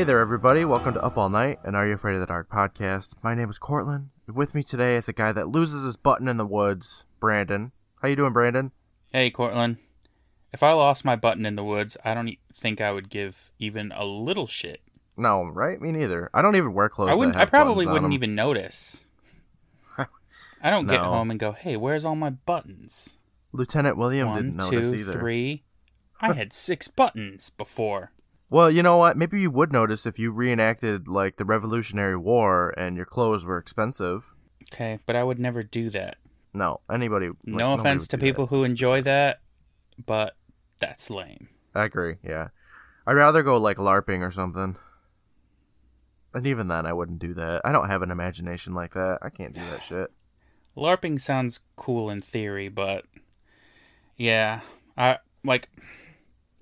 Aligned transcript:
Hey 0.00 0.04
there, 0.04 0.20
everybody. 0.20 0.64
Welcome 0.64 0.94
to 0.94 1.02
Up 1.02 1.18
All 1.18 1.28
Night 1.28 1.58
and 1.62 1.76
Are 1.76 1.86
You 1.86 1.92
Afraid 1.92 2.14
of 2.14 2.20
the 2.20 2.26
Dark 2.26 2.48
podcast. 2.48 3.16
My 3.22 3.34
name 3.34 3.50
is 3.50 3.58
Courtland. 3.58 4.08
With 4.26 4.54
me 4.54 4.62
today 4.62 4.96
is 4.96 5.08
a 5.08 5.12
guy 5.12 5.30
that 5.32 5.48
loses 5.48 5.84
his 5.84 5.96
button 5.96 6.26
in 6.26 6.38
the 6.38 6.46
woods, 6.46 7.04
Brandon. 7.20 7.72
How 8.00 8.08
you 8.08 8.16
doing, 8.16 8.32
Brandon? 8.32 8.72
Hey, 9.12 9.28
Courtland. 9.28 9.76
If 10.54 10.62
I 10.62 10.72
lost 10.72 11.04
my 11.04 11.16
button 11.16 11.44
in 11.44 11.54
the 11.54 11.62
woods, 11.62 11.98
I 12.02 12.14
don't 12.14 12.28
e- 12.28 12.38
think 12.50 12.80
I 12.80 12.92
would 12.92 13.10
give 13.10 13.52
even 13.58 13.92
a 13.94 14.06
little 14.06 14.46
shit. 14.46 14.80
No, 15.18 15.44
right? 15.44 15.78
Me 15.78 15.92
neither. 15.92 16.30
I 16.32 16.40
don't 16.40 16.56
even 16.56 16.72
wear 16.72 16.88
clothes. 16.88 17.10
I 17.10 17.14
wouldn't. 17.14 17.36
I 17.36 17.44
probably 17.44 17.86
wouldn't 17.86 18.14
even 18.14 18.34
notice. 18.34 19.04
I 19.98 20.70
don't 20.70 20.86
get 20.86 21.00
home 21.00 21.30
and 21.30 21.38
go, 21.38 21.52
"Hey, 21.52 21.76
where's 21.76 22.06
all 22.06 22.16
my 22.16 22.30
buttons?" 22.30 23.18
Lieutenant 23.52 23.98
William 23.98 24.28
One, 24.28 24.36
didn't 24.36 24.56
notice 24.56 24.92
two, 24.92 24.96
either. 24.96 25.20
three. 25.20 25.64
I 26.22 26.32
had 26.32 26.54
six 26.54 26.88
buttons 26.88 27.50
before. 27.50 28.12
Well, 28.50 28.68
you 28.68 28.82
know 28.82 28.96
what? 28.96 29.16
Maybe 29.16 29.40
you 29.40 29.50
would 29.52 29.72
notice 29.72 30.06
if 30.06 30.18
you 30.18 30.32
reenacted 30.32 31.06
like 31.06 31.36
the 31.36 31.44
Revolutionary 31.44 32.16
War 32.16 32.74
and 32.76 32.96
your 32.96 33.06
clothes 33.06 33.44
were 33.44 33.58
expensive. 33.58 34.34
Okay, 34.72 34.98
but 35.06 35.14
I 35.14 35.22
would 35.22 35.38
never 35.38 35.62
do 35.62 35.88
that. 35.90 36.16
No, 36.52 36.80
anybody. 36.90 37.28
like, 37.28 37.36
no 37.44 37.74
offense 37.74 38.08
to 38.08 38.16
do 38.16 38.20
that. 38.20 38.26
people 38.26 38.48
who 38.48 38.64
enjoy 38.64 39.02
that, 39.02 39.40
but 40.04 40.34
that's 40.80 41.10
lame. 41.10 41.48
I 41.76 41.84
agree. 41.84 42.16
Yeah, 42.24 42.48
I'd 43.06 43.12
rather 43.12 43.44
go 43.44 43.56
like 43.56 43.76
LARPing 43.76 44.26
or 44.26 44.32
something. 44.32 44.76
And 46.34 46.46
even 46.46 46.68
then, 46.68 46.86
I 46.86 46.92
wouldn't 46.92 47.20
do 47.20 47.34
that. 47.34 47.62
I 47.64 47.72
don't 47.72 47.88
have 47.88 48.02
an 48.02 48.10
imagination 48.10 48.72
like 48.72 48.94
that. 48.94 49.18
I 49.22 49.30
can't 49.30 49.54
do 49.54 49.60
that 49.60 49.82
shit. 49.88 50.10
LARPing 50.76 51.20
sounds 51.20 51.60
cool 51.76 52.10
in 52.10 52.20
theory, 52.20 52.68
but 52.68 53.04
yeah, 54.16 54.60
I 54.98 55.18
like 55.44 55.68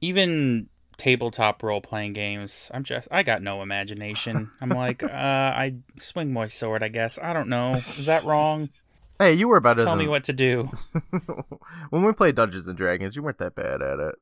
even 0.00 0.68
tabletop 0.98 1.62
role 1.62 1.80
playing 1.80 2.12
games. 2.12 2.70
I'm 2.74 2.84
just 2.84 3.08
I 3.10 3.22
got 3.22 3.40
no 3.40 3.62
imagination. 3.62 4.50
I'm 4.60 4.68
like, 4.68 5.02
uh, 5.02 5.06
I 5.08 5.76
swing 5.98 6.32
my 6.32 6.48
sword. 6.48 6.82
I 6.82 6.88
guess 6.88 7.18
I 7.18 7.32
don't 7.32 7.48
know. 7.48 7.74
Is 7.74 8.06
that 8.06 8.24
wrong? 8.26 8.68
Hey, 9.18 9.32
you 9.32 9.48
were 9.48 9.60
better 9.60 9.82
Tell 9.82 9.96
than 9.96 10.04
me 10.04 10.08
what 10.10 10.24
to 10.24 10.32
do. 10.32 10.70
when 11.90 12.02
we 12.02 12.12
played 12.12 12.34
Dungeons 12.34 12.68
and 12.68 12.76
Dragons. 12.76 13.16
You 13.16 13.22
weren't 13.22 13.38
that 13.38 13.54
bad 13.54 13.80
at 13.80 13.98
it, 13.98 14.14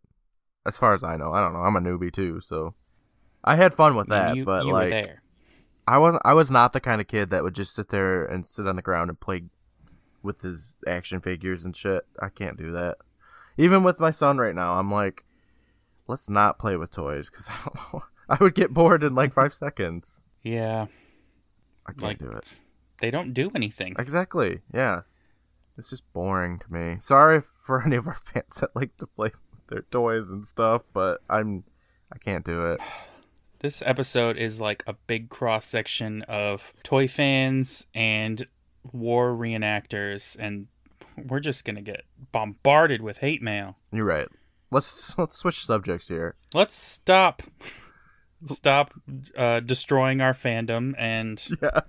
as 0.65 0.79
far 0.79 0.95
as 0.95 1.03
I 1.03 1.17
know. 1.17 1.33
I 1.33 1.41
don't 1.41 1.53
know. 1.53 1.61
I'm 1.61 1.77
a 1.77 1.81
newbie 1.81 2.13
too, 2.13 2.41
so 2.41 2.75
I 3.43 3.57
had 3.57 3.75
fun 3.75 3.97
with 3.97 4.09
that. 4.09 4.37
you, 4.37 4.45
but 4.45 4.65
you 4.65 4.73
like, 4.73 4.85
were 4.85 4.91
there. 4.91 5.23
I 5.89 5.99
wasn't. 5.99 6.23
I 6.25 6.35
was 6.35 6.51
not 6.51 6.73
the 6.73 6.81
kind 6.81 7.01
of 7.01 7.09
kid 7.09 7.31
that 7.31 7.43
would 7.43 7.55
just 7.55 7.75
sit 7.75 7.89
there 7.89 8.25
and 8.25 8.47
sit 8.47 8.67
on 8.67 8.77
the 8.77 8.83
ground 8.83 9.11
and 9.11 9.19
play 9.19 9.45
with 10.23 10.43
his 10.43 10.77
action 10.87 11.21
figures 11.21 11.65
and 11.65 11.77
shit. 11.77 12.05
I 12.21 12.29
can't 12.29 12.59
do 12.59 12.73
that. 12.73 12.97
Even 13.57 13.83
with 13.83 14.01
my 14.01 14.11
son 14.11 14.39
right 14.39 14.55
now, 14.55 14.75
I'm 14.75 14.91
like, 14.91 15.25
let's 16.09 16.29
not 16.29 16.59
play 16.59 16.77
with 16.77 16.93
toys 16.93 17.31
because 17.31 17.49
I 17.51 17.59
don't 17.65 17.75
know. 17.95 18.03
I 18.29 18.37
would 18.41 18.55
get 18.55 18.73
bored 18.75 19.03
in 19.05 19.15
like 19.15 19.33
five 19.33 19.55
seconds. 19.55 20.21
Yeah, 20.43 20.87
I 21.87 21.93
can't 21.93 22.03
Like- 22.03 22.19
do 22.19 22.29
it. 22.31 22.45
they 22.99 23.11
don't 23.11 23.33
do 23.33 23.51
anything. 23.55 23.95
Exactly. 23.99 24.61
Yeah. 24.73 25.01
It's 25.79 25.91
just 25.91 26.11
boring 26.15 26.59
to 26.61 26.73
me. 26.73 26.97
Sorry 27.01 27.41
for 27.41 27.83
any 27.87 27.97
of 27.97 28.07
our 28.07 28.15
fans 28.15 28.59
that 28.61 28.75
like 28.75 28.97
to 28.99 29.07
play 29.07 29.31
with 29.51 29.67
their 29.69 29.83
toys 29.91 30.31
and 30.31 30.47
stuff, 30.47 30.85
but 30.93 31.21
I'm 31.29 31.65
I 32.13 32.19
can't 32.19 32.45
do 32.45 32.67
it. 32.73 32.81
This 33.61 33.83
episode 33.87 34.37
is 34.37 34.61
like 34.61 34.85
a 34.87 34.93
big 35.07 35.31
cross 35.31 35.65
section 35.65 36.23
of 36.29 36.75
toy 36.83 37.09
fans 37.09 37.87
and 37.95 38.47
war 38.93 39.33
reenactors, 39.35 40.37
and 40.39 40.67
we're 41.17 41.41
just 41.41 41.65
gonna 41.65 41.81
get 41.81 42.03
bombarded 42.33 43.01
with 43.01 43.19
hate 43.19 43.41
mail. 43.43 43.79
You're 43.91 44.05
right. 44.05 44.29
Let's 44.71 45.17
let's 45.19 45.37
switch 45.37 45.65
subjects 45.65 46.09
here. 46.09 46.35
Let's 46.55 46.75
stop. 46.75 47.43
Stop 48.47 48.93
uh, 49.37 49.61
destroying 49.61 50.21
our 50.21 50.33
fandom 50.33 50.95
and 50.99 51.43
Yeah. 51.63 51.81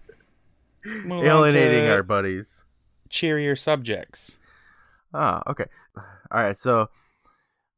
Alienating 1.05 1.89
our 1.89 2.03
buddies. 2.03 2.63
cheerier 3.09 3.55
subjects. 3.55 4.37
Ah, 5.13 5.41
okay. 5.47 5.65
All 6.31 6.43
right. 6.43 6.57
So, 6.57 6.89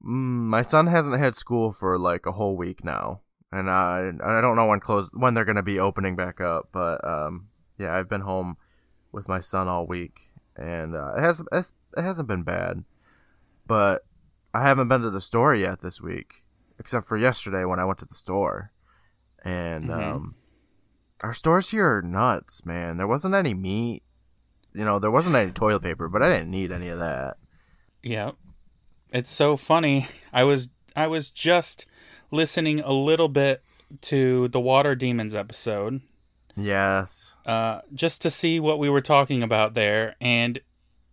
mm, 0.03 0.45
my 0.45 0.61
son 0.61 0.87
hasn't 0.87 1.19
had 1.19 1.35
school 1.35 1.71
for 1.71 1.97
like 1.97 2.25
a 2.25 2.33
whole 2.33 2.55
week 2.55 2.83
now, 2.83 3.21
and 3.51 3.69
I 3.69 4.11
I 4.23 4.41
don't 4.41 4.55
know 4.55 4.67
when 4.67 4.79
close 4.79 5.09
when 5.13 5.33
they're 5.33 5.45
gonna 5.45 5.63
be 5.63 5.79
opening 5.79 6.15
back 6.15 6.39
up. 6.39 6.69
But 6.71 7.05
um, 7.07 7.47
yeah, 7.79 7.95
I've 7.95 8.09
been 8.09 8.21
home 8.21 8.57
with 9.11 9.27
my 9.27 9.39
son 9.39 9.67
all 9.67 9.87
week, 9.87 10.29
and 10.55 10.95
uh, 10.95 11.13
it 11.17 11.21
hasn't 11.21 11.49
it's, 11.51 11.71
it 11.97 12.03
hasn't 12.03 12.27
been 12.27 12.43
bad. 12.43 12.83
But 13.65 14.03
I 14.53 14.63
haven't 14.67 14.87
been 14.87 15.01
to 15.01 15.09
the 15.09 15.21
store 15.21 15.53
yet 15.55 15.81
this 15.81 16.01
week, 16.01 16.43
except 16.79 17.07
for 17.07 17.17
yesterday 17.17 17.65
when 17.65 17.79
I 17.79 17.85
went 17.85 17.99
to 17.99 18.05
the 18.05 18.15
store, 18.15 18.71
and 19.43 19.89
Mhm. 19.89 20.03
um, 20.15 20.35
our 21.21 21.33
stores 21.33 21.69
here 21.69 21.97
are 21.97 22.01
nuts, 22.01 22.65
man. 22.65 22.97
There 22.97 23.07
wasn't 23.07 23.35
any 23.35 23.53
meat. 23.53 24.03
You 24.73 24.85
know, 24.85 24.99
there 24.99 25.11
wasn't 25.11 25.35
any 25.35 25.51
toilet 25.51 25.81
paper, 25.83 26.07
but 26.07 26.21
I 26.23 26.29
didn't 26.29 26.51
need 26.51 26.71
any 26.71 26.87
of 26.89 26.99
that. 26.99 27.37
Yeah. 28.03 28.31
It's 29.11 29.29
so 29.31 29.57
funny. 29.57 30.07
I 30.33 30.43
was 30.43 30.69
I 30.95 31.07
was 31.07 31.29
just 31.29 31.85
listening 32.31 32.79
a 32.79 32.91
little 32.91 33.29
bit 33.29 33.63
to 34.01 34.47
the 34.49 34.59
Water 34.59 34.93
Demons 34.95 35.33
episode, 35.33 36.01
Yes. 36.55 37.35
uh, 37.45 37.81
just 37.93 38.21
to 38.23 38.29
see 38.29 38.59
what 38.59 38.79
we 38.79 38.89
were 38.89 39.01
talking 39.01 39.41
about 39.43 39.73
there, 39.75 40.15
and 40.21 40.59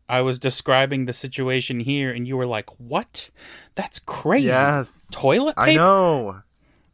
I 0.08 0.20
was 0.20 0.38
describing 0.38 1.04
the 1.06 1.12
situation 1.12 1.80
here, 1.80 2.12
and 2.12 2.26
you 2.26 2.36
were 2.36 2.46
like, 2.46 2.70
"What? 2.78 3.30
That's 3.74 3.98
crazy! 3.98 4.46
Yes. 4.48 5.08
Toilet 5.12 5.56
paper?" 5.56 5.70
I 5.70 5.74
know. 5.74 6.42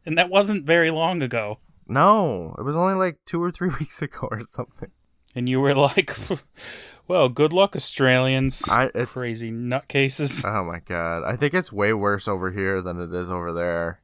And 0.05 0.17
that 0.17 0.29
wasn't 0.29 0.65
very 0.65 0.89
long 0.89 1.21
ago. 1.21 1.59
No, 1.87 2.55
it 2.57 2.63
was 2.63 2.75
only 2.75 2.95
like 2.95 3.19
two 3.25 3.41
or 3.41 3.51
three 3.51 3.69
weeks 3.79 4.01
ago 4.01 4.27
or 4.31 4.41
something. 4.47 4.91
And 5.35 5.47
you 5.47 5.61
were 5.61 5.75
like, 5.75 6.15
"Well, 7.07 7.29
good 7.29 7.53
luck, 7.53 7.75
Australians, 7.75 8.67
I 8.69 8.89
it's 8.95 9.11
crazy 9.11 9.51
nutcases." 9.51 10.43
oh 10.45 10.63
my 10.63 10.79
god. 10.79 11.23
I 11.23 11.35
think 11.35 11.53
it's 11.53 11.71
way 11.71 11.93
worse 11.93 12.27
over 12.27 12.51
here 12.51 12.81
than 12.81 12.99
it 12.99 13.13
is 13.13 13.29
over 13.29 13.53
there. 13.53 13.99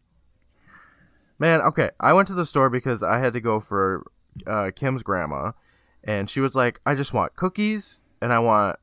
Man, 1.40 1.62
okay. 1.62 1.92
I 2.00 2.14
went 2.14 2.28
to 2.28 2.34
the 2.34 2.46
store 2.46 2.70
because 2.70 3.02
I 3.02 3.20
had 3.20 3.34
to 3.34 3.40
go 3.40 3.60
for 3.60 4.06
uh, 4.46 4.72
Kim's 4.76 5.04
grandma, 5.04 5.54
and 6.04 6.30
she 6.30 6.42
was 6.42 6.54
like, 6.54 6.80
"I 6.86 6.96
just 6.96 7.14
want 7.14 7.36
cookies 7.36 8.04
and 8.22 8.34
I 8.34 8.40
want 8.40 8.78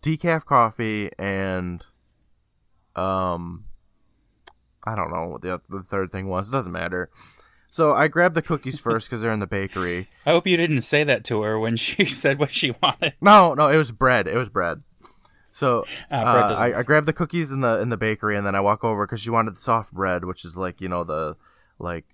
decaf 0.00 0.44
coffee 0.44 1.10
and 1.18 1.84
um, 2.96 3.64
I 4.84 4.94
don't 4.94 5.12
know 5.12 5.28
what 5.28 5.42
the 5.42 5.60
the 5.68 5.82
third 5.82 6.12
thing 6.12 6.28
was. 6.28 6.48
It 6.48 6.52
doesn't 6.52 6.72
matter." 6.72 7.10
So 7.68 7.92
I 7.92 8.06
grabbed 8.06 8.36
the 8.36 8.42
cookies 8.42 8.78
first 8.80 9.08
because 9.08 9.20
they're 9.20 9.32
in 9.32 9.40
the 9.40 9.46
bakery. 9.46 10.08
I 10.24 10.30
hope 10.30 10.46
you 10.46 10.56
didn't 10.56 10.82
say 10.82 11.02
that 11.04 11.24
to 11.24 11.42
her 11.42 11.58
when 11.58 11.76
she 11.76 12.04
said 12.04 12.38
what 12.38 12.52
she 12.52 12.72
wanted. 12.82 13.14
No, 13.20 13.54
no, 13.54 13.68
it 13.68 13.76
was 13.76 13.90
bread. 13.92 14.28
It 14.28 14.36
was 14.36 14.48
bread. 14.48 14.82
So 15.50 15.84
Ah, 16.10 16.22
uh, 16.22 16.48
doesn't 16.48 16.74
I, 16.74 16.78
I 16.80 16.82
grabbed 16.82 17.06
the 17.06 17.12
cookies 17.12 17.50
in 17.50 17.60
the 17.60 17.80
in 17.80 17.88
the 17.88 17.96
bakery, 17.96 18.36
and 18.36 18.46
then 18.46 18.54
I 18.54 18.60
walk 18.60 18.84
over 18.84 19.06
because 19.06 19.20
she 19.20 19.30
wanted 19.30 19.54
the 19.54 19.60
soft 19.60 19.92
bread, 19.92 20.24
which 20.24 20.44
is 20.44 20.56
like 20.56 20.80
you 20.80 20.88
know 20.88 21.04
the 21.04 21.36
like 21.78 22.04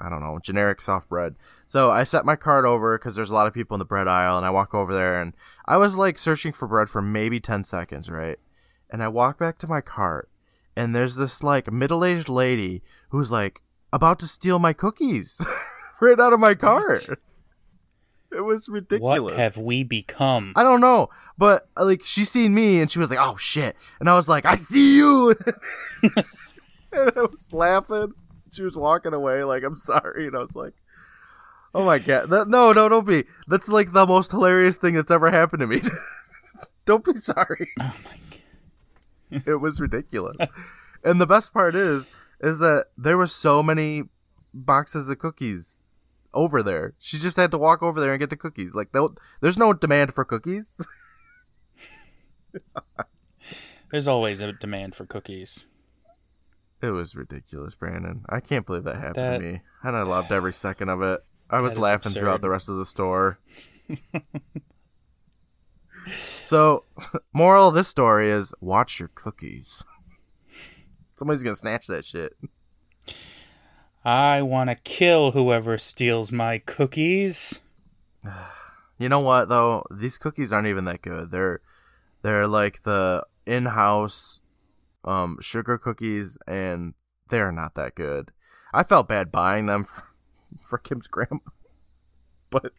I 0.00 0.08
don't 0.08 0.20
know 0.20 0.38
generic 0.40 0.80
soft 0.80 1.08
bread. 1.08 1.36
So 1.66 1.90
I 1.90 2.04
set 2.04 2.24
my 2.24 2.36
cart 2.36 2.64
over 2.64 2.98
because 2.98 3.14
there's 3.14 3.30
a 3.30 3.34
lot 3.34 3.46
of 3.46 3.54
people 3.54 3.74
in 3.74 3.78
the 3.78 3.84
bread 3.84 4.08
aisle, 4.08 4.36
and 4.36 4.46
I 4.46 4.50
walk 4.50 4.74
over 4.74 4.92
there, 4.92 5.20
and 5.20 5.34
I 5.66 5.76
was 5.76 5.96
like 5.96 6.18
searching 6.18 6.52
for 6.52 6.66
bread 6.66 6.88
for 6.88 7.02
maybe 7.02 7.40
ten 7.40 7.64
seconds, 7.64 8.10
right? 8.10 8.38
And 8.90 9.02
I 9.02 9.08
walk 9.08 9.38
back 9.38 9.58
to 9.58 9.66
my 9.66 9.80
cart, 9.80 10.28
and 10.76 10.94
there's 10.94 11.16
this 11.16 11.42
like 11.42 11.72
middle 11.72 12.04
aged 12.04 12.28
lady 12.28 12.82
who's 13.10 13.30
like 13.30 13.62
about 13.92 14.18
to 14.20 14.26
steal 14.26 14.58
my 14.58 14.72
cookies 14.72 15.40
right 16.00 16.18
out 16.18 16.32
of 16.32 16.40
my 16.40 16.54
cart. 16.54 17.06
It 18.34 18.40
was 18.40 18.68
ridiculous. 18.68 19.20
What 19.20 19.36
have 19.38 19.58
we 19.58 19.82
become? 19.82 20.54
I 20.56 20.62
don't 20.62 20.80
know, 20.80 21.10
but 21.36 21.68
like 21.76 22.02
she 22.02 22.24
seen 22.24 22.54
me 22.54 22.80
and 22.80 22.90
she 22.90 22.98
was 22.98 23.10
like, 23.10 23.18
"Oh 23.20 23.36
shit!" 23.36 23.76
and 24.00 24.08
I 24.08 24.16
was 24.16 24.28
like, 24.28 24.46
"I 24.46 24.56
see 24.56 24.96
you," 24.96 25.36
and 26.02 27.12
I 27.16 27.20
was 27.20 27.52
laughing. 27.52 28.14
She 28.50 28.62
was 28.62 28.76
walking 28.76 29.12
away 29.12 29.44
like, 29.44 29.62
"I'm 29.64 29.76
sorry," 29.76 30.26
and 30.26 30.36
I 30.36 30.40
was 30.40 30.56
like, 30.56 30.72
"Oh 31.74 31.84
my 31.84 31.98
god, 31.98 32.30
that, 32.30 32.48
no, 32.48 32.72
no, 32.72 32.88
don't 32.88 33.06
be." 33.06 33.24
That's 33.46 33.68
like 33.68 33.92
the 33.92 34.06
most 34.06 34.30
hilarious 34.30 34.78
thing 34.78 34.94
that's 34.94 35.10
ever 35.10 35.30
happened 35.30 35.60
to 35.60 35.66
me. 35.66 35.82
don't 36.84 37.04
be 37.04 37.14
sorry. 37.16 37.70
Oh 37.80 37.94
my 38.04 38.18
god. 39.30 39.42
It 39.46 39.60
was 39.60 39.80
ridiculous, 39.80 40.36
and 41.02 41.20
the 41.20 41.26
best 41.26 41.52
part 41.54 41.74
is, 41.74 42.10
is 42.40 42.58
that 42.58 42.86
there 42.98 43.16
were 43.16 43.26
so 43.26 43.62
many 43.62 44.04
boxes 44.52 45.08
of 45.08 45.18
cookies 45.18 45.84
over 46.34 46.62
there. 46.62 46.94
She 46.98 47.18
just 47.18 47.36
had 47.36 47.50
to 47.52 47.58
walk 47.58 47.82
over 47.82 47.98
there 48.00 48.12
and 48.12 48.20
get 48.20 48.28
the 48.30 48.36
cookies. 48.36 48.74
Like, 48.74 48.88
there's 49.40 49.56
no 49.56 49.72
demand 49.72 50.12
for 50.12 50.24
cookies. 50.24 50.80
There's 53.90 54.08
always 54.08 54.40
a 54.40 54.52
demand 54.52 54.94
for 54.94 55.04
cookies. 55.04 55.66
It 56.80 56.90
was 56.90 57.14
ridiculous, 57.14 57.74
Brandon. 57.74 58.24
I 58.28 58.40
can't 58.40 58.64
believe 58.66 58.84
that 58.84 58.96
happened 58.96 59.14
That- 59.16 59.38
to 59.38 59.44
me. 59.44 59.60
And 59.82 59.96
I 59.96 60.02
loved 60.02 60.32
every 60.32 60.52
second 60.52 60.88
of 60.88 61.02
it. 61.02 61.20
I 61.52 61.60
was 61.60 61.78
laughing 61.78 62.12
throughout 62.12 62.40
the 62.40 62.50
rest 62.50 62.68
of 62.68 62.76
the 62.76 62.86
store. 62.86 63.38
so, 66.44 66.84
moral 67.32 67.68
of 67.68 67.74
this 67.74 67.88
story 67.88 68.30
is 68.30 68.54
watch 68.60 68.98
your 68.98 69.10
cookies. 69.14 69.84
Somebody's 71.18 71.42
going 71.42 71.54
to 71.54 71.60
snatch 71.60 71.86
that 71.86 72.04
shit. 72.04 72.36
I 74.04 74.42
want 74.42 74.70
to 74.70 74.74
kill 74.76 75.30
whoever 75.32 75.78
steals 75.78 76.32
my 76.32 76.58
cookies. 76.58 77.60
You 78.98 79.08
know 79.08 79.20
what 79.20 79.48
though? 79.48 79.84
These 79.90 80.16
cookies 80.16 80.52
aren't 80.52 80.68
even 80.68 80.84
that 80.84 81.02
good. 81.02 81.32
They're 81.32 81.60
they're 82.22 82.46
like 82.46 82.84
the 82.84 83.26
in-house 83.46 84.42
um 85.04 85.38
sugar 85.40 85.76
cookies 85.76 86.38
and 86.46 86.94
they're 87.28 87.50
not 87.50 87.74
that 87.74 87.96
good. 87.96 88.30
I 88.72 88.84
felt 88.84 89.08
bad 89.08 89.32
buying 89.32 89.66
them 89.66 89.82
for, 89.82 90.04
for 90.60 90.78
Kim's 90.78 91.06
grandma. 91.06 91.38
But 92.50 92.74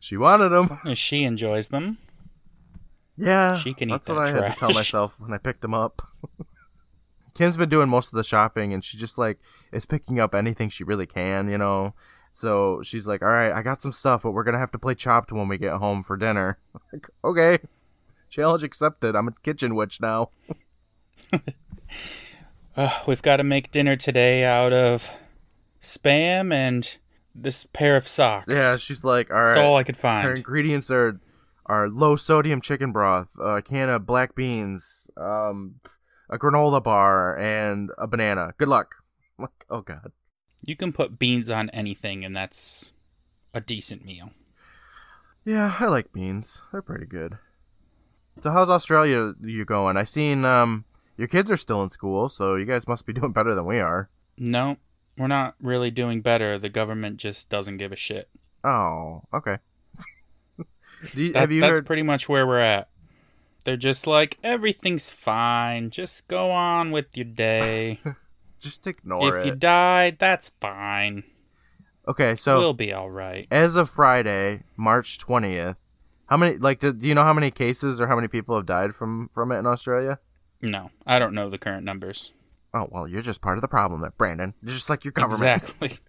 she 0.00 0.16
wanted 0.16 0.48
them. 0.48 0.62
As 0.62 0.70
long 0.70 0.80
as 0.86 0.98
she 0.98 1.24
enjoys 1.24 1.68
them. 1.68 1.98
Yeah. 3.18 3.58
She 3.58 3.74
can 3.74 3.90
eat 3.90 3.92
That's 3.92 4.06
that 4.06 4.14
what 4.14 4.26
I 4.26 4.30
had 4.30 4.52
to 4.54 4.58
tell 4.58 4.72
myself 4.72 5.20
when 5.20 5.34
I 5.34 5.38
picked 5.38 5.60
them 5.60 5.74
up. 5.74 6.00
Kim's 7.34 7.58
been 7.58 7.68
doing 7.68 7.88
most 7.88 8.12
of 8.12 8.16
the 8.16 8.24
shopping 8.24 8.72
and 8.72 8.82
she 8.82 8.96
just 8.96 9.18
like 9.18 9.38
is 9.70 9.84
picking 9.84 10.18
up 10.18 10.34
anything 10.34 10.70
she 10.70 10.84
really 10.84 11.06
can, 11.06 11.50
you 11.50 11.58
know. 11.58 11.94
So 12.32 12.82
she's 12.82 13.06
like, 13.06 13.22
"All 13.22 13.28
right, 13.28 13.52
I 13.52 13.62
got 13.62 13.80
some 13.80 13.92
stuff, 13.92 14.22
but 14.22 14.32
we're 14.32 14.44
gonna 14.44 14.58
have 14.58 14.72
to 14.72 14.78
play 14.78 14.94
Chopped 14.94 15.30
when 15.30 15.46
we 15.46 15.58
get 15.58 15.74
home 15.74 16.02
for 16.02 16.16
dinner." 16.16 16.58
Like, 16.92 17.08
okay, 17.24 17.58
challenge 18.30 18.62
accepted. 18.62 19.16
I'm 19.16 19.28
a 19.28 19.32
kitchen 19.42 19.74
witch 19.74 20.00
now. 20.00 20.30
Ugh, 21.32 21.40
uh, 22.76 23.02
we've 23.06 23.22
got 23.22 23.36
to 23.36 23.44
make 23.44 23.72
dinner 23.72 23.96
today 23.96 24.44
out 24.44 24.72
of 24.72 25.10
spam 25.84 26.52
and 26.52 26.96
this 27.34 27.66
pair 27.66 27.96
of 27.96 28.08
socks. 28.08 28.54
Yeah, 28.54 28.76
she's 28.76 29.04
like, 29.04 29.32
"All 29.32 29.46
That's 29.46 29.58
all 29.58 29.76
I 29.76 29.82
could 29.82 29.96
find. 29.96 30.26
Her 30.26 30.34
ingredients 30.34 30.90
are 30.90 31.20
are 31.66 31.88
low 31.88 32.16
sodium 32.16 32.60
chicken 32.60 32.92
broth, 32.92 33.36
a 33.40 33.62
can 33.62 33.88
of 33.88 34.06
black 34.06 34.34
beans, 34.34 35.08
um, 35.16 35.76
a 36.28 36.38
granola 36.38 36.82
bar, 36.82 37.38
and 37.38 37.90
a 37.98 38.06
banana. 38.06 38.52
Good 38.58 38.68
luck. 38.68 38.96
I'm 39.38 39.44
like, 39.44 39.66
oh 39.70 39.80
god. 39.80 40.12
You 40.66 40.76
can 40.76 40.92
put 40.92 41.18
beans 41.18 41.50
on 41.50 41.70
anything, 41.70 42.24
and 42.24 42.34
that's 42.34 42.92
a 43.52 43.60
decent 43.60 44.04
meal. 44.04 44.30
Yeah, 45.44 45.76
I 45.78 45.86
like 45.86 46.12
beans. 46.12 46.60
They're 46.72 46.82
pretty 46.82 47.06
good. 47.06 47.38
So 48.42 48.50
how's 48.50 48.70
Australia 48.70 49.34
you 49.42 49.64
going? 49.64 49.96
I 49.96 50.04
seen 50.04 50.44
um 50.44 50.84
your 51.16 51.28
kids 51.28 51.50
are 51.50 51.56
still 51.56 51.82
in 51.82 51.90
school, 51.90 52.28
so 52.28 52.56
you 52.56 52.64
guys 52.64 52.88
must 52.88 53.06
be 53.06 53.12
doing 53.18 53.32
better 53.32 53.54
than 53.54 53.66
we 53.66 53.78
are. 53.80 54.08
No, 54.36 54.78
we're 55.16 55.26
not 55.28 55.54
really 55.60 55.90
doing 55.90 56.20
better. 56.20 56.58
The 56.58 56.68
government 56.68 57.16
just 57.18 57.48
doesn't 57.50 57.76
give 57.78 57.92
a 57.92 57.96
shit. 57.96 58.28
Oh, 58.64 59.22
okay. 59.32 59.58
Do 61.12 61.22
you, 61.22 61.32
That- 61.32 61.40
have 61.40 61.50
you 61.52 61.60
that's 61.60 61.76
heard? 61.78 61.86
pretty 61.86 62.02
much 62.02 62.28
where 62.28 62.46
we're 62.46 62.60
at. 62.60 62.88
They're 63.64 63.76
just 63.78 64.06
like, 64.06 64.38
everything's 64.42 65.10
fine. 65.10 65.88
Just 65.90 66.28
go 66.28 66.50
on 66.50 66.90
with 66.90 67.16
your 67.16 67.24
day. 67.24 67.98
just 68.60 68.86
ignore 68.86 69.28
if 69.28 69.34
it. 69.34 69.38
If 69.40 69.46
you 69.46 69.54
died, 69.54 70.18
that's 70.18 70.50
fine. 70.60 71.24
okay, 72.06 72.34
so 72.36 72.58
we'll 72.58 72.74
be 72.74 72.92
all 72.92 73.10
right. 73.10 73.46
as 73.50 73.74
of 73.76 73.88
Friday, 73.88 74.64
March 74.76 75.18
twentieth, 75.18 75.78
how 76.26 76.36
many 76.36 76.56
like 76.58 76.80
do, 76.80 76.92
do 76.92 77.06
you 77.08 77.14
know 77.14 77.24
how 77.24 77.32
many 77.32 77.50
cases 77.50 78.02
or 78.02 78.06
how 78.06 78.16
many 78.16 78.28
people 78.28 78.54
have 78.56 78.66
died 78.66 78.94
from 78.94 79.30
from 79.32 79.50
it 79.50 79.58
in 79.58 79.66
Australia? 79.66 80.18
No, 80.60 80.90
I 81.06 81.18
don't 81.18 81.32
know 81.34 81.48
the 81.48 81.56
current 81.58 81.84
numbers. 81.84 82.32
Oh 82.74 82.88
well, 82.90 83.06
you're 83.08 83.22
just 83.22 83.40
part 83.40 83.56
of 83.56 83.62
the 83.62 83.68
problem, 83.68 84.00
there, 84.00 84.12
Brandon. 84.18 84.52
You're 84.62 84.74
just 84.74 84.90
like 84.90 85.04
your 85.04 85.12
government. 85.12 85.62
Exactly. 85.62 85.92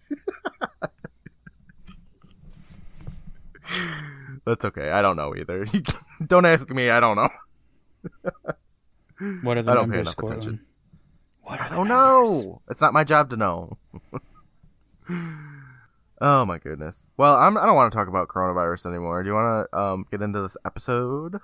That's 4.44 4.64
okay. 4.64 4.90
I 4.90 5.02
don't 5.02 5.16
know 5.16 5.34
either. 5.34 5.66
don't 6.26 6.46
ask 6.46 6.68
me. 6.70 6.90
I 6.90 7.00
don't 7.00 7.16
know. 7.16 7.28
What 9.42 9.56
are 9.58 9.62
the 9.62 9.72
I 9.72 9.74
don't 9.74 9.90
pay 9.90 9.96
numbers, 9.96 10.14
enough 10.14 10.30
attention. 10.30 10.60
What 11.42 11.60
are 11.60 11.68
the 11.68 11.74
I 11.74 11.78
don't 11.78 11.88
numbers? 11.88 12.46
know. 12.46 12.62
It's 12.68 12.80
not 12.80 12.92
my 12.92 13.04
job 13.04 13.30
to 13.30 13.36
know. 13.36 13.78
oh 16.20 16.44
my 16.44 16.58
goodness. 16.58 17.10
Well, 17.16 17.36
I'm. 17.36 17.56
I 17.56 17.66
don't 17.66 17.74
want 17.76 17.92
to 17.92 17.96
talk 17.96 18.08
about 18.08 18.28
coronavirus 18.28 18.86
anymore. 18.86 19.22
Do 19.22 19.28
you 19.30 19.34
want 19.34 19.68
to 19.70 19.78
um 19.78 20.06
get 20.10 20.22
into 20.22 20.40
this 20.42 20.56
episode? 20.64 21.40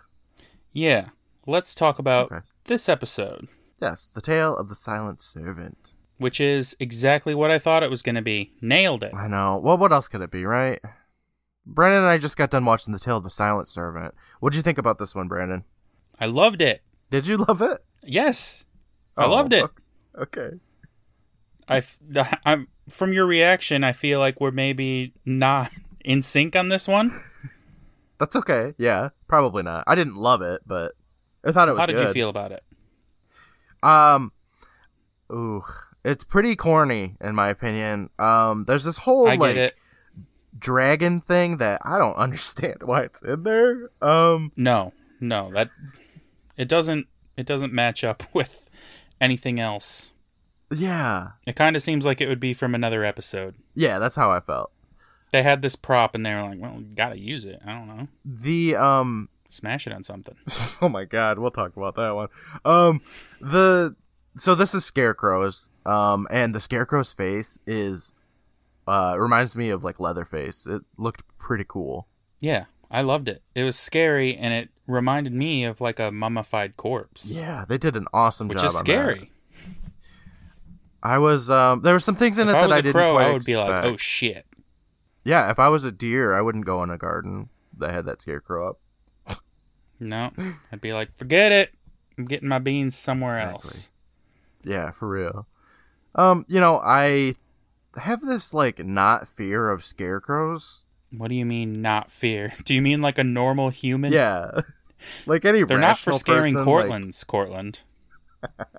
Yeah, 0.73 1.09
let's 1.47 1.75
talk 1.75 1.99
about 1.99 2.31
Okay. 2.31 2.45
this 2.65 2.89
episode, 2.89 3.49
Yes, 3.83 4.07
the 4.07 4.21
tale 4.23 4.57
of 4.57 4.69
the 4.69 4.77
silent 4.77 5.21
servant. 5.21 5.93
which 6.19 6.41
is 6.41 6.77
exactly 6.79 7.35
what 7.35 7.51
I 7.51 7.59
thought 7.59 7.83
it 7.83 7.91
was 7.91 8.01
going 8.03 8.15
to 8.15 8.23
be. 8.23 8.53
Nailed 8.63 9.03
it. 9.03 9.13
I 9.15 9.27
know. 9.27 9.61
Well, 9.63 9.77
what 9.77 9.93
else 9.93 10.07
could 10.07 10.21
it 10.21 10.31
be, 10.31 10.45
right? 10.45 10.79
Brandon 11.67 11.99
and 12.03 12.07
I 12.09 12.19
just 12.19 12.37
got 12.37 12.51
done 12.51 12.65
watching 12.65 12.93
the 12.93 13.01
tale 13.01 13.17
of 13.17 13.25
the 13.25 13.31
silent 13.31 13.67
servant. 13.69 14.15
What'd 14.39 14.57
you 14.57 14.63
think 14.63 14.79
about 14.79 14.99
this 14.99 15.15
one, 15.17 15.27
Brandon? 15.27 15.65
I 16.21 16.27
loved 16.27 16.63
it. 16.63 16.83
Did 17.11 17.27
you 17.27 17.37
love 17.39 17.61
it? 17.61 17.85
Yes, 18.05 18.65
I 19.17 19.25
Oh, 19.25 19.31
loved 19.33 19.53
it. 19.53 19.69
Okay. 20.17 20.51
I'm 21.69 22.69
from 22.89 23.13
your 23.13 23.27
reaction. 23.27 23.83
I 23.85 23.93
feel 23.93 24.19
like 24.19 24.41
we're 24.41 24.51
maybe 24.53 25.15
not 25.25 25.71
in 26.05 26.23
sync 26.23 26.55
on 26.55 26.69
this 26.69 26.87
one. 26.87 27.21
That's 28.19 28.37
okay. 28.37 28.75
Yeah, 28.79 29.09
probably 29.27 29.63
not. 29.65 29.85
I 29.87 29.95
didn't 29.97 30.17
love 30.17 30.43
it, 30.43 30.63
but 30.67 30.93
I 31.45 31.51
thought 31.53 31.69
it 31.69 31.73
was 31.73 31.81
How 31.81 31.87
did 31.87 31.99
you 31.99 32.13
feel 32.13 32.29
about 32.29 32.53
it? 32.53 32.63
Um, 33.83 34.33
ooh, 35.33 35.63
it's 36.05 36.25
pretty 36.25 36.57
corny 36.57 37.17
in 37.21 37.35
my 37.35 37.49
opinion. 37.49 38.11
Um, 38.19 38.65
there's 38.67 38.85
this 38.85 38.99
whole 38.99 39.29
I 39.29 39.35
like 39.37 39.75
dragon 40.59 41.21
thing 41.21 41.57
that 41.59 41.81
I 41.85 41.99
don't 41.99 42.15
understand 42.17 42.83
why 42.85 43.03
it's 43.03 43.23
in 43.23 43.43
there. 43.43 43.91
Um, 44.01 44.53
No, 44.57 44.93
no, 45.21 45.51
that 45.53 45.71
it 46.57 46.69
doesn't. 46.69 47.07
It 47.37 47.47
doesn't 47.47 47.73
match 47.73 48.05
up 48.05 48.23
with 48.35 48.69
anything 49.21 49.59
else. 49.59 50.13
yeah, 50.71 51.29
It 51.47 51.57
kind 51.57 51.77
of 51.77 51.83
seems 51.83 52.05
like 52.05 52.21
it 52.21 52.29
would 52.29 52.41
be 52.41 52.55
from 52.55 52.75
another 52.75 53.05
episode. 53.05 53.55
yeah, 53.75 53.99
that's 53.99 54.17
how 54.17 54.31
I 54.31 54.41
felt. 54.41 54.71
They 55.33 55.43
had 55.43 55.63
this 55.63 55.77
prop 55.77 56.15
and 56.15 56.27
they 56.27 56.35
were 56.35 56.43
like, 56.43 56.61
"Well, 56.61 56.83
you 56.87 56.95
gotta 56.95 57.19
use 57.19 57.47
it." 57.47 57.59
I 57.67 57.73
don't 57.73 57.89
know, 57.89 58.09
The 58.23 58.77
um, 58.77 59.31
smash 59.53 59.87
it 59.87 59.93
on 59.93 60.03
something. 60.05 60.37
oh 60.83 60.89
my 60.89 61.05
god, 61.05 61.39
we'll 61.39 61.51
talk 61.51 61.77
about 61.77 61.95
that 61.97 62.15
one. 62.15 62.29
Um, 62.65 63.01
the 63.41 63.95
so 64.37 64.55
this 64.55 64.75
is 64.75 64.85
scarecrows. 64.85 65.71
Um, 65.85 66.27
and 66.31 66.55
the 66.55 66.61
scarecrow's 66.61 67.13
face 67.13 67.59
is 67.67 68.13
uh 68.87 69.17
reminds 69.19 69.55
me 69.55 69.69
of 69.71 69.85
like 69.85 70.01
Leatherface. 70.01 70.67
It 70.67 70.83
looked 70.97 71.23
pretty 71.39 71.65
cool. 71.69 72.07
Yeah, 72.41 72.65
I 72.91 73.03
loved 73.03 73.29
it. 73.29 73.43
It 73.55 73.65
was 73.65 73.77
scary 73.79 74.37
and 74.37 74.53
it 74.55 74.69
reminded 74.87 75.33
me 75.33 75.65
of 75.65 75.81
like 75.81 75.99
a 76.01 76.11
mummified 76.11 76.77
corpse, 76.77 77.39
Yeah, 77.41 77.65
they 77.69 77.79
did 77.79 77.95
an 77.97 78.07
awesome 78.13 78.49
which 78.49 78.59
job. 78.59 78.67
is 78.67 78.75
on 78.77 78.79
that. 78.81 78.85
scary. 78.85 79.31
I 81.03 81.19
was 81.19 81.51
um, 81.51 81.83
there 81.83 81.95
were 81.95 82.01
some 82.01 82.17
things 82.17 82.39
in 82.39 82.49
If 82.49 82.55
it 82.55 82.59
I 82.59 82.63
that 82.63 82.73
I 82.73 82.81
didn't 82.81 82.93
crow, 82.95 83.15
quite 83.15 83.27
I 83.27 83.33
would 83.33 83.45
be 83.45 83.57
like, 83.57 83.69
expect. 83.71 83.87
"Oh 83.87 83.97
shit!" 83.97 84.47
Yeah, 85.25 85.51
if 85.51 85.59
I 85.59 85.69
was 85.69 85.85
a 85.85 85.91
deer, 85.93 86.33
I 86.35 86.41
wouldn't 86.41 86.65
go 86.65 86.83
in 86.83 86.91
a 86.91 86.99
garden 86.99 87.49
that 87.79 87.93
had 87.93 88.05
that 88.07 88.23
scarecrow 88.23 88.69
up. 88.71 88.81
No, 90.03 90.33
I'd 90.73 90.81
be 90.81 90.93
like, 90.93 91.17
"Forget 91.17 91.53
it. 91.53 91.75
I'm 92.19 92.27
getting 92.27 92.49
my 92.49 92.59
beans 92.59 92.97
somewhere 92.97 93.37
Exactly. 93.37 93.69
else." 93.69 93.91
Yeah, 94.65 94.91
for 94.91 95.09
real. 95.09 95.47
Um, 96.15 96.45
you 96.49 96.61
know, 96.61 96.81
I 96.85 97.37
have 97.97 98.21
this 98.25 98.53
like 98.53 98.79
not 98.85 99.29
fear 99.29 99.71
of 99.71 99.85
scarecrows. 99.85 100.83
What 101.17 101.29
do 101.29 101.35
you 101.35 101.45
mean, 101.45 101.83
not 101.83 102.11
fear? 102.11 102.53
Do 102.65 102.75
you 102.75 102.81
mean 102.81 103.03
like 103.03 103.19
a 103.19 103.25
normal 103.25 103.69
human? 103.69 104.13
Yeah, 104.13 104.63
like 105.27 105.45
any 105.45 105.63
They're 105.63 105.79
not 105.79 105.99
for 105.99 106.13
scaring 106.13 106.55
person, 106.55 106.67
Courtland's 106.67 107.23
Courtland. 107.25 107.81
Like, 108.43 108.77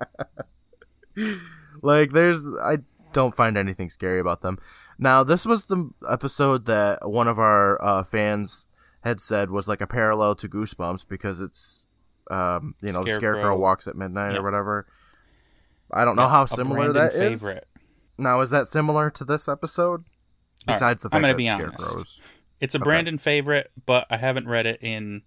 like, 1.82 2.12
there's, 2.12 2.46
I 2.60 2.78
don't 3.12 3.36
find 3.36 3.56
anything 3.56 3.88
scary 3.88 4.18
about 4.18 4.42
them. 4.42 4.58
Now, 4.98 5.22
this 5.24 5.46
was 5.46 5.66
the 5.66 5.90
episode 6.08 6.66
that 6.66 7.08
one 7.08 7.28
of 7.28 7.38
our 7.38 7.82
uh, 7.82 8.02
fans 8.04 8.66
had 9.04 9.20
said 9.20 9.50
was 9.50 9.68
like 9.68 9.80
a 9.80 9.86
parallel 9.86 10.34
to 10.36 10.48
Goosebumps 10.48 11.06
because 11.08 11.40
it's, 11.40 11.86
um, 12.30 12.74
you 12.82 12.90
know, 12.92 13.04
the 13.04 13.10
Scarecrow. 13.12 13.32
scarecrow 13.34 13.58
walks 13.58 13.86
at 13.86 13.94
midnight 13.96 14.32
Yeah. 14.32 14.38
or 14.38 14.42
whatever. 14.42 14.86
I 15.92 16.04
don't 16.04 16.16
know 16.16 16.28
how 16.28 16.44
A 16.44 16.48
similar 16.48 16.90
Brandon 16.92 16.94
that 16.96 17.12
is. 17.14 17.42
favorite. 17.42 17.68
Now, 18.18 18.40
is 18.40 18.50
that 18.50 18.66
similar 18.66 19.10
to 19.10 19.24
this 19.24 19.48
episode? 19.48 20.00
All 20.66 20.72
right, 20.72 20.74
Besides 20.74 21.02
the 21.02 21.08
I'm 21.08 21.10
fact 21.10 21.22
gonna 21.22 21.32
that 21.34 21.36
be 21.36 21.46
it's 21.46 21.54
honest. 21.54 21.80
scarecrows. 21.80 22.20
It's 22.60 22.74
a 22.74 22.78
Okay. 22.78 22.84
Brandon 22.84 23.18
favorite, 23.18 23.70
but 23.84 24.06
I 24.10 24.16
haven't 24.16 24.48
read 24.48 24.66
it 24.66 24.80
in 24.82 25.22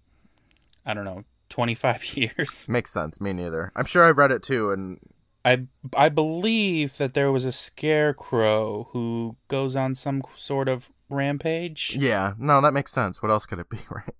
I 0.84 0.94
don't 0.94 1.04
know, 1.04 1.24
25 1.50 2.04
years. 2.16 2.68
Makes 2.68 2.92
sense. 2.92 3.20
Me 3.20 3.32
neither. 3.32 3.70
I'm 3.76 3.84
sure 3.84 4.02
I've 4.04 4.18
read 4.18 4.32
it 4.32 4.42
too, 4.42 4.70
and 4.72 4.98
I 5.44 5.66
I 5.96 6.08
believe 6.08 6.96
that 6.96 7.14
there 7.14 7.30
was 7.30 7.44
a 7.44 7.52
scarecrow 7.52 8.88
who 8.92 9.36
goes 9.48 9.76
on 9.76 9.94
some 9.94 10.22
sort 10.34 10.68
of 10.68 10.90
rampage. 11.08 11.96
yeah, 11.98 12.34
no, 12.38 12.60
that 12.60 12.72
makes 12.72 12.92
sense. 12.92 13.22
What 13.22 13.30
else 13.30 13.46
could 13.46 13.58
it 13.58 13.68
be, 13.70 13.78
right? 13.90 14.14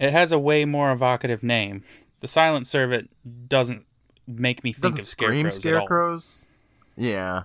It 0.00 0.10
has 0.10 0.32
a 0.32 0.38
way 0.38 0.64
more 0.64 0.90
evocative 0.90 1.42
name. 1.42 1.84
The 2.20 2.28
Silent 2.28 2.66
Servant 2.66 3.10
doesn't 3.48 3.84
make 4.26 4.64
me 4.64 4.72
think 4.72 4.82
Doesn't 4.82 5.00
of 5.00 5.04
scream 5.06 5.50
scarecrows, 5.50 5.56
scarecrows. 5.60 6.46
Yeah. 6.96 7.42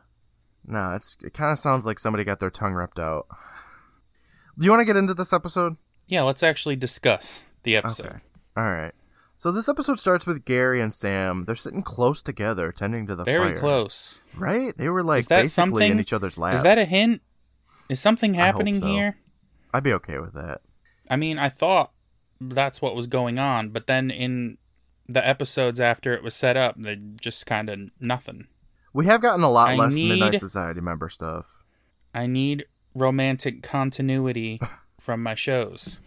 No, 0.66 0.92
it's 0.92 1.18
it 1.22 1.34
kind 1.34 1.52
of 1.52 1.60
sounds 1.60 1.86
like 1.86 2.00
somebody 2.00 2.24
got 2.24 2.40
their 2.40 2.50
tongue 2.50 2.74
ripped 2.74 3.00
out. 3.00 3.28
Do 4.58 4.66
you 4.66 4.72
want 4.72 4.82
to 4.82 4.86
get 4.86 4.98
into 4.98 5.14
this 5.14 5.34
episode? 5.34 5.78
Yeah, 6.08 6.24
let's 6.24 6.44
actually 6.44 6.76
discuss 6.76 7.44
the 7.64 7.76
episode. 7.76 8.08
Okay. 8.08 8.18
All 8.56 8.64
right. 8.64 8.94
So 9.38 9.52
this 9.52 9.70
episode 9.70 10.00
starts 10.00 10.26
with 10.26 10.46
Gary 10.46 10.82
and 10.82 10.92
Sam. 10.94 11.44
They're 11.46 11.56
sitting 11.56 11.84
close 11.84 12.24
together, 12.24 12.72
tending 12.72 13.06
to 13.08 13.16
the 13.16 13.24
Very 13.24 13.50
fire. 13.50 13.58
close. 13.58 14.22
Right? 14.36 14.76
They 14.76 14.90
were 14.90 15.04
like 15.04 15.28
basically 15.30 15.86
in 15.88 16.00
each 16.00 16.12
other's 16.12 16.40
laps. 16.40 16.58
Is 16.58 16.64
that 16.64 16.80
a 16.80 16.86
hint? 16.86 17.22
Is 17.90 18.00
something 18.00 18.34
happening 18.34 18.80
so. 18.82 18.88
here? 18.88 19.18
I'd 19.74 19.84
be 19.84 19.94
okay 19.94 20.20
with 20.20 20.34
that. 20.34 20.62
I 21.10 21.16
mean, 21.16 21.38
I 21.40 21.50
thought 21.50 21.92
that's 22.40 22.82
what 22.82 22.96
was 22.96 23.08
going 23.08 23.40
on, 23.40 23.70
but 23.70 23.88
then 23.88 24.12
in 24.12 24.58
the 25.08 25.26
episodes 25.26 25.80
after 25.80 26.14
it 26.14 26.24
was 26.24 26.36
set 26.36 26.58
up, 26.58 26.76
they 26.78 26.98
just 27.20 27.46
kind 27.46 27.70
of 27.70 27.80
nothing. 28.00 28.48
We 28.94 29.06
have 29.06 29.22
gotten 29.22 29.44
a 29.44 29.50
lot 29.50 29.70
I 29.70 29.76
less 29.76 29.94
need- 29.94 30.20
Midnight 30.20 30.40
Society 30.40 30.82
member 30.82 31.10
stuff. 31.10 31.46
I 32.14 32.26
need 32.26 32.66
romantic 32.96 33.62
continuity 33.62 34.60
from 35.00 35.22
my 35.22 35.36
shows. 35.36 36.00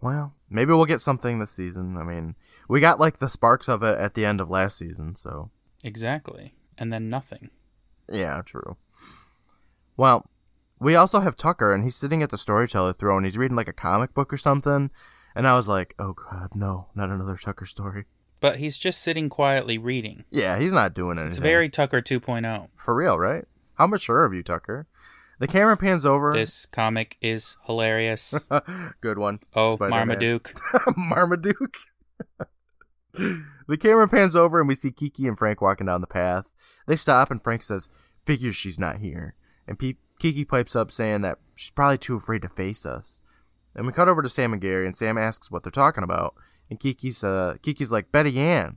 Well, 0.00 0.34
maybe 0.50 0.72
we'll 0.72 0.84
get 0.84 1.00
something 1.00 1.38
this 1.38 1.52
season. 1.52 1.96
I 1.98 2.04
mean, 2.04 2.34
we 2.68 2.80
got 2.80 3.00
like 3.00 3.18
the 3.18 3.28
sparks 3.28 3.68
of 3.68 3.82
it 3.82 3.98
at 3.98 4.14
the 4.14 4.24
end 4.24 4.40
of 4.40 4.50
last 4.50 4.78
season, 4.78 5.14
so 5.14 5.50
Exactly. 5.84 6.54
And 6.76 6.92
then 6.92 7.08
nothing. 7.08 7.50
yeah, 8.12 8.42
true. 8.44 8.76
Well, 9.96 10.26
we 10.78 10.94
also 10.94 11.20
have 11.20 11.36
Tucker, 11.36 11.72
and 11.72 11.84
he's 11.84 11.96
sitting 11.96 12.22
at 12.22 12.30
the 12.30 12.38
storyteller 12.38 12.92
throne. 12.92 13.24
He's 13.24 13.38
reading 13.38 13.56
like 13.56 13.68
a 13.68 13.72
comic 13.72 14.14
book 14.14 14.32
or 14.32 14.36
something, 14.36 14.90
and 15.34 15.46
I 15.46 15.56
was 15.56 15.68
like, 15.68 15.94
"Oh 15.98 16.12
God, 16.12 16.50
no, 16.54 16.88
not 16.94 17.10
another 17.10 17.36
Tucker 17.36 17.66
story." 17.66 18.04
But 18.40 18.58
he's 18.58 18.78
just 18.78 19.00
sitting 19.00 19.28
quietly 19.28 19.78
reading. 19.78 20.24
Yeah, 20.30 20.58
he's 20.58 20.72
not 20.72 20.94
doing 20.94 21.18
anything. 21.18 21.30
It's 21.30 21.38
very 21.38 21.70
Tucker 21.70 21.98
oh. 21.98 22.02
2.0. 22.02 22.68
for 22.74 22.94
real, 22.94 23.18
right? 23.18 23.44
How 23.74 23.86
mature 23.86 24.24
of 24.24 24.34
you, 24.34 24.42
Tucker? 24.42 24.86
The 25.38 25.46
camera 25.46 25.76
pans 25.76 26.06
over. 26.06 26.32
This 26.32 26.66
comic 26.66 27.18
is 27.20 27.56
hilarious. 27.66 28.38
Good 29.00 29.18
one. 29.18 29.40
Oh, 29.54 29.76
Spider-Man. 29.76 30.08
Marmaduke. 30.08 30.60
Marmaduke. 30.96 31.76
the 33.12 33.76
camera 33.78 34.08
pans 34.08 34.34
over 34.34 34.60
and 34.60 34.68
we 34.68 34.74
see 34.74 34.90
Kiki 34.90 35.26
and 35.26 35.38
Frank 35.38 35.60
walking 35.60 35.86
down 35.86 36.00
the 36.00 36.06
path. 36.06 36.52
They 36.86 36.96
stop 36.96 37.30
and 37.30 37.42
Frank 37.42 37.62
says, 37.62 37.90
"Figures 38.24 38.56
she's 38.56 38.78
not 38.78 38.98
here." 38.98 39.34
And 39.66 39.78
Pe- 39.78 39.94
Kiki 40.18 40.44
pipes 40.44 40.74
up 40.74 40.90
saying 40.90 41.22
that 41.22 41.38
she's 41.54 41.70
probably 41.70 41.98
too 41.98 42.16
afraid 42.16 42.42
to 42.42 42.48
face 42.48 42.86
us. 42.86 43.20
And 43.74 43.86
we 43.86 43.92
cut 43.92 44.08
over 44.08 44.22
to 44.22 44.28
Sam 44.28 44.52
and 44.52 44.62
Gary, 44.62 44.86
and 44.86 44.96
Sam 44.96 45.18
asks 45.18 45.50
what 45.50 45.62
they're 45.62 45.70
talking 45.70 46.04
about. 46.04 46.34
And 46.70 46.80
Kiki's 46.80 47.22
uh, 47.22 47.56
Kiki's 47.62 47.92
like 47.92 48.12
Betty 48.12 48.38
Ann. 48.38 48.76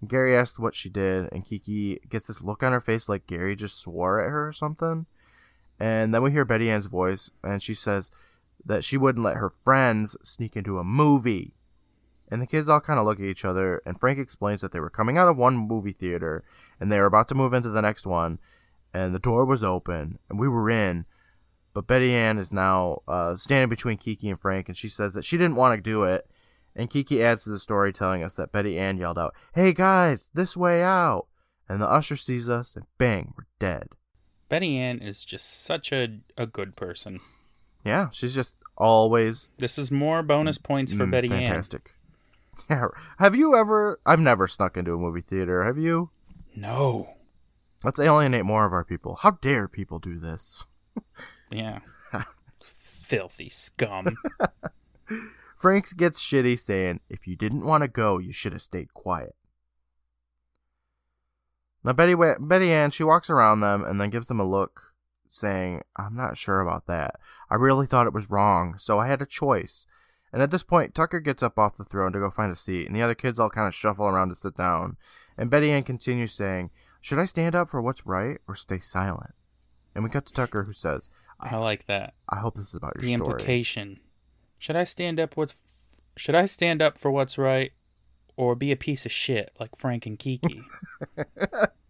And 0.00 0.10
Gary 0.10 0.34
asks 0.36 0.58
what 0.58 0.74
she 0.74 0.88
did, 0.88 1.28
and 1.32 1.44
Kiki 1.44 2.00
gets 2.08 2.26
this 2.26 2.42
look 2.42 2.62
on 2.62 2.72
her 2.72 2.80
face 2.80 3.08
like 3.08 3.26
Gary 3.26 3.54
just 3.54 3.78
swore 3.78 4.24
at 4.24 4.30
her 4.30 4.48
or 4.48 4.52
something. 4.52 5.06
And 5.78 6.12
then 6.12 6.22
we 6.22 6.32
hear 6.32 6.44
Betty 6.44 6.70
Ann's 6.70 6.86
voice, 6.86 7.30
and 7.42 7.62
she 7.62 7.74
says 7.74 8.10
that 8.64 8.84
she 8.84 8.96
wouldn't 8.96 9.24
let 9.24 9.36
her 9.36 9.52
friends 9.64 10.16
sneak 10.22 10.56
into 10.56 10.78
a 10.78 10.84
movie. 10.84 11.54
And 12.30 12.40
the 12.40 12.46
kids 12.46 12.68
all 12.68 12.80
kind 12.80 12.98
of 12.98 13.06
look 13.06 13.18
at 13.18 13.24
each 13.24 13.44
other, 13.44 13.82
and 13.84 13.98
Frank 13.98 14.18
explains 14.18 14.60
that 14.60 14.72
they 14.72 14.80
were 14.80 14.90
coming 14.90 15.18
out 15.18 15.28
of 15.28 15.36
one 15.36 15.56
movie 15.56 15.92
theater, 15.92 16.44
and 16.78 16.90
they 16.90 17.00
were 17.00 17.06
about 17.06 17.28
to 17.28 17.34
move 17.34 17.52
into 17.52 17.70
the 17.70 17.82
next 17.82 18.06
one, 18.06 18.38
and 18.92 19.14
the 19.14 19.18
door 19.18 19.44
was 19.44 19.62
open, 19.62 20.18
and 20.28 20.38
we 20.38 20.48
were 20.48 20.70
in. 20.70 21.06
But 21.72 21.86
Betty 21.86 22.12
Ann 22.12 22.38
is 22.38 22.52
now 22.52 22.98
uh, 23.06 23.36
standing 23.36 23.68
between 23.68 23.96
Kiki 23.96 24.28
and 24.28 24.40
Frank, 24.40 24.68
and 24.68 24.76
she 24.76 24.88
says 24.88 25.14
that 25.14 25.24
she 25.24 25.36
didn't 25.36 25.56
want 25.56 25.76
to 25.78 25.82
do 25.82 26.02
it. 26.02 26.26
And 26.74 26.90
Kiki 26.90 27.22
adds 27.22 27.44
to 27.44 27.50
the 27.50 27.58
story, 27.58 27.92
telling 27.92 28.22
us 28.22 28.36
that 28.36 28.52
Betty 28.52 28.78
Ann 28.78 28.96
yelled 28.96 29.18
out, 29.18 29.34
Hey 29.54 29.72
guys, 29.72 30.30
this 30.34 30.56
way 30.56 30.82
out! 30.82 31.26
And 31.68 31.80
the 31.80 31.88
usher 31.88 32.16
sees 32.16 32.48
us, 32.48 32.74
and 32.74 32.86
bang, 32.98 33.34
we're 33.36 33.46
dead. 33.58 33.88
Betty 34.48 34.76
Ann 34.76 34.98
is 34.98 35.24
just 35.24 35.62
such 35.62 35.92
a, 35.92 36.18
a 36.36 36.46
good 36.46 36.74
person. 36.76 37.20
Yeah, 37.84 38.08
she's 38.12 38.34
just 38.34 38.58
always 38.76 39.52
This 39.58 39.78
is 39.78 39.90
more 39.90 40.22
bonus 40.22 40.58
points 40.58 40.92
for 40.92 41.06
mm, 41.06 41.10
Betty 41.12 41.28
Ann. 41.30 41.50
fantastic. 41.50 41.92
Yeah. 42.68 42.88
Have 43.18 43.34
you 43.34 43.56
ever? 43.56 44.00
I've 44.04 44.20
never 44.20 44.46
snuck 44.46 44.76
into 44.76 44.92
a 44.92 44.98
movie 44.98 45.22
theater. 45.22 45.64
Have 45.64 45.78
you? 45.78 46.10
No. 46.54 47.14
Let's 47.82 47.98
alienate 47.98 48.44
more 48.44 48.66
of 48.66 48.72
our 48.72 48.84
people. 48.84 49.16
How 49.22 49.32
dare 49.32 49.66
people 49.66 49.98
do 49.98 50.18
this? 50.18 50.64
Yeah. 51.50 51.80
Filthy 52.62 53.48
scum. 53.48 54.16
Franks 55.56 55.92
gets 55.92 56.22
shitty 56.22 56.58
saying, 56.58 57.00
if 57.08 57.26
you 57.26 57.36
didn't 57.36 57.66
want 57.66 57.82
to 57.82 57.88
go, 57.88 58.18
you 58.18 58.32
should 58.32 58.52
have 58.52 58.62
stayed 58.62 58.94
quiet. 58.94 59.34
Now, 61.82 61.92
Betty, 61.92 62.14
Betty 62.14 62.72
Ann, 62.72 62.90
she 62.90 63.04
walks 63.04 63.30
around 63.30 63.60
them 63.60 63.84
and 63.84 64.00
then 64.00 64.10
gives 64.10 64.28
them 64.28 64.40
a 64.40 64.44
look, 64.44 64.92
saying, 65.26 65.82
I'm 65.96 66.14
not 66.14 66.36
sure 66.36 66.60
about 66.60 66.86
that. 66.86 67.18
I 67.50 67.54
really 67.54 67.86
thought 67.86 68.06
it 68.06 68.12
was 68.12 68.30
wrong, 68.30 68.74
so 68.78 68.98
I 68.98 69.08
had 69.08 69.22
a 69.22 69.26
choice. 69.26 69.86
And 70.32 70.42
at 70.42 70.50
this 70.50 70.62
point, 70.62 70.94
Tucker 70.94 71.20
gets 71.20 71.42
up 71.42 71.58
off 71.58 71.76
the 71.76 71.84
throne 71.84 72.12
to 72.12 72.20
go 72.20 72.30
find 72.30 72.52
a 72.52 72.56
seat, 72.56 72.86
and 72.86 72.94
the 72.94 73.02
other 73.02 73.14
kids 73.14 73.40
all 73.40 73.50
kind 73.50 73.66
of 73.66 73.74
shuffle 73.74 74.06
around 74.06 74.28
to 74.28 74.34
sit 74.34 74.56
down. 74.56 74.98
And 75.38 75.50
Betty 75.50 75.70
Ann 75.70 75.82
continues 75.82 76.34
saying, 76.34 76.70
Should 77.00 77.18
I 77.18 77.24
stand 77.24 77.54
up 77.54 77.68
for 77.68 77.80
what's 77.80 78.06
right 78.06 78.38
or 78.46 78.54
stay 78.54 78.78
silent? 78.78 79.34
And 79.94 80.04
we 80.04 80.10
cut 80.10 80.26
to 80.26 80.32
Tucker, 80.32 80.64
who 80.64 80.72
says, 80.72 81.10
I 81.40 81.56
like 81.56 81.86
that. 81.86 82.14
I 82.28 82.36
hope 82.36 82.54
this 82.54 82.68
is 82.68 82.74
about 82.74 82.94
your 82.96 83.02
story. 83.02 83.12
The 83.12 83.18
story. 83.18 83.32
implication. 83.32 84.00
Should 84.58 84.76
I 84.76 84.84
stand 84.84 85.18
up 85.18 85.36
what's 85.36 85.54
should 86.16 86.34
I 86.34 86.46
stand 86.46 86.82
up 86.82 86.98
for 86.98 87.10
what's 87.10 87.38
right 87.38 87.72
or 88.36 88.54
be 88.54 88.72
a 88.72 88.76
piece 88.76 89.06
of 89.06 89.12
shit 89.12 89.50
like 89.58 89.76
Frank 89.76 90.04
and 90.06 90.18
Kiki? 90.18 90.62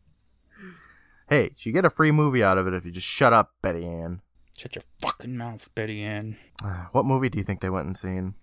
Hey, 1.30 1.52
you 1.58 1.70
get 1.70 1.84
a 1.84 1.90
free 1.90 2.10
movie 2.10 2.42
out 2.42 2.58
of 2.58 2.66
it 2.66 2.74
if 2.74 2.84
you 2.84 2.90
just 2.90 3.06
shut 3.06 3.32
up, 3.32 3.52
Betty 3.62 3.86
Ann. 3.86 4.20
Shut 4.58 4.74
your 4.74 4.82
fucking 5.00 5.36
mouth, 5.36 5.70
Betty 5.76 6.02
Ann. 6.02 6.36
Uh, 6.62 6.86
what 6.92 7.06
movie 7.06 7.28
do 7.28 7.38
you 7.38 7.44
think 7.44 7.60
they 7.60 7.70
went 7.70 7.86
and 7.86 7.96
seen? 7.96 8.34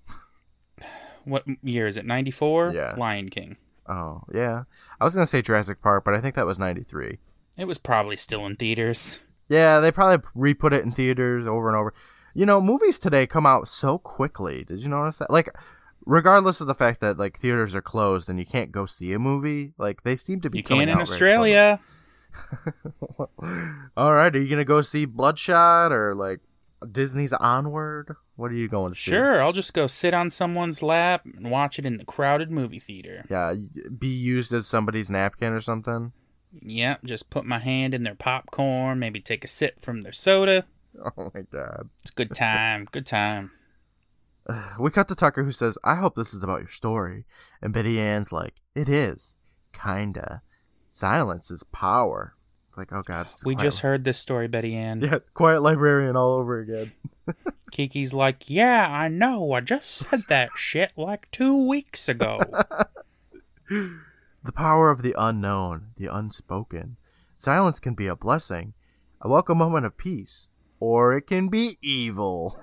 What 1.25 1.43
year 1.61 1.87
is 1.87 1.97
it? 1.97 2.05
94? 2.05 2.71
Yeah. 2.73 2.95
Lion 2.97 3.27
King. 3.27 3.57
Oh, 3.89 4.23
yeah. 4.33 4.63
I 4.99 5.05
was 5.05 5.13
going 5.13 5.25
to 5.25 5.29
say 5.29 5.41
Jurassic 5.41 5.81
Park, 5.81 6.03
but 6.03 6.13
I 6.13 6.21
think 6.21 6.35
that 6.35 6.45
was 6.45 6.59
93. 6.59 7.19
It 7.57 7.65
was 7.65 7.77
probably 7.77 8.17
still 8.17 8.45
in 8.45 8.55
theaters. 8.55 9.19
Yeah, 9.49 9.79
they 9.79 9.91
probably 9.91 10.27
re 10.35 10.53
put 10.53 10.73
it 10.73 10.83
in 10.83 10.91
theaters 10.91 11.47
over 11.47 11.69
and 11.69 11.77
over. 11.77 11.93
You 12.33 12.45
know, 12.45 12.61
movies 12.61 12.99
today 12.99 13.25
come 13.25 13.45
out 13.45 13.67
so 13.67 13.97
quickly. 13.97 14.63
Did 14.63 14.81
you 14.81 14.89
notice 14.89 15.19
that? 15.19 15.31
Like, 15.31 15.49
regardless 16.05 16.61
of 16.61 16.67
the 16.67 16.75
fact 16.75 16.99
that, 17.01 17.17
like, 17.17 17.39
theaters 17.39 17.73
are 17.73 17.81
closed 17.81 18.29
and 18.29 18.37
you 18.37 18.45
can't 18.45 18.71
go 18.71 18.85
see 18.85 19.13
a 19.13 19.19
movie, 19.19 19.73
like, 19.77 20.03
they 20.03 20.15
seem 20.15 20.41
to 20.41 20.49
be 20.49 20.59
You 20.59 20.63
coming 20.63 20.87
can 20.87 20.97
in 20.97 21.01
Australia. 21.01 21.79
All 23.97 24.13
right, 24.13 24.35
are 24.35 24.41
you 24.41 24.49
going 24.49 24.59
to 24.59 24.65
go 24.65 24.81
see 24.81 25.05
Bloodshot 25.05 25.91
or, 25.91 26.13
like, 26.13 26.41
Disney's 26.91 27.33
Onward? 27.33 28.15
What 28.35 28.51
are 28.51 28.55
you 28.55 28.67
going 28.67 28.93
to 28.93 28.95
see? 28.95 29.11
Sure, 29.11 29.41
I'll 29.41 29.53
just 29.53 29.73
go 29.73 29.87
sit 29.87 30.13
on 30.13 30.29
someone's 30.29 30.83
lap 30.83 31.25
and 31.25 31.49
watch 31.49 31.79
it 31.79 31.85
in 31.85 31.97
the 31.97 32.05
crowded 32.05 32.51
movie 32.51 32.79
theater. 32.79 33.25
Yeah, 33.29 33.55
be 33.97 34.07
used 34.07 34.53
as 34.53 34.67
somebody's 34.67 35.09
napkin 35.09 35.53
or 35.53 35.61
something. 35.61 36.11
Yep, 36.61 37.03
just 37.03 37.29
put 37.29 37.45
my 37.45 37.59
hand 37.59 37.93
in 37.93 38.03
their 38.03 38.15
popcorn, 38.15 38.99
maybe 38.99 39.19
take 39.19 39.43
a 39.43 39.47
sip 39.47 39.79
from 39.79 40.01
their 40.01 40.13
soda. 40.13 40.65
Oh 40.99 41.29
my 41.31 41.41
god. 41.51 41.89
It's 42.01 42.09
a 42.09 42.15
good 42.15 42.33
time. 42.33 42.87
good 42.91 43.05
time. 43.05 43.51
We 44.79 44.89
cut 44.89 45.07
to 45.09 45.15
Tucker 45.15 45.43
who 45.43 45.51
says, 45.51 45.77
I 45.83 45.93
hope 45.95 46.15
this 46.15 46.33
is 46.33 46.41
about 46.41 46.61
your 46.61 46.69
story. 46.69 47.25
And 47.61 47.71
Betty 47.71 47.99
Ann's 47.99 48.31
like, 48.31 48.55
It 48.73 48.89
is. 48.89 49.35
Kinda. 49.73 50.41
Silence 50.87 51.51
is 51.51 51.61
power. 51.63 52.36
Like, 52.77 52.93
oh 52.93 53.01
god. 53.01 53.27
We 53.43 53.55
just 53.55 53.79
heard 53.79 54.03
this 54.03 54.19
story, 54.19 54.47
Betty 54.47 54.75
Ann. 54.75 55.01
Yeah, 55.01 55.19
quiet 55.33 55.61
librarian 55.61 56.15
all 56.15 56.33
over 56.35 56.59
again. 56.59 56.91
Kiki's 57.71 58.13
like, 58.13 58.49
Yeah, 58.49 58.87
I 58.87 59.07
know. 59.07 59.51
I 59.51 59.61
just 59.61 59.89
said 59.89 60.25
that 60.29 60.51
shit 60.55 60.93
like 60.95 61.29
two 61.31 61.67
weeks 61.67 62.07
ago. 62.07 62.39
The 64.47 64.53
power 64.53 64.89
of 64.89 65.01
the 65.01 65.13
unknown, 65.17 65.87
the 65.97 66.07
unspoken. 66.07 66.95
Silence 67.35 67.81
can 67.81 67.95
be 67.95 68.07
a 68.07 68.15
blessing, 68.15 68.75
a 69.19 69.27
welcome 69.27 69.57
moment 69.57 69.85
of 69.85 69.97
peace, 69.97 70.51
or 70.79 71.13
it 71.13 71.23
can 71.23 71.49
be 71.49 71.77
evil. 71.81 72.57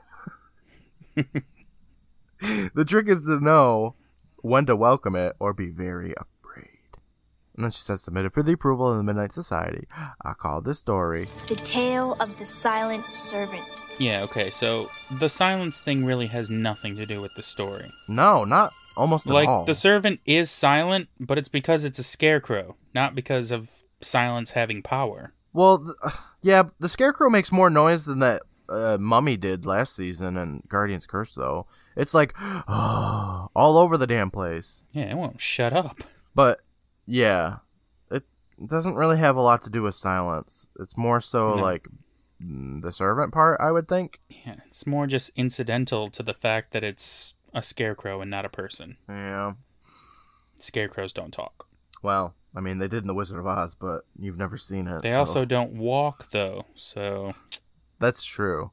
the 1.14 2.84
trick 2.86 3.06
is 3.06 3.20
to 3.26 3.38
know 3.38 3.96
when 4.36 4.64
to 4.64 4.74
welcome 4.74 5.14
it 5.14 5.36
or 5.38 5.52
be 5.52 5.68
very. 5.68 6.14
And 7.54 7.64
then 7.64 7.70
she 7.70 7.80
says, 7.82 8.02
submitted 8.02 8.32
for 8.32 8.42
the 8.42 8.52
approval 8.52 8.90
of 8.90 8.96
the 8.96 9.02
Midnight 9.02 9.32
Society. 9.32 9.86
I 9.96 10.32
call 10.32 10.60
this 10.60 10.78
story. 10.80 11.28
The 11.48 11.54
Tale 11.56 12.16
of 12.20 12.36
the 12.38 12.46
Silent 12.46 13.12
Servant. 13.12 13.62
yeah, 13.98 14.22
okay, 14.24 14.50
so 14.50 14.90
the 15.20 15.28
silence 15.28 15.78
thing 15.80 16.04
really 16.04 16.26
has 16.26 16.50
nothing 16.50 16.96
to 16.96 17.06
do 17.06 17.20
with 17.20 17.32
the 17.36 17.42
story. 17.44 17.92
No, 18.08 18.44
not 18.44 18.72
almost 18.96 19.26
at 19.28 19.32
Like, 19.32 19.48
all. 19.48 19.64
the 19.64 19.74
servant 19.74 20.20
is 20.26 20.50
silent, 20.50 21.08
but 21.20 21.38
it's 21.38 21.48
because 21.48 21.84
it's 21.84 21.98
a 22.00 22.02
scarecrow, 22.02 22.74
not 22.92 23.14
because 23.14 23.52
of 23.52 23.70
silence 24.00 24.50
having 24.52 24.82
power. 24.82 25.32
Well, 25.52 25.78
th- 25.78 26.14
yeah, 26.42 26.64
the 26.80 26.88
Scarecrow 26.88 27.30
makes 27.30 27.52
more 27.52 27.70
noise 27.70 28.04
than 28.04 28.18
that 28.18 28.42
uh, 28.68 28.98
Mummy 29.00 29.36
did 29.36 29.64
last 29.64 29.94
season 29.94 30.36
in 30.36 30.64
Guardian's 30.68 31.06
Curse, 31.06 31.34
though. 31.36 31.66
It's 31.96 32.14
like 32.14 32.34
all 32.68 33.78
over 33.78 33.96
the 33.96 34.06
damn 34.08 34.30
place. 34.32 34.84
Yeah, 34.90 35.04
it 35.10 35.16
won't 35.16 35.40
shut 35.40 35.72
up. 35.72 36.02
But 36.34 36.60
yeah, 37.06 37.56
it 38.10 38.24
doesn't 38.66 38.94
really 38.96 39.18
have 39.18 39.36
a 39.36 39.40
lot 39.42 39.62
to 39.62 39.70
do 39.70 39.82
with 39.82 39.94
silence. 39.94 40.68
It's 40.78 40.96
more 40.96 41.20
so 41.20 41.54
No. 41.54 41.62
like 41.62 41.86
mm, 42.42 42.82
the 42.82 42.92
servant 42.92 43.32
part, 43.32 43.60
I 43.60 43.70
would 43.70 43.88
think. 43.88 44.20
Yeah, 44.28 44.56
it's 44.66 44.86
more 44.86 45.06
just 45.06 45.30
incidental 45.36 46.10
to 46.10 46.22
the 46.22 46.34
fact 46.34 46.72
that 46.72 46.84
it's 46.84 47.34
a 47.52 47.62
scarecrow 47.62 48.20
and 48.20 48.30
not 48.30 48.44
a 48.44 48.48
person. 48.48 48.96
Yeah. 49.08 49.54
Scarecrows 50.56 51.12
don't 51.12 51.32
talk. 51.32 51.66
Well, 52.02 52.34
I 52.54 52.60
mean, 52.60 52.78
they 52.78 52.88
did 52.88 53.02
in 53.02 53.06
The 53.06 53.14
Wizard 53.14 53.38
of 53.38 53.46
Oz, 53.46 53.74
but 53.74 54.04
you've 54.18 54.38
never 54.38 54.56
seen 54.56 54.86
it. 54.86 55.02
They 55.02 55.10
so- 55.10 55.20
also 55.20 55.44
don't 55.44 55.72
walk 55.74 56.30
though, 56.30 56.66
so 56.74 57.32
That's 58.00 58.24
true. 58.24 58.70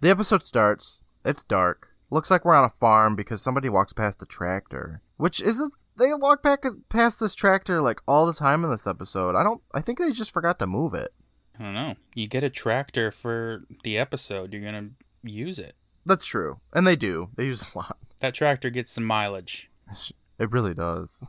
The 0.00 0.10
episode 0.10 0.42
starts. 0.44 1.02
It's 1.24 1.44
dark. 1.44 1.88
Looks 2.10 2.30
like 2.30 2.44
we're 2.44 2.54
on 2.54 2.64
a 2.64 2.68
farm 2.80 3.14
because 3.16 3.40
somebody 3.42 3.68
walks 3.68 3.92
past 3.92 4.22
a 4.22 4.26
tractor. 4.26 5.02
Which 5.16 5.40
is 5.40 5.60
it? 5.60 5.70
They 6.00 6.14
walk 6.14 6.42
back 6.42 6.64
past 6.88 7.20
this 7.20 7.34
tractor 7.34 7.82
like 7.82 8.00
all 8.08 8.24
the 8.24 8.32
time 8.32 8.64
in 8.64 8.70
this 8.70 8.86
episode. 8.86 9.36
I 9.36 9.44
don't. 9.44 9.60
I 9.74 9.82
think 9.82 9.98
they 9.98 10.10
just 10.12 10.32
forgot 10.32 10.58
to 10.58 10.66
move 10.66 10.94
it. 10.94 11.12
I 11.58 11.62
don't 11.62 11.74
know. 11.74 11.96
You 12.14 12.26
get 12.26 12.42
a 12.42 12.48
tractor 12.48 13.10
for 13.10 13.64
the 13.84 13.98
episode, 13.98 14.54
you're 14.54 14.62
gonna 14.62 14.88
use 15.22 15.58
it. 15.58 15.76
That's 16.06 16.24
true, 16.24 16.60
and 16.72 16.86
they 16.86 16.96
do. 16.96 17.28
They 17.36 17.44
use 17.44 17.62
a 17.74 17.78
lot. 17.78 17.98
That 18.20 18.32
tractor 18.32 18.70
gets 18.70 18.92
some 18.92 19.04
mileage. 19.04 19.70
It 20.38 20.50
really 20.50 20.72
does. 20.72 21.22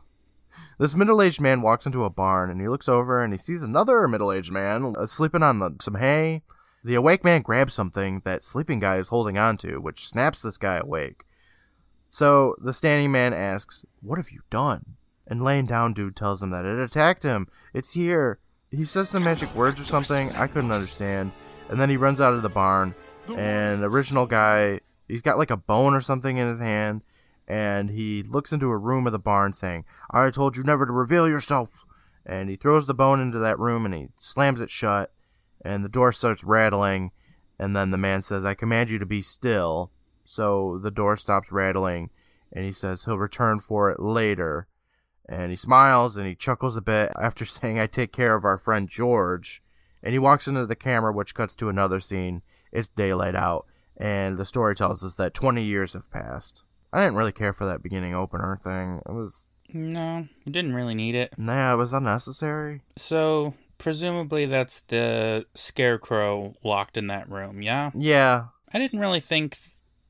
This 0.78 0.94
middle-aged 0.94 1.40
man 1.40 1.60
walks 1.60 1.84
into 1.84 2.04
a 2.04 2.10
barn 2.10 2.50
and 2.50 2.60
he 2.60 2.68
looks 2.68 2.88
over 2.88 3.22
and 3.22 3.32
he 3.32 3.38
sees 3.38 3.62
another 3.62 4.08
middle-aged 4.08 4.52
man 4.52 4.94
uh, 4.98 5.06
sleeping 5.06 5.42
on 5.42 5.58
the, 5.58 5.76
some 5.80 5.96
hay. 5.96 6.42
The 6.82 6.94
awake 6.94 7.24
man 7.24 7.42
grabs 7.42 7.74
something 7.74 8.22
that 8.24 8.42
sleeping 8.42 8.80
guy 8.80 8.96
is 8.96 9.08
holding 9.08 9.36
onto, 9.36 9.80
which 9.80 10.06
snaps 10.06 10.40
this 10.40 10.56
guy 10.56 10.76
awake. 10.76 11.24
So 12.12 12.56
the 12.58 12.74
standing 12.74 13.10
man 13.10 13.32
asks, 13.32 13.86
"What 14.02 14.18
have 14.18 14.30
you 14.30 14.42
done?" 14.50 14.96
And 15.26 15.42
laying 15.42 15.64
down 15.64 15.94
dude 15.94 16.14
tells 16.14 16.42
him 16.42 16.50
that 16.50 16.66
it 16.66 16.78
attacked 16.78 17.22
him. 17.22 17.48
It's 17.72 17.94
here. 17.94 18.38
He 18.70 18.84
says 18.84 19.08
some 19.08 19.24
magic 19.24 19.54
words 19.54 19.80
or 19.80 19.84
something 19.84 20.30
I 20.32 20.46
couldn't 20.46 20.72
understand, 20.72 21.32
and 21.70 21.80
then 21.80 21.88
he 21.88 21.96
runs 21.96 22.20
out 22.20 22.34
of 22.34 22.42
the 22.42 22.50
barn. 22.50 22.94
And 23.34 23.82
the 23.82 23.88
original 23.88 24.26
guy, 24.26 24.80
he's 25.08 25.22
got 25.22 25.38
like 25.38 25.50
a 25.50 25.56
bone 25.56 25.94
or 25.94 26.02
something 26.02 26.36
in 26.36 26.48
his 26.48 26.60
hand, 26.60 27.00
and 27.48 27.88
he 27.88 28.22
looks 28.22 28.52
into 28.52 28.68
a 28.68 28.76
room 28.76 29.06
of 29.06 29.14
the 29.14 29.18
barn 29.18 29.54
saying, 29.54 29.86
I 30.10 30.30
told 30.30 30.54
you 30.54 30.62
never 30.62 30.84
to 30.84 30.92
reveal 30.92 31.26
yourself. 31.26 31.70
And 32.26 32.50
he 32.50 32.56
throws 32.56 32.86
the 32.86 32.92
bone 32.92 33.20
into 33.20 33.38
that 33.38 33.58
room 33.58 33.86
and 33.86 33.94
he 33.94 34.08
slams 34.16 34.60
it 34.60 34.68
shut, 34.68 35.14
and 35.64 35.82
the 35.82 35.88
door 35.88 36.12
starts 36.12 36.44
rattling. 36.44 37.10
And 37.58 37.74
then 37.74 37.90
the 37.90 37.96
man 37.96 38.22
says, 38.22 38.44
I 38.44 38.52
command 38.52 38.90
you 38.90 38.98
to 38.98 39.06
be 39.06 39.22
still. 39.22 39.90
So 40.24 40.78
the 40.78 40.90
door 40.90 41.16
stops 41.16 41.50
rattling, 41.52 42.10
and 42.52 42.64
he 42.64 42.72
says 42.72 43.04
he'll 43.04 43.18
return 43.18 43.60
for 43.60 43.90
it 43.90 44.00
later. 44.00 44.66
And 45.28 45.50
he 45.50 45.56
smiles 45.56 46.16
and 46.16 46.26
he 46.26 46.34
chuckles 46.34 46.76
a 46.76 46.82
bit 46.82 47.12
after 47.20 47.44
saying, 47.44 47.78
I 47.78 47.86
take 47.86 48.12
care 48.12 48.34
of 48.34 48.44
our 48.44 48.58
friend 48.58 48.88
George. 48.88 49.62
And 50.02 50.12
he 50.12 50.18
walks 50.18 50.48
into 50.48 50.66
the 50.66 50.74
camera, 50.76 51.12
which 51.12 51.34
cuts 51.34 51.54
to 51.56 51.68
another 51.68 52.00
scene. 52.00 52.42
It's 52.72 52.88
daylight 52.88 53.34
out, 53.36 53.66
and 53.96 54.36
the 54.38 54.44
story 54.46 54.74
tells 54.74 55.04
us 55.04 55.14
that 55.16 55.34
20 55.34 55.62
years 55.62 55.92
have 55.92 56.10
passed. 56.10 56.64
I 56.92 57.02
didn't 57.04 57.16
really 57.16 57.32
care 57.32 57.52
for 57.52 57.66
that 57.66 57.82
beginning 57.82 58.14
opener 58.14 58.58
thing. 58.62 59.00
It 59.06 59.12
was, 59.12 59.48
No, 59.72 60.26
you 60.44 60.52
didn't 60.52 60.74
really 60.74 60.94
need 60.94 61.14
it. 61.14 61.34
nah, 61.38 61.72
it 61.74 61.76
was 61.76 61.92
unnecessary. 61.92 62.82
So 62.96 63.54
presumably 63.78 64.46
that's 64.46 64.80
the 64.80 65.44
scarecrow 65.54 66.54
locked 66.64 66.96
in 66.96 67.06
that 67.08 67.28
room, 67.30 67.62
yeah? 67.62 67.90
Yeah, 67.94 68.46
I 68.72 68.78
didn't 68.78 68.98
really 69.00 69.20
think 69.20 69.56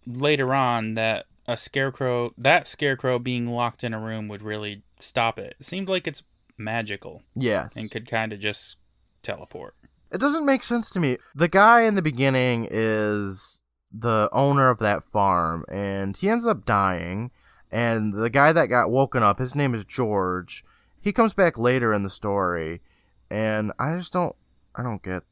later 0.06 0.54
on 0.54 0.94
that 0.94 1.26
a 1.46 1.56
scarecrow 1.56 2.32
that 2.38 2.66
scarecrow 2.66 3.18
being 3.18 3.48
locked 3.48 3.82
in 3.82 3.92
a 3.92 4.00
room 4.00 4.28
would 4.28 4.42
really 4.42 4.82
stop 4.98 5.38
it. 5.38 5.56
It 5.58 5.66
seemed 5.66 5.88
like 5.88 6.06
it's 6.06 6.22
magical 6.56 7.22
yes. 7.34 7.76
and 7.76 7.90
could 7.90 8.08
kind 8.08 8.32
of 8.32 8.40
just 8.40 8.76
teleport. 9.22 9.74
It 10.10 10.20
doesn't 10.20 10.46
make 10.46 10.62
sense 10.62 10.90
to 10.90 11.00
me. 11.00 11.16
The 11.34 11.48
guy 11.48 11.82
in 11.82 11.94
the 11.94 12.02
beginning 12.02 12.68
is 12.70 13.62
the 13.92 14.28
owner 14.32 14.68
of 14.68 14.78
that 14.78 15.04
farm, 15.04 15.64
and 15.70 16.16
he 16.16 16.28
ends 16.28 16.46
up 16.46 16.66
dying. 16.66 17.30
And 17.70 18.12
the 18.12 18.28
guy 18.28 18.52
that 18.52 18.66
got 18.66 18.90
woken 18.90 19.22
up, 19.22 19.38
his 19.38 19.54
name 19.54 19.74
is 19.74 19.84
George. 19.84 20.64
He 21.00 21.12
comes 21.12 21.32
back 21.32 21.56
later 21.56 21.92
in 21.94 22.02
the 22.02 22.10
story, 22.10 22.82
and 23.30 23.72
I 23.78 23.96
just 23.96 24.12
don't, 24.12 24.36
I 24.76 24.82
don't 24.82 25.02
get 25.02 25.22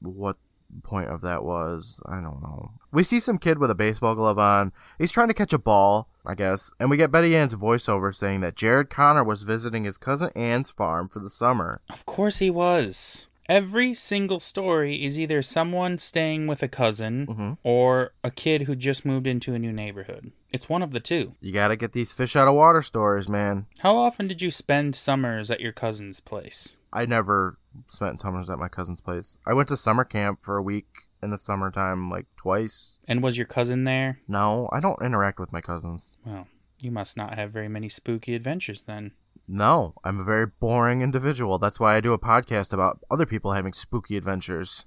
what 0.00 0.36
point 0.82 1.08
of 1.08 1.20
that 1.22 1.44
was. 1.44 2.00
I 2.06 2.14
don't 2.20 2.42
know. 2.42 2.72
We 2.92 3.02
see 3.02 3.20
some 3.20 3.38
kid 3.38 3.58
with 3.58 3.70
a 3.70 3.74
baseball 3.74 4.14
glove 4.14 4.38
on. 4.38 4.72
He's 4.98 5.12
trying 5.12 5.28
to 5.28 5.34
catch 5.34 5.52
a 5.52 5.58
ball, 5.58 6.08
I 6.24 6.34
guess, 6.34 6.72
and 6.80 6.88
we 6.90 6.96
get 6.96 7.10
Betty 7.10 7.36
Ann's 7.36 7.54
voiceover 7.54 8.14
saying 8.14 8.40
that 8.40 8.56
Jared 8.56 8.90
Connor 8.90 9.24
was 9.24 9.42
visiting 9.42 9.84
his 9.84 9.98
cousin 9.98 10.30
Ann's 10.34 10.70
farm 10.70 11.08
for 11.08 11.18
the 11.20 11.30
summer. 11.30 11.80
Of 11.90 12.06
course 12.06 12.38
he 12.38 12.50
was. 12.50 13.26
Every 13.48 13.94
single 13.94 14.40
story 14.40 15.04
is 15.04 15.20
either 15.20 15.40
someone 15.40 15.98
staying 15.98 16.48
with 16.48 16.64
a 16.64 16.68
cousin 16.68 17.26
Mhm. 17.28 17.58
or 17.62 18.10
a 18.24 18.30
kid 18.32 18.62
who 18.62 18.74
just 18.74 19.04
moved 19.04 19.28
into 19.28 19.54
a 19.54 19.58
new 19.60 19.72
neighborhood. 19.72 20.32
It's 20.52 20.68
one 20.68 20.82
of 20.82 20.90
the 20.90 20.98
two. 20.98 21.34
You 21.40 21.52
gotta 21.52 21.76
get 21.76 21.92
these 21.92 22.12
fish 22.12 22.34
out 22.34 22.48
of 22.48 22.54
water 22.54 22.82
stories, 22.82 23.28
man. 23.28 23.66
How 23.80 23.94
often 23.94 24.26
did 24.26 24.42
you 24.42 24.50
spend 24.50 24.96
summers 24.96 25.48
at 25.48 25.60
your 25.60 25.70
cousin's 25.70 26.18
place? 26.18 26.76
I 26.92 27.04
never 27.06 27.56
spent 27.88 28.20
summers 28.20 28.50
at 28.50 28.58
my 28.58 28.68
cousin's 28.68 29.00
place. 29.00 29.38
I 29.46 29.52
went 29.52 29.68
to 29.68 29.76
summer 29.76 30.04
camp 30.04 30.40
for 30.42 30.56
a 30.56 30.62
week 30.62 30.86
in 31.22 31.30
the 31.30 31.38
summertime, 31.38 32.10
like 32.10 32.26
twice. 32.36 32.98
And 33.08 33.22
was 33.22 33.36
your 33.36 33.46
cousin 33.46 33.84
there? 33.84 34.20
No, 34.28 34.68
I 34.72 34.80
don't 34.80 35.02
interact 35.02 35.38
with 35.38 35.52
my 35.52 35.60
cousins. 35.60 36.14
Well, 36.24 36.46
you 36.80 36.90
must 36.90 37.16
not 37.16 37.34
have 37.34 37.52
very 37.52 37.68
many 37.68 37.88
spooky 37.88 38.34
adventures 38.34 38.82
then. 38.82 39.12
No, 39.48 39.94
I'm 40.04 40.20
a 40.20 40.24
very 40.24 40.46
boring 40.46 41.02
individual. 41.02 41.58
That's 41.58 41.78
why 41.78 41.96
I 41.96 42.00
do 42.00 42.12
a 42.12 42.18
podcast 42.18 42.72
about 42.72 43.00
other 43.10 43.26
people 43.26 43.52
having 43.52 43.72
spooky 43.72 44.16
adventures. 44.16 44.86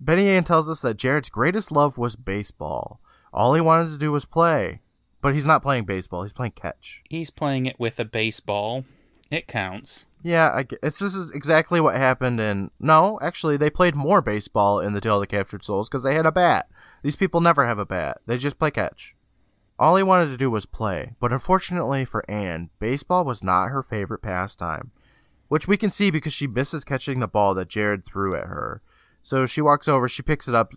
Betty 0.00 0.28
Ann 0.28 0.44
tells 0.44 0.68
us 0.68 0.82
that 0.82 0.96
Jared's 0.96 1.28
greatest 1.30 1.70
love 1.70 1.96
was 1.96 2.16
baseball. 2.16 3.00
All 3.32 3.54
he 3.54 3.60
wanted 3.60 3.90
to 3.90 3.98
do 3.98 4.10
was 4.12 4.24
play. 4.24 4.80
But 5.20 5.34
he's 5.34 5.46
not 5.46 5.62
playing 5.62 5.84
baseball, 5.84 6.22
he's 6.22 6.32
playing 6.32 6.52
catch. 6.52 7.02
He's 7.08 7.30
playing 7.30 7.66
it 7.66 7.78
with 7.78 7.98
a 7.98 8.04
baseball. 8.04 8.84
It 9.30 9.48
counts. 9.48 10.06
Yeah, 10.22 10.48
I, 10.48 10.66
this 10.82 11.00
is 11.00 11.30
exactly 11.30 11.80
what 11.80 11.96
happened 11.96 12.40
in. 12.40 12.70
No, 12.80 13.18
actually, 13.22 13.56
they 13.56 13.70
played 13.70 13.94
more 13.94 14.20
baseball 14.20 14.80
in 14.80 14.92
the 14.92 15.00
Tale 15.00 15.16
of 15.16 15.20
the 15.20 15.26
Captured 15.26 15.64
Souls 15.64 15.88
because 15.88 16.02
they 16.02 16.14
had 16.14 16.26
a 16.26 16.32
bat. 16.32 16.68
These 17.02 17.16
people 17.16 17.40
never 17.40 17.66
have 17.66 17.78
a 17.78 17.86
bat; 17.86 18.20
they 18.26 18.36
just 18.36 18.58
play 18.58 18.70
catch. 18.70 19.14
All 19.78 19.94
he 19.94 20.02
wanted 20.02 20.30
to 20.30 20.36
do 20.36 20.50
was 20.50 20.66
play, 20.66 21.14
but 21.20 21.32
unfortunately 21.32 22.04
for 22.04 22.28
Anne, 22.28 22.70
baseball 22.80 23.24
was 23.24 23.44
not 23.44 23.68
her 23.68 23.82
favorite 23.82 24.22
pastime, 24.22 24.90
which 25.46 25.68
we 25.68 25.76
can 25.76 25.90
see 25.90 26.10
because 26.10 26.32
she 26.32 26.48
misses 26.48 26.84
catching 26.84 27.20
the 27.20 27.28
ball 27.28 27.54
that 27.54 27.68
Jared 27.68 28.04
threw 28.04 28.34
at 28.34 28.46
her. 28.46 28.82
So 29.22 29.46
she 29.46 29.60
walks 29.60 29.86
over, 29.86 30.08
she 30.08 30.22
picks 30.22 30.48
it 30.48 30.54
up, 30.54 30.72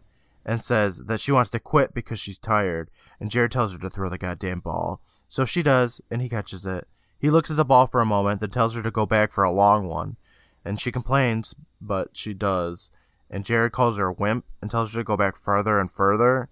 and 0.46 0.62
says 0.62 1.06
that 1.06 1.20
she 1.20 1.32
wants 1.32 1.50
to 1.52 1.60
quit 1.60 1.96
because 1.96 2.20
she's 2.20 2.38
tired, 2.38 2.92
and 3.20 3.32
Jared 3.32 3.52
tells 3.52 3.74
her 3.74 3.80
to 3.80 3.90
throw 3.90 4.10
the 4.10 4.20
goddamn 4.20 4.60
ball. 4.60 5.02
So 5.28 5.46
she 5.46 5.64
does, 5.64 6.02
and 6.12 6.22
he 6.22 6.30
catches 6.30 6.64
it. 6.66 6.88
He 7.22 7.30
looks 7.30 7.52
at 7.52 7.58
the 7.58 7.64
ball 7.64 7.86
for 7.86 8.02
a 8.02 8.06
moment, 8.06 8.42
then 8.42 8.50
tells 8.50 8.74
her 8.74 8.82
to 8.82 8.90
go 8.92 9.06
back 9.06 9.32
for 9.32 9.44
a 9.44 9.52
long 9.52 9.88
one. 9.88 10.18
And 10.66 10.82
she 10.82 10.92
complains, 10.92 11.54
but 11.80 12.10
she 12.18 12.34
does. 12.34 12.92
And 13.30 13.46
Jared 13.46 13.72
calls 13.72 13.98
her 13.98 14.08
a 14.08 14.14
wimp 14.14 14.46
and 14.62 14.72
tells 14.72 14.92
her 14.94 15.00
to 15.00 15.04
go 15.04 15.16
back 15.16 15.38
further 15.38 15.80
and 15.80 15.92
further. 15.92 16.50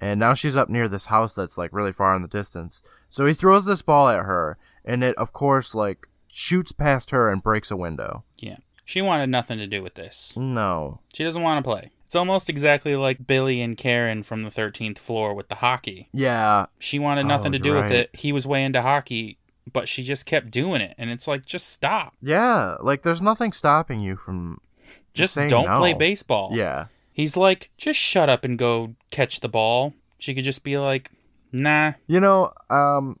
And 0.00 0.20
now 0.20 0.34
she's 0.34 0.56
up 0.56 0.68
near 0.68 0.88
this 0.88 1.06
house 1.06 1.34
that's 1.34 1.58
like 1.58 1.72
really 1.72 1.92
far 1.92 2.14
in 2.14 2.22
the 2.22 2.28
distance. 2.28 2.82
So 3.08 3.26
he 3.26 3.32
throws 3.34 3.66
this 3.66 3.82
ball 3.82 4.08
at 4.08 4.24
her, 4.24 4.58
and 4.84 5.02
it, 5.02 5.16
of 5.16 5.32
course, 5.32 5.74
like 5.74 6.06
shoots 6.28 6.70
past 6.70 7.10
her 7.10 7.28
and 7.28 7.42
breaks 7.42 7.70
a 7.70 7.76
window. 7.76 8.24
Yeah. 8.38 8.56
She 8.84 9.02
wanted 9.02 9.28
nothing 9.30 9.58
to 9.58 9.66
do 9.66 9.82
with 9.82 9.94
this. 9.94 10.36
No. 10.36 11.00
She 11.12 11.24
doesn't 11.24 11.42
want 11.42 11.58
to 11.64 11.68
play. 11.68 11.90
It's 12.04 12.14
almost 12.14 12.48
exactly 12.48 12.94
like 12.94 13.26
Billy 13.26 13.60
and 13.60 13.76
Karen 13.76 14.22
from 14.22 14.44
the 14.44 14.50
13th 14.50 14.98
floor 14.98 15.34
with 15.34 15.48
the 15.48 15.56
hockey. 15.56 16.08
Yeah. 16.12 16.66
She 16.78 17.00
wanted 17.00 17.24
nothing 17.26 17.48
Oh, 17.48 17.52
to 17.52 17.58
do 17.58 17.70
you're 17.70 17.82
with 17.82 17.90
it. 17.90 18.10
He 18.12 18.32
was 18.32 18.46
way 18.46 18.62
into 18.62 18.80
hockey, 18.82 19.38
but 19.72 19.88
she 19.88 20.02
just 20.02 20.26
kept 20.26 20.50
doing 20.50 20.80
it. 20.80 20.94
And 20.98 21.10
it's 21.10 21.26
like, 21.28 21.44
just 21.46 21.68
stop. 21.70 22.14
Yeah. 22.22 22.76
Like 22.80 23.02
there's 23.02 23.20
nothing 23.22 23.52
stopping 23.52 24.00
you 24.00 24.16
from 24.16 24.58
Just 25.14 25.34
saying 25.34 25.50
don't 25.50 25.66
no. 25.66 25.78
play 25.78 25.92
baseball. 25.92 26.50
Yeah. 26.54 26.86
He's 27.12 27.36
like, 27.36 27.70
just 27.78 27.98
shut 27.98 28.28
up 28.28 28.44
and 28.44 28.58
go 28.58 28.94
catch 29.10 29.40
the 29.40 29.48
ball. 29.48 29.94
She 30.18 30.34
could 30.34 30.44
just 30.44 30.64
be 30.64 30.76
like, 30.78 31.10
nah, 31.52 31.92
You 32.06 32.20
know, 32.20 32.52
um 32.70 33.18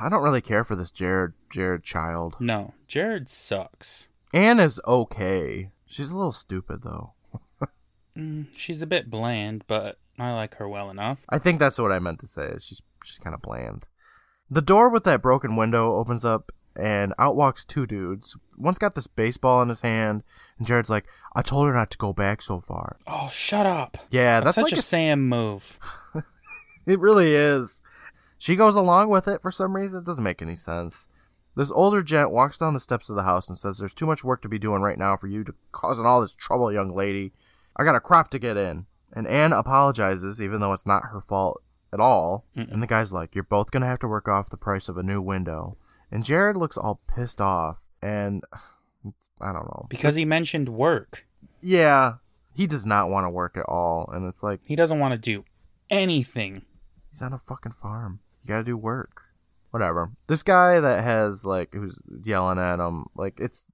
I 0.00 0.08
don't 0.10 0.22
really 0.22 0.42
care 0.42 0.62
for 0.64 0.76
this 0.76 0.90
Jared 0.90 1.32
Jared 1.50 1.82
child. 1.84 2.36
no. 2.40 2.74
Jared 2.86 3.28
sucks. 3.28 4.08
Anne 4.34 4.60
is 4.60 4.80
okay. 4.86 5.70
She's 5.86 6.10
a 6.10 6.16
little 6.16 6.32
stupid 6.32 6.82
though. 6.82 7.14
Mm, 8.16 8.46
she's 8.56 8.82
a 8.82 8.86
bit 8.86 9.08
bland, 9.08 9.64
but 9.68 9.98
I 10.18 10.32
like 10.34 10.56
her 10.56 10.68
well 10.68 10.90
enough. 10.90 11.20
I 11.28 11.38
think 11.38 11.58
that's 11.60 11.78
what 11.78 11.92
I 11.92 11.98
meant 12.00 12.18
to 12.20 12.26
say. 12.26 12.46
is 12.48 12.64
She's 12.64 12.82
she's 13.04 13.18
kind 13.18 13.34
of 13.34 13.40
bland. 13.42 13.86
The 14.50 14.62
door 14.62 14.88
with 14.88 15.04
that 15.04 15.22
broken 15.22 15.56
window 15.56 15.94
opens 15.94 16.24
up, 16.24 16.52
and 16.76 17.14
out 17.18 17.36
walks 17.36 17.64
two 17.64 17.86
dudes. 17.86 18.36
One's 18.56 18.78
got 18.78 18.94
this 18.94 19.06
baseball 19.06 19.62
in 19.62 19.68
his 19.68 19.82
hand, 19.82 20.22
and 20.58 20.66
Jared's 20.66 20.90
like, 20.90 21.06
"I 21.34 21.42
told 21.42 21.66
her 21.66 21.74
not 21.74 21.90
to 21.92 21.98
go 21.98 22.12
back 22.12 22.42
so 22.42 22.60
far." 22.60 22.96
Oh, 23.06 23.28
shut 23.28 23.66
up. 23.66 23.98
Yeah, 24.10 24.40
That's, 24.40 24.56
that's, 24.56 24.66
such 24.66 24.72
like 24.72 24.78
a 24.80 24.82
Sam 24.82 25.28
move. 25.28 25.78
It 26.86 26.98
really 26.98 27.34
is. 27.34 27.82
She 28.38 28.56
goes 28.56 28.74
along 28.74 29.10
with 29.10 29.28
it 29.28 29.42
for 29.42 29.50
some 29.50 29.76
reason. 29.76 29.98
It 29.98 30.04
doesn't 30.04 30.24
make 30.24 30.42
any 30.42 30.56
sense. 30.56 31.06
This 31.56 31.70
older 31.70 32.02
gent 32.02 32.30
walks 32.30 32.58
down 32.58 32.74
the 32.74 32.80
steps 32.80 33.10
of 33.10 33.16
the 33.16 33.22
house 33.22 33.48
and 33.48 33.58
says, 33.58 33.78
There's 33.78 33.94
too 33.94 34.06
much 34.06 34.24
work 34.24 34.40
to 34.42 34.48
be 34.48 34.58
doing 34.58 34.82
right 34.82 34.98
now 34.98 35.16
for 35.16 35.26
you 35.26 35.44
to 35.44 35.54
causing 35.72 36.06
all 36.06 36.20
this 36.20 36.34
trouble, 36.34 36.72
young 36.72 36.94
lady. 36.94 37.32
I 37.76 37.84
got 37.84 37.96
a 37.96 38.00
crop 38.00 38.30
to 38.30 38.38
get 38.38 38.56
in. 38.56 38.86
And 39.12 39.26
Anne 39.26 39.52
apologizes, 39.52 40.40
even 40.40 40.60
though 40.60 40.72
it's 40.72 40.86
not 40.86 41.06
her 41.12 41.20
fault 41.20 41.62
at 41.92 42.00
all. 42.00 42.44
And 42.54 42.82
the 42.82 42.86
guy's 42.86 43.12
like, 43.12 43.34
You're 43.34 43.44
both 43.44 43.70
going 43.70 43.82
to 43.82 43.88
have 43.88 43.98
to 44.00 44.08
work 44.08 44.28
off 44.28 44.50
the 44.50 44.56
price 44.56 44.88
of 44.88 44.96
a 44.96 45.02
new 45.02 45.20
window. 45.20 45.76
and 46.10 46.24
Jared 46.24 46.56
looks 46.56 46.76
all 46.78 47.00
pissed 47.06 47.40
off, 47.40 47.82
and 48.02 48.42
I 49.40 49.52
don't 49.52 49.64
know. 49.66 49.86
Because 49.88 50.14
he 50.14 50.24
mentioned 50.24 50.68
work. 50.68 51.26
Yeah, 51.62 52.14
he 52.54 52.66
does 52.66 52.84
not 52.86 53.08
want 53.10 53.24
to 53.24 53.30
work 53.30 53.56
at 53.56 53.64
all, 53.66 54.08
and 54.12 54.26
it's 54.26 54.42
like 54.42 54.60
He 54.66 54.76
doesn't 54.76 54.98
want 54.98 55.12
to 55.12 55.18
do 55.18 55.44
anything. 55.90 56.62
he's 57.10 57.22
on 57.22 57.32
a 57.32 57.38
fucking 57.38 57.72
farm. 57.72 58.20
You 58.42 58.48
gotta 58.48 58.64
do 58.64 58.76
work. 58.76 59.22
Whatever. 59.70 60.10
This 60.26 60.42
guy 60.42 60.80
that 60.80 61.04
has 61.04 61.44
like 61.44 61.72
who's 61.74 62.00
yelling 62.24 62.58
at 62.58 62.78
him, 62.80 63.06
like 63.14 63.38
it's 63.38 63.66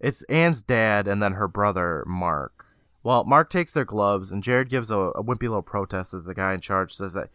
it's 0.00 0.22
Anne's 0.24 0.62
dad 0.62 1.06
and 1.08 1.22
then 1.22 1.32
her 1.32 1.48
brother 1.48 2.04
Mark. 2.06 2.64
Well, 3.02 3.24
Mark 3.24 3.48
takes 3.48 3.72
their 3.72 3.84
gloves, 3.84 4.30
and 4.30 4.42
Jared 4.42 4.68
gives 4.68 4.90
a, 4.90 4.96
a 4.98 5.22
wimpy 5.24 5.42
little 5.42 5.62
protest 5.62 6.12
as 6.12 6.24
the 6.26 6.34
guy 6.34 6.52
in 6.52 6.60
charge 6.60 6.92
says 6.92 7.14
that 7.14 7.28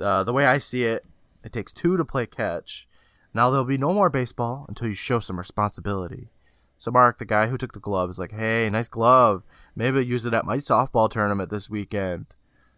uh, 0.00 0.24
the 0.24 0.32
way 0.32 0.46
I 0.46 0.58
see 0.58 0.84
it, 0.84 1.04
it 1.44 1.52
takes 1.52 1.72
two 1.72 1.96
to 1.96 2.04
play 2.04 2.26
catch. 2.26 2.88
Now 3.32 3.50
there'll 3.50 3.64
be 3.64 3.78
no 3.78 3.92
more 3.92 4.10
baseball 4.10 4.66
until 4.68 4.88
you 4.88 4.94
show 4.94 5.20
some 5.20 5.38
responsibility. 5.38 6.30
So 6.78 6.90
Mark, 6.90 7.18
the 7.18 7.24
guy 7.24 7.46
who 7.46 7.56
took 7.56 7.72
the 7.72 7.80
glove, 7.80 8.10
is 8.10 8.18
like, 8.18 8.32
"Hey, 8.32 8.68
nice 8.70 8.88
glove. 8.88 9.44
Maybe 9.76 9.98
I'll 9.98 10.04
use 10.04 10.26
it 10.26 10.34
at 10.34 10.44
my 10.44 10.56
softball 10.56 11.10
tournament 11.10 11.50
this 11.50 11.70
weekend." 11.70 12.26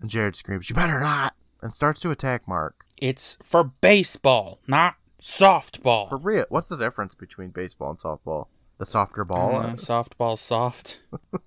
And 0.01 0.11
Jared 0.11 0.37
screams, 0.37 0.69
"You 0.69 0.75
better 0.75 0.99
not!" 0.99 1.35
and 1.63 1.73
starts 1.73 2.01
to 2.01 2.11
attack 2.11 2.47
Mark. 2.47 2.85
It's 2.99 3.39
for 3.43 3.65
baseball, 3.65 4.59
not 4.67 4.97
softball. 5.21 6.09
For 6.09 6.19
real, 6.19 6.47
what's 6.49 6.69
the 6.69 6.77
difference 6.77 7.15
between 7.15 7.51
baseball 7.51 7.91
and 7.91 7.99
softball? 7.99 8.49
The 8.79 8.87
softer 8.87 9.25
ball. 9.25 9.57
Uh, 9.57 9.75
softball's 9.75 10.41
soft. 10.41 11.01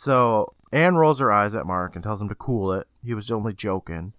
So 0.00 0.54
Anne 0.72 0.94
rolls 0.94 1.18
her 1.18 1.30
eyes 1.30 1.54
at 1.54 1.66
Mark 1.66 1.94
and 1.94 2.02
tells 2.02 2.22
him 2.22 2.30
to 2.30 2.34
cool 2.34 2.72
it. 2.72 2.86
He 3.04 3.12
was 3.12 3.30
only 3.30 3.52
joking. 3.52 4.14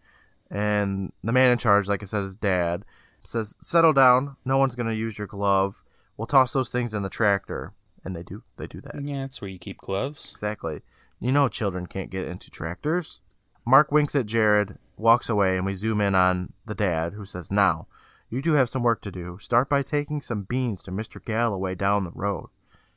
And 0.51 1.13
the 1.23 1.31
man 1.31 1.51
in 1.51 1.57
charge, 1.57 1.87
like 1.87 2.03
I 2.03 2.05
said, 2.05 2.23
his 2.23 2.35
dad, 2.35 2.83
says, 3.23 3.57
Settle 3.61 3.93
down. 3.93 4.35
No 4.43 4.57
one's 4.57 4.75
going 4.75 4.89
to 4.89 4.95
use 4.95 5.17
your 5.17 5.27
glove. 5.27 5.81
We'll 6.17 6.27
toss 6.27 6.51
those 6.53 6.69
things 6.69 6.93
in 6.93 7.03
the 7.03 7.09
tractor. 7.09 7.73
And 8.03 8.15
they 8.15 8.23
do. 8.23 8.43
They 8.57 8.67
do 8.67 8.81
that. 8.81 9.01
Yeah, 9.01 9.21
that's 9.21 9.41
where 9.41 9.49
you 9.49 9.59
keep 9.59 9.77
gloves. 9.77 10.29
Exactly. 10.31 10.81
You 11.19 11.31
know 11.31 11.47
children 11.47 11.87
can't 11.87 12.09
get 12.09 12.27
into 12.27 12.51
tractors. 12.51 13.21
Mark 13.65 13.91
winks 13.91 14.15
at 14.15 14.25
Jared, 14.25 14.77
walks 14.97 15.29
away, 15.29 15.55
and 15.55 15.65
we 15.65 15.75
zoom 15.75 16.01
in 16.01 16.15
on 16.15 16.53
the 16.65 16.73
dad, 16.75 17.13
who 17.13 17.25
says, 17.25 17.51
Now, 17.51 17.87
you 18.29 18.41
two 18.41 18.53
have 18.53 18.69
some 18.69 18.81
work 18.81 19.01
to 19.01 19.11
do. 19.11 19.37
Start 19.39 19.69
by 19.69 19.83
taking 19.83 20.19
some 20.19 20.43
beans 20.43 20.81
to 20.83 20.91
Mr. 20.91 21.23
Galloway 21.23 21.75
down 21.75 22.03
the 22.03 22.11
road. 22.11 22.49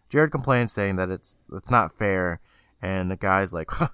Jared 0.08 0.30
complains, 0.30 0.72
saying 0.72 0.96
that 0.96 1.10
it's 1.10 1.40
it's 1.52 1.70
not 1.70 1.98
fair, 1.98 2.40
and 2.80 3.10
the 3.10 3.16
guy's 3.16 3.52
like, 3.52 3.70
huh, 3.72 3.88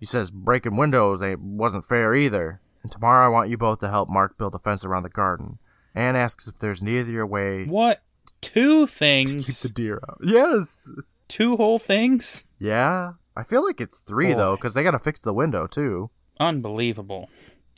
he 0.00 0.06
says 0.06 0.30
breaking 0.30 0.76
windows 0.76 1.20
ain't 1.20 1.40
wasn't 1.40 1.84
fair 1.84 2.14
either. 2.14 2.60
And 2.84 2.92
tomorrow 2.92 3.26
I 3.26 3.28
want 3.30 3.50
you 3.50 3.56
both 3.58 3.80
to 3.80 3.88
help 3.88 4.08
Mark 4.08 4.38
build 4.38 4.54
a 4.54 4.58
fence 4.60 4.84
around 4.84 5.02
the 5.02 5.08
garden. 5.08 5.58
Anne 5.96 6.14
asks 6.14 6.46
if 6.46 6.58
there's 6.60 6.82
neither 6.82 7.26
way 7.26 7.64
What? 7.64 8.02
Two 8.40 8.86
things? 8.86 9.30
to 9.46 9.52
keep 9.52 9.56
the 9.56 9.68
deer 9.70 10.00
out. 10.08 10.18
Yes. 10.22 10.90
Two 11.26 11.56
whole 11.56 11.78
things? 11.80 12.46
Yeah. 12.58 13.14
I 13.36 13.42
feel 13.42 13.64
like 13.64 13.80
it's 13.80 13.98
three 14.00 14.32
though, 14.34 14.54
because 14.54 14.74
they 14.74 14.82
gotta 14.84 14.98
fix 15.00 15.18
the 15.18 15.32
window 15.34 15.66
too. 15.66 16.10
Unbelievable. 16.38 17.28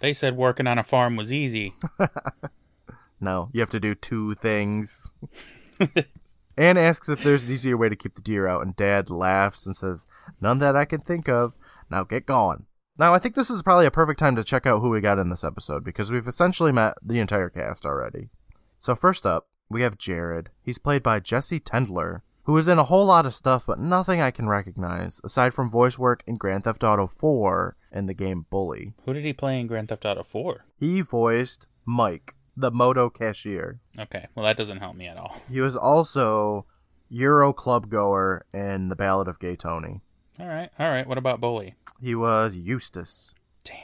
They 0.00 0.12
said 0.12 0.36
working 0.36 0.66
on 0.66 0.78
a 0.78 0.84
farm 0.84 1.16
was 1.16 1.32
easy. 1.32 1.72
No, 3.20 3.48
you 3.52 3.60
have 3.60 3.70
to 3.70 3.80
do 3.80 3.94
two 3.94 4.34
things. 4.34 5.08
Anne 6.58 6.76
asks 6.76 7.08
if 7.08 7.22
there's 7.22 7.44
an 7.44 7.52
easier 7.54 7.76
way 7.76 7.88
to 7.88 7.96
keep 7.96 8.14
the 8.14 8.20
deer 8.20 8.46
out, 8.46 8.62
and 8.64 8.76
Dad 8.76 9.08
laughs 9.10 9.66
and 9.66 9.76
says, 9.76 10.06
None 10.40 10.58
that 10.58 10.76
I 10.76 10.84
can 10.84 11.00
think 11.00 11.28
of. 11.28 11.54
Now 11.90 12.04
get 12.04 12.26
going. 12.26 12.66
Now, 12.98 13.12
I 13.12 13.18
think 13.18 13.34
this 13.34 13.50
is 13.50 13.62
probably 13.62 13.84
a 13.84 13.90
perfect 13.90 14.18
time 14.18 14.36
to 14.36 14.44
check 14.44 14.66
out 14.66 14.80
who 14.80 14.88
we 14.88 15.02
got 15.02 15.18
in 15.18 15.28
this 15.28 15.44
episode 15.44 15.84
because 15.84 16.10
we've 16.10 16.26
essentially 16.26 16.72
met 16.72 16.94
the 17.02 17.18
entire 17.18 17.50
cast 17.50 17.84
already. 17.84 18.30
So, 18.78 18.94
first 18.94 19.26
up, 19.26 19.48
we 19.68 19.82
have 19.82 19.98
Jared. 19.98 20.48
He's 20.62 20.78
played 20.78 21.02
by 21.02 21.20
Jesse 21.20 21.60
Tendler, 21.60 22.22
who 22.44 22.56
is 22.56 22.68
in 22.68 22.78
a 22.78 22.84
whole 22.84 23.04
lot 23.04 23.26
of 23.26 23.34
stuff, 23.34 23.64
but 23.66 23.78
nothing 23.78 24.20
I 24.22 24.30
can 24.30 24.48
recognize 24.48 25.20
aside 25.22 25.52
from 25.52 25.70
voice 25.70 25.98
work 25.98 26.22
in 26.26 26.36
Grand 26.36 26.64
Theft 26.64 26.82
Auto 26.84 27.06
4 27.06 27.76
and 27.92 28.08
the 28.08 28.14
game 28.14 28.46
Bully. 28.48 28.94
Who 29.04 29.12
did 29.12 29.24
he 29.24 29.34
play 29.34 29.60
in 29.60 29.66
Grand 29.66 29.88
Theft 29.88 30.06
Auto 30.06 30.22
4? 30.22 30.64
He 30.78 31.02
voiced 31.02 31.66
Mike, 31.84 32.34
the 32.56 32.70
moto 32.70 33.10
cashier. 33.10 33.80
Okay, 33.98 34.26
well, 34.34 34.46
that 34.46 34.56
doesn't 34.56 34.78
help 34.78 34.96
me 34.96 35.06
at 35.06 35.18
all. 35.18 35.36
He 35.50 35.60
was 35.60 35.76
also 35.76 36.64
Euro 37.10 37.52
club 37.52 37.90
goer 37.90 38.46
in 38.54 38.88
The 38.88 38.96
Ballad 38.96 39.28
of 39.28 39.38
Gay 39.38 39.56
Tony. 39.56 40.00
All 40.40 40.46
right, 40.46 40.70
all 40.78 40.90
right. 40.90 41.06
What 41.06 41.18
about 41.18 41.40
Bully? 41.40 41.74
He 42.00 42.14
was 42.14 42.56
Eustace. 42.56 43.34
Damn, 43.64 43.76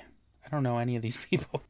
I 0.44 0.50
don't 0.50 0.62
know 0.62 0.78
any 0.78 0.96
of 0.96 1.02
these 1.02 1.16
people. 1.30 1.62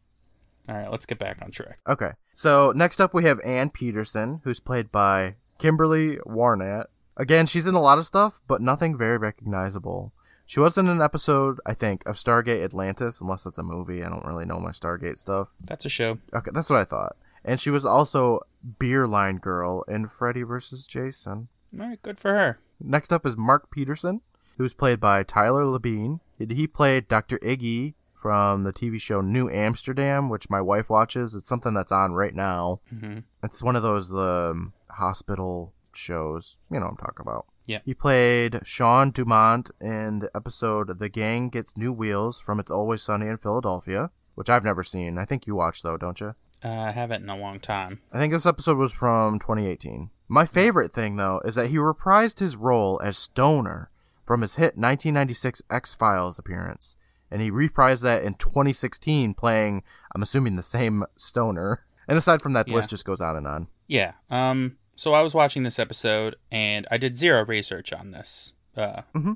All 0.68 0.75
right, 0.77 0.90
let's 0.90 1.07
get 1.07 1.18
back 1.18 1.40
on 1.42 1.51
track. 1.51 1.79
Okay. 1.88 2.11
So 2.33 2.73
next 2.75 3.01
up 3.01 3.12
we 3.14 3.25
have 3.25 3.40
Ann 3.40 3.71
Peterson, 3.71 4.40
who's 4.45 4.61
played 4.61 4.92
by 4.92 5.35
Kimberly 5.59 6.16
Warnat. 6.27 6.87
Again, 7.16 7.47
she's 7.47 7.66
in 7.66 7.75
a 7.75 7.81
lot 7.81 7.99
of 7.99 8.07
stuff, 8.07 8.40
but 8.47 8.61
nothing 8.62 8.97
very 8.97 9.18
recognizable. 9.18 10.12
She 10.47 10.61
was 10.61 10.77
in 10.77 10.88
an 10.88 11.01
episode, 11.01 11.59
I 11.66 11.75
think, 11.75 12.05
of 12.07 12.16
Stargate 12.16 12.64
Atlantis, 12.64 13.21
unless 13.21 13.45
that's 13.45 13.59
a 13.59 13.62
movie. 13.62 14.03
I 14.03 14.09
don't 14.09 14.25
really 14.25 14.45
know 14.45 14.59
my 14.61 14.71
Stargate 14.71 15.18
stuff. 15.18 15.49
That's 15.62 15.85
a 15.85 15.88
show. 15.88 16.18
Okay, 16.35 16.51
that's 16.53 16.68
what 16.71 16.79
I 16.81 16.85
thought. 16.85 17.16
And 17.45 17.61
she 17.61 17.71
was 17.71 17.85
also 17.85 18.40
Beer 18.79 19.07
Line 19.09 19.38
Girl 19.38 19.83
in 19.88 20.09
Freddy 20.09 20.42
vs. 20.42 20.87
Jason. 20.87 21.49
All 21.79 21.87
right, 21.88 22.03
good 22.03 22.18
for 22.18 22.33
her. 22.33 22.59
Next 22.81 23.12
up 23.12 23.25
is 23.27 23.37
Mark 23.37 23.71
Peterson, 23.71 24.21
who's 24.59 24.75
played 24.75 25.01
by 25.01 25.23
Tyler 25.23 25.65
Labine. 25.65 26.21
He 26.38 26.67
played 26.67 27.09
Dr. 27.09 27.38
Iggy 27.38 27.95
from 28.15 28.65
the 28.65 28.73
TV 28.73 29.01
show 29.01 29.21
New 29.21 29.49
Amsterdam, 29.51 30.29
which 30.29 30.51
my 30.51 30.61
wife 30.61 30.88
watches. 30.91 31.35
It's 31.35 31.49
something 31.49 31.75
that's 31.75 31.93
on 31.93 32.12
right 32.12 32.35
now. 32.35 32.81
hmm 32.91 33.19
It's 33.43 33.62
one 33.62 33.77
of 33.77 33.83
those 33.83 34.12
um, 34.12 34.73
hospital 34.91 35.73
shows. 35.95 36.59
You 36.71 36.79
know 36.79 36.87
what 36.87 36.91
I'm 36.93 36.97
talking 36.97 37.21
about. 37.21 37.47
Yeah. 37.67 37.79
He 37.85 37.95
played 37.95 38.61
Sean 38.65 39.11
Dumont 39.12 39.71
in 39.81 40.19
the 40.21 40.31
episode 40.35 40.99
The 40.99 41.09
Gang 41.09 41.49
Gets 41.49 41.77
New 41.77 41.93
Wheels 41.93 42.41
from 42.41 42.59
It's 42.59 42.71
Always 42.73 43.03
Sunny 43.03 43.29
in 43.29 43.37
Philadelphia, 43.37 44.11
which 44.35 44.51
I've 44.51 44.65
never 44.65 44.83
seen. 44.83 45.17
I 45.19 45.25
think 45.25 45.47
you 45.47 45.55
watched, 45.55 45.85
though, 45.85 45.97
don't 45.97 46.21
you? 46.21 46.35
Uh, 46.65 46.69
I 46.69 46.91
haven't 46.91 47.23
in 47.23 47.29
a 47.29 47.37
long 47.37 47.61
time. 47.61 48.01
I 48.12 48.19
think 48.19 48.33
this 48.33 48.47
episode 48.47 48.79
was 48.79 48.93
from 48.93 49.38
2018. 49.38 50.11
My 50.29 50.45
favorite 50.47 50.93
thing, 50.93 51.17
though, 51.17 51.41
is 51.45 51.55
that 51.57 51.69
he 51.71 51.77
reprised 51.77 52.38
his 52.41 52.57
role 52.57 53.01
as 53.05 53.17
Stoner 53.19 53.91
from 54.33 54.40
his 54.40 54.55
hit 54.55 54.79
1996 54.79 55.61
X 55.71 55.92
Files 55.95 56.38
appearance. 56.38 56.97
And 57.31 57.42
he 57.42 57.51
reprised 57.51 58.01
that 58.01 58.23
in 58.23 58.33
2016, 58.35 59.35
playing, 59.35 59.83
I'm 60.14 60.23
assuming, 60.23 60.57
the 60.57 60.62
same 60.62 61.05
Stoner. 61.16 61.85
And 62.09 62.16
aside 62.16 62.40
from 62.40 62.55
that, 62.55 62.64
the 62.64 62.73
Yeah. 62.73 62.77
list 62.79 62.88
just 62.88 63.05
goes 63.05 63.21
on 63.21 63.37
and 63.37 63.47
on. 63.47 63.68
Yeah. 63.87 64.12
Um. 64.31 64.79
So 64.97 65.12
I 65.12 65.21
was 65.21 65.35
watching 65.35 65.64
this 65.64 65.79
episode, 65.79 66.37
and 66.51 66.87
I 66.90 66.97
did 66.97 67.14
zero 67.14 67.45
research 67.45 67.92
on 67.92 68.12
this. 68.12 68.55
Uh, 68.75 69.03
Yeah, 69.14 69.33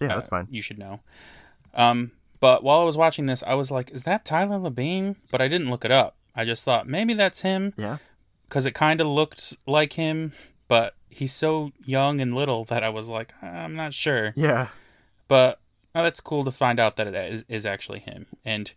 uh, 0.00 0.16
that's 0.16 0.28
fine. 0.28 0.48
You 0.50 0.62
should 0.62 0.78
know. 0.80 0.98
Um. 1.74 2.10
But 2.40 2.64
while 2.64 2.80
I 2.80 2.84
was 2.84 2.96
watching 2.96 3.26
this, 3.26 3.44
I 3.46 3.54
was 3.54 3.70
like, 3.70 3.90
"Is 3.92 4.02
that 4.02 4.24
Tyler 4.24 4.58
Labine?" 4.58 5.14
But 5.30 5.40
I 5.40 5.46
didn't 5.46 5.70
look 5.70 5.84
it 5.84 5.92
up. 5.92 6.16
I 6.34 6.44
just 6.44 6.64
thought 6.64 6.88
maybe 6.88 7.14
that's 7.14 7.42
him 7.42 7.72
Yeah. 7.76 7.98
because 8.48 8.66
it 8.66 8.74
kind 8.74 9.00
of 9.00 9.06
looked 9.06 9.54
like 9.66 9.92
him, 9.92 10.32
but 10.66 10.94
he's 11.10 11.32
so 11.32 11.72
young 11.84 12.20
and 12.20 12.34
little 12.34 12.64
that 12.66 12.82
I 12.82 12.88
was 12.88 13.08
like, 13.08 13.34
I'm 13.42 13.74
not 13.74 13.92
sure. 13.92 14.32
Yeah. 14.36 14.68
But 15.28 15.60
oh, 15.94 16.02
that's 16.02 16.20
cool 16.20 16.44
to 16.44 16.50
find 16.50 16.80
out 16.80 16.96
that 16.96 17.06
it 17.06 17.14
is, 17.14 17.44
is 17.48 17.66
actually 17.66 17.98
him. 17.98 18.26
And 18.44 18.72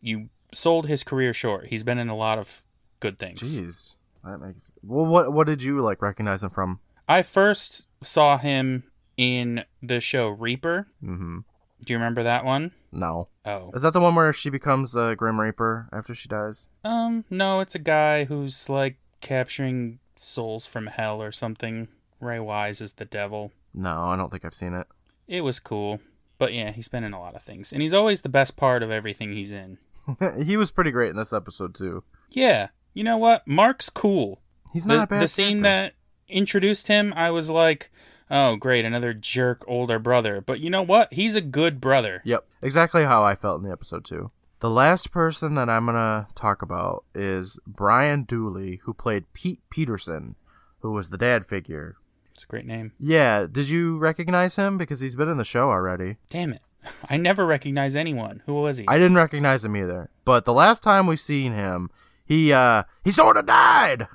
you 0.00 0.28
sold 0.52 0.86
his 0.86 1.04
career 1.04 1.32
short. 1.32 1.66
He's 1.66 1.84
been 1.84 1.98
in 1.98 2.08
a 2.08 2.16
lot 2.16 2.38
of 2.38 2.64
good 3.00 3.18
things. 3.18 3.40
Jeez. 3.40 3.92
That 4.24 4.38
makes... 4.38 4.58
Well, 4.82 5.06
what 5.06 5.32
what 5.32 5.46
did 5.46 5.62
you 5.62 5.80
like 5.80 6.02
recognize 6.02 6.42
him 6.42 6.50
from? 6.50 6.80
I 7.08 7.22
first 7.22 7.86
saw 8.02 8.38
him 8.38 8.84
in 9.16 9.64
the 9.82 10.00
show 10.00 10.28
Reaper. 10.28 10.88
Mm-hmm. 11.02 11.38
Do 11.84 11.92
you 11.92 11.98
remember 11.98 12.22
that 12.22 12.44
one? 12.44 12.72
No. 12.92 13.28
Oh. 13.44 13.70
Is 13.74 13.82
that 13.82 13.92
the 13.92 14.00
one 14.00 14.14
where 14.14 14.32
she 14.32 14.48
becomes 14.48 14.94
a 14.94 15.14
Grim 15.16 15.40
Reaper 15.40 15.88
after 15.92 16.14
she 16.14 16.28
dies? 16.28 16.68
Um, 16.84 17.24
no, 17.28 17.60
it's 17.60 17.74
a 17.74 17.78
guy 17.78 18.24
who's 18.24 18.68
like 18.68 18.96
capturing 19.20 19.98
souls 20.16 20.66
from 20.66 20.86
hell 20.86 21.22
or 21.22 21.32
something. 21.32 21.88
Ray 22.20 22.40
Wise 22.40 22.80
is 22.80 22.94
the 22.94 23.04
devil. 23.04 23.52
No, 23.74 24.04
I 24.04 24.16
don't 24.16 24.30
think 24.30 24.44
I've 24.44 24.54
seen 24.54 24.74
it. 24.74 24.86
It 25.26 25.40
was 25.42 25.60
cool. 25.60 26.00
But 26.38 26.52
yeah, 26.52 26.72
he's 26.72 26.88
been 26.88 27.04
in 27.04 27.12
a 27.12 27.20
lot 27.20 27.34
of 27.34 27.42
things. 27.42 27.72
And 27.72 27.80
he's 27.82 27.94
always 27.94 28.22
the 28.22 28.28
best 28.28 28.56
part 28.56 28.82
of 28.82 28.90
everything 28.90 29.32
he's 29.32 29.52
in. 29.52 29.78
he 30.44 30.56
was 30.56 30.70
pretty 30.70 30.90
great 30.90 31.10
in 31.10 31.16
this 31.16 31.32
episode 31.32 31.74
too. 31.74 32.02
Yeah. 32.30 32.68
You 32.92 33.04
know 33.04 33.16
what? 33.18 33.46
Mark's 33.46 33.90
cool. 33.90 34.40
He's 34.72 34.84
The, 34.84 34.96
not 34.96 35.04
a 35.04 35.06
bad. 35.06 35.22
the 35.22 35.28
scene 35.28 35.62
that 35.62 35.94
introduced 36.28 36.88
him, 36.88 37.12
I 37.16 37.30
was 37.30 37.48
like, 37.50 37.90
oh, 38.30 38.56
great, 38.56 38.84
another 38.84 39.12
jerk 39.14 39.64
older 39.68 39.98
brother. 39.98 40.40
But 40.40 40.60
you 40.60 40.70
know 40.70 40.82
what? 40.82 41.12
He's 41.12 41.34
a 41.34 41.40
good 41.40 41.80
brother. 41.80 42.22
Yep, 42.24 42.46
exactly 42.62 43.04
how 43.04 43.22
I 43.22 43.34
felt 43.34 43.60
in 43.60 43.66
the 43.66 43.72
episode 43.72 44.04
too. 44.04 44.30
The 44.60 44.70
last 44.70 45.10
person 45.10 45.54
that 45.56 45.68
I'm 45.68 45.86
gonna 45.86 46.28
talk 46.34 46.62
about 46.62 47.04
is 47.14 47.58
Brian 47.66 48.24
Dooley, 48.24 48.80
who 48.84 48.94
played 48.94 49.32
Pete 49.32 49.60
Peterson, 49.68 50.36
who 50.80 50.92
was 50.92 51.10
the 51.10 51.18
dad 51.18 51.46
figure. 51.46 51.96
It's 52.32 52.44
a 52.44 52.46
great 52.46 52.66
name. 52.66 52.92
Yeah, 52.98 53.46
did 53.50 53.68
you 53.68 53.98
recognize 53.98 54.56
him 54.56 54.78
because 54.78 55.00
he's 55.00 55.16
been 55.16 55.28
in 55.28 55.36
the 55.36 55.44
show 55.44 55.70
already? 55.70 56.16
Damn 56.30 56.54
it. 56.54 56.62
I 57.10 57.16
never 57.16 57.44
recognize 57.46 57.94
anyone. 57.94 58.42
Who 58.46 58.54
was 58.54 58.78
he? 58.78 58.88
I 58.88 58.98
didn't 58.98 59.16
recognize 59.16 59.64
him 59.64 59.76
either. 59.76 60.10
But 60.24 60.44
the 60.44 60.52
last 60.52 60.82
time 60.82 61.06
we 61.06 61.16
seen 61.16 61.52
him, 61.52 61.90
he 62.24 62.52
uh 62.52 62.84
he 63.04 63.12
sort 63.12 63.36
of 63.36 63.46
died. 63.46 64.08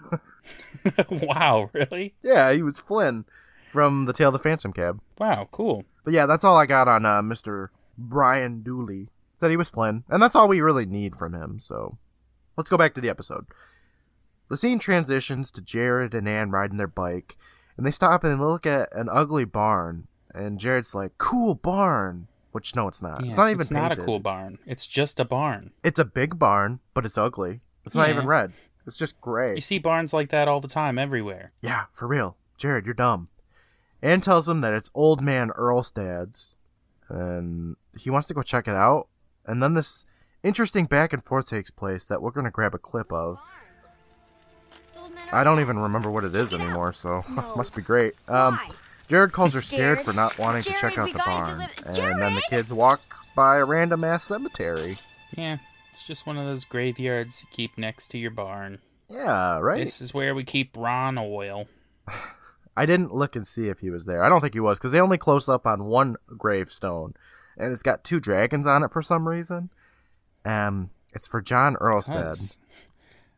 wow, 1.10 1.70
really? 1.74 2.16
Yeah, 2.24 2.52
he 2.54 2.64
was 2.64 2.80
Flynn 2.80 3.26
from 3.72 4.06
the 4.06 4.14
Tale 4.14 4.30
of 4.30 4.34
the 4.34 4.40
Phantom 4.40 4.74
Cab. 4.74 5.00
Wow, 5.20 5.48
cool. 5.52 5.86
But 6.04 6.14
yeah, 6.14 6.26
that's 6.26 6.44
all 6.44 6.58
I 6.58 6.66
got 6.66 6.88
on 6.88 7.06
uh, 7.06 7.22
Mr. 7.22 7.70
Brian 7.98 8.62
Dooley. 8.64 9.10
Said 9.40 9.52
he 9.52 9.58
was 9.58 9.70
Flynn, 9.70 10.04
and 10.10 10.22
that's 10.22 10.36
all 10.36 10.50
we 10.50 10.60
really 10.60 10.86
need 10.86 11.16
from 11.16 11.34
him. 11.34 11.60
So 11.60 11.98
let's 12.58 12.70
go 12.70 12.78
back 12.78 12.94
to 12.96 13.02
the 13.02 13.10
episode. 13.10 13.46
The 14.50 14.58
scene 14.58 14.80
transitions 14.80 15.50
to 15.52 15.62
Jared 15.62 16.14
and 16.14 16.28
Anne 16.28 16.52
riding 16.52 16.78
their 16.78 16.88
bike, 16.88 17.38
and 17.78 17.86
they 17.86 17.92
stop 17.92 18.24
and 18.24 18.34
they 18.34 18.44
look 18.44 18.66
at 18.66 18.90
an 18.94 19.08
ugly 19.10 19.46
barn. 19.46 20.08
And 20.36 20.60
Jared's 20.60 20.94
like, 20.94 21.18
"Cool 21.18 21.56
barn," 21.56 22.28
which 22.52 22.76
no, 22.76 22.88
it's 22.88 23.02
not. 23.02 23.22
Yeah, 23.22 23.28
it's 23.30 23.38
not 23.38 23.50
even 23.50 23.62
It's 23.62 23.72
not 23.72 23.92
a 23.92 23.96
cool 23.96 24.20
barn. 24.20 24.60
It's 24.66 24.86
just 24.86 25.20
a 25.20 25.26
barn. 25.26 25.72
It's 25.84 26.00
a 26.00 26.06
big 26.06 26.38
barn, 26.38 26.82
but 26.94 27.06
it's 27.06 27.18
ugly. 27.18 27.62
It's 27.86 27.96
not 27.96 28.10
even 28.10 28.28
red. 28.28 28.52
It's 28.86 28.98
just 28.98 29.22
gray. 29.22 29.56
You 29.56 29.62
see 29.62 29.80
barns 29.80 30.14
like 30.14 30.30
that 30.30 30.48
all 30.48 30.60
the 30.60 30.68
time, 30.68 30.98
everywhere. 31.00 31.54
Yeah, 31.62 31.86
for 31.94 32.08
real. 32.08 32.36
Jared, 32.58 32.86
you're 32.86 32.94
dumb. 32.94 33.30
Anne 34.02 34.22
tells 34.22 34.50
him 34.50 34.62
that 34.62 34.74
it's 34.74 34.92
old 34.94 35.22
man 35.22 35.52
Earlstad's, 35.58 36.56
and 37.08 37.76
he 37.98 38.10
wants 38.10 38.28
to 38.28 38.34
go 38.34 38.42
check 38.42 38.68
it 38.68 38.76
out. 38.76 39.08
And 39.50 39.62
then 39.64 39.74
this 39.74 40.06
interesting 40.44 40.86
back 40.86 41.12
and 41.12 41.24
forth 41.24 41.50
takes 41.50 41.72
place 41.72 42.06
that 42.06 42.22
we're 42.22 42.32
going 42.32 42.46
to 42.46 42.52
grab 42.52 42.74
a 42.76 42.78
clip 42.78 43.12
of. 43.12 43.40
I 45.32 45.44
don't 45.44 45.60
even 45.60 45.78
remember 45.80 46.10
what 46.10 46.24
it 46.24 46.34
is 46.36 46.54
anymore, 46.54 46.94
so 46.94 47.24
must 47.56 47.76
be 47.76 47.82
great. 47.82 48.14
Um, 48.28 48.60
Jared 49.08 49.32
calls 49.32 49.54
her 49.54 49.62
scared 49.62 50.00
Scared? 50.00 50.06
for 50.06 50.14
not 50.14 50.38
wanting 50.38 50.62
to 50.64 50.74
check 50.74 50.98
out 50.98 51.12
the 51.12 51.20
barn. 51.26 51.46
deliver- 51.86 52.10
And 52.12 52.22
then 52.22 52.36
the 52.36 52.44
kids 52.50 52.72
walk 52.74 53.02
by 53.36 53.58
a 53.58 53.66
random 53.66 54.04
ass 54.04 54.24
cemetery. 54.24 54.98
Yeah, 55.36 55.58
it's 55.94 56.06
just 56.06 56.26
one 56.26 56.38
of 56.38 56.46
those 56.46 56.66
graveyards 56.66 57.44
you 57.44 57.50
keep 57.52 57.78
next 57.78 58.08
to 58.12 58.18
your 58.18 58.32
barn. 58.32 58.80
Yeah, 59.08 59.60
right? 59.60 59.84
This 59.86 60.02
is 60.02 60.14
where 60.14 60.34
we 60.36 60.44
keep 60.44 60.76
Ron 60.78 61.18
oil. 61.18 61.68
I 62.78 62.86
didn't 62.86 63.14
look 63.14 63.36
and 63.36 63.46
see 63.46 63.68
if 63.68 63.80
he 63.80 63.90
was 63.90 64.06
there. 64.06 64.24
I 64.24 64.30
don't 64.30 64.42
think 64.42 64.54
he 64.54 64.60
was 64.60 64.78
because 64.80 64.92
they 64.92 65.02
only 65.02 65.18
close 65.18 65.50
up 65.50 65.66
on 65.68 65.86
one 65.86 66.16
gravestone, 66.28 67.14
and 67.60 67.72
it's 67.72 67.84
got 67.84 68.04
two 68.04 68.20
dragons 68.20 68.66
on 68.66 68.84
it 68.84 68.92
for 68.92 69.02
some 69.02 69.28
reason. 69.28 69.70
Um, 70.46 70.92
it's 71.14 71.28
for 71.28 71.42
John 71.42 71.76
Earlstead. 71.82 72.36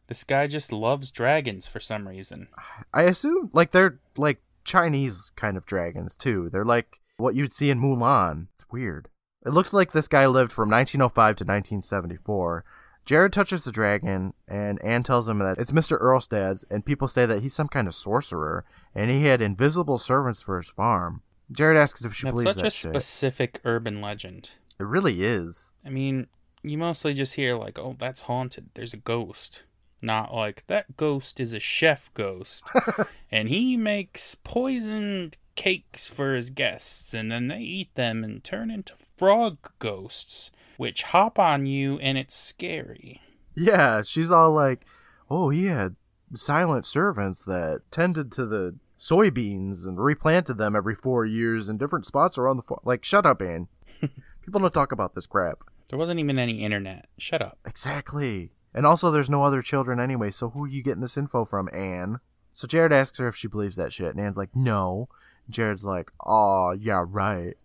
This 0.08 0.24
guy 0.24 0.48
just 0.48 0.72
loves 0.72 1.10
dragons 1.10 1.68
for 1.68 1.80
some 1.80 2.08
reason. 2.08 2.48
I 2.94 3.04
assume 3.04 3.50
like 3.54 3.72
they're 3.72 4.00
like 4.18 4.42
Chinese 4.64 5.32
kind 5.36 5.58
of 5.58 5.66
dragons 5.66 6.16
too. 6.16 6.50
They're 6.52 6.66
like 6.66 7.00
what 7.18 7.36
you'd 7.36 7.54
see 7.54 7.70
in 7.70 7.80
Mulan. 7.80 8.48
It's 8.56 8.70
weird. 8.72 9.08
It 9.46 9.52
looks 9.52 9.74
like 9.74 9.92
this 9.92 10.08
guy 10.08 10.28
lived 10.28 10.52
from 10.52 10.70
1905 10.70 11.16
to 11.38 11.44
1974. 11.44 12.64
Jared 13.06 13.34
touches 13.34 13.64
the 13.64 13.72
dragon, 13.72 14.34
and 14.48 14.80
Anne 14.84 15.02
tells 15.02 15.28
him 15.28 15.40
that 15.40 15.58
it's 15.58 15.72
Mr. 15.72 16.00
Earlstad's, 16.00 16.66
and 16.70 16.86
people 16.86 17.08
say 17.08 17.26
that 17.26 17.42
he's 17.42 17.54
some 17.54 17.68
kind 17.68 17.88
of 17.88 17.96
sorcerer, 17.96 18.64
and 18.94 19.10
he 19.10 19.26
had 19.26 19.42
invisible 19.42 19.98
servants 19.98 20.42
for 20.42 20.58
his 20.58 20.70
farm. 20.70 21.24
Jared 21.52 21.78
asks 21.78 22.04
if 22.06 22.14
she 22.14 22.24
That's 22.24 22.34
believes 22.34 22.50
such 22.56 22.62
that 22.62 22.68
a 22.68 22.70
shit. 22.70 22.92
specific 22.92 23.60
urban 23.66 24.02
legend. 24.02 24.52
It 24.80 24.86
really 24.86 25.22
is. 25.24 25.74
I 25.86 25.90
mean, 25.90 26.28
you 26.64 26.78
mostly 26.78 27.14
just 27.14 27.36
hear 27.36 27.56
like, 27.56 27.78
"Oh, 27.78 27.96
that's 27.98 28.22
haunted. 28.22 28.70
There's 28.74 28.94
a 28.94 28.98
ghost." 28.98 29.66
Not 30.04 30.34
like 30.34 30.64
that 30.66 30.98
ghost 30.98 31.40
is 31.40 31.54
a 31.54 31.60
chef 31.60 32.12
ghost, 32.16 32.68
and 33.32 33.50
he 33.50 33.78
makes 33.78 34.34
poisoned 34.34 35.38
cakes 35.56 36.08
for 36.10 36.34
his 36.34 36.50
guests, 36.50 37.14
and 37.14 37.32
then 37.32 37.50
they 37.50 37.60
eat 37.60 37.94
them 37.94 38.24
and 38.24 38.44
turn 38.44 38.72
into 38.72 38.96
frog 38.96 39.58
ghosts, 39.78 40.50
which 40.78 41.04
hop 41.04 41.38
on 41.38 41.68
you, 41.68 42.00
and 42.00 42.18
it's 42.18 42.36
scary. 42.36 43.22
Yeah, 43.54 44.02
she's 44.02 44.32
all 44.32 44.52
like, 44.52 44.86
"Oh, 45.30 45.50
he 45.50 45.66
had 45.66 45.96
silent 46.34 46.88
servants 46.88 47.46
that 47.46 47.82
tended 47.92 48.32
to 48.32 48.48
the 48.48 48.76
soybeans 49.02 49.86
and 49.88 50.00
replanted 50.00 50.58
them 50.58 50.76
every 50.76 50.94
four 50.94 51.26
years 51.26 51.70
in 51.70 51.78
different 51.78 52.06
spots 52.06 52.38
around 52.38 52.58
the 52.58 52.62
farm." 52.64 52.82
Like, 52.84 53.04
shut 53.04 53.26
up, 53.26 53.42
Anne. 53.42 53.68
People 54.42 54.62
don't 54.62 54.74
talk 54.74 54.92
about 54.92 55.16
this 55.16 55.26
crap. 55.28 55.64
There 55.90 56.00
wasn't 56.00 56.20
even 56.20 56.40
any 56.40 56.64
internet. 56.64 57.08
Shut 57.18 57.42
up. 57.42 57.58
Exactly. 57.66 58.52
And 58.74 58.86
also, 58.86 59.12
there's 59.12 59.30
no 59.30 59.44
other 59.44 59.62
children 59.62 60.00
anyway, 60.00 60.32
so 60.32 60.50
who 60.50 60.64
are 60.64 60.70
you 60.70 60.82
getting 60.82 61.02
this 61.02 61.18
info 61.18 61.44
from, 61.44 61.68
Anne? 61.74 62.20
So 62.54 62.68
Jared 62.68 62.94
asks 62.94 63.18
her 63.18 63.28
if 63.28 63.36
she 63.36 63.48
believes 63.48 63.76
that 63.76 63.92
shit, 63.92 64.16
and 64.16 64.20
Anne's 64.20 64.38
like, 64.38 64.56
no. 64.56 65.10
Jared's 65.50 65.84
like, 65.84 66.12
aw, 66.22 66.72
yeah, 66.72 67.04
right. 67.06 67.56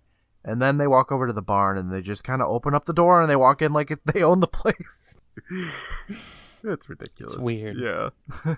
And 0.45 0.61
then 0.61 0.79
they 0.79 0.87
walk 0.87 1.13
over 1.13 1.27
to 1.27 1.33
the 1.33 1.43
barn, 1.43 1.79
and 1.79 1.93
they 1.93 2.01
just 2.03 2.25
kind 2.25 2.43
of 2.43 2.49
open 2.49 2.75
up 2.75 2.85
the 2.87 2.93
door, 2.93 3.21
and 3.21 3.31
they 3.31 3.37
walk 3.37 3.63
in 3.63 3.73
like 3.73 3.93
they 4.05 4.23
own 4.23 4.41
the 4.41 4.47
place. 4.49 5.15
It's 6.65 6.89
ridiculous. 6.89 7.35
It's 7.35 7.43
weird. 7.43 7.77
Yeah. 7.77 8.11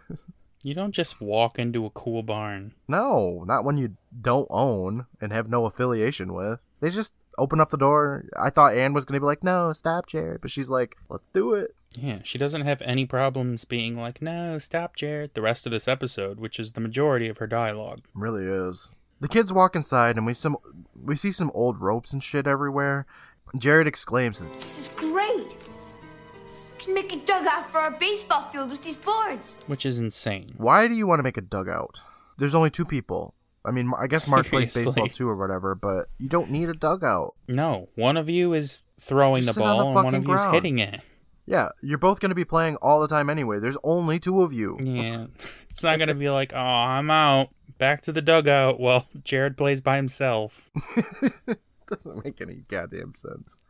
You 0.63 0.75
don't 0.75 0.93
just 0.93 1.21
walk 1.21 1.59
into 1.59 1.87
a 1.87 1.91
cool 1.91 2.23
barn. 2.23 2.75
No, 2.89 3.45
not 3.47 3.65
one 3.65 3.79
you 3.79 3.97
don't 4.21 4.49
own 4.51 5.07
and 5.21 5.33
have 5.33 5.49
no 5.49 5.67
affiliation 5.67 6.33
with. 6.35 6.61
They 6.81 6.91
just 6.91 7.15
open 7.39 7.61
up 7.61 7.71
the 7.71 7.77
door. 7.77 8.25
I 8.37 8.51
thought 8.51 8.75
Anne 8.75 8.93
was 8.93 9.05
going 9.05 9.15
to 9.15 9.21
be 9.21 9.27
like, 9.27 9.45
no, 9.45 9.73
stop, 9.73 10.07
Jared. 10.07 10.41
But 10.41 10.51
she's 10.51 10.69
like, 10.69 10.97
let's 11.09 11.29
do 11.33 11.55
it. 11.55 11.75
Yeah, 11.97 12.19
she 12.23 12.39
doesn't 12.39 12.63
have 12.63 12.83
any 12.83 13.07
problems 13.07 13.65
being 13.65 13.99
like, 13.99 14.21
no, 14.21 14.59
stop, 14.59 14.95
Jared, 14.97 15.35
the 15.35 15.43
rest 15.43 15.65
of 15.65 15.73
this 15.73 15.89
episode, 15.89 16.39
which 16.39 16.59
is 16.59 16.73
the 16.73 16.81
majority 16.81 17.29
of 17.29 17.39
her 17.39 17.47
dialogue. 17.47 18.01
really 18.15 18.45
is. 18.45 18.91
The 19.21 19.29
kids 19.29 19.53
walk 19.53 19.75
inside 19.75 20.17
and 20.17 20.27
we 20.27 20.35
some 20.35 20.57
we 20.95 21.17
see 21.17 21.33
some 21.33 21.51
old 21.53 21.81
ropes 21.81 22.13
and 22.13 22.23
shit 22.23 22.47
everywhere. 22.47 23.05
Jared 23.57 23.89
exclaims 23.89 24.39
This 24.39 24.79
is 24.79 24.89
great. 24.91 25.57
Can 26.89 26.95
make 26.95 27.13
a 27.13 27.19
dugout 27.19 27.71
for 27.71 27.81
our 27.81 27.91
baseball 27.91 28.49
field 28.49 28.71
with 28.71 28.83
these 28.83 28.97
boards. 28.97 29.59
Which 29.67 29.85
is 29.85 29.99
insane. 29.99 30.55
why 30.57 30.89
do 30.89 30.95
you 30.95 31.07
want 31.07 31.19
to 31.19 31.23
make 31.23 31.37
a 31.37 31.43
dugout? 31.43 32.01
There's 32.39 32.55
only 32.55 32.71
two 32.71 32.87
people. 32.87 33.35
I 33.63 33.73
mean, 33.73 33.93
I 33.99 34.07
guess 34.07 34.27
Mark 34.27 34.47
plays 34.47 34.73
baseball 34.73 35.07
too 35.09 35.29
or 35.29 35.37
whatever, 35.37 35.75
but 35.75 36.07
you 36.17 36.31
don't 36.31 36.51
need 36.51 36.71
a 36.71 36.73
dugout. 36.73 37.35
No, 37.47 37.91
one 37.95 38.17
of 38.17 38.31
you 38.31 38.55
is 38.55 38.85
throwing 38.99 39.43
Just 39.43 39.57
the 39.57 39.61
sit 39.61 39.67
on 39.67 39.77
ball 39.77 39.79
the 39.81 39.85
and 39.87 39.95
one 39.95 40.05
fucking 40.05 40.21
of 40.21 40.29
you 40.29 40.35
is 40.35 40.55
hitting 40.55 40.79
it. 40.79 41.05
Yeah, 41.45 41.69
you're 41.83 41.99
both 41.99 42.21
going 42.21 42.31
to 42.31 42.35
be 42.35 42.47
playing 42.47 42.77
all 42.77 43.01
the 43.01 43.09
time 43.09 43.29
anyway. 43.29 43.59
There's 43.61 43.77
only 43.85 44.19
two 44.19 44.41
of 44.41 44.55
you. 44.55 44.79
Yeah. 44.81 45.27
It's 45.71 45.83
not 45.85 45.99
going 45.99 46.09
to 46.09 46.15
be 46.15 46.29
like, 46.31 46.53
oh, 46.55 46.59
I'm 46.59 47.09
out. 47.11 47.51
Back 47.77 48.01
to 48.03 48.13
the 48.13 48.23
dugout. 48.23 48.81
Well, 48.81 49.07
Jared 49.23 49.57
plays 49.57 49.81
by 49.81 49.95
himself. 49.97 50.71
Doesn't 51.87 52.25
make 52.25 52.41
any 52.41 52.65
goddamn 52.67 53.15
sense. 53.15 53.61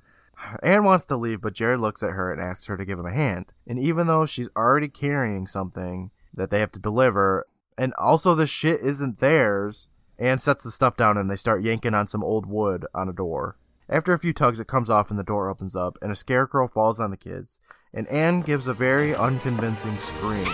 Anne 0.63 0.85
wants 0.85 1.05
to 1.07 1.17
leave, 1.17 1.41
but 1.41 1.55
Jared 1.55 1.81
looks 1.81 2.03
at 2.03 2.13
her 2.13 2.33
and 2.33 2.41
asks 2.41 2.67
her 2.67 2.77
to 2.77 2.85
give 2.85 2.99
him 2.99 3.07
a 3.07 3.13
hand. 3.13 3.53
And 3.67 3.79
even 3.79 4.07
though 4.07 4.27
she's 4.27 4.49
already 4.57 4.89
carrying 4.89 5.47
something 5.47 6.11
that 6.35 6.51
they 6.51 6.61
have 6.61 6.73
to 6.73 6.79
deliver, 6.79 7.47
and 7.77 7.93
also 7.95 8.35
the 8.35 8.47
shit 8.47 8.81
isn't 8.81 9.21
theirs, 9.21 9.89
Anne 10.19 10.39
sets 10.39 10.65
the 10.65 10.71
stuff 10.71 10.97
down 10.97 11.17
and 11.17 11.31
they 11.31 11.37
start 11.37 11.63
yanking 11.63 11.95
on 11.95 12.07
some 12.07 12.25
old 12.25 12.47
wood 12.47 12.87
on 12.95 13.09
a 13.09 13.13
door. 13.13 13.57
After 13.89 14.13
a 14.13 14.19
few 14.19 14.33
tugs, 14.33 14.61
it 14.61 14.67
comes 14.67 14.91
off 14.91 15.11
and 15.11 15.19
the 15.19 15.25
door 15.25 15.49
opens 15.49 15.75
up, 15.75 15.97
and 16.03 16.13
a 16.13 16.17
scarecrow 16.17 16.69
falls 16.69 17.01
on 17.01 17.11
the 17.11 17.17
kids. 17.17 17.61
And 17.95 18.07
Anne 18.09 18.43
gives 18.43 18.67
a 18.67 18.75
very 18.75 19.15
unconvincing 19.15 19.97
scream. 19.99 20.47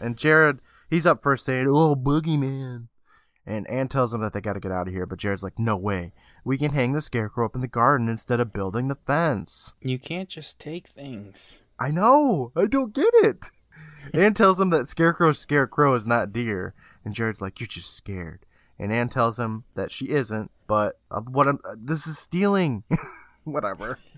And 0.00 0.16
Jared, 0.16 0.60
he's 0.88 1.06
up 1.06 1.22
first 1.22 1.44
saying, 1.44 1.66
Oh, 1.68 1.96
boogeyman. 1.96 2.86
And 3.44 3.68
Anne 3.68 3.88
tells 3.88 4.14
him 4.14 4.20
that 4.20 4.32
they 4.32 4.40
gotta 4.40 4.60
get 4.60 4.70
out 4.70 4.86
of 4.86 4.94
here, 4.94 5.06
but 5.06 5.18
Jared's 5.18 5.42
like, 5.42 5.58
No 5.58 5.76
way. 5.76 6.12
We 6.44 6.58
can 6.58 6.72
hang 6.72 6.92
the 6.92 7.02
scarecrow 7.02 7.46
up 7.46 7.54
in 7.54 7.60
the 7.60 7.68
garden 7.68 8.08
instead 8.08 8.40
of 8.40 8.52
building 8.52 8.88
the 8.88 8.94
fence. 9.06 9.74
You 9.80 9.98
can't 9.98 10.28
just 10.28 10.60
take 10.60 10.88
things. 10.88 11.62
I 11.78 11.90
know. 11.90 12.52
I 12.56 12.66
don't 12.66 12.94
get 12.94 13.12
it. 13.14 13.50
Anne 14.12 14.34
tells 14.34 14.58
him 14.58 14.70
that 14.70 14.88
scarecrow 14.88 15.32
scarecrow 15.32 15.94
is 15.94 16.06
not 16.06 16.32
deer, 16.32 16.74
and 17.04 17.14
Jared's 17.14 17.40
like, 17.40 17.60
"You're 17.60 17.66
just 17.66 17.94
scared." 17.94 18.46
And 18.78 18.92
Anne 18.92 19.10
tells 19.10 19.38
him 19.38 19.64
that 19.74 19.92
she 19.92 20.08
isn't, 20.08 20.50
but 20.66 20.98
uh, 21.10 21.20
what 21.20 21.46
I'm, 21.46 21.58
uh, 21.64 21.76
this 21.78 22.06
is 22.06 22.18
stealing. 22.18 22.84
Whatever. 23.44 23.98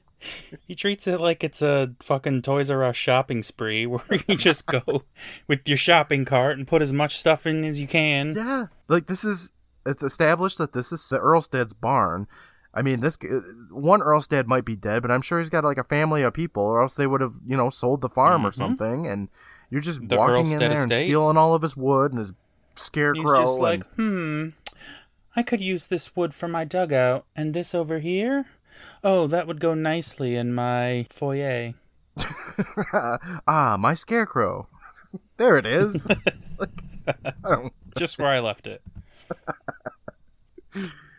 He 0.69 0.77
treats 0.77 1.09
it 1.09 1.21
like 1.21 1.43
it's 1.43 1.63
a 1.63 1.95
fucking 2.01 2.43
Toys 2.43 2.71
R 2.71 2.85
Us 2.85 2.97
shopping 2.97 3.43
spree 3.43 3.87
where 3.89 4.05
you 4.29 4.37
just 4.37 4.67
go 4.67 5.03
with 5.49 5.67
your 5.67 5.77
shopping 5.77 6.25
cart 6.25 6.57
and 6.57 6.65
put 6.65 6.81
as 6.81 6.93
much 6.93 7.19
stuff 7.19 7.45
in 7.45 7.65
as 7.65 7.81
you 7.81 7.89
can. 7.89 8.33
Yeah, 8.37 8.67
like 8.87 9.09
this 9.09 9.25
is. 9.25 9.53
It's 9.85 10.03
established 10.03 10.59
that 10.59 10.73
this 10.73 10.93
is 10.93 11.09
the 11.09 11.19
Earlstead's 11.19 11.73
barn. 11.73 12.27
I 12.75 12.83
mean, 12.83 13.01
this 13.01 13.19
uh, 13.23 13.41
one 13.71 14.01
Earlstead 14.03 14.47
might 14.49 14.65
be 14.65 14.77
dead, 14.77 15.03
but 15.03 15.11
I'm 15.11 15.21
sure 15.23 15.39
he's 15.39 15.51
got 15.51 15.65
like 15.65 15.79
a 15.79 15.85
family 15.85 16.23
of 16.23 16.33
people, 16.35 16.63
or 16.63 16.81
else 16.83 16.95
they 16.95 17.07
would 17.07 17.21
have, 17.21 17.35
you 17.47 17.57
know, 17.57 17.69
sold 17.71 18.01
the 18.01 18.09
farm 18.09 18.47
or 18.47 18.51
Mhm. 18.51 18.55
something. 18.57 19.07
And 19.07 19.29
you're 19.71 19.81
just 19.83 20.09
The 20.09 20.17
walking 20.17 20.37
in 20.37 20.63
Earlstead 20.63 20.71
there 20.71 20.83
and 20.83 20.93
stealing 20.93 21.37
all 21.37 21.55
of 21.55 21.63
his 21.63 21.77
wood 21.77 22.13
and 22.13 22.19
his 22.21 22.33
scarecrow. 22.77 23.23
He's 23.23 23.39
just 23.41 23.55
and- 23.55 23.63
like, 23.63 23.85
hmm, 23.97 24.49
I 25.37 25.43
could 25.43 25.61
use 25.61 25.87
this 25.87 26.15
wood 26.17 26.33
for 26.35 26.49
my 26.49 26.65
dugout, 26.65 27.25
and 27.37 27.53
this 27.55 27.75
over 27.75 27.99
here? 27.99 28.47
Oh, 29.05 29.27
that 29.27 29.47
would 29.47 29.61
go 29.61 29.75
nicely 29.75 30.35
in 30.37 30.55
my 30.55 31.07
foyer. 31.11 31.75
ah, 33.47 33.77
my 33.79 33.95
scarecrow. 33.95 34.67
there 35.37 35.57
it 35.57 35.67
is. 35.67 36.09
like, 36.59 36.83
I 37.07 37.33
don't. 37.51 37.73
Just 37.97 38.19
where 38.19 38.29
I 38.31 38.41
left 38.41 38.67
it. 38.67 38.83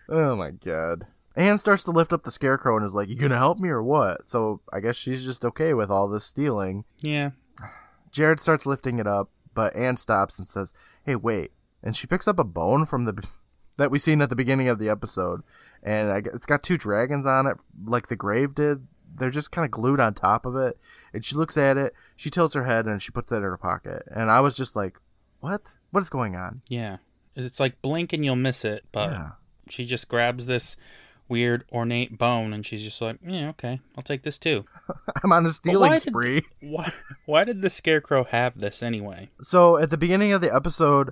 Oh 0.10 0.36
my 0.36 0.52
god. 0.52 1.08
Anne 1.36 1.58
starts 1.58 1.84
to 1.86 1.92
lift 1.92 2.14
up 2.14 2.24
the 2.24 2.32
scarecrow 2.32 2.78
and 2.78 2.86
is 2.86 2.94
like, 2.94 3.10
"You 3.10 3.16
gonna 3.16 3.38
help 3.38 3.60
me 3.60 3.70
or 3.70 3.82
what?" 3.82 4.28
So 4.28 4.62
I 4.72 4.80
guess 4.80 4.96
she's 4.96 5.26
just 5.26 5.44
okay 5.44 5.74
with 5.74 5.90
all 5.90 6.08
this 6.08 6.26
stealing. 6.26 6.86
Yeah. 7.02 7.32
Jared 8.12 8.40
starts 8.40 8.66
lifting 8.66 9.00
it 9.00 9.08
up, 9.08 9.32
but 9.56 9.76
Anne 9.76 9.98
stops 9.98 10.38
and 10.38 10.48
says, 10.48 10.74
"Hey, 11.04 11.16
wait!" 11.16 11.52
And 11.82 11.96
she 11.98 12.06
picks 12.08 12.28
up 12.28 12.38
a 12.38 12.44
bone 12.44 12.86
from 12.86 13.06
the 13.06 13.24
that 13.78 13.90
we 13.90 13.98
seen 13.98 14.22
at 14.22 14.30
the 14.30 14.36
beginning 14.36 14.68
of 14.68 14.78
the 14.78 14.90
episode, 14.90 15.42
and 15.82 16.12
I, 16.12 16.18
it's 16.18 16.46
got 16.46 16.62
two 16.62 16.78
dragons 16.78 17.26
on 17.26 17.48
it, 17.48 17.58
like 17.86 18.08
the 18.08 18.16
grave 18.16 18.54
did. 18.54 18.88
They're 19.16 19.32
just 19.32 19.52
kind 19.52 19.66
of 19.66 19.72
glued 19.72 20.00
on 20.00 20.14
top 20.14 20.46
of 20.46 20.56
it. 20.56 20.80
And 21.14 21.24
she 21.24 21.36
looks 21.36 21.58
at 21.58 21.78
it, 21.78 21.94
she 22.16 22.30
tilts 22.30 22.54
her 22.56 22.66
head, 22.66 22.86
and 22.86 23.02
she 23.02 23.12
puts 23.12 23.32
it 23.32 23.38
in 23.38 23.44
her 23.44 23.58
pocket. 23.58 24.04
And 24.08 24.30
I 24.30 24.42
was 24.42 24.56
just 24.56 24.76
like, 24.76 25.00
"What? 25.40 25.76
What 25.90 26.02
is 26.02 26.10
going 26.10 26.36
on?" 26.36 26.62
Yeah. 26.68 26.98
It's 27.36 27.60
like 27.60 27.82
blink 27.82 28.14
and 28.14 28.24
you'll 28.24 28.36
miss 28.36 28.64
it, 28.66 28.86
but 28.92 29.12
Yeah. 29.12 29.30
she 29.70 29.86
just 29.86 30.08
grabs 30.10 30.46
this 30.46 30.76
weird 31.30 31.64
ornate 31.72 32.18
bone 32.18 32.54
and 32.54 32.66
she's 32.66 32.84
just 32.84 33.02
like, 33.02 33.18
yeah, 33.26 33.50
okay, 33.50 33.80
I'll 33.98 34.04
take 34.04 34.24
this 34.24 34.38
too. 34.38 34.66
I'm 35.24 35.32
on 35.32 35.46
a 35.46 35.52
stealing 35.52 35.90
why 35.90 35.98
did- 35.98 36.02
spree. 36.10 36.44
Why, 36.62 36.92
why 37.26 37.44
did 37.44 37.62
the 37.62 37.70
scarecrow 37.70 38.24
have 38.26 38.60
this 38.60 38.84
anyway? 38.84 39.30
So 39.42 39.78
at 39.78 39.90
the 39.90 39.98
beginning 39.98 40.32
of 40.34 40.42
the 40.42 40.54
episode, 40.54 41.12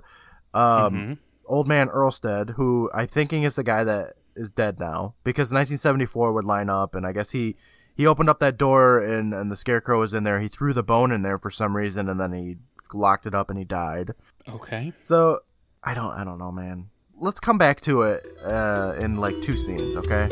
um, 0.54 0.94
Mhm. 0.94 1.18
old 1.46 1.66
man 1.66 1.88
Earlstead, 1.88 2.50
who 2.50 2.90
I 2.94 3.06
thinking 3.06 3.42
is 3.42 3.56
the 3.56 3.64
guy 3.64 3.84
that 3.84 4.14
is 4.36 4.50
dead 4.52 4.78
now, 4.78 5.14
because 5.24 5.50
1974 5.52 6.32
would 6.32 6.44
line 6.44 6.70
up, 6.70 6.94
and 6.94 7.06
I 7.06 7.12
guess 7.12 7.30
he 7.32 7.56
he 7.94 8.06
opened 8.06 8.30
up 8.30 8.38
that 8.40 8.56
door 8.56 8.98
and 9.00 9.34
and 9.34 9.50
the 9.50 9.56
scarecrow 9.56 9.98
was 10.00 10.14
in 10.14 10.24
there. 10.24 10.40
He 10.40 10.48
threw 10.48 10.72
the 10.72 10.82
bone 10.82 11.10
in 11.12 11.22
there 11.22 11.38
for 11.38 11.50
some 11.50 11.76
reason, 11.76 12.08
and 12.08 12.18
then 12.20 12.32
he 12.32 12.56
locked 12.94 13.26
it 13.26 13.34
up 13.34 13.50
and 13.50 13.58
he 13.58 13.64
died. 13.64 14.12
Okay. 14.48 14.92
So 15.02 15.40
I 15.84 15.94
don't 15.94 16.12
I 16.12 16.22
don't 16.24 16.38
know, 16.38 16.52
man. 16.52 16.90
Let's 17.18 17.40
come 17.40 17.58
back 17.58 17.80
to 17.82 18.02
it 18.02 18.24
uh, 18.44 18.94
in 19.00 19.16
like 19.16 19.40
two 19.42 19.56
scenes, 19.56 19.96
okay? 19.96 20.28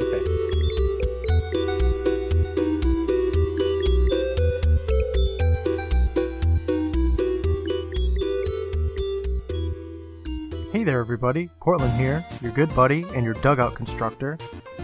Okay. 0.00 0.22
Hey 10.72 10.84
there, 10.84 11.00
everybody. 11.00 11.50
Courtland 11.60 11.92
here, 11.94 12.24
your 12.40 12.52
good 12.52 12.74
buddy 12.74 13.04
and 13.14 13.24
your 13.24 13.34
dugout 13.34 13.74
constructor. 13.74 14.38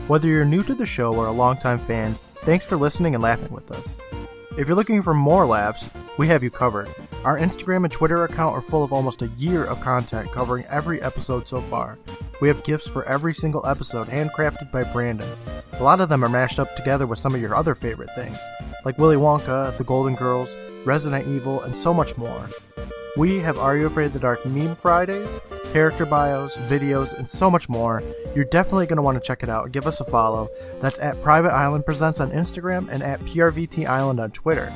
Whether 0.09 0.29
you're 0.29 0.45
new 0.45 0.63
to 0.65 0.75
the 0.75 0.87
show 0.87 1.15
or 1.15 1.27
a 1.27 1.33
longtime 1.33 1.79
fan, 1.81 2.15
thanks 2.45 2.65
for 2.65 2.77
listening 2.77 3.15
and 3.15 3.23
laughing 3.23 3.53
with 3.53 3.71
us. 3.71 4.01
If 4.57 4.67
you're 4.67 4.77
looking 4.77 5.03
for 5.03 5.15
more 5.15 5.47
laughs, 5.47 5.91
we 6.17 6.27
have 6.29 6.43
you 6.43 6.51
covered. 6.51 6.89
Our 7.25 7.39
Instagram 7.39 7.85
and 7.85 7.93
Twitter 7.93 8.25
account 8.25 8.57
are 8.57 8.63
full 8.63 8.83
of 8.83 8.93
almost 8.93 9.23
a 9.23 9.29
year 9.39 9.65
of 9.65 9.81
content 9.81 10.33
covering 10.33 10.65
every 10.71 11.01
episode 11.03 11.47
so 11.47 11.61
far. 11.63 11.99
We 12.41 12.49
have 12.49 12.65
gifts 12.65 12.89
for 12.89 13.05
every 13.05 13.35
single 13.35 13.65
episode 13.67 14.09
handcrafted 14.09 14.73
by 14.73 14.85
Brandon. 14.85 15.29
A 15.75 15.83
lot 15.83 16.01
of 16.01 16.09
them 16.09 16.25
are 16.25 16.29
mashed 16.29 16.59
up 16.59 16.75
together 16.75 17.07
with 17.07 17.19
some 17.19 17.35
of 17.35 17.41
your 17.41 17.55
other 17.55 17.75
favorite 17.75 18.11
things, 18.15 18.39
like 18.85 18.99
Willy 18.99 19.17
Wonka, 19.17 19.77
The 19.77 19.85
Golden 19.85 20.15
Girls, 20.15 20.57
Resident 20.85 21.29
Evil, 21.29 21.63
and 21.63 21.77
so 21.77 21.93
much 21.93 22.17
more. 22.17 22.49
We 23.17 23.39
have 23.39 23.59
Are 23.59 23.77
You 23.77 23.87
Afraid 23.87 24.07
of 24.07 24.13
the 24.13 24.19
Dark 24.21 24.45
Meme 24.47 24.77
Fridays, 24.77 25.41
character 25.73 26.07
bios, 26.07 26.57
videos, 26.57 27.17
and 27.17 27.29
so 27.29 27.51
much 27.51 27.69
more. 27.69 28.03
You're 28.35 28.45
definitely 28.45 28.87
going 28.87 28.97
to 28.99 29.03
want 29.03 29.17
to 29.17 29.27
check 29.27 29.43
it 29.43 29.49
out. 29.49 29.73
Give 29.73 29.87
us 29.87 30.01
a 30.01 30.05
follow. 30.05 30.49
That's 30.81 30.99
at 31.01 31.21
Private 31.23 31.53
Island 31.53 31.85
Presents 31.85 32.21
on 32.21 32.31
Instagram 32.31 32.89
and 32.91 33.03
at 33.03 33.21
PRVT 33.21 33.87
Island 33.87 34.21
on 34.21 34.31
Twitter. 34.31 34.73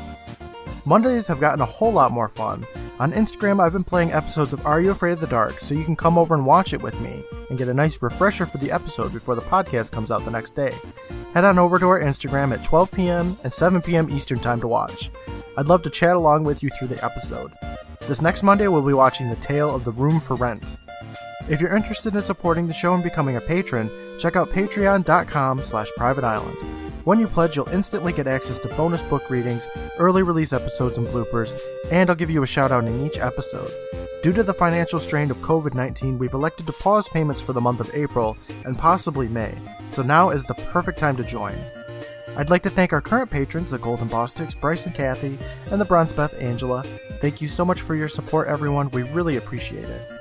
Mondays 0.84 1.28
have 1.28 1.38
gotten 1.40 1.60
a 1.60 1.66
whole 1.66 1.92
lot 1.92 2.10
more 2.10 2.28
fun. 2.28 2.66
On 2.98 3.12
Instagram, 3.12 3.60
I've 3.60 3.72
been 3.72 3.84
playing 3.84 4.12
episodes 4.12 4.52
of 4.52 4.66
Are 4.66 4.80
You 4.80 4.90
Afraid 4.90 5.12
of 5.12 5.20
the 5.20 5.26
Dark, 5.28 5.60
so 5.60 5.74
you 5.74 5.84
can 5.84 5.96
come 5.96 6.18
over 6.18 6.34
and 6.34 6.44
watch 6.44 6.72
it 6.72 6.82
with 6.82 6.98
me 7.00 7.22
and 7.48 7.58
get 7.58 7.68
a 7.68 7.74
nice 7.74 8.02
refresher 8.02 8.46
for 8.46 8.58
the 8.58 8.72
episode 8.72 9.12
before 9.12 9.34
the 9.36 9.42
podcast 9.42 9.92
comes 9.92 10.10
out 10.10 10.24
the 10.24 10.30
next 10.30 10.56
day. 10.56 10.72
Head 11.34 11.44
on 11.44 11.58
over 11.58 11.78
to 11.78 11.86
our 11.86 12.00
Instagram 12.00 12.52
at 12.52 12.64
12 12.64 12.90
p.m. 12.90 13.36
and 13.44 13.52
7 13.52 13.80
p.m. 13.82 14.10
Eastern 14.10 14.40
Time 14.40 14.60
to 14.60 14.66
watch. 14.66 15.10
I'd 15.56 15.66
love 15.66 15.82
to 15.84 15.90
chat 15.90 16.16
along 16.16 16.44
with 16.44 16.62
you 16.62 16.70
through 16.70 16.88
the 16.88 17.04
episode. 17.04 17.52
This 18.08 18.20
next 18.20 18.42
Monday, 18.42 18.66
we'll 18.66 18.82
be 18.82 18.92
watching 18.92 19.30
The 19.30 19.36
Tale 19.36 19.72
of 19.72 19.84
the 19.84 19.92
Room 19.92 20.18
for 20.18 20.34
Rent. 20.34 20.76
If 21.48 21.60
you're 21.60 21.74
interested 21.74 22.14
in 22.14 22.20
supporting 22.22 22.66
the 22.66 22.74
show 22.74 22.94
and 22.94 23.02
becoming 23.02 23.36
a 23.36 23.40
patron, 23.40 23.88
check 24.18 24.34
out 24.34 24.50
patreon.com 24.50 25.62
slash 25.62 25.88
private 25.96 26.24
island. 26.24 26.56
When 27.04 27.20
you 27.20 27.28
pledge, 27.28 27.56
you'll 27.56 27.68
instantly 27.68 28.12
get 28.12 28.26
access 28.26 28.58
to 28.60 28.68
bonus 28.74 29.02
book 29.04 29.30
readings, 29.30 29.68
early 29.98 30.22
release 30.22 30.52
episodes 30.52 30.98
and 30.98 31.06
bloopers, 31.06 31.58
and 31.90 32.10
I'll 32.10 32.16
give 32.16 32.30
you 32.30 32.42
a 32.42 32.46
shout 32.46 32.72
out 32.72 32.84
in 32.84 33.06
each 33.06 33.18
episode. 33.18 33.70
Due 34.22 34.32
to 34.32 34.42
the 34.42 34.54
financial 34.54 34.98
strain 34.98 35.30
of 35.30 35.36
COVID 35.38 35.74
19, 35.74 36.18
we've 36.18 36.34
elected 36.34 36.66
to 36.66 36.72
pause 36.72 37.08
payments 37.08 37.40
for 37.40 37.52
the 37.52 37.60
month 37.60 37.80
of 37.80 37.90
April 37.94 38.36
and 38.64 38.78
possibly 38.78 39.28
May, 39.28 39.54
so 39.92 40.02
now 40.02 40.30
is 40.30 40.44
the 40.44 40.54
perfect 40.54 40.98
time 40.98 41.16
to 41.16 41.24
join. 41.24 41.54
I'd 42.36 42.50
like 42.50 42.62
to 42.62 42.70
thank 42.70 42.92
our 42.92 43.00
current 43.00 43.30
patrons, 43.30 43.70
the 43.70 43.78
Golden 43.78 44.08
Bostics, 44.08 44.58
Bryce 44.58 44.86
and 44.86 44.94
Kathy, 44.94 45.38
and 45.70 45.80
the 45.80 45.84
Bronze 45.84 46.12
Beth 46.12 46.40
Angela. 46.40 46.82
Thank 47.20 47.40
you 47.40 47.48
so 47.48 47.64
much 47.64 47.80
for 47.80 47.94
your 47.94 48.08
support, 48.08 48.48
everyone. 48.48 48.90
We 48.90 49.02
really 49.02 49.36
appreciate 49.36 49.84
it. 49.84 50.11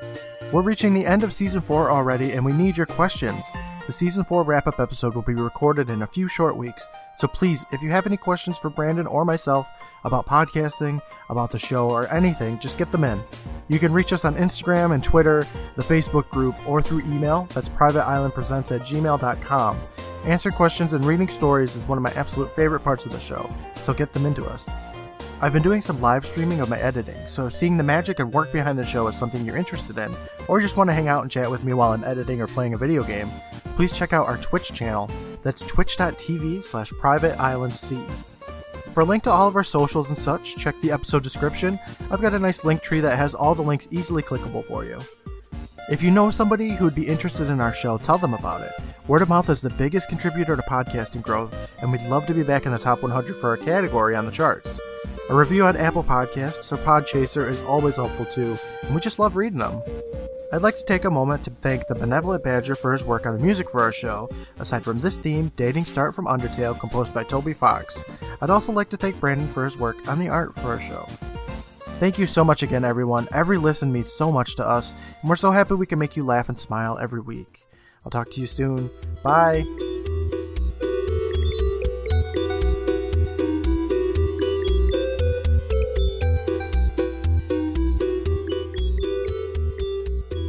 We're 0.51 0.61
reaching 0.61 0.93
the 0.93 1.05
end 1.05 1.23
of 1.23 1.33
season 1.33 1.61
4 1.61 1.89
already, 1.89 2.33
and 2.33 2.43
we 2.43 2.51
need 2.51 2.75
your 2.75 2.85
questions. 2.85 3.45
The 3.87 3.93
season 3.93 4.25
4 4.25 4.43
wrap 4.43 4.67
up 4.67 4.81
episode 4.81 5.15
will 5.15 5.21
be 5.21 5.33
recorded 5.33 5.89
in 5.89 6.01
a 6.01 6.07
few 6.07 6.27
short 6.27 6.57
weeks, 6.57 6.89
so 7.15 7.25
please, 7.29 7.65
if 7.71 7.81
you 7.81 7.89
have 7.91 8.05
any 8.05 8.17
questions 8.17 8.57
for 8.57 8.69
Brandon 8.69 9.07
or 9.07 9.23
myself 9.23 9.71
about 10.03 10.25
podcasting, 10.25 11.01
about 11.29 11.51
the 11.51 11.57
show, 11.57 11.89
or 11.89 12.11
anything, 12.13 12.59
just 12.59 12.77
get 12.77 12.91
them 12.91 13.05
in. 13.05 13.21
You 13.69 13.79
can 13.79 13.93
reach 13.93 14.11
us 14.11 14.25
on 14.25 14.35
Instagram 14.35 14.93
and 14.93 15.01
Twitter, 15.01 15.47
the 15.77 15.83
Facebook 15.83 16.29
group, 16.29 16.55
or 16.67 16.81
through 16.81 16.99
email. 16.99 17.47
That's 17.53 17.69
privateislandpresents 17.69 18.75
at 18.75 18.81
gmail.com. 18.81 19.79
Answering 20.25 20.55
questions 20.55 20.91
and 20.91 21.05
reading 21.05 21.29
stories 21.29 21.77
is 21.77 21.83
one 21.85 21.97
of 21.97 22.03
my 22.03 22.11
absolute 22.11 22.51
favorite 22.51 22.81
parts 22.81 23.05
of 23.05 23.13
the 23.13 23.21
show, 23.21 23.49
so 23.83 23.93
get 23.93 24.11
them 24.11 24.25
into 24.25 24.45
us. 24.45 24.69
I've 25.43 25.53
been 25.53 25.63
doing 25.63 25.81
some 25.81 25.99
live 25.99 26.23
streaming 26.23 26.59
of 26.59 26.69
my 26.69 26.77
editing, 26.77 27.17
so 27.27 27.49
seeing 27.49 27.75
the 27.75 27.83
magic 27.83 28.19
and 28.19 28.31
work 28.31 28.53
behind 28.53 28.77
the 28.77 28.85
show 28.85 29.07
is 29.07 29.15
something 29.15 29.43
you're 29.43 29.57
interested 29.57 29.97
in, 29.97 30.13
or 30.47 30.61
just 30.61 30.77
want 30.77 30.91
to 30.91 30.93
hang 30.93 31.07
out 31.07 31.23
and 31.23 31.31
chat 31.31 31.49
with 31.49 31.63
me 31.63 31.73
while 31.73 31.93
I'm 31.93 32.03
editing 32.03 32.39
or 32.39 32.45
playing 32.45 32.75
a 32.75 32.77
video 32.77 33.03
game, 33.03 33.27
please 33.75 33.91
check 33.91 34.13
out 34.13 34.27
our 34.27 34.37
Twitch 34.37 34.71
channel. 34.71 35.09
That's 35.41 35.63
twitch.tv 35.63 36.61
slash 36.61 36.91
privateislandc. 36.91 38.07
For 38.93 39.01
a 39.01 39.03
link 39.03 39.23
to 39.23 39.31
all 39.31 39.47
of 39.47 39.55
our 39.55 39.63
socials 39.63 40.09
and 40.09 40.17
such, 40.17 40.57
check 40.57 40.75
the 40.81 40.91
episode 40.91 41.23
description. 41.23 41.79
I've 42.11 42.21
got 42.21 42.35
a 42.35 42.39
nice 42.39 42.61
Linktree 42.61 43.01
that 43.01 43.17
has 43.17 43.33
all 43.33 43.55
the 43.55 43.63
links 43.63 43.87
easily 43.89 44.21
clickable 44.21 44.63
for 44.63 44.85
you. 44.85 44.99
If 45.89 46.03
you 46.03 46.11
know 46.11 46.29
somebody 46.29 46.69
who 46.69 46.85
would 46.85 46.93
be 46.93 47.07
interested 47.07 47.49
in 47.49 47.59
our 47.59 47.73
show, 47.73 47.97
tell 47.97 48.19
them 48.19 48.35
about 48.35 48.61
it. 48.61 48.73
Word 49.07 49.23
of 49.23 49.29
mouth 49.29 49.49
is 49.49 49.61
the 49.61 49.71
biggest 49.71 50.07
contributor 50.07 50.55
to 50.55 50.61
podcasting 50.61 51.23
growth, 51.23 51.55
and 51.81 51.91
we'd 51.91 52.03
love 52.03 52.27
to 52.27 52.35
be 52.35 52.43
back 52.43 52.67
in 52.67 52.71
the 52.71 52.77
top 52.77 53.01
100 53.01 53.35
for 53.37 53.49
our 53.49 53.57
category 53.57 54.15
on 54.15 54.25
the 54.25 54.31
charts. 54.31 54.79
A 55.31 55.33
review 55.33 55.65
on 55.65 55.77
Apple 55.77 56.03
Podcasts 56.03 56.73
or 56.73 56.77
Podchaser 56.79 57.49
is 57.49 57.61
always 57.61 57.95
helpful 57.95 58.25
too, 58.25 58.57
and 58.83 58.93
we 58.93 58.99
just 58.99 59.17
love 59.17 59.37
reading 59.37 59.59
them. 59.59 59.81
I'd 60.51 60.61
like 60.61 60.75
to 60.75 60.83
take 60.83 61.05
a 61.05 61.09
moment 61.09 61.45
to 61.45 61.49
thank 61.49 61.87
the 61.87 61.95
Benevolent 61.95 62.43
Badger 62.43 62.75
for 62.75 62.91
his 62.91 63.05
work 63.05 63.25
on 63.25 63.37
the 63.37 63.41
music 63.41 63.69
for 63.69 63.79
our 63.79 63.93
show, 63.93 64.29
aside 64.59 64.83
from 64.83 64.99
this 64.99 65.17
theme, 65.17 65.49
Dating 65.55 65.85
Start 65.85 66.13
from 66.13 66.25
Undertale, 66.25 66.77
composed 66.77 67.13
by 67.13 67.23
Toby 67.23 67.53
Fox. 67.53 68.03
I'd 68.41 68.49
also 68.49 68.73
like 68.73 68.89
to 68.89 68.97
thank 68.97 69.21
Brandon 69.21 69.47
for 69.47 69.63
his 69.63 69.77
work 69.77 70.05
on 70.09 70.19
the 70.19 70.27
art 70.27 70.53
for 70.55 70.67
our 70.67 70.81
show. 70.81 71.05
Thank 72.01 72.19
you 72.19 72.27
so 72.27 72.43
much 72.43 72.61
again, 72.61 72.83
everyone. 72.83 73.29
Every 73.31 73.57
listen 73.57 73.93
means 73.93 74.11
so 74.11 74.33
much 74.33 74.57
to 74.57 74.67
us, 74.67 74.95
and 75.21 75.29
we're 75.29 75.37
so 75.37 75.51
happy 75.51 75.75
we 75.75 75.85
can 75.85 75.97
make 75.97 76.17
you 76.17 76.25
laugh 76.25 76.49
and 76.49 76.59
smile 76.59 76.99
every 77.01 77.21
week. 77.21 77.65
I'll 78.03 78.11
talk 78.11 78.31
to 78.31 78.41
you 78.41 78.47
soon. 78.47 78.89
Bye. 79.23 79.65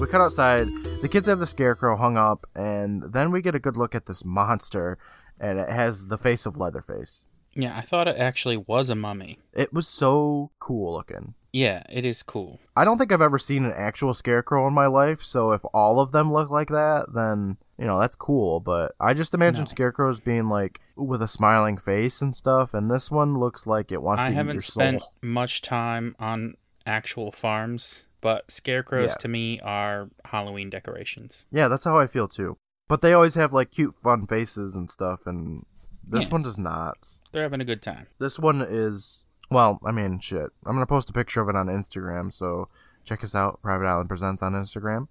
We 0.02 0.08
cut 0.08 0.20
outside. 0.20 0.66
The 1.00 1.08
kids 1.08 1.26
have 1.26 1.38
the 1.38 1.46
scarecrow 1.46 1.96
hung 1.96 2.16
up, 2.16 2.44
and 2.56 3.12
then 3.12 3.30
we 3.30 3.40
get 3.40 3.54
a 3.54 3.60
good 3.60 3.76
look 3.76 3.94
at 3.94 4.06
this 4.06 4.24
monster, 4.24 4.98
and 5.38 5.60
it 5.60 5.68
has 5.68 6.08
the 6.08 6.18
face 6.18 6.44
of 6.44 6.56
Leatherface. 6.56 7.24
Yeah, 7.54 7.78
I 7.78 7.82
thought 7.82 8.08
it 8.08 8.16
actually 8.16 8.56
was 8.56 8.90
a 8.90 8.96
mummy. 8.96 9.38
It 9.52 9.72
was 9.72 9.86
so 9.86 10.50
cool 10.58 10.94
looking. 10.94 11.34
Yeah, 11.52 11.84
it 11.88 12.04
is 12.04 12.24
cool. 12.24 12.58
I 12.74 12.84
don't 12.84 12.98
think 12.98 13.12
I've 13.12 13.22
ever 13.22 13.38
seen 13.38 13.64
an 13.64 13.74
actual 13.76 14.12
scarecrow 14.12 14.66
in 14.66 14.74
my 14.74 14.88
life, 14.88 15.22
so 15.22 15.52
if 15.52 15.60
all 15.72 16.00
of 16.00 16.10
them 16.10 16.32
look 16.32 16.50
like 16.50 16.70
that, 16.70 17.06
then 17.14 17.58
you 17.78 17.84
know 17.84 18.00
that's 18.00 18.16
cool. 18.16 18.58
But 18.58 18.96
I 18.98 19.14
just 19.14 19.34
imagine 19.34 19.60
No. 19.60 19.66
scarecrows 19.66 20.18
being 20.18 20.48
like 20.48 20.80
with 20.96 21.22
a 21.22 21.28
smiling 21.28 21.78
face 21.78 22.20
and 22.20 22.34
stuff, 22.34 22.74
and 22.74 22.90
this 22.90 23.08
one 23.08 23.38
looks 23.38 23.68
like 23.68 23.92
it 23.92 24.02
wants 24.02 24.24
I 24.24 24.32
to 24.32 24.32
eat 24.32 24.52
your 24.52 24.62
soul. 24.62 24.82
I 24.82 24.86
haven't 24.86 25.00
spent 25.02 25.12
much 25.22 25.62
time 25.62 26.16
on 26.18 26.54
actual 26.84 27.30
farms, 27.30 28.06
but 28.22 28.50
scarecrows 28.50 29.10
Yeah. 29.10 29.16
to 29.16 29.28
me 29.28 29.60
are 29.60 30.08
Halloween 30.24 30.70
decorations. 30.70 31.44
Yeah, 31.50 31.68
that's 31.68 31.84
how 31.84 31.98
I 31.98 32.06
feel 32.06 32.28
too. 32.28 32.56
But 32.88 33.02
they 33.02 33.12
always 33.12 33.34
have 33.34 33.52
like 33.52 33.70
cute, 33.70 33.94
fun 34.02 34.26
faces 34.26 34.74
and 34.74 34.90
stuff, 34.90 35.26
and 35.26 35.66
this 36.02 36.24
Yeah. 36.26 36.30
one 36.30 36.42
does 36.42 36.56
not. 36.56 37.18
They're 37.32 37.42
having 37.42 37.60
a 37.60 37.64
good 37.66 37.82
time. 37.82 38.06
This 38.18 38.38
one 38.38 38.62
is 38.66 39.26
well, 39.50 39.78
I 39.84 39.92
mean, 39.92 40.18
shit. 40.20 40.48
I'm 40.64 40.72
gonna 40.72 40.86
post 40.86 41.10
a 41.10 41.12
picture 41.12 41.42
of 41.42 41.48
it 41.50 41.56
on 41.56 41.66
Instagram, 41.66 42.32
so 42.32 42.68
check 43.04 43.22
us 43.22 43.34
out. 43.34 43.60
Private 43.60 43.86
Island 43.86 44.08
Presents 44.08 44.42
on 44.42 44.52
Instagram, 44.54 45.08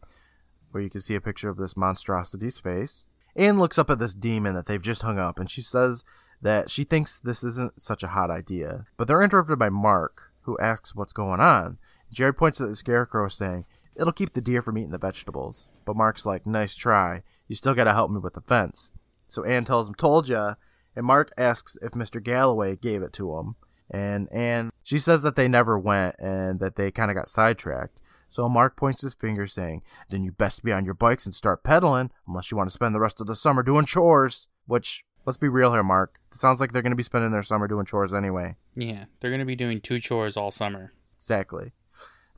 where 0.71 0.81
you 0.81 0.89
can 0.89 1.01
see 1.01 1.13
a 1.13 1.21
picture 1.21 1.49
of 1.49 1.57
this 1.57 1.77
monstrosity's 1.77 2.57
face. 2.57 3.05
Anne 3.35 3.59
looks 3.59 3.77
up 3.77 3.89
at 3.91 3.99
this 3.99 4.13
demon 4.15 4.55
that 4.55 4.65
they've 4.65 4.81
just 4.81 5.03
hung 5.03 5.19
up, 5.19 5.37
and 5.37 5.49
she 5.51 5.61
says 5.61 6.03
that 6.41 6.71
she 6.71 6.83
thinks 6.83 7.21
this 7.21 7.43
isn't 7.43 7.81
such 7.81 8.01
a 8.03 8.07
hot 8.09 8.31
idea. 8.31 8.85
But 8.97 9.07
they're 9.07 9.21
interrupted 9.21 9.59
by 9.59 9.69
Mark, 9.69 10.31
who 10.41 10.57
asks 10.57 10.95
what's 10.95 11.13
going 11.13 11.39
on. 11.39 11.77
Jared 12.11 12.37
points 12.37 12.59
at 12.61 12.67
the 12.67 12.75
scarecrow, 12.75 13.27
saying, 13.27 13.65
It'll 13.95 14.13
keep 14.13 14.31
the 14.31 14.41
deer 14.41 14.61
from 14.61 14.77
eating 14.77 14.91
the 14.91 14.97
vegetables. 14.97 15.69
But 15.85 15.95
Mark's 15.95 16.25
like, 16.25 16.45
Nice 16.45 16.75
try. 16.75 17.23
You 17.47 17.55
still 17.55 17.73
gotta 17.73 17.93
help 17.93 18.11
me 18.11 18.19
with 18.19 18.33
the 18.33 18.41
fence. 18.41 18.91
So 19.27 19.43
Anne 19.43 19.65
tells 19.65 19.87
him, 19.87 19.95
Told 19.95 20.29
ya. 20.29 20.55
And 20.95 21.05
Mark 21.05 21.31
asks 21.37 21.77
if 21.81 21.91
Mr. 21.91 22.21
Galloway 22.21 22.75
gave 22.75 23.01
it 23.01 23.13
to 23.13 23.37
him. 23.37 23.55
And 23.89 24.31
Anne, 24.31 24.71
she 24.83 24.97
says 24.97 25.21
that 25.23 25.35
they 25.35 25.47
never 25.47 25.77
went 25.77 26.15
and 26.19 26.59
that 26.59 26.75
they 26.75 26.91
kind 26.91 27.11
of 27.11 27.15
got 27.15 27.29
sidetracked. 27.29 27.99
So 28.29 28.47
Mark 28.47 28.77
points 28.77 29.01
his 29.01 29.13
finger, 29.13 29.45
saying, 29.45 29.81
Then 30.09 30.23
you 30.23 30.31
best 30.31 30.63
be 30.63 30.71
on 30.71 30.85
your 30.85 30.93
bikes 30.93 31.25
and 31.25 31.35
start 31.35 31.63
pedaling, 31.63 32.11
unless 32.25 32.49
you 32.49 32.57
want 32.57 32.69
to 32.69 32.73
spend 32.73 32.95
the 32.95 33.01
rest 33.01 33.19
of 33.19 33.27
the 33.27 33.35
summer 33.35 33.61
doing 33.61 33.85
chores. 33.85 34.47
Which, 34.67 35.03
let's 35.25 35.37
be 35.37 35.49
real 35.49 35.73
here, 35.73 35.83
Mark. 35.83 36.17
It 36.31 36.37
sounds 36.37 36.61
like 36.61 36.71
they're 36.71 36.81
going 36.81 36.93
to 36.93 36.97
be 36.97 37.03
spending 37.03 37.31
their 37.31 37.43
summer 37.43 37.67
doing 37.67 37.85
chores 37.85 38.13
anyway. 38.13 38.55
Yeah, 38.73 39.05
they're 39.19 39.31
going 39.31 39.39
to 39.39 39.45
be 39.45 39.57
doing 39.57 39.81
two 39.81 39.99
chores 39.99 40.37
all 40.37 40.49
summer. 40.49 40.93
Exactly. 41.17 41.73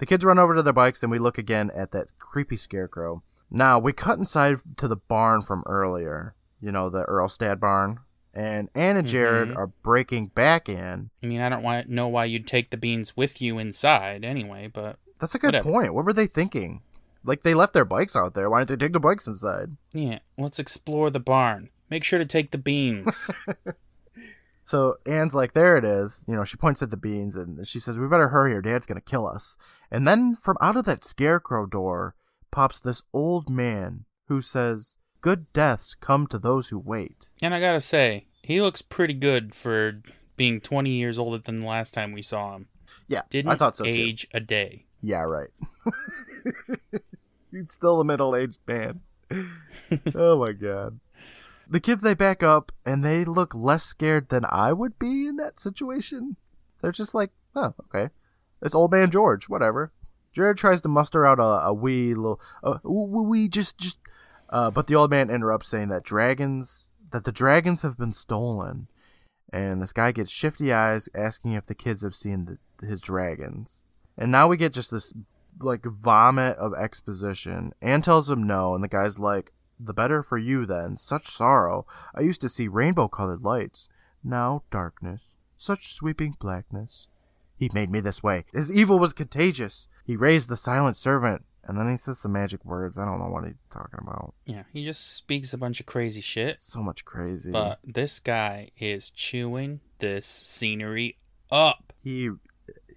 The 0.04 0.08
kids 0.08 0.26
run 0.26 0.38
over 0.38 0.54
to 0.54 0.62
their 0.62 0.74
bikes, 0.74 1.02
and 1.02 1.10
we 1.10 1.18
look 1.18 1.38
again 1.38 1.72
at 1.74 1.94
that 1.94 2.08
creepy 2.20 2.58
scarecrow. 2.58 3.24
Now, 3.50 3.80
we 3.80 3.94
cut 3.94 4.20
inside 4.20 4.58
to 4.76 4.90
the 4.90 4.98
barn 4.98 5.44
from 5.44 5.64
earlier. 5.66 6.36
You 6.60 6.74
know, 6.74 6.90
the 6.90 7.06
Earlstad 7.06 7.62
barn. 7.62 8.02
And 8.34 8.68
Anne 8.76 8.98
and 8.98 9.08
Jared 9.08 9.52
Mhm. 9.52 9.56
are 9.56 9.68
breaking 9.68 10.28
back 10.36 10.68
in. 10.68 11.10
I 11.24 11.26
mean, 11.26 11.40
I 11.40 11.48
don't 11.48 11.64
want 11.64 11.88
know 11.88 12.10
why 12.10 12.26
you'd 12.26 12.46
take 12.48 12.70
the 12.70 12.76
beans 12.76 13.16
with 13.16 13.42
you 13.42 13.58
inside 13.60 14.26
anyway, 14.26 14.68
but 14.68 14.98
That's 15.22 15.36
a 15.36 15.40
good 15.40 15.54
Whatever. 15.54 15.72
point. 15.72 15.94
What 15.94 16.04
were 16.04 16.12
they 16.12 16.28
thinking? 16.28 16.82
Like, 17.24 17.44
they 17.44 17.54
left 17.54 17.72
their 17.72 17.86
bikes 17.86 18.14
out 18.14 18.34
there. 18.34 18.50
Why 18.50 18.60
didn't 18.66 18.80
they 18.82 18.86
take 18.88 18.92
the 18.92 19.00
bikes 19.00 19.26
inside? 19.26 19.78
yeah, 19.94 20.20
let's 20.38 20.60
explore 20.60 21.12
the 21.12 21.22
barn. 21.22 21.70
Make 21.90 22.04
sure 22.04 22.20
to 22.20 22.26
take 22.26 22.52
the 22.52 22.58
beans. 22.58 23.32
So 24.66 24.96
Anne's 25.06 25.36
like, 25.36 25.52
there 25.52 25.76
it 25.78 25.84
is. 25.84 26.24
You 26.26 26.36
know, 26.36 26.46
she 26.46 26.56
points 26.56 26.82
at 26.82 26.90
the 26.90 26.96
beans 26.96 27.36
and 27.36 27.68
she 27.68 27.82
says, 27.82 27.98
we 27.98 28.08
better 28.08 28.30
hurry 28.30 28.54
or 28.54 28.62
dad's 28.62 28.86
going 28.86 28.96
to 29.00 29.02
kill 29.04 29.28
us. 29.28 29.58
And 29.94 30.08
then 30.08 30.36
from 30.36 30.58
out 30.60 30.76
of 30.76 30.86
that 30.86 31.04
scarecrow 31.04 31.68
door 31.68 32.16
pops 32.50 32.80
this 32.80 33.04
old 33.14 33.48
man 33.48 34.06
who 34.28 34.42
says, 34.42 34.98
good 35.22 35.54
deaths 35.54 35.96
come 36.02 36.26
to 36.28 36.40
those 36.40 36.70
who 36.70 36.80
wait. 36.80 37.30
and 37.44 37.54
I 37.54 37.60
gotta 37.60 37.80
say, 37.80 38.26
he 38.42 38.60
looks 38.60 38.82
pretty 38.82 39.14
good 39.14 39.54
for 39.54 40.02
being 40.36 40.60
20 40.60 40.90
years 40.90 41.20
older 41.20 41.38
than 41.38 41.60
the 41.62 41.68
last 41.68 41.94
time 41.94 42.12
we 42.12 42.24
saw 42.24 42.56
him. 42.56 42.68
Yeah, 43.08 43.22
Didn't 43.30 43.52
I 43.52 43.56
thought 43.56 43.78
so 43.78 43.84
too. 43.84 43.92
age 43.92 44.28
a 44.34 44.40
day. 44.40 44.88
Yeah, 45.00 45.22
right. 45.22 45.50
He's 47.52 47.66
still 47.70 48.00
a 48.02 48.06
middle 48.06 48.36
aged 48.36 48.60
man. 48.68 49.02
oh 50.16 50.40
my 50.40 50.54
god. 50.54 51.00
The 51.70 51.80
kids 51.80 52.02
they 52.02 52.16
back 52.16 52.42
up 52.42 52.72
and 52.84 53.06
they 53.06 53.26
look 53.26 53.54
less 53.54 53.84
scared 53.84 54.30
than 54.30 54.46
I 54.50 54.74
would 54.74 54.98
be 54.98 55.28
in 55.28 55.36
that 55.38 55.60
situation. 55.60 56.36
They're 56.82 56.92
just 56.92 57.14
like, 57.14 57.30
oh, 57.56 57.74
okay. 57.86 58.12
It's 58.64 58.76
old 58.76 58.92
man 58.92 59.12
George, 59.12 59.50
whatever. 59.50 59.92
Jared 60.32 60.58
tries 60.58 60.82
to 60.82 60.90
muster 60.90 61.26
out 61.26 61.40
a, 61.40 61.68
a 61.68 61.74
wee 61.74 62.16
little, 62.16 62.42
wee, 62.84 63.26
wee, 63.26 63.48
just, 63.48 63.78
just, 63.78 64.00
uh, 64.50 64.72
but 64.72 64.88
the 64.88 64.96
old 64.96 65.12
man 65.12 65.30
interrupts 65.30 65.70
saying 65.70 65.90
that 65.90 66.04
dragons, 66.04 66.92
that 67.12 67.24
the 67.24 67.32
dragons 67.32 67.84
have 67.84 67.98
been 67.98 68.14
stolen. 68.14 68.88
And 69.52 69.80
this 69.80 69.94
guy 69.94 70.12
gets 70.12 70.32
shifty 70.32 70.74
eyes 70.74 71.08
asking 71.14 71.54
if 71.54 71.68
the 71.68 71.76
kids 71.76 72.02
have 72.02 72.16
seen 72.16 72.58
the, 72.80 72.88
his 72.88 73.02
dragons. 73.02 73.86
And 74.18 74.32
now 74.32 74.48
we 74.48 74.58
get 74.58 74.74
just 74.74 74.90
this 74.90 75.14
like 75.60 75.86
vomit 75.86 76.58
of 76.58 76.74
exposition. 76.74 77.74
Anne 77.82 78.02
tells 78.02 78.30
him 78.30 78.42
no, 78.42 78.74
and 78.74 78.84
the 78.84 78.88
guy's 78.88 79.20
like, 79.20 79.52
The 79.80 79.94
better 79.94 80.24
for 80.24 80.40
you 80.40 80.66
then. 80.66 80.98
Such 80.98 81.30
sorrow. 81.30 81.86
I 82.16 82.22
used 82.22 82.42
to 82.42 82.50
see 82.50 82.68
rainbow 82.68 83.08
colored 83.08 83.44
lights. 83.44 83.90
Now 84.24 84.64
darkness. 84.72 85.38
Such 85.56 85.94
sweeping 85.94 86.36
blackness. 86.40 87.08
He 87.64 87.70
made 87.74 87.90
me 87.90 88.02
this 88.02 88.22
way. 88.22 88.44
His 88.54 88.70
evil 88.70 89.00
was 89.00 89.14
contagious. 89.14 89.88
He 90.06 90.18
raised 90.18 90.50
the 90.50 90.58
silent 90.58 90.98
servant. 90.98 91.46
And 91.64 91.78
then 91.78 91.90
he 91.90 91.96
says 91.96 92.20
some 92.20 92.34
magic 92.34 92.66
words. 92.66 92.98
I 92.98 93.06
don't 93.06 93.20
know 93.20 93.30
what 93.30 93.46
he's 93.46 93.54
talking 93.70 94.00
about. 94.02 94.34
Yeah, 94.46 94.64
he 94.74 94.84
just 94.84 95.16
speaks 95.16 95.54
a 95.54 95.58
bunch 95.58 95.80
of 95.80 95.86
crazy 95.86 96.20
shit. 96.20 96.60
So 96.60 96.82
much 96.82 97.06
crazy. 97.06 97.52
But 97.52 97.80
this 97.86 98.20
guy 98.20 98.72
is 98.78 99.10
chewing 99.10 99.80
this 100.00 100.28
scenery 100.28 101.20
up. 101.50 101.94
He 102.04 102.32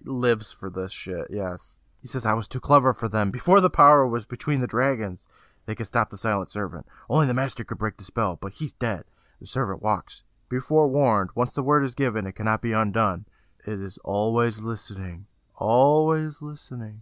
lives 0.03 0.51
for 0.51 0.69
this 0.69 0.91
shit, 0.91 1.27
yes. 1.29 1.79
He 2.01 2.09
says, 2.09 2.25
I 2.25 2.33
was 2.33 2.49
too 2.49 2.59
clever 2.59 2.93
for 2.93 3.07
them. 3.07 3.31
Before 3.31 3.61
the 3.61 3.69
power 3.69 4.05
was 4.05 4.25
between 4.25 4.59
the 4.59 4.67
dragons, 4.67 5.29
they 5.65 5.75
could 5.75 5.87
stop 5.87 6.09
the 6.09 6.17
silent 6.17 6.51
servant. 6.51 6.85
Only 7.09 7.25
the 7.25 7.33
master 7.33 7.63
could 7.63 7.77
break 7.77 7.95
the 7.95 8.03
spell, 8.03 8.37
but 8.41 8.55
he's 8.55 8.73
dead. 8.73 9.05
The 9.39 9.47
servant 9.47 9.81
walks. 9.81 10.23
Be 10.49 10.59
forewarned, 10.59 11.29
once 11.35 11.53
the 11.53 11.63
word 11.63 11.85
is 11.85 11.95
given, 11.95 12.27
it 12.27 12.35
cannot 12.35 12.61
be 12.61 12.73
undone. 12.73 13.27
It 13.67 13.81
is 13.81 13.97
always 14.03 14.61
listening. 14.61 15.25
Always 15.57 16.41
listening. 16.41 17.01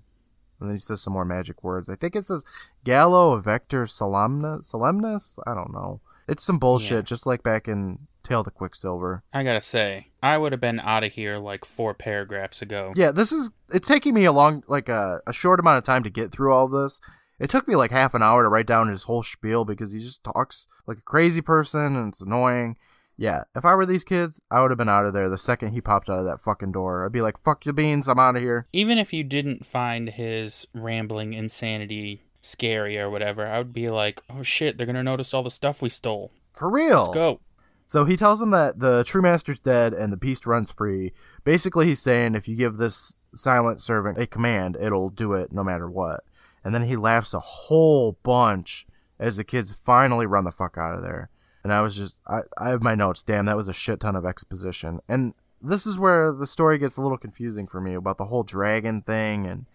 And 0.59 0.69
then 0.69 0.75
he 0.75 0.79
says 0.79 1.01
some 1.01 1.13
more 1.13 1.25
magic 1.25 1.63
words. 1.63 1.89
I 1.89 1.95
think 1.95 2.15
it 2.15 2.23
says 2.25 2.43
Gallo 2.83 3.37
Vector 3.39 3.85
Solemnus. 3.85 4.67
Solemnus? 4.67 5.37
I 5.45 5.53
don't 5.53 5.73
know. 5.73 5.99
It's 6.27 6.43
some 6.43 6.57
bullshit, 6.57 6.91
Yeah. 6.97 7.01
just 7.01 7.25
like 7.25 7.43
back 7.43 7.67
in 7.67 8.07
Tale 8.23 8.39
of 8.39 8.45
the 8.45 8.51
Quicksilver. 8.51 9.21
I 9.31 9.43
gotta 9.43 9.61
say, 9.61 10.07
I 10.23 10.37
would 10.39 10.51
have 10.53 10.61
been 10.61 10.79
out 10.79 11.03
of 11.03 11.11
here 11.11 11.37
like 11.37 11.63
four 11.65 11.93
paragraphs 11.93 12.61
ago. 12.63 12.93
Yeah, 12.95 13.11
this 13.11 13.31
is 13.31 13.51
it's 13.71 13.87
taking 13.87 14.13
me 14.15 14.25
a 14.25 14.31
long 14.31 14.63
like 14.67 14.89
a, 14.89 15.21
a 15.27 15.33
short 15.33 15.59
amount 15.59 15.77
of 15.77 15.83
time 15.83 16.01
to 16.03 16.09
get 16.09 16.31
through 16.31 16.51
all 16.51 16.65
of 16.65 16.71
this. 16.71 16.99
It 17.37 17.49
took 17.51 17.67
me 17.67 17.75
like 17.75 17.91
half 17.91 18.13
an 18.15 18.23
hour 18.23 18.41
to 18.41 18.49
write 18.49 18.65
down 18.65 18.87
his 18.89 19.03
whole 19.03 19.21
spiel 19.21 19.65
because 19.65 19.91
he 19.91 19.99
just 19.99 20.23
talks 20.23 20.67
like 20.87 20.97
a 20.97 21.01
crazy 21.01 21.41
person 21.41 21.95
and 21.95 22.07
it's 22.11 22.21
annoying. 22.21 22.77
Yeah, 23.17 23.43
if 23.55 23.63
I 23.63 23.75
were 23.75 23.85
these 23.85 24.03
kids, 24.03 24.41
I 24.51 24.61
would 24.61 24.71
have 24.71 24.77
been 24.77 24.89
out 24.89 25.05
of 25.05 25.13
there 25.13 25.29
the 25.29 25.37
second 25.37 25.71
he 25.71 25.81
popped 25.81 26.09
out 26.09 26.19
of 26.19 26.25
that 26.25 26.41
fucking 26.41 26.73
door. 26.73 27.05
I'd 27.05 27.11
be 27.11 27.21
like, 27.21 27.41
"Fuck 27.43 27.65
your 27.65 27.73
beans, 27.73 28.07
I'm 28.07 28.19
out 28.19 28.35
of 28.35 28.41
here." 28.41 28.67
Even 28.73 28.97
if 28.97 29.13
you 29.13 29.23
didn't 29.23 29.65
find 29.65 30.09
his 30.09 30.67
rambling 30.73 31.33
insanity 31.33 32.25
scary 32.45 32.97
or 32.97 33.09
whatever, 33.09 33.45
I 33.45 33.57
would 33.57 33.73
be 33.73 33.89
like, 33.89 34.21
oh 34.29 34.43
shit, 34.43 34.77
they're 34.77 34.85
gonna 34.85 35.03
notice 35.03 35.33
all 35.33 35.43
the 35.43 35.51
stuff 35.51 35.81
we 35.81 35.89
stole. 35.89 36.31
For 36.53 36.69
real. 36.69 37.03
Let's 37.03 37.13
go. 37.13 37.39
So 37.85 38.05
he 38.05 38.15
tells 38.15 38.41
him 38.41 38.51
that 38.51 38.79
the 38.79 39.03
true 39.03 39.21
master's 39.21 39.59
dead 39.59 39.93
and 39.93 40.11
the 40.11 40.17
beast 40.17 40.47
runs 40.47 40.71
free. 40.71 41.13
Basically, 41.43 41.85
he's 41.85 42.01
saying 42.01 42.33
if 42.33 42.47
you 42.47 42.55
give 42.55 42.77
this 42.77 43.15
silent 43.33 43.81
servant 43.81 44.17
a 44.17 44.25
command, 44.25 44.77
it'll 44.79 45.09
do 45.09 45.33
it 45.33 45.51
no 45.51 45.63
matter 45.63 45.89
what. 45.89 46.23
And 46.63 46.73
then 46.73 46.87
he 46.87 46.95
laughs 46.95 47.33
a 47.33 47.39
whole 47.39 48.17
bunch 48.23 48.87
as 49.19 49.37
the 49.37 49.43
kids 49.43 49.71
finally 49.71 50.25
run 50.25 50.45
the 50.45 50.51
fuck 50.51 50.77
out 50.77 50.95
of 50.95 51.03
there. 51.03 51.29
And 51.65 51.73
I 51.73 51.81
was 51.81 51.95
just, 51.95 52.21
I, 52.27 52.41
I 52.59 52.69
have 52.69 52.83
my 52.83 52.93
notes. 52.93 53.23
Damn, 53.23 53.47
that 53.47 53.57
was 53.57 53.67
a 53.67 53.73
shit 53.73 53.99
ton 53.99 54.15
of 54.15 54.23
exposition. 54.23 54.99
And 55.09 55.33
this 55.59 55.87
is 55.87 55.97
where 55.97 56.31
the 56.31 56.45
story 56.45 56.77
gets 56.77 56.95
a 56.95 57.01
little 57.01 57.17
confusing 57.17 57.65
for 57.65 57.81
me 57.81 57.95
about 57.95 58.19
the 58.19 58.25
whole 58.25 58.43
dragon 58.43 59.01
thing 59.01 59.47
and 59.47 59.65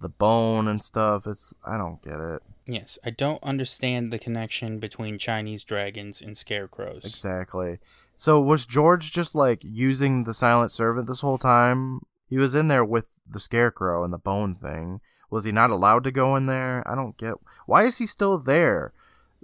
the 0.00 0.10
bone 0.10 0.68
and 0.68 0.80
stuff. 0.80 1.26
It's, 1.26 1.52
I 1.66 1.76
don't 1.76 2.00
get 2.02 2.20
it. 2.20 2.44
Yes, 2.66 3.00
I 3.04 3.10
don't 3.10 3.42
understand 3.42 4.12
the 4.12 4.18
connection 4.20 4.78
between 4.78 5.18
Chinese 5.18 5.64
dragons 5.64 6.22
and 6.22 6.38
scarecrows. 6.38 7.04
Exactly. 7.04 7.80
So 8.16 8.40
was 8.40 8.64
George 8.64 9.10
just 9.10 9.34
like 9.34 9.58
using 9.64 10.22
the 10.22 10.34
silent 10.34 10.70
servant 10.70 11.08
this 11.08 11.22
whole 11.22 11.36
time? 11.36 12.02
He 12.28 12.38
was 12.38 12.54
in 12.54 12.68
there 12.68 12.84
with 12.84 13.18
the 13.28 13.40
scarecrow 13.40 14.04
and 14.04 14.12
the 14.12 14.18
bone 14.18 14.54
thing. 14.54 15.00
Was 15.30 15.42
he 15.42 15.50
not 15.50 15.70
allowed 15.70 16.04
to 16.04 16.12
go 16.12 16.36
in 16.36 16.46
there? 16.46 16.88
I 16.88 16.94
don't 16.94 17.16
get. 17.16 17.34
Why 17.66 17.86
is 17.86 17.98
he 17.98 18.06
still 18.06 18.38
there? 18.38 18.92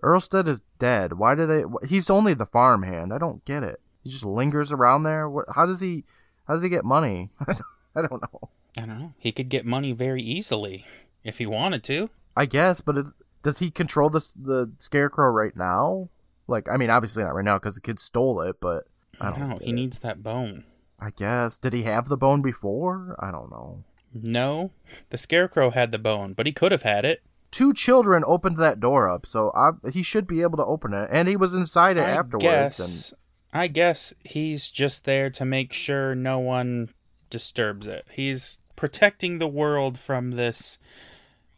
Earlstead 0.03 0.47
is 0.49 0.61
dead. 0.79 1.15
Why 1.15 1.35
do 1.35 1.47
they? 1.47 1.65
He's 1.87 2.11
only 2.11 2.35
the 2.35 2.47
farmhand. 2.47 3.13
I 3.13 3.19
don't 3.19 3.45
get 3.45 3.63
it. 3.63 3.81
He 4.03 4.11
just 4.11 4.25
lingers 4.25 4.73
around 4.73 5.03
there. 5.05 5.29
What, 5.29 5.47
how 5.55 5.67
does 5.67 5.81
he? 5.81 6.05
How 6.47 6.55
does 6.55 6.63
he 6.63 6.69
get 6.69 6.85
money? 6.85 7.31
I 7.41 7.53
don't, 7.53 7.63
I 7.97 8.03
don't 8.03 8.23
know. 8.23 8.49
I 8.79 8.81
don't 8.83 8.99
know. 9.01 9.15
He 9.19 9.33
could 9.33 9.49
get 9.49 9.65
money 9.65 9.93
very 9.93 10.23
easily 10.23 10.85
if 11.25 11.39
he 11.39 11.47
wanted 11.47 11.83
to. 11.85 12.11
I 12.37 12.47
guess, 12.47 12.81
but 12.81 12.99
it, 12.99 13.07
does 13.43 13.59
he 13.59 13.71
control 13.71 14.11
this 14.11 14.33
the 14.33 14.71
scarecrow 14.79 15.31
right 15.31 15.57
now? 15.57 16.09
Like, 16.47 16.69
I 16.71 16.77
mean, 16.77 16.91
obviously 16.91 17.25
not 17.25 17.35
right 17.35 17.45
now 17.45 17.59
because 17.59 17.75
the 17.75 17.81
kid 17.81 17.99
stole 17.99 18.41
it, 18.43 18.57
but 18.61 18.87
I 19.21 19.31
don't. 19.31 19.41
No, 19.41 19.53
get 19.55 19.63
he 19.63 19.71
it. 19.71 19.75
needs 19.75 19.99
that 20.01 20.23
bone. 20.23 20.65
I 21.01 21.11
guess. 21.11 21.59
Did 21.59 21.73
he 21.73 21.83
have 21.83 22.09
the 22.09 22.17
bone 22.17 22.43
before? 22.43 23.17
I 23.19 23.31
don't 23.31 23.51
know. 23.51 23.83
No, 24.15 24.71
the 25.11 25.19
scarecrow 25.19 25.71
had 25.71 25.93
the 25.93 25.99
bone, 25.99 26.33
but 26.33 26.47
he 26.47 26.53
could 26.53 26.73
have 26.73 26.83
had 26.83 27.05
it. 27.05 27.23
Two 27.57 27.73
children 27.73 28.23
opened 28.27 28.59
that 28.59 28.81
door 28.81 29.09
up, 29.09 29.25
so 29.25 29.51
I, 29.55 29.71
he 29.91 30.03
should 30.03 30.27
be 30.27 30.43
able 30.43 30.59
to 30.59 30.65
open 30.67 30.93
it. 30.93 31.09
And 31.11 31.27
he 31.27 31.37
was 31.37 31.55
inside 31.55 31.97
it 31.97 32.03
I 32.03 32.11
afterwards. 32.11 32.45
guess. 32.45 33.15
I 33.51 33.67
guess 33.69 34.13
he's 34.25 34.69
just 34.69 35.07
there 35.07 35.31
to 35.31 35.45
make 35.47 35.73
sure 35.73 36.15
no 36.15 36.39
one 36.39 36.91
disturbs 37.31 37.87
it. 37.87 38.05
He's 38.13 38.59
protecting 38.77 39.39
the 39.39 39.49
world 39.49 39.99
from 39.99 40.33
this 40.33 40.77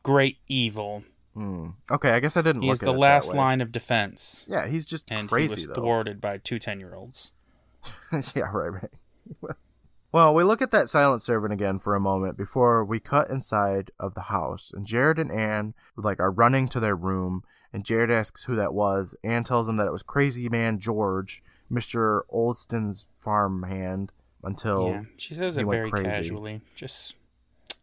great 0.05 0.37
evil. 0.47 1.03
And, 1.35 1.75
hmm. 1.89 1.95
Okay, 1.95 2.13
I 2.13 2.21
guess 2.21 2.37
I 2.37 2.43
didn't 2.43 2.63
He's 2.63 2.81
look 2.81 2.83
at 2.85 2.93
the 2.93 2.97
last 2.97 3.35
line 3.35 3.61
of 3.61 3.73
defense. 3.73 4.47
Yeah, 4.49 4.69
he's 4.69 4.87
just 4.87 5.11
And 5.11 5.29
crazy 5.29 5.49
he 5.49 5.67
was 5.67 5.67
though. 5.67 5.83
thwarted 5.83 6.21
by 6.21 6.39
two 6.39 6.61
10 6.61 6.79
year 6.79 6.95
olds. 6.95 7.33
yeah, 8.37 8.51
right, 8.53 8.73
right. 8.73 8.91
He 9.27 9.35
was. 9.41 9.57
Well, 10.11 10.35
we 10.35 10.43
look 10.43 10.63
at 10.63 10.71
that 10.71 10.89
silent 10.89 11.21
servant 11.23 11.53
again 11.53 11.79
for 11.79 11.95
a 11.95 12.01
moment 12.01 12.37
before 12.39 12.83
we 12.85 12.99
cut 12.99 13.29
inside 13.29 13.91
of 14.01 14.15
the 14.15 14.23
house, 14.23 14.73
and 14.75 14.87
Jared 14.87 15.19
and 15.19 15.31
Anne 15.31 15.75
like 15.97 16.19
are 16.19 16.31
running 16.31 16.67
to 16.69 16.81
their 16.81 16.97
room, 16.97 17.43
and 17.73 17.85
Jared 17.85 18.11
asks 18.11 18.45
who 18.45 18.57
that 18.57 18.73
was. 18.73 19.15
Anne 19.23 19.45
tells 19.45 19.69
him 19.69 19.77
that 19.77 19.87
it 19.87 19.93
was 19.93 20.03
Crazy 20.03 20.49
Man 20.49 20.79
George, 20.79 21.43
Mister 21.69 22.25
Oldston's 22.33 23.07
farm 23.19 23.65
hand, 23.65 24.13
until 24.43 24.89
yeah, 24.89 25.03
she 25.19 25.35
says 25.35 25.57
he 25.57 25.61
it 25.61 25.65
went 25.67 25.79
very 25.79 25.91
crazy. 25.91 26.09
casually. 26.09 26.61
Just 26.75 27.17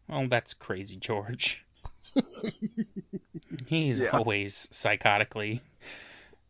Well, 0.08 0.26
that's 0.26 0.52
crazy, 0.52 0.96
George. 0.96 1.64
He's 3.66 4.00
Yeah. 4.00 4.08
always 4.08 4.68
psychotically 4.72 5.60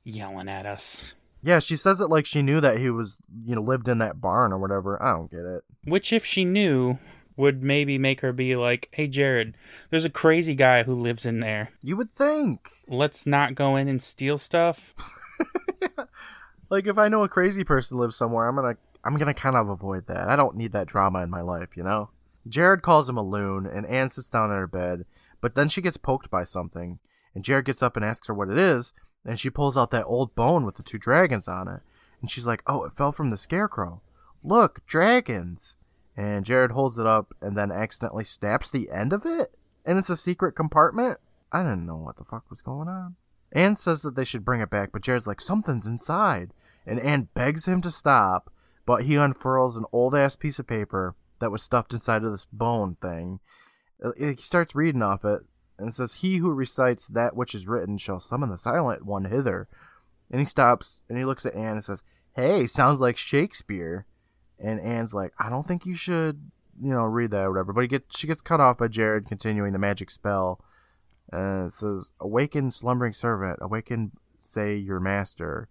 yelling 0.05 0.49
at 0.49 0.65
us. 0.67 1.13
Yeah, 1.43 1.59
she 1.59 1.77
says 1.77 2.01
it 2.01 2.09
like 2.09 2.27
she 2.27 2.43
knew 2.43 2.61
that 2.61 2.79
he 2.79 2.91
was, 2.91 3.23
you 3.45 3.55
know, 3.55 3.63
lived 3.63 3.89
in 3.89 3.99
that 3.99 4.21
barn 4.21 4.53
or 4.53 4.59
whatever. 4.59 5.01
I 5.03 5.13
don't 5.13 5.31
get 5.31 5.45
it. 5.45 5.65
Which, 5.85 6.13
if 6.13 6.25
she 6.25 6.45
knew, 6.45 6.99
would 7.37 7.63
maybe 7.63 7.99
make 7.99 8.21
her 8.23 8.33
be 8.33 8.57
like, 8.57 8.89
hey, 8.93 9.07
Jared, 9.07 9.57
there's 9.91 10.05
a 10.05 10.11
crazy 10.11 10.55
guy 10.55 10.83
who 10.83 10.95
lives 10.95 11.25
in 11.25 11.41
there. 11.41 11.71
You 11.83 11.97
would 11.97 12.13
think. 12.15 12.71
Let's 12.89 13.27
not 13.27 13.55
go 13.55 13.77
in 13.77 13.87
and 13.87 14.03
steal 14.03 14.39
stuff. 14.39 14.95
Like 16.69 16.87
if 16.87 16.99
I 16.99 17.09
know 17.09 17.23
a 17.23 17.29
crazy 17.29 17.65
person 17.65 17.99
lives 17.99 18.17
somewhere, 18.17 18.49
I'm 18.49 18.57
gonna 18.57 18.77
I'm 19.05 19.17
gonna 19.17 19.35
kind 19.35 19.57
of 19.57 19.69
avoid 19.69 20.07
that. 20.09 20.29
I 20.29 20.37
don't 20.37 20.57
need 20.57 20.73
that 20.73 20.89
drama 20.89 21.23
in 21.23 21.31
my 21.31 21.41
life, 21.41 21.77
you 21.77 21.83
know. 21.83 22.11
Jared 22.49 22.83
calls 22.83 23.09
him 23.09 23.17
a 23.17 23.23
loon, 23.23 23.67
and 23.67 23.87
Anne 23.87 24.09
sits 24.09 24.29
down 24.29 24.51
in 24.51 24.57
her 24.57 24.67
bed, 24.67 25.05
but 25.41 25.55
then 25.55 25.69
she 25.69 25.81
gets 25.81 25.97
poked 25.97 26.31
by 26.31 26.45
something, 26.45 26.99
and 27.35 27.45
Jared 27.45 27.65
gets 27.65 27.83
up 27.83 27.97
and 27.97 28.05
asks 28.05 28.29
her 28.29 28.35
what 28.35 28.51
it 28.51 28.59
is, 28.59 28.93
and 29.27 29.39
she 29.39 29.51
pulls 29.51 29.77
out 29.77 29.91
that 29.91 30.07
old 30.07 30.35
bone 30.35 30.65
with 30.65 30.77
the 30.77 30.83
two 30.83 30.99
dragons 30.99 31.49
on 31.49 31.69
it, 31.69 31.81
and 32.21 32.31
she's 32.31 32.47
like, 32.47 32.63
"Oh, 32.67 32.85
it 32.85 32.95
fell 32.95 33.13
from 33.13 33.31
the 33.31 33.37
scarecrow. 33.37 34.01
Look, 34.43 34.87
dragons!" 34.87 35.77
And 36.17 36.47
Jared 36.47 36.71
holds 36.71 36.99
it 36.99 37.07
up, 37.07 37.35
and 37.43 37.57
then 37.57 37.71
accidentally 37.71 38.25
snaps 38.25 38.71
the 38.71 38.91
end 38.91 39.13
of 39.13 39.27
it, 39.27 39.55
and 39.85 39.99
it's 39.99 40.09
a 40.09 40.17
secret 40.17 40.53
compartment. 40.53 41.19
I 41.53 41.63
didn't 41.63 41.87
know 41.87 41.97
what 41.97 42.17
the 42.17 42.25
fuck 42.25 42.49
was 42.49 42.63
going 42.63 42.89
on. 42.89 43.17
Anne 43.53 43.77
says 43.77 44.03
that 44.03 44.17
they 44.17 44.25
should 44.25 44.45
bring 44.45 44.61
it 44.61 44.71
back, 44.71 44.91
but 44.93 45.03
Jared's 45.03 45.27
like, 45.27 45.41
something's 45.41 45.87
inside. 45.87 46.53
And 46.87 47.01
Anne 47.01 47.29
begs 47.35 47.67
him 47.67 47.81
to 47.83 47.91
stop, 47.91 48.53
but 48.85 49.05
he 49.05 49.17
unfurls 49.17 49.77
an 49.77 49.85
old 49.93 50.15
ass 50.15 50.37
piece 50.37 50.59
of 50.59 50.67
paper 50.67 51.15
that 51.39 51.51
was 51.51 51.63
stuffed 51.63 51.93
inside 51.93 52.25
of 52.25 52.31
this 52.31 52.47
bone 52.53 52.97
thing. 53.01 53.41
Uh, 54.05 54.13
He 54.19 54.37
starts 54.37 54.75
reading 54.75 55.03
off 55.03 55.25
it 55.25 55.43
and 55.79 55.93
says, 55.93 56.15
He 56.15 56.37
who 56.37 56.51
recites 56.53 57.09
that 57.09 57.37
which 57.37 57.55
is 57.55 57.67
written 57.67 57.99
shall 57.99 58.21
summon 58.21 58.51
the 58.51 58.59
silent 58.59 59.05
one 59.05 59.27
hither. 59.27 59.69
And 60.31 60.41
he 60.41 60.47
stops 60.47 61.03
and 61.09 61.19
he 61.19 61.25
looks 61.25 61.47
at 61.47 61.55
Anne 61.55 61.73
and 61.73 61.85
says, 61.85 62.05
Hey, 62.35 62.67
sounds 62.67 63.01
like 63.01 63.17
Shakespeare. 63.17 64.07
And 64.59 64.81
Anne's 64.81 65.15
like, 65.15 65.33
I 65.39 65.49
don't 65.51 65.67
think 65.67 65.87
you 65.87 65.95
should, 65.95 66.51
you 66.81 66.91
know, 66.91 67.05
read 67.05 67.31
that 67.31 67.45
or 67.45 67.53
whatever. 67.53 67.73
But 67.73 67.89
get, 67.89 68.05
she 68.11 68.27
gets 68.27 68.41
cut 68.41 68.61
off 68.61 68.79
by 68.79 68.89
Jared 68.89 69.27
continuing 69.27 69.73
the 69.73 69.79
magic 69.79 70.11
spell. 70.11 70.61
And 71.33 71.67
it 71.67 71.73
says, 71.73 72.13
Awaken, 72.21 72.71
slumbering 72.71 73.13
servant, 73.13 73.59
awaken, 73.61 74.13
say 74.39 74.77
your 74.77 75.01
master. 75.01 75.69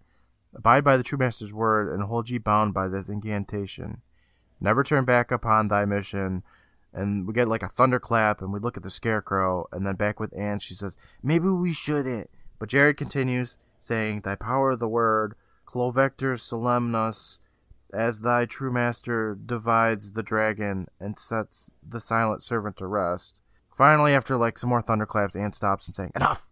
Abide 0.54 0.84
by 0.84 0.96
the 0.96 1.02
true 1.02 1.18
master's 1.18 1.52
word, 1.52 1.92
and 1.92 2.04
hold 2.04 2.30
ye 2.30 2.38
bound 2.38 2.72
by 2.72 2.88
this 2.88 3.08
incantation. 3.08 4.00
Never 4.60 4.82
turn 4.82 5.04
back 5.04 5.30
upon 5.30 5.68
thy 5.68 5.84
mission. 5.84 6.42
And 6.96 7.26
we 7.26 7.34
get 7.34 7.46
like 7.46 7.62
a 7.62 7.68
thunderclap, 7.68 8.40
and 8.40 8.54
we 8.54 8.58
look 8.58 8.78
at 8.78 8.82
the 8.82 8.90
scarecrow, 8.90 9.66
and 9.70 9.86
then 9.86 9.96
back 9.96 10.18
with 10.18 10.32
Anne, 10.36 10.60
she 10.60 10.74
says, 10.74 10.96
Maybe 11.22 11.46
we 11.46 11.74
shouldn't. 11.74 12.30
But 12.58 12.70
Jared 12.70 12.96
continues, 12.96 13.58
saying, 13.78 14.22
Thy 14.22 14.34
power 14.34 14.70
of 14.70 14.78
the 14.78 14.88
word, 14.88 15.34
Clovector 15.66 16.40
solemnus, 16.40 17.38
as 17.92 18.22
thy 18.22 18.46
true 18.46 18.72
master 18.72 19.34
divides 19.34 20.12
the 20.12 20.22
dragon 20.22 20.86
and 20.98 21.18
sets 21.18 21.70
the 21.86 22.00
silent 22.00 22.42
servant 22.42 22.78
to 22.78 22.86
rest. 22.86 23.42
Finally, 23.76 24.12
after 24.12 24.38
like 24.38 24.58
some 24.58 24.70
more 24.70 24.80
thunderclaps, 24.80 25.36
Anne 25.36 25.52
stops 25.52 25.86
and 25.86 25.94
saying, 25.94 26.12
Enough! 26.16 26.50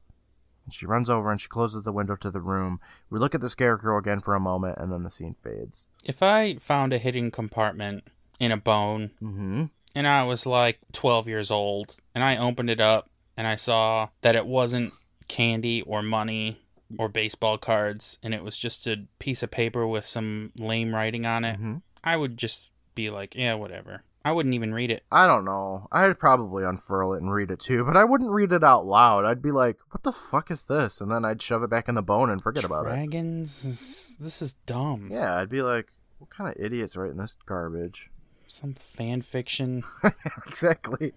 And 0.66 0.74
she 0.74 0.84
runs 0.84 1.08
over 1.08 1.30
and 1.30 1.40
she 1.40 1.48
closes 1.48 1.84
the 1.84 1.92
window 1.92 2.16
to 2.16 2.30
the 2.30 2.40
room. 2.40 2.80
We 3.08 3.18
look 3.18 3.34
at 3.34 3.40
the 3.40 3.48
scarecrow 3.48 3.98
again 3.98 4.20
for 4.20 4.34
a 4.34 4.40
moment, 4.40 4.76
and 4.78 4.92
then 4.92 5.04
the 5.04 5.10
scene 5.10 5.36
fades. 5.42 5.88
If 6.04 6.22
I 6.22 6.56
found 6.56 6.92
a 6.92 6.98
hidden 6.98 7.30
compartment 7.30 8.04
in 8.38 8.52
a 8.52 8.56
bone 8.58 9.12
Mm-hmm. 9.22 9.64
And 9.94 10.06
I 10.06 10.24
was 10.24 10.46
like 10.46 10.78
12 10.92 11.28
years 11.28 11.50
old 11.50 11.96
and 12.14 12.22
I 12.24 12.36
opened 12.36 12.70
it 12.70 12.80
up 12.80 13.08
and 13.36 13.46
I 13.46 13.54
saw 13.56 14.08
that 14.22 14.36
it 14.36 14.46
wasn't 14.46 14.92
candy 15.28 15.82
or 15.82 16.02
money 16.02 16.60
or 16.98 17.08
baseball 17.08 17.58
cards 17.58 18.18
and 18.22 18.34
it 18.34 18.44
was 18.44 18.56
just 18.58 18.86
a 18.86 19.06
piece 19.18 19.42
of 19.42 19.50
paper 19.50 19.86
with 19.86 20.04
some 20.06 20.52
lame 20.58 20.94
writing 20.94 21.26
on 21.26 21.44
it, 21.44 21.56
Mm-hmm. 21.56 21.76
I 22.04 22.16
would 22.16 22.36
just 22.36 22.70
be 22.94 23.08
like, 23.10 23.34
yeah, 23.34 23.54
whatever. 23.54 24.02
I 24.26 24.32
wouldn't 24.32 24.54
even 24.54 24.72
read 24.72 24.90
it. 24.90 25.02
I 25.12 25.26
don't 25.26 25.44
know. 25.44 25.86
I'd 25.92 26.18
probably 26.18 26.64
unfurl 26.64 27.12
it 27.14 27.20
and 27.22 27.32
read 27.32 27.50
it 27.50 27.60
too, 27.60 27.84
but 27.84 27.96
I 27.96 28.04
wouldn't 28.04 28.30
read 28.30 28.52
it 28.52 28.62
out 28.64 28.86
loud. 28.86 29.24
I'd 29.26 29.42
be 29.42 29.50
like, 29.50 29.76
"What 29.90 30.02
the 30.02 30.12
fuck 30.12 30.50
is 30.50 30.64
this?" 30.64 31.00
And 31.02 31.10
then 31.10 31.26
I'd 31.26 31.42
shove 31.42 31.62
it 31.62 31.68
back 31.68 31.88
in 31.90 31.94
the 31.94 32.02
bone 32.02 32.30
and 32.30 32.40
forget 32.42 32.64
about 32.64 32.86
it. 32.86 32.90
Dragons? 32.90 33.62
This- 33.64 34.16
This 34.18 34.40
is 34.40 34.54
dumb. 34.64 35.08
Yeah, 35.12 35.34
I'd 35.36 35.50
be 35.50 35.60
like, 35.60 35.88
"What 36.18 36.30
kind 36.30 36.48
of 36.48 36.56
idiots 36.62 36.96
writing 36.96 37.18
this 37.18 37.36
garbage?" 37.44 38.10
Some 38.46 38.74
fan 38.74 39.22
fiction. 39.22 39.84
exactly. 40.46 41.12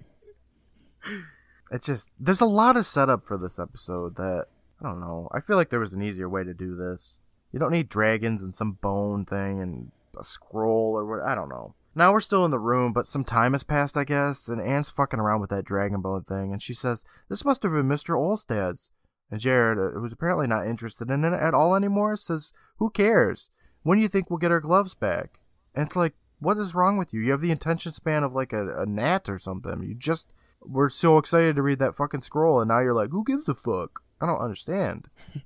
It's 1.71 1.85
just 1.85 2.09
there's 2.19 2.41
a 2.41 2.45
lot 2.45 2.77
of 2.77 2.87
setup 2.87 3.25
for 3.25 3.37
this 3.37 3.59
episode 3.59 4.15
that 4.15 4.45
I 4.81 4.85
don't 4.85 4.99
know. 4.99 5.29
I 5.31 5.39
feel 5.39 5.55
like 5.55 5.69
there 5.69 5.79
was 5.79 5.93
an 5.93 6.01
easier 6.01 6.29
way 6.29 6.43
to 6.43 6.53
do 6.53 6.75
this. 6.75 7.19
You 7.51 7.59
don't 7.59 7.71
need 7.71 7.89
dragons 7.89 8.43
and 8.43 8.53
some 8.53 8.73
bone 8.73 9.25
thing 9.25 9.61
and 9.61 9.91
a 10.17 10.23
scroll 10.23 10.93
or 10.95 11.05
what. 11.05 11.27
I 11.27 11.35
don't 11.35 11.49
know. 11.49 11.75
Now 11.97 12.13
we're 12.13 12.19
still 12.19 12.45
in 12.45 12.51
the 12.51 12.59
room, 12.59 12.93
but 12.93 13.07
some 13.07 13.23
time 13.23 13.53
has 13.53 13.63
passed, 13.63 13.97
I 13.97 14.03
guess, 14.03 14.47
and 14.47 14.61
Anne's 14.61 14.87
fucking 14.87 15.19
around 15.19 15.41
with 15.41 15.49
that 15.49 15.65
dragon 15.65 15.99
bone 16.01 16.25
thing, 16.25 16.51
and 16.51 16.61
she 16.61 16.75
says, 16.75 17.03
This 17.27 17.43
must 17.43 17.63
have 17.63 17.71
been 17.71 17.87
Mr. 17.87 18.15
Olstad's. 18.15 18.91
And 19.31 19.39
Jared, 19.39 19.79
uh, 19.79 19.99
who's 19.99 20.13
apparently 20.13 20.45
not 20.45 20.67
interested 20.67 21.09
in 21.09 21.25
it 21.25 21.33
at 21.33 21.55
all 21.55 21.75
anymore, 21.75 22.15
says, 22.15 22.53
Who 22.77 22.91
cares? 22.91 23.49
When 23.81 23.97
do 23.97 24.03
you 24.03 24.09
think 24.09 24.29
we'll 24.29 24.37
get 24.37 24.51
our 24.51 24.59
gloves 24.59 24.93
back? 24.93 25.39
And 25.73 25.87
it's 25.87 25.95
like, 25.95 26.13
what 26.39 26.57
is 26.57 26.75
wrong 26.75 26.97
with 26.97 27.13
you? 27.13 27.21
You 27.21 27.31
have 27.31 27.41
the 27.41 27.51
attention 27.51 27.91
span 27.91 28.23
of 28.23 28.33
like 28.33 28.53
a, 28.53 28.81
a 28.81 28.85
gnat 28.85 29.29
or 29.29 29.39
something. 29.39 29.83
You 29.83 29.95
just 29.95 30.33
were 30.61 30.89
so 30.89 31.17
excited 31.17 31.55
to 31.55 31.61
read 31.61 31.79
that 31.79 31.95
fucking 31.95 32.21
scroll, 32.21 32.61
and 32.61 32.69
now 32.69 32.79
you're 32.79 32.93
like, 32.93 33.11
Who 33.11 33.23
gives 33.23 33.47
a 33.49 33.55
fuck? 33.55 34.01
I 34.21 34.25
don't 34.25 34.41
understand. 34.41 35.07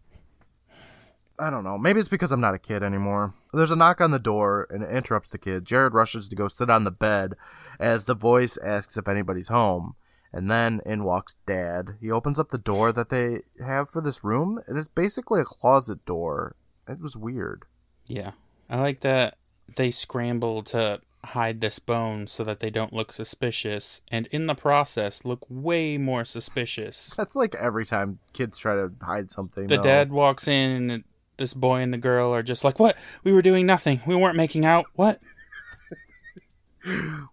I 1.42 1.50
don't 1.50 1.64
know. 1.64 1.78
Maybe 1.78 2.00
it's 2.00 2.08
because 2.08 2.32
I'm 2.32 2.40
not 2.40 2.54
a 2.54 2.60
kid 2.60 2.84
anymore. 2.84 3.34
There's 3.52 3.72
a 3.72 3.76
knock 3.76 4.00
on 4.00 4.12
the 4.12 4.20
door 4.20 4.68
and 4.70 4.84
it 4.84 4.92
interrupts 4.92 5.32
the 5.32 5.40
kid. 5.40 5.66
Jared 5.66 5.96
rushes 5.96 6.30
to 6.30 6.36
go 6.36 6.48
sit 6.48 6.70
on 6.70 6.84
the 6.84 6.92
bed 6.92 7.34
as 7.80 8.04
the 8.04 8.14
voice 8.14 8.60
asks 8.64 8.96
if 8.96 9.08
anybody's 9.08 9.48
home. 9.48 9.96
And 10.32 10.52
then 10.52 10.82
in 10.86 11.04
walks 11.04 11.36
Dad. 11.48 11.98
He 12.00 12.12
opens 12.12 12.38
up 12.38 12.50
the 12.50 12.60
door 12.60 12.94
that 12.94 13.10
they 13.10 13.42
have 13.66 13.90
for 13.90 14.02
this 14.02 14.24
room, 14.24 14.62
and 14.68 14.78
it's 14.78 14.88
basically 14.88 15.42
a 15.42 15.46
closet 15.46 16.06
door. 16.06 16.56
It 16.88 17.02
was 17.02 17.18
weird. 17.18 17.66
Yeah. 18.06 18.32
I 18.70 18.78
like 18.80 19.02
that 19.02 19.38
they 19.76 19.92
scramble 19.92 20.64
to 20.64 21.02
hide 21.24 21.62
this 21.62 21.78
bone 21.80 22.26
so 22.28 22.44
that 22.44 22.60
they 22.60 22.70
don't 22.70 22.94
look 22.94 23.12
suspicious, 23.12 24.02
and 24.12 24.28
in 24.28 24.48
the 24.48 24.56
process, 24.56 25.24
look 25.26 25.46
way 25.50 25.98
more 25.98 26.26
suspicious. 26.26 27.14
That's 27.16 27.36
like 27.36 27.54
every 27.56 27.86
time 27.86 28.20
kids 28.34 28.58
try 28.58 28.76
to 28.76 28.92
hide 29.02 29.32
something. 29.32 29.68
The 29.68 29.78
though. 29.78 29.84
dad 29.84 30.12
walks 30.12 30.48
in, 30.48 30.90
and 30.92 31.04
this 31.38 31.54
boy 31.54 31.82
and 31.82 31.94
the 31.94 31.98
girl 31.98 32.34
are 32.34 32.44
just 32.44 32.64
like, 32.64 32.80
What? 32.80 32.98
We 33.24 33.32
were 33.32 33.42
doing 33.42 33.66
nothing. 33.66 34.02
We 34.06 34.16
weren't 34.16 34.36
making 34.38 34.66
out. 34.66 34.86
What? 34.96 35.20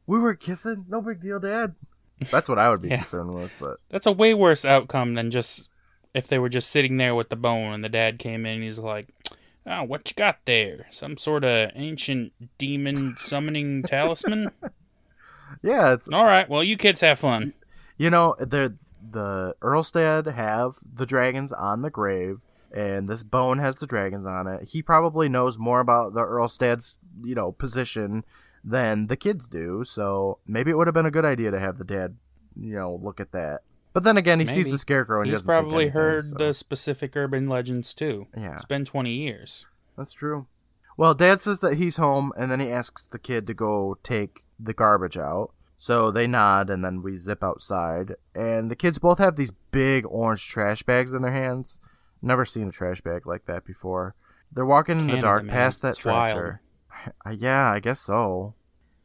We 0.07 0.19
were 0.19 0.35
kissing. 0.35 0.85
No 0.89 1.01
big 1.01 1.23
deal, 1.23 1.41
Dad. 1.41 1.75
That's 2.31 2.49
what 2.49 2.59
I 2.59 2.69
would 2.69 2.83
be 2.83 2.89
Yeah. 2.91 2.99
concerned 2.99 3.35
with, 3.35 3.53
but 3.59 3.79
That's 3.89 4.07
a 4.07 4.13
way 4.13 4.35
worse 4.35 4.65
outcome 4.65 5.15
than 5.15 5.31
just 5.31 5.71
if 6.15 6.29
they 6.29 6.39
were 6.39 6.49
just 6.49 6.71
sitting 6.71 6.97
there 6.97 7.15
with 7.15 7.29
the 7.29 7.37
bone 7.37 7.73
and 7.73 7.85
the 7.85 7.89
dad 7.89 8.19
came 8.19 8.45
in 8.45 8.55
and 8.57 8.63
he's 8.63 8.79
like, 8.79 9.09
Oh, 9.69 9.83
what 9.83 10.09
you 10.09 10.15
got 10.15 10.39
there? 10.47 10.87
Some 10.91 11.17
sort 11.19 11.45
of 11.45 11.71
ancient 11.75 12.33
demon 12.57 13.17
summoning 13.19 13.83
talisman? 13.83 14.51
yeah, 15.63 15.93
it's 15.93 16.09
All 16.09 16.25
right, 16.25 16.49
well, 16.49 16.65
you 16.65 16.77
kids 16.77 17.03
have 17.03 17.19
fun. 17.19 17.53
You 17.99 18.11
know, 18.11 18.35
the 18.39 18.77
the 19.11 19.55
Earlstad 19.61 20.33
have 20.35 20.77
the 20.83 21.07
dragons 21.07 21.53
on 21.53 21.83
the 21.83 21.91
grave, 21.91 22.41
and 22.73 23.09
this 23.09 23.23
bone 23.23 23.59
has 23.59 23.77
the 23.77 23.87
dragons 23.87 24.27
on 24.27 24.47
it. 24.47 24.69
He 24.71 24.83
probably 24.83 25.29
knows 25.29 25.59
more 25.59 25.81
about 25.81 26.15
the 26.15 26.23
Earlstad's, 26.23 26.99
you 27.23 27.35
know, 27.35 27.53
position 27.53 28.25
than 28.65 29.07
the 29.07 29.17
kids 29.17 29.49
do. 29.49 29.85
So 29.85 30.39
maybe 30.47 30.71
it 30.71 30.77
would 30.77 30.87
have 30.87 30.95
been 30.95 31.07
a 31.07 31.11
good 31.11 31.25
idea 31.25 31.51
to 31.51 31.59
have 31.59 31.79
the 31.79 31.85
dad, 31.85 32.17
you 32.59 32.75
know, 32.75 32.99
look 33.03 33.21
at 33.21 33.33
that. 33.33 33.63
But 33.93 34.05
then 34.05 34.17
again, 34.17 34.39
he 34.41 34.47
sees 34.47 34.71
the 34.71 34.79
scarecrow 34.79 35.23
and 35.23 35.31
He's 35.31 35.43
probably 35.43 35.85
anything, 35.85 35.93
heard 36.01 36.25
so- 36.27 36.35
the 36.37 36.55
specific 36.55 37.17
urban 37.17 37.49
legends 37.49 37.95
too. 37.95 38.27
Yeah. 38.37 38.55
It's 38.55 38.65
been 38.65 38.85
20 38.85 39.11
years. 39.11 39.67
That's 39.97 40.13
true. 40.13 40.47
Well, 40.97 41.15
Dad 41.15 41.41
says 41.41 41.61
that 41.61 41.75
he's 41.79 41.97
home, 41.97 42.33
and 42.37 42.51
then 42.51 42.59
he 42.61 42.71
asks 42.71 43.07
the 43.07 43.21
kid 43.21 43.47
to 43.47 43.55
go 43.55 43.97
take 44.03 44.45
the 44.59 44.75
garbage 44.75 45.17
out. 45.17 45.53
So 45.77 46.11
they 46.11 46.27
nod, 46.27 46.71
and 46.71 46.85
then 46.85 47.03
we 47.03 47.17
zip 47.17 47.43
outside. 47.45 48.17
And 48.35 48.69
the 48.69 48.75
kids 48.77 48.99
both 48.99 49.19
have 49.19 49.37
these 49.37 49.53
big 49.71 50.05
orange 50.09 50.49
trash 50.49 50.83
bags 50.83 51.15
in 51.15 51.23
their 51.23 51.33
hands. 51.33 51.81
Never 52.21 52.45
seen 52.45 52.69
a 52.69 52.73
trash 52.73 53.01
bag 53.01 53.29
like 53.29 53.47
that 53.47 53.65
before. 53.65 54.17
They're 54.51 54.67
walking 54.67 54.99
in 54.99 55.07
the 55.07 55.21
dark 55.21 55.45
man. 55.45 55.55
past 55.55 55.83
that 55.83 55.91
It's 55.91 55.99
tractor. 55.99 56.61
Yeah, 57.33 57.71
I 57.71 57.79
guess 57.79 58.01
so. 58.01 58.55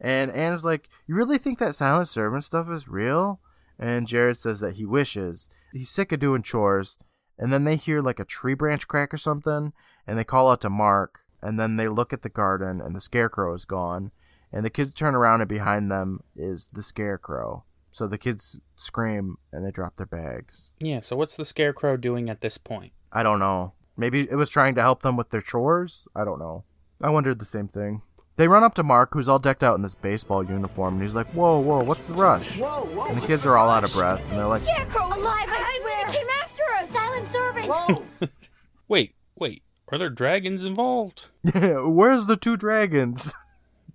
And 0.01 0.31
Anna's 0.31 0.65
like, 0.65 0.89
You 1.05 1.13
really 1.13 1.37
think 1.37 1.59
that 1.59 1.75
silent 1.75 2.07
servant 2.07 2.43
stuff 2.43 2.67
is 2.71 2.87
real? 2.87 3.39
And 3.79 4.07
Jared 4.07 4.37
says 4.37 4.59
that 4.59 4.75
he 4.75 4.85
wishes. 4.85 5.49
He's 5.71 5.89
sick 5.89 6.11
of 6.11 6.19
doing 6.19 6.43
chores. 6.43 6.97
And 7.37 7.51
then 7.51 7.63
they 7.63 7.75
hear 7.75 8.01
like 8.01 8.19
a 8.19 8.25
tree 8.25 8.53
branch 8.53 8.87
crack 8.87 9.13
or 9.13 9.17
something. 9.17 9.73
And 10.05 10.17
they 10.17 10.23
call 10.23 10.51
out 10.51 10.61
to 10.61 10.69
Mark. 10.69 11.19
And 11.41 11.59
then 11.59 11.75
they 11.77 11.87
look 11.87 12.13
at 12.13 12.21
the 12.21 12.29
garden 12.29 12.79
and 12.79 12.95
the 12.95 13.01
scarecrow 13.01 13.53
is 13.53 13.65
gone. 13.65 14.11
And 14.51 14.63
the 14.63 14.69
kids 14.69 14.93
turn 14.93 15.15
around 15.15 15.41
and 15.41 15.49
behind 15.49 15.91
them 15.91 16.21
is 16.35 16.69
the 16.71 16.83
scarecrow. 16.83 17.65
So 17.91 18.07
the 18.07 18.17
kids 18.17 18.61
scream 18.75 19.37
and 19.51 19.65
they 19.65 19.71
drop 19.71 19.97
their 19.97 20.05
bags. 20.05 20.73
Yeah, 20.79 21.01
so 21.01 21.15
what's 21.15 21.35
the 21.35 21.45
scarecrow 21.45 21.97
doing 21.97 22.29
at 22.29 22.41
this 22.41 22.57
point? 22.57 22.93
I 23.11 23.23
don't 23.23 23.39
know. 23.39 23.73
Maybe 23.97 24.21
it 24.21 24.35
was 24.35 24.49
trying 24.49 24.75
to 24.75 24.81
help 24.81 25.01
them 25.01 25.17
with 25.17 25.29
their 25.29 25.41
chores. 25.41 26.07
I 26.15 26.23
don't 26.23 26.39
know. 26.39 26.63
I 27.01 27.09
wondered 27.09 27.39
the 27.39 27.45
same 27.45 27.67
thing. 27.67 28.01
They 28.35 28.47
run 28.47 28.63
up 28.63 28.73
to 28.75 28.83
Mark, 28.83 29.09
who's 29.13 29.27
all 29.27 29.37
decked 29.39 29.61
out 29.63 29.75
in 29.75 29.83
this 29.83 29.93
baseball 29.95 30.43
uniform, 30.43 30.95
and 30.95 31.03
he's 31.03 31.13
like, 31.13 31.27
"Whoa, 31.27 31.59
whoa, 31.59 31.83
what's 31.83 32.07
the 32.07 32.13
rush?" 32.13 32.57
Whoa, 32.57 32.85
whoa. 32.85 33.05
And 33.05 33.17
the 33.21 33.27
kids 33.27 33.45
are 33.45 33.57
all 33.57 33.69
out 33.69 33.83
of 33.83 33.93
breath, 33.93 34.27
and 34.29 34.39
they're 34.39 34.47
like, 34.47 34.63
Scarecrow 34.63 35.05
alive, 35.07 35.47
I, 35.49 35.79
swear! 35.81 36.07
He 36.07 36.17
came 36.17 36.27
after 36.41 36.63
us! 36.79 36.89
Silent 36.89 37.27
servant! 37.27 37.67
Whoa. 37.67 38.03
Wait, 38.87 39.15
wait, 39.35 39.63
are 39.91 39.97
there 39.97 40.09
dragons 40.09 40.63
involved? 40.63 41.29
"Yeah, 41.43 41.79
where's 41.85 42.25
the 42.25 42.37
two 42.37 42.57
dragons?" 42.57 43.33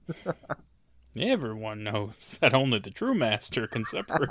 Everyone 1.18 1.82
knows 1.84 2.38
that 2.40 2.54
only 2.54 2.78
the 2.78 2.90
true 2.90 3.14
master 3.14 3.66
can 3.66 3.84
separate. 3.84 4.30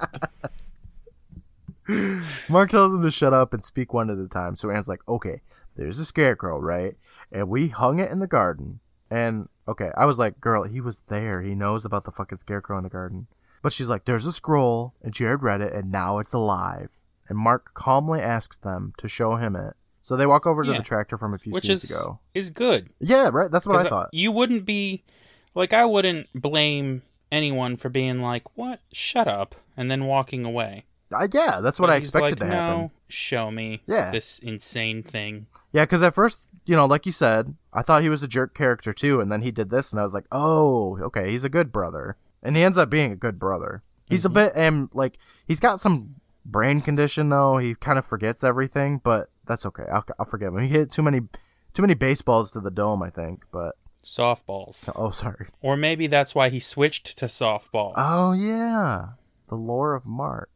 them. 1.87 2.23
Mark 2.49 2.69
tells 2.69 2.91
them 2.91 3.01
to 3.03 3.11
shut 3.11 3.33
up 3.33 3.53
and 3.53 3.63
speak 3.63 3.93
one 3.93 4.09
at 4.09 4.17
a 4.17 4.27
time. 4.27 4.55
So 4.55 4.69
Anne's 4.69 4.87
like, 4.87 5.01
okay, 5.07 5.41
there's 5.75 5.99
a 5.99 6.05
scarecrow, 6.05 6.59
right? 6.59 6.95
And 7.31 7.49
we 7.49 7.67
hung 7.67 7.99
it 7.99 8.11
in 8.11 8.19
the 8.19 8.27
garden. 8.27 8.79
And 9.09 9.47
okay, 9.67 9.91
I 9.97 10.05
was 10.05 10.17
like, 10.19 10.39
girl, 10.41 10.63
he 10.63 10.81
was 10.81 11.01
there. 11.07 11.41
He 11.41 11.55
knows 11.55 11.85
about 11.85 12.05
the 12.05 12.11
fucking 12.11 12.37
scarecrow 12.39 12.77
in 12.77 12.83
the 12.83 12.89
garden. 12.89 13.27
But 13.61 13.73
she's 13.73 13.87
like, 13.87 14.05
there's 14.05 14.25
a 14.25 14.31
scroll, 14.31 14.93
and 15.01 15.13
Jared 15.13 15.41
read 15.43 15.61
it, 15.61 15.73
and 15.73 15.91
now 15.91 16.19
it's 16.19 16.33
alive. 16.33 16.89
And 17.27 17.37
Mark 17.37 17.73
calmly 17.73 18.21
asks 18.21 18.57
them 18.57 18.93
to 18.97 19.07
show 19.07 19.35
him 19.35 19.55
it. 19.55 19.73
So 20.01 20.15
they 20.15 20.25
walk 20.25 20.45
over 20.45 20.63
to 20.63 20.71
the 20.71 20.81
tractor 20.83 21.17
from 21.17 21.33
a 21.33 21.37
few 21.37 21.51
Which 21.51 21.65
scenes 21.65 21.83
is 21.83 21.91
ago. 21.91 22.19
is 22.33 22.49
good. 22.49 22.89
Yeah, 22.99 23.29
right. 23.33 23.51
That's 23.51 23.67
what 23.67 23.85
I 23.85 23.89
thought. 23.89 24.09
You 24.13 24.31
wouldn't 24.31 24.65
be 24.65 25.03
like 25.53 25.73
I 25.73 25.83
wouldn't 25.83 26.27
blame 26.33 27.01
anyone 27.29 27.75
for 27.75 27.89
being 27.89 28.21
like, 28.21 28.55
"What? 28.57 28.79
Shut 28.93 29.27
up," 29.27 29.53
and 29.75 29.91
then 29.91 30.05
walking 30.05 30.45
away. 30.45 30.85
I, 31.13 31.27
yeah, 31.33 31.59
that's 31.59 31.77
what 31.79 31.87
But 31.87 31.93
I 31.93 31.97
expected 31.97 32.39
like, 32.39 32.49
to 32.49 32.55
happen. 32.55 32.79
No, 32.83 32.91
show 33.09 33.51
me 33.51 33.81
Yeah. 33.85 34.11
this 34.11 34.39
insane 34.39 35.03
thing. 35.03 35.47
Yeah, 35.73 35.83
because 35.83 36.01
at 36.03 36.13
first, 36.15 36.47
you 36.67 36.75
know, 36.75 36.85
like 36.85 37.05
you 37.05 37.11
said, 37.11 37.55
I 37.73 37.81
thought 37.81 38.03
he 38.03 38.09
was 38.09 38.23
a 38.23 38.27
jerk 38.27 38.53
character 38.53 38.93
too, 38.93 39.21
and 39.21 39.31
then 39.31 39.41
he 39.41 39.51
did 39.51 39.69
this, 39.69 39.91
and 39.91 39.99
I 39.99 40.03
was 40.03 40.13
like, 40.13 40.27
oh, 40.31 40.99
okay, 41.01 41.31
he's 41.31 41.45
a 41.45 41.49
good 41.49 41.71
brother, 41.71 42.17
and 42.43 42.55
he 42.55 42.63
ends 42.63 42.77
up 42.77 42.89
being 42.89 43.11
a 43.11 43.15
good 43.15 43.39
brother. 43.39 43.83
He's 44.09 44.25
a 44.25 44.29
bit, 44.29 44.55
um, 44.57 44.89
like 44.93 45.17
he's 45.47 45.59
got 45.59 45.79
some 45.79 46.15
brain 46.45 46.81
condition 46.81 47.29
though. 47.29 47.57
He 47.57 47.75
kind 47.75 47.97
of 47.97 48.05
forgets 48.05 48.43
everything, 48.43 49.01
but 49.03 49.29
that's 49.45 49.65
okay. 49.65 49.83
I'll, 49.91 50.05
I'll 50.19 50.25
forgive 50.25 50.53
him. 50.53 50.61
He 50.61 50.69
hit 50.69 50.91
too 50.91 51.01
many, 51.01 51.21
too 51.73 51.81
many 51.81 51.93
baseballs 51.93 52.51
to 52.51 52.59
the 52.59 52.71
dome, 52.71 53.01
I 53.01 53.09
think. 53.09 53.43
But 53.51 53.75
Softballs. 54.03 54.89
oh, 54.95 55.11
sorry. 55.11 55.47
Or 55.61 55.75
maybe 55.75 56.07
that's 56.07 56.35
why 56.35 56.49
he 56.49 56.59
switched 56.59 57.17
to 57.17 57.25
softball. 57.25 57.93
Oh 57.95 58.33
yeah, 58.33 59.09
the 59.47 59.55
lore 59.55 59.93
of 59.93 60.05
Mark. 60.05 60.49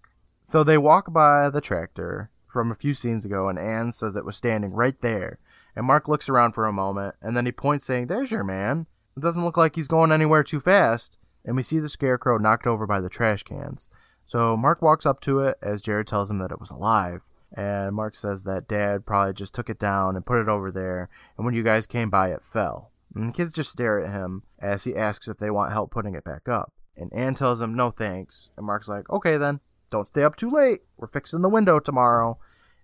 So 0.45 0.63
they 0.63 0.77
walk 0.77 1.11
by 1.11 1.49
the 1.49 1.61
tractor 1.61 2.29
from 2.47 2.71
a 2.71 2.75
few 2.75 2.93
scenes 2.93 3.23
ago, 3.23 3.47
and 3.47 3.57
Anne 3.57 3.93
says 3.93 4.15
it 4.15 4.25
was 4.25 4.35
standing 4.35 4.73
right 4.73 4.99
there. 5.01 5.39
And 5.75 5.85
Mark 5.85 6.07
looks 6.07 6.29
around 6.29 6.53
for 6.53 6.67
a 6.67 6.73
moment, 6.73 7.15
and 7.21 7.35
then 7.35 7.45
he 7.45 7.51
points, 7.51 7.85
saying, 7.85 8.07
"There's 8.07 8.31
your 8.31 8.43
man." 8.43 8.87
It 9.15 9.21
doesn't 9.21 9.43
look 9.43 9.57
like 9.57 9.75
he's 9.75 9.87
going 9.87 10.11
anywhere 10.11 10.43
too 10.43 10.59
fast. 10.59 11.17
And 11.43 11.55
we 11.55 11.63
see 11.63 11.79
the 11.79 11.89
scarecrow 11.89 12.37
knocked 12.37 12.67
over 12.67 12.85
by 12.85 13.01
the 13.01 13.09
trash 13.09 13.43
cans. 13.43 13.89
So 14.25 14.55
Mark 14.55 14.81
walks 14.81 15.05
up 15.05 15.21
to 15.21 15.39
it 15.39 15.57
as 15.61 15.81
Jared 15.81 16.07
tells 16.07 16.29
him 16.29 16.37
that 16.39 16.51
it 16.51 16.59
was 16.59 16.71
alive. 16.71 17.23
And 17.53 17.95
Mark 17.95 18.15
says 18.15 18.43
that 18.43 18.67
Dad 18.67 19.05
probably 19.05 19.33
just 19.33 19.53
took 19.53 19.69
it 19.69 19.79
down 19.79 20.15
and 20.15 20.25
put 20.25 20.39
it 20.39 20.47
over 20.47 20.71
there, 20.71 21.09
and 21.35 21.45
when 21.45 21.53
you 21.53 21.63
guys 21.63 21.87
came 21.87 22.09
by, 22.09 22.29
it 22.29 22.43
fell. 22.43 22.91
And 23.13 23.29
the 23.29 23.33
kids 23.33 23.51
just 23.51 23.71
stare 23.71 23.99
at 23.99 24.11
him 24.11 24.43
as 24.59 24.85
he 24.85 24.95
asks 24.95 25.27
if 25.27 25.37
they 25.37 25.51
want 25.51 25.73
help 25.73 25.91
putting 25.91 26.15
it 26.15 26.23
back 26.23 26.47
up. 26.47 26.71
And 26.95 27.11
Anne 27.11 27.35
tells 27.35 27.59
him, 27.59 27.75
no 27.75 27.91
thanks. 27.91 28.51
And 28.55 28.65
Mark's 28.65 28.87
like, 28.87 29.09
okay 29.09 29.35
then, 29.35 29.59
don't 29.89 30.07
stay 30.07 30.23
up 30.23 30.37
too 30.37 30.49
late. 30.49 30.81
We're 30.95 31.07
fixing 31.07 31.41
the 31.41 31.49
window 31.49 31.79
tomorrow. 31.79 32.37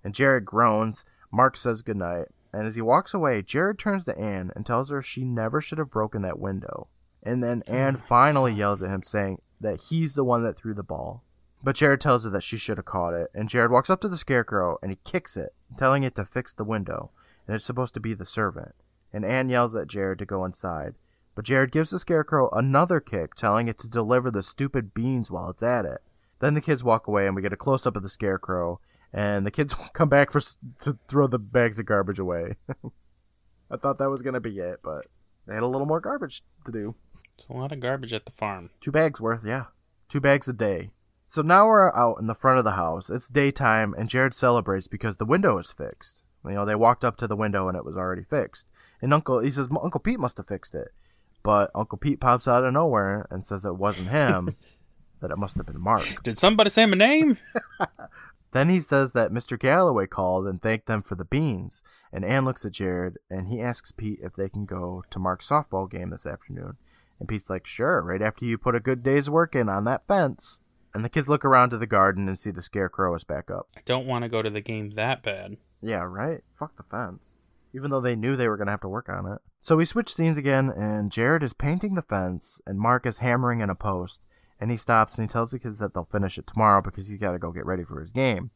And 0.03 0.13
Jared 0.13 0.43
groans. 0.43 1.05
Mark 1.31 1.55
says 1.55 1.81
goodnight. 1.81 2.27
And 2.57 2.65
as 2.65 2.73
he 2.73 2.81
walks 2.81 3.13
away, 3.13 3.43
Jared 3.43 3.77
turns 3.77 4.03
to 4.05 4.17
Anne 4.17 4.51
and 4.55 4.65
tells 4.65 4.89
her 4.89 4.99
she 4.99 5.23
never 5.23 5.61
should 5.61 5.77
have 5.77 5.91
broken 5.91 6.23
that 6.23 6.39
window. 6.39 6.87
And 7.21 7.43
then 7.43 7.61
oh 7.67 7.71
Anne 7.71 7.97
finally 7.97 8.51
yells 8.51 8.81
at 8.81 8.89
him, 8.89 9.03
saying 9.03 9.43
that 9.61 9.79
he's 9.89 10.15
the 10.15 10.23
one 10.23 10.41
that 10.41 10.57
threw 10.57 10.73
the 10.73 10.81
ball. 10.81 11.23
But 11.63 11.75
Jared 11.75 12.01
tells 12.01 12.23
her 12.23 12.31
that 12.31 12.41
she 12.41 12.57
should 12.57 12.77
have 12.77 12.85
caught 12.85 13.13
it. 13.13 13.29
And 13.35 13.47
Jared 13.47 13.69
walks 13.69 13.91
up 13.91 14.01
to 14.01 14.07
the 14.07 14.17
scarecrow 14.17 14.79
and 14.81 14.89
he 14.89 14.97
kicks 15.05 15.37
it, 15.37 15.53
telling 15.77 16.01
it 16.01 16.15
to 16.15 16.25
fix 16.25 16.51
the 16.51 16.63
window. 16.63 17.11
And 17.45 17.55
it's 17.55 17.63
supposed 17.63 17.93
to 17.93 17.99
be 17.99 18.15
the 18.15 18.25
servant. 18.25 18.73
And 19.13 19.23
Anne 19.23 19.49
yells 19.49 19.75
at 19.75 19.85
Jared 19.85 20.17
to 20.17 20.25
go 20.25 20.43
inside. 20.43 20.95
But 21.35 21.45
Jared 21.45 21.71
gives 21.71 21.91
the 21.91 21.99
scarecrow 21.99 22.49
another 22.49 22.99
kick, 22.99 23.35
telling 23.35 23.67
it 23.67 23.77
to 23.81 23.87
deliver 23.87 24.31
the 24.31 24.41
stupid 24.41 24.95
beans 24.95 25.29
while 25.29 25.51
it's 25.51 25.61
at 25.61 25.85
it. 25.85 26.01
Then 26.39 26.55
the 26.55 26.61
kids 26.61 26.83
walk 26.83 27.07
away, 27.07 27.27
and 27.27 27.35
we 27.35 27.43
get 27.43 27.53
a 27.53 27.57
close 27.57 27.85
up 27.85 27.95
of 27.95 28.01
the 28.01 28.09
scarecrow. 28.09 28.79
And 29.17 29.47
the 29.47 29.51
kids 29.51 29.73
come 29.93 30.09
back 30.09 30.31
for 30.31 30.39
to 30.81 30.97
throw 31.07 31.25
the 31.25 31.39
bags 31.39 31.79
of 31.79 31.87
garbage 31.87 32.19
away. 32.19 32.55
I 33.71 33.77
thought 33.77 33.97
that 33.97 34.11
was 34.11 34.21
gonna 34.21 34.39
be 34.39 34.59
it, 34.59 34.79
but 34.83 35.07
they 35.47 35.55
had 35.55 35.63
a 35.63 35.67
little 35.67 35.87
more 35.87 35.99
garbage 35.99 36.43
to 36.65 36.71
do. 36.71 36.95
It's 37.33 37.47
a 37.49 37.53
lot 37.53 37.71
of 37.71 37.79
garbage 37.79 38.13
at 38.13 38.25
the 38.25 38.31
farm. 38.31 38.69
Two 38.79 38.91
bags 38.91 39.19
worth, 39.19 39.41
yeah. 39.43 39.65
Two 40.07 40.19
bags 40.19 40.47
a 40.47 40.53
day. 40.53 40.91
So 41.27 41.41
now 41.41 41.67
we're 41.67 41.93
out 41.93 42.19
in 42.19 42.27
the 42.27 42.35
front 42.35 42.59
of 42.59 42.63
the 42.63 42.71
house. 42.73 43.09
It's 43.09 43.27
daytime, 43.27 43.93
and 43.97 44.07
Jared 44.07 44.33
celebrates 44.33 44.87
because 44.87 45.17
the 45.17 45.25
window 45.25 45.57
is 45.57 45.71
fixed. 45.71 46.23
You 46.45 46.53
know, 46.53 46.65
they 46.65 46.75
walked 46.75 47.03
up 47.03 47.17
to 47.17 47.27
the 47.27 47.35
window 47.35 47.67
and 47.67 47.75
it 47.75 47.83
was 47.83 47.97
already 47.97 48.23
fixed. 48.23 48.69
And 49.01 49.13
Uncle, 49.13 49.39
he 49.39 49.49
says, 49.49 49.67
Uncle 49.69 49.99
Pete 49.99 50.19
must 50.19 50.37
have 50.37 50.47
fixed 50.47 50.73
it. 50.73 50.89
But 51.43 51.71
Uncle 51.75 51.97
Pete 51.97 52.19
pops 52.19 52.47
out 52.47 52.63
of 52.63 52.73
nowhere 52.73 53.27
and 53.29 53.43
says 53.43 53.65
it 53.65 53.75
wasn't 53.75 54.09
him, 54.09 54.55
that 55.21 55.31
it 55.31 55.37
must 55.37 55.57
have 55.57 55.65
been 55.65 55.81
Mark. 55.81 56.23
Did 56.23 56.37
somebody 56.39 56.69
say 56.69 56.85
my 56.85 56.95
name? 56.95 57.37
Then 58.51 58.69
he 58.69 58.79
says 58.79 59.13
that 59.13 59.31
Mr. 59.31 59.59
Galloway 59.59 60.07
called 60.07 60.47
and 60.47 60.61
thanked 60.61 60.87
them 60.87 61.01
for 61.01 61.15
the 61.15 61.25
beans. 61.25 61.83
And 62.11 62.23
Anne 62.23 62.45
looks 62.45 62.65
at 62.65 62.71
Jared 62.71 63.17
and 63.29 63.47
he 63.47 63.61
asks 63.61 63.91
Pete 63.91 64.19
if 64.21 64.33
they 64.33 64.49
can 64.49 64.65
go 64.65 65.03
to 65.09 65.19
Mark's 65.19 65.49
softball 65.49 65.89
game 65.89 66.09
this 66.09 66.25
afternoon. 66.25 66.77
And 67.19 67.27
Pete's 67.27 67.49
like, 67.49 67.65
sure, 67.65 68.01
right 68.01 68.21
after 68.21 68.45
you 68.45 68.57
put 68.57 68.75
a 68.75 68.79
good 68.79 69.03
day's 69.03 69.29
work 69.29 69.55
in 69.55 69.69
on 69.69 69.83
that 69.85 70.07
fence. 70.07 70.61
And 70.93 71.03
the 71.03 71.09
kids 71.09 71.27
look 71.27 71.43
around 71.43 71.71
to 71.71 71.77
the 71.77 71.87
garden 71.87 72.27
and 72.27 72.39
see 72.39 72.51
the 72.51 72.61
scarecrow 72.61 73.13
is 73.15 73.23
back 73.23 73.51
up. 73.51 73.67
I 73.75 73.81
don't 73.85 74.07
want 74.07 74.23
to 74.23 74.29
go 74.29 74.41
to 74.41 74.49
the 74.49 74.61
game 74.61 74.91
that 74.91 75.23
bad. 75.23 75.57
Yeah, 75.81 76.03
right? 76.03 76.41
Fuck 76.53 76.77
the 76.77 76.83
fence. 76.83 77.37
Even 77.73 77.91
though 77.91 78.01
they 78.01 78.15
knew 78.15 78.35
they 78.35 78.47
were 78.47 78.57
going 78.57 78.67
to 78.67 78.71
have 78.71 78.81
to 78.81 78.87
work 78.87 79.09
on 79.09 79.31
it. 79.31 79.39
So 79.61 79.75
we 79.75 79.85
switch 79.85 80.13
scenes 80.13 80.37
again, 80.37 80.69
and 80.69 81.11
Jared 81.11 81.43
is 81.43 81.53
painting 81.53 81.95
the 81.95 82.01
fence, 82.01 82.61
and 82.65 82.79
Mark 82.79 83.05
is 83.05 83.19
hammering 83.19 83.59
in 83.59 83.69
a 83.69 83.75
post. 83.75 84.25
And 84.59 84.71
he 84.71 84.77
stops 84.77 85.17
and 85.17 85.29
he 85.29 85.31
tells 85.31 85.51
the 85.51 85.59
kids 85.59 85.79
that 85.79 85.93
they'll 85.93 86.07
finish 86.11 86.37
it 86.37 86.47
tomorrow 86.47 86.81
because 86.81 87.07
he's 87.09 87.19
got 87.19 87.31
to 87.31 87.39
go 87.39 87.51
get 87.51 87.65
ready 87.65 87.83
for 87.83 88.01
his 88.01 88.11
game. 88.11 88.51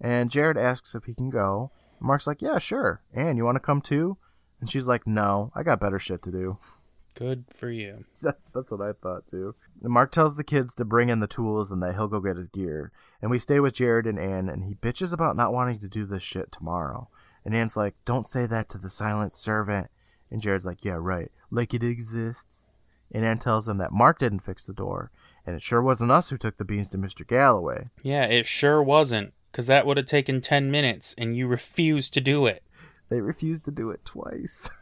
And 0.00 0.30
Jared 0.30 0.56
asks 0.56 0.94
if 0.94 1.04
he 1.04 1.14
can 1.14 1.30
go. 1.30 1.70
And 1.98 2.06
Mark's 2.06 2.26
like, 2.26 2.42
yeah, 2.42 2.58
sure. 2.58 3.02
And 3.12 3.36
you 3.36 3.44
want 3.44 3.56
to 3.56 3.60
come 3.60 3.80
too? 3.80 4.16
And 4.60 4.70
she's 4.70 4.88
like, 4.88 5.06
no, 5.06 5.52
I 5.54 5.62
got 5.62 5.80
better 5.80 5.98
shit 5.98 6.22
to 6.22 6.30
do. 6.30 6.58
Good 7.14 7.44
for 7.52 7.70
you. 7.70 8.04
That's 8.22 8.70
what 8.70 8.80
I 8.80 8.92
thought 8.92 9.26
too. 9.26 9.54
And 9.82 9.92
Mark 9.92 10.12
tells 10.12 10.36
the 10.36 10.44
kids 10.44 10.74
to 10.76 10.84
bring 10.84 11.10
in 11.10 11.20
the 11.20 11.26
tools 11.26 11.70
and 11.70 11.82
that 11.82 11.94
he'll 11.94 12.08
go 12.08 12.20
get 12.20 12.36
his 12.36 12.48
gear. 12.48 12.90
And 13.20 13.30
we 13.30 13.38
stay 13.38 13.60
with 13.60 13.74
Jared 13.74 14.06
and 14.06 14.18
Anne, 14.18 14.48
and 14.48 14.64
he 14.64 14.74
bitches 14.74 15.12
about 15.12 15.36
not 15.36 15.52
wanting 15.52 15.78
to 15.80 15.88
do 15.88 16.06
this 16.06 16.22
shit 16.22 16.50
tomorrow. 16.50 17.08
And 17.44 17.54
Anne's 17.54 17.76
like, 17.76 17.94
don't 18.04 18.28
say 18.28 18.46
that 18.46 18.68
to 18.70 18.78
the 18.78 18.88
silent 18.88 19.34
servant. 19.34 19.90
And 20.30 20.40
Jared's 20.40 20.64
like, 20.64 20.84
yeah, 20.84 20.96
right. 20.98 21.30
Like 21.50 21.74
it 21.74 21.82
exists. 21.82 22.72
And 23.12 23.24
Anne 23.24 23.38
tells 23.38 23.68
him 23.68 23.78
that 23.78 23.92
Mark 23.92 24.18
didn't 24.18 24.40
fix 24.40 24.64
the 24.64 24.72
door, 24.72 25.10
and 25.46 25.56
it 25.56 25.62
sure 25.62 25.82
wasn't 25.82 26.10
us 26.10 26.30
who 26.30 26.36
took 26.36 26.56
the 26.56 26.64
beans 26.64 26.90
to 26.90 26.98
Mr. 26.98 27.26
Galloway. 27.26 27.88
Yeah, 28.02 28.24
it 28.24 28.46
sure 28.46 28.82
wasn't. 28.82 29.34
Because 29.50 29.66
that 29.66 29.84
would 29.84 29.98
have 29.98 30.06
taken 30.06 30.40
10 30.40 30.70
minutes, 30.70 31.14
and 31.18 31.36
you 31.36 31.46
refused 31.46 32.14
to 32.14 32.20
do 32.22 32.46
it. 32.46 32.62
They 33.10 33.20
refused 33.20 33.64
to 33.66 33.70
do 33.70 33.90
it 33.90 34.04
twice. 34.04 34.70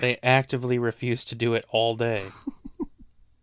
They 0.00 0.18
actively 0.22 0.78
refused 0.78 1.28
to 1.30 1.34
do 1.34 1.54
it 1.54 1.64
all 1.70 1.96
day. 1.96 2.26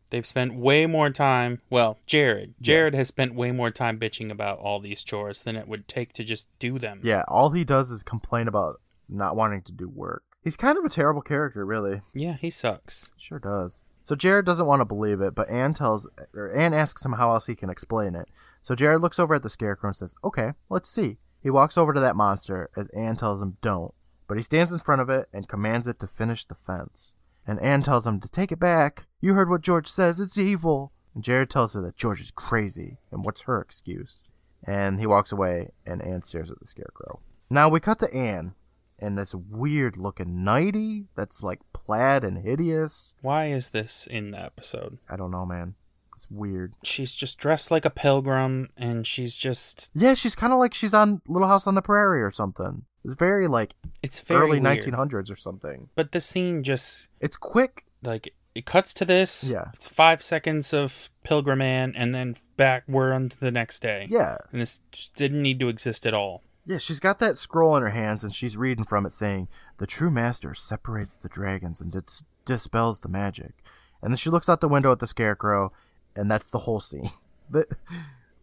They've 0.10 0.26
spent 0.26 0.54
way 0.56 0.86
more 0.86 1.10
time. 1.10 1.62
Well, 1.70 1.98
Jared. 2.06 2.54
Jared 2.62 2.94
has 2.94 3.08
spent 3.08 3.34
way 3.34 3.52
more 3.52 3.72
time 3.72 4.00
bitching 4.00 4.30
about 4.32 4.60
all 4.60 4.80
these 4.80 5.04
chores 5.04 5.42
than 5.42 5.56
it 5.56 5.68
would 5.68 5.88
take 5.88 6.14
to 6.14 6.24
just 6.24 6.48
do 6.60 6.78
them. 6.80 7.02
yeah, 7.04 7.24
all 7.28 7.50
he 7.50 7.64
does 7.64 7.90
is 7.92 8.04
complain 8.04 8.48
about 8.48 8.80
not 9.10 9.36
wanting 9.36 9.64
to 9.64 9.72
do 9.72 9.90
work. 9.90 10.24
He's 10.44 10.56
kind 10.56 10.78
of 10.78 10.86
a 10.86 10.90
terrible 10.90 11.22
character, 11.22 11.66
really. 11.66 12.02
Yeah, 12.14 12.38
he 12.40 12.52
sucks. 12.52 13.12
Sure 13.18 13.40
does. 13.40 13.86
So 14.08 14.16
Jared 14.16 14.46
doesn't 14.46 14.68
want 14.68 14.80
to 14.80 14.86
believe 14.86 15.20
it, 15.20 15.36
but 15.36 15.50
Anne 15.50 15.74
tells 15.74 16.08
or 16.34 16.50
Anne 16.54 16.74
asks 16.74 17.04
him 17.04 17.12
how 17.12 17.34
else 17.34 17.48
he 17.48 17.58
can 17.58 17.70
explain 17.70 18.16
it. 18.16 18.30
So 18.62 18.74
Jared 18.74 19.02
looks 19.02 19.20
over 19.20 19.36
at 19.36 19.44
the 19.44 19.50
scarecrow 19.50 19.90
and 19.90 19.98
says, 19.98 20.16
"Okay, 20.24 20.54
let's 20.70 20.90
see." 20.90 21.18
He 21.42 21.50
walks 21.50 21.78
over 21.78 21.92
to 21.92 22.00
that 22.00 22.16
monster 22.16 22.70
as 22.78 22.88
Anne 22.96 23.18
tells 23.18 23.42
him, 23.42 23.58
"Don't." 23.62 23.94
But 24.26 24.38
he 24.38 24.44
stands 24.44 24.72
in 24.72 24.80
front 24.80 25.02
of 25.02 25.10
it 25.10 25.28
and 25.34 25.50
commands 25.50 25.88
it 25.88 26.00
to 26.00 26.08
finish 26.08 26.46
the 26.46 26.56
fence. 26.56 27.16
And 27.46 27.60
Anne 27.60 27.84
tells 27.84 28.08
him 28.08 28.22
to 28.22 28.30
take 28.30 28.54
it 28.54 28.62
back. 28.62 29.08
You 29.20 29.34
heard 29.34 29.50
what 29.50 29.60
George 29.60 29.92
says. 29.92 30.22
It's 30.22 30.38
evil. 30.38 30.94
And 31.14 31.22
Jared 31.22 31.50
tells 31.50 31.74
her 31.74 31.82
that 31.82 31.98
George 31.98 32.22
is 32.22 32.32
crazy. 32.32 33.00
And 33.12 33.26
what's 33.26 33.42
her 33.42 33.60
excuse? 33.60 34.24
And 34.64 35.02
he 35.02 35.06
walks 35.06 35.34
away, 35.34 35.72
and 35.86 36.02
Anne 36.02 36.22
stares 36.22 36.50
at 36.50 36.62
the 36.62 36.66
scarecrow. 36.66 37.20
Now 37.50 37.68
we 37.68 37.82
cut 37.82 38.00
to 38.00 38.14
Anne 38.14 38.56
in 39.00 39.16
this 39.16 39.34
weird 39.36 39.98
looking 39.98 40.44
nightie 40.44 41.06
that's 41.16 41.44
like 41.44 41.60
plaid 41.74 42.24
and 42.24 42.40
hideous. 42.46 43.16
Why 43.22 43.46
is 43.48 43.70
this 43.70 44.08
in 44.10 44.32
the 44.32 44.40
episode? 44.44 44.98
I 45.10 45.16
don't 45.16 45.32
know, 45.32 45.46
man. 45.46 45.76
It's 46.16 46.28
weird. 46.32 46.74
She's 46.84 47.14
just 47.14 47.38
dressed 47.38 47.70
like 47.70 47.86
a 47.86 47.92
pilgrim, 47.92 48.70
and 48.76 49.06
she's 49.06 49.36
just. 49.36 49.92
Yeah, 49.94 50.16
she's 50.16 50.34
kind 50.34 50.52
of 50.52 50.58
like 50.58 50.74
she's 50.74 50.94
on 50.96 51.22
Little 51.28 51.48
House 51.48 51.68
on 51.68 51.76
the 51.76 51.82
Prairie 51.84 52.24
or 52.24 52.32
something. 52.32 52.86
It's 53.06 53.14
very 53.16 53.48
like 53.48 53.76
It's 54.02 54.20
very 54.20 54.42
early 54.48 54.60
weird. 54.60 54.84
1900s 54.84 55.32
or 55.32 55.36
something. 55.36 55.90
But 55.96 56.12
the 56.14 56.20
scene 56.22 56.64
just 56.64 57.08
It's 57.20 57.38
quick. 57.38 57.86
like 58.02 58.34
it 58.56 58.66
cuts 58.66 58.92
to 58.96 59.06
this. 59.06 59.52
Yeah. 59.52 59.66
It's 59.76 59.88
five 59.88 60.24
seconds 60.24 60.74
of 60.74 61.12
Pilgrim 61.24 61.60
Man, 61.60 61.94
and 61.96 62.16
then 62.16 62.36
back 62.58 62.86
we're 62.88 63.14
on 63.14 63.30
to 63.30 63.40
the 63.40 63.52
next 63.52 63.84
day. 63.84 64.08
Yeah. 64.10 64.38
And 64.52 64.60
this 64.62 64.82
just 64.92 65.16
didn't 65.16 65.44
need 65.44 65.60
to 65.60 65.70
exist 65.70 66.08
at 66.08 66.16
all. 66.16 66.42
Yeah, 66.68 66.80
she's 66.80 67.00
got 67.00 67.20
that 67.20 67.38
scroll 67.38 67.78
in 67.78 67.82
her 67.82 67.92
hands 67.92 68.26
and 68.26 68.36
she's 68.36 68.58
reading 68.58 68.84
from 68.84 69.06
it 69.06 69.12
saying, 69.12 69.48
The 69.78 69.88
true 69.88 70.12
master 70.12 70.54
separates 70.54 71.18
the 71.18 71.30
dragons 71.30 71.80
and 71.80 71.94
dis- 71.94 72.24
dispels 72.44 73.00
the 73.00 73.08
magic. 73.08 73.64
And 74.02 74.12
then 74.12 74.18
she 74.18 74.30
looks 74.30 74.50
out 74.50 74.60
the 74.60 74.68
window 74.68 74.92
at 74.92 75.00
the 75.00 75.08
scarecrow, 75.08 75.72
and 76.14 76.30
that's 76.30 76.52
the 76.52 76.60
whole 76.60 76.80
scene. 76.80 77.12
The, 77.50 77.66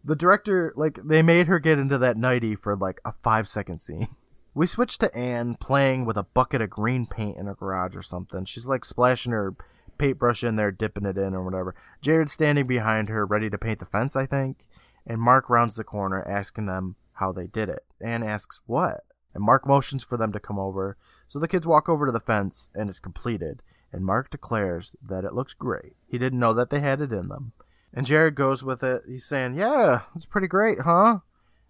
the 0.02 0.16
director, 0.16 0.72
like, 0.76 0.98
they 1.04 1.20
made 1.20 1.46
her 1.46 1.58
get 1.58 1.78
into 1.78 1.98
that 1.98 2.16
nighty 2.16 2.54
for 2.54 2.74
like 2.74 3.02
a 3.04 3.12
five 3.22 3.50
second 3.50 3.80
scene. 3.80 4.08
We 4.54 4.66
switch 4.66 4.96
to 4.98 5.14
Anne 5.14 5.56
playing 5.56 6.06
with 6.06 6.16
a 6.16 6.22
bucket 6.22 6.62
of 6.62 6.70
green 6.70 7.06
paint 7.06 7.36
in 7.36 7.44
her 7.46 7.54
garage 7.54 7.96
or 7.96 8.02
something. 8.02 8.46
She's 8.46 8.66
like 8.66 8.84
splashing 8.84 9.32
her 9.32 9.54
paintbrush 9.98 10.42
in 10.44 10.54
there, 10.56 10.70
dipping 10.70 11.04
it 11.04 11.18
in 11.18 11.34
or 11.34 11.42
whatever. 11.42 11.74
Jared's 12.00 12.32
standing 12.32 12.66
behind 12.66 13.08
her, 13.08 13.26
ready 13.26 13.50
to 13.50 13.58
paint 13.58 13.80
the 13.80 13.84
fence, 13.84 14.14
I 14.14 14.26
think. 14.26 14.68
And 15.06 15.20
Mark 15.20 15.50
rounds 15.50 15.74
the 15.74 15.84
corner, 15.84 16.26
asking 16.26 16.66
them 16.66 16.94
how 17.14 17.32
they 17.32 17.46
did 17.46 17.68
it. 17.68 17.84
Anne 18.00 18.22
asks, 18.22 18.60
What? 18.66 19.04
And 19.34 19.42
Mark 19.42 19.66
motions 19.66 20.02
for 20.04 20.16
them 20.16 20.32
to 20.32 20.40
come 20.40 20.58
over. 20.58 20.96
So 21.26 21.38
the 21.38 21.48
kids 21.48 21.66
walk 21.66 21.88
over 21.88 22.06
to 22.06 22.12
the 22.12 22.20
fence, 22.20 22.68
and 22.74 22.88
it's 22.88 23.00
completed. 23.00 23.62
And 23.92 24.04
Mark 24.04 24.30
declares 24.30 24.96
that 25.02 25.24
it 25.24 25.34
looks 25.34 25.54
great. 25.54 25.94
He 26.08 26.18
didn't 26.18 26.40
know 26.40 26.52
that 26.54 26.70
they 26.70 26.80
had 26.80 27.00
it 27.00 27.12
in 27.12 27.28
them. 27.28 27.52
And 27.92 28.06
Jared 28.06 28.34
goes 28.34 28.64
with 28.64 28.82
it. 28.82 29.02
He's 29.06 29.24
saying, 29.24 29.54
Yeah, 29.54 30.02
it's 30.16 30.26
pretty 30.26 30.48
great, 30.48 30.80
huh? 30.80 31.18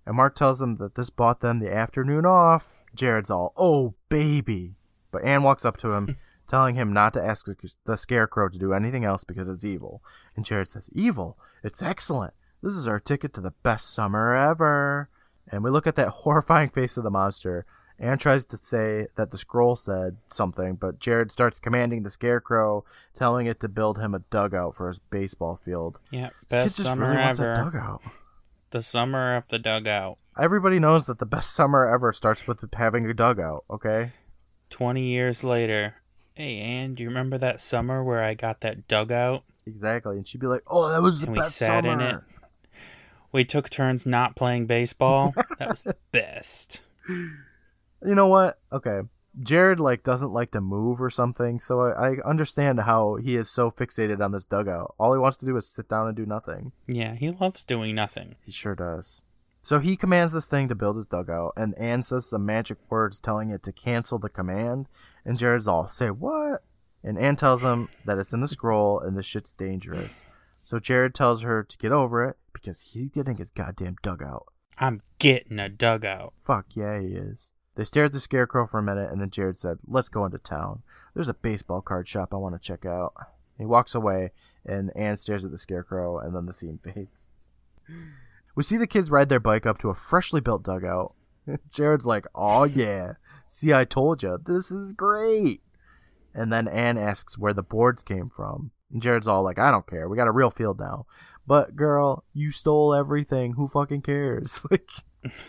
And 0.07 0.17
Mark 0.17 0.35
tells 0.35 0.59
them 0.59 0.77
that 0.77 0.95
this 0.95 1.11
bought 1.11 1.41
them 1.41 1.61
the 1.61 1.73
afternoon 1.73 2.25
off. 2.27 2.83
Jared's 2.95 3.31
all, 3.31 3.53
Oh, 3.57 3.95
baby. 4.09 4.75
But 5.11 5.25
Anne 5.25 5.43
walks 5.43 5.65
up 5.65 5.77
to 5.79 5.93
him, 5.93 6.17
telling 6.49 6.75
him 6.75 6.93
not 6.93 7.13
to 7.15 7.25
ask 7.25 7.47
the 7.85 7.97
scarecrow 7.97 8.49
to 8.49 8.59
do 8.59 8.73
anything 8.73 9.05
else 9.05 9.25
because 9.25 9.49
it's 9.49 9.65
evil. 9.65 10.03
And 10.35 10.45
Jared 10.45 10.69
says, 10.69 10.91
Evil? 10.93 11.39
It's 11.63 11.83
excellent. 11.83 12.35
This 12.63 12.73
is 12.73 12.89
our 12.89 13.01
ticket 13.01 13.35
to 13.35 13.41
the 13.43 13.55
best 13.63 13.93
summer 13.93 14.35
ever. 14.35 15.11
And 15.55 15.63
we 15.63 15.71
look 15.71 15.87
at 15.87 15.95
that 15.95 16.09
horrifying 16.25 16.69
face 16.71 16.97
of 16.97 17.05
the 17.05 17.11
monster. 17.11 17.65
Anne 17.99 18.19
tries 18.19 18.45
to 18.47 18.57
say 18.57 19.07
that 19.15 19.31
the 19.31 19.39
scroll 19.39 19.77
said 19.77 20.17
something, 20.29 20.75
but 20.75 20.99
Jared 20.99 21.31
starts 21.31 21.61
commanding 21.61 22.03
the 22.03 22.11
scarecrow, 22.11 22.85
telling 23.15 23.47
it 23.47 23.61
to 23.61 23.69
build 23.69 24.01
him 24.01 24.17
a 24.17 24.19
dugout 24.19 24.75
for 24.75 24.89
his 24.89 24.99
baseball 24.99 25.55
field. 25.55 26.01
Yeah, 26.11 26.31
best 26.51 26.75
summer 26.75 27.11
really 27.11 27.23
ever. 27.23 27.55
dugout. 27.55 28.03
The 28.71 28.83
summer 28.83 29.37
of 29.37 29.49
the 29.49 29.61
dugout. 29.61 30.19
Everybody 30.37 30.81
knows 30.81 31.07
that 31.07 31.19
the 31.19 31.27
best 31.27 31.55
summer 31.55 31.87
ever 31.87 32.13
starts 32.13 32.49
with 32.49 32.65
having 32.75 33.09
a 33.09 33.15
dugout, 33.15 33.65
okay? 33.71 34.11
20 34.71 35.01
years 35.01 35.45
later. 35.45 35.95
Hey, 36.35 36.59
Anne, 36.59 36.97
do 36.97 37.05
you 37.05 37.09
remember 37.09 37.39
that 37.39 37.61
summer 37.61 38.03
where 38.03 38.25
I 38.25 38.35
got 38.35 38.61
that 38.63 38.89
dugout? 38.89 39.45
Exactly. 39.67 40.17
And 40.17 40.27
she'd 40.27 40.41
be 40.41 40.49
like, 40.49 40.65
oh, 40.67 40.89
that 40.89 41.01
was 41.01 41.21
the 41.21 41.27
And 41.27 41.37
we 41.37 41.39
best 41.39 41.55
sat 41.59 41.85
summer. 41.85 42.27
We 43.35 43.45
took 43.45 43.69
turns 43.69 44.07
not 44.07 44.37
playing 44.37 44.67
baseball. 44.67 45.35
that 45.59 45.69
was 45.69 45.83
the 45.83 45.97
best. 46.13 46.83
You 47.09 48.15
know 48.15 48.29
what? 48.29 48.61
Okay. 48.73 49.01
Jared 49.41 49.81
like 49.81 50.05
doesn't 50.05 50.31
like 50.31 50.53
to 50.53 50.61
move 50.61 51.03
or 51.03 51.11
something, 51.11 51.59
so 51.59 51.81
I, 51.81 52.11
I 52.11 52.17
understand 52.25 52.83
how 52.83 53.17
he 53.17 53.35
is 53.35 53.51
so 53.51 53.73
fixated 53.73 54.25
on 54.25 54.31
this 54.31 54.45
dugout. 54.45 54.95
All 55.01 55.13
he 55.13 55.19
wants 55.19 55.37
to 55.39 55.47
do 55.47 55.57
is 55.57 55.69
sit 55.69 55.89
down 55.89 56.07
and 56.07 56.17
do 56.17 56.25
nothing. 56.25 56.71
Yeah, 56.87 57.17
he 57.17 57.29
loves 57.29 57.65
doing 57.65 57.97
nothing. 57.97 58.37
He 58.41 58.53
sure 58.53 58.77
does. 58.77 59.21
So 59.61 59.81
he 59.81 59.97
commands 59.97 60.33
this 60.33 60.49
thing 60.49 60.69
to 60.69 60.77
build 60.77 60.95
his 60.95 61.07
dugout, 61.07 61.55
and 61.57 61.77
Anne 61.77 62.05
says 62.05 62.31
some 62.31 62.47
magic 62.47 62.79
words 62.89 63.19
telling 63.19 63.51
it 63.51 63.65
to 63.65 63.73
cancel 63.73 64.21
the 64.21 64.29
command. 64.29 64.89
And 65.25 65.37
Jared's 65.37 65.67
all, 65.67 65.89
say 65.89 66.11
what? 66.11 66.63
And 67.03 67.19
Anne 67.19 67.35
tells 67.35 67.63
him 67.63 67.89
that 68.05 68.19
it's 68.19 68.33
in 68.33 68.39
the 68.39 68.47
scroll 68.47 69.01
and 69.01 69.19
this 69.19 69.27
shit's 69.27 69.53
dangerous. 69.53 70.25
So 70.65 70.79
Jared 70.79 71.15
tells 71.15 71.43
her 71.43 71.63
to 71.63 71.79
get 71.79 71.93
over 71.93 72.25
it 72.25 72.37
because 72.53 72.81
he's 72.93 73.11
getting 73.11 73.37
his 73.37 73.51
goddamn 73.51 73.97
dugout. 74.03 74.47
I'm 74.79 75.03
getting 75.19 75.59
a 75.59 75.69
dugout. 75.69 76.33
Fuck 76.43 76.75
yeah, 76.75 77.01
he 77.01 77.09
is. 77.09 77.53
They 77.77 77.85
stare 77.85 78.05
at 78.05 78.13
the 78.13 78.21
scarecrow 78.21 78.67
for 78.67 78.79
a 78.79 78.83
minute, 78.83 79.11
and 79.11 79.21
then 79.21 79.31
Jared 79.31 79.59
said, 79.59 79.79
Let's 79.87 80.09
go 80.09 80.25
into 80.25 80.39
town. 80.39 80.83
There's 81.15 81.29
a 81.29 81.35
baseball 81.35 81.81
card 81.83 82.09
shop 82.09 82.33
I 82.33 82.37
want 82.37 82.55
to 82.55 82.67
check 82.67 82.87
out. 82.87 83.15
He 83.59 83.65
walks 83.65 83.95
away, 83.95 84.33
and 84.65 84.91
Anne 84.97 85.19
stares 85.19 85.45
at 85.45 85.51
the 85.51 85.59
scarecrow, 85.59 86.19
and 86.19 86.35
then 86.35 86.47
the 86.47 86.53
scene 86.53 86.79
fades. 86.83 87.29
We 88.55 88.63
see 88.63 88.77
the 88.77 88.87
kids 88.87 89.11
ride 89.11 89.29
their 89.29 89.41
bike 89.41 89.67
up 89.67 89.79
to 89.79 89.91
a 89.91 89.95
freshly 89.95 90.41
built 90.41 90.63
dugout. 90.63 91.15
Jared's 91.71 92.07
like, 92.07 92.27
Oh 92.35 92.65
yeah. 92.65 93.15
See, 93.47 93.73
I 93.73 93.85
told 93.85 94.23
you. 94.23 94.39
This 94.43 94.71
is 94.71 94.93
great. 94.93 95.61
And 96.35 96.53
then 96.53 96.67
Anne 96.67 96.99
asks 96.99 97.39
where 97.39 97.53
the 97.53 97.63
boards 97.63 98.03
came 98.03 98.31
from. 98.31 98.71
And 98.93 99.03
Jared's 99.03 99.29
all 99.29 99.43
like, 99.43 99.59
I 99.59 99.71
don't 99.71 99.87
care. 99.87 100.09
We 100.09 100.17
got 100.17 100.29
a 100.29 100.33
real 100.33 100.51
field 100.51 100.79
now. 100.79 101.07
But 101.47 101.77
girl, 101.77 102.25
you 102.33 102.51
stole 102.51 102.95
everything. 102.95 103.55
Who 103.55 103.69
fucking 103.69 104.03
cares? 104.03 104.63
Like, 104.71 104.91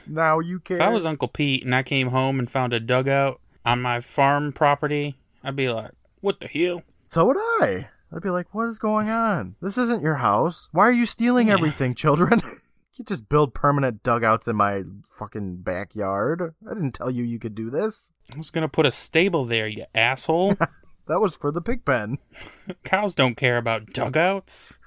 now 0.07 0.39
you 0.39 0.61
care. 0.61 0.77
If 0.77 0.83
I 0.83 0.89
was 0.89 1.05
Uncle 1.05 1.27
Pete 1.27 1.65
and 1.65 1.75
I 1.75 1.83
came 1.83 2.07
home 2.07 2.39
and 2.39 2.49
found 2.49 2.71
a 2.71 2.79
dugout 2.79 3.41
on 3.65 3.81
my 3.81 3.99
farm 3.99 4.53
property, 4.53 5.17
I'd 5.43 5.57
be 5.57 5.67
like, 5.67 5.91
what 6.21 6.39
the 6.39 6.47
hell? 6.47 6.83
So 7.07 7.25
would 7.25 7.37
I. 7.37 7.89
I'd 8.13 8.21
be 8.21 8.29
like, 8.29 8.53
what 8.53 8.69
is 8.69 8.79
going 8.79 9.09
on? 9.09 9.55
This 9.61 9.77
isn't 9.77 10.01
your 10.01 10.15
house. 10.15 10.69
Why 10.71 10.87
are 10.87 10.93
you 10.93 11.05
stealing 11.05 11.49
everything, 11.49 11.93
children? 11.93 12.41
you 12.93 13.03
just 13.03 13.27
build 13.27 13.53
permanent 13.53 14.03
dugouts 14.03 14.47
in 14.47 14.55
my 14.55 14.83
fucking 15.09 15.57
backyard. 15.57 16.53
I 16.69 16.73
didn't 16.73 16.93
tell 16.93 17.11
you 17.11 17.23
you 17.23 17.39
could 17.39 17.55
do 17.55 17.69
this. 17.69 18.13
I 18.33 18.37
was 18.37 18.49
gonna 18.49 18.69
put 18.69 18.85
a 18.85 18.91
stable 18.91 19.43
there, 19.43 19.67
you 19.67 19.85
asshole. 19.93 20.55
That 21.07 21.21
was 21.21 21.37
for 21.37 21.51
the 21.51 21.61
pig 21.61 21.85
pen. 21.85 22.17
Cows 22.83 23.13
don't 23.15 23.35
care 23.35 23.57
about 23.57 23.87
dugouts. 23.87 24.77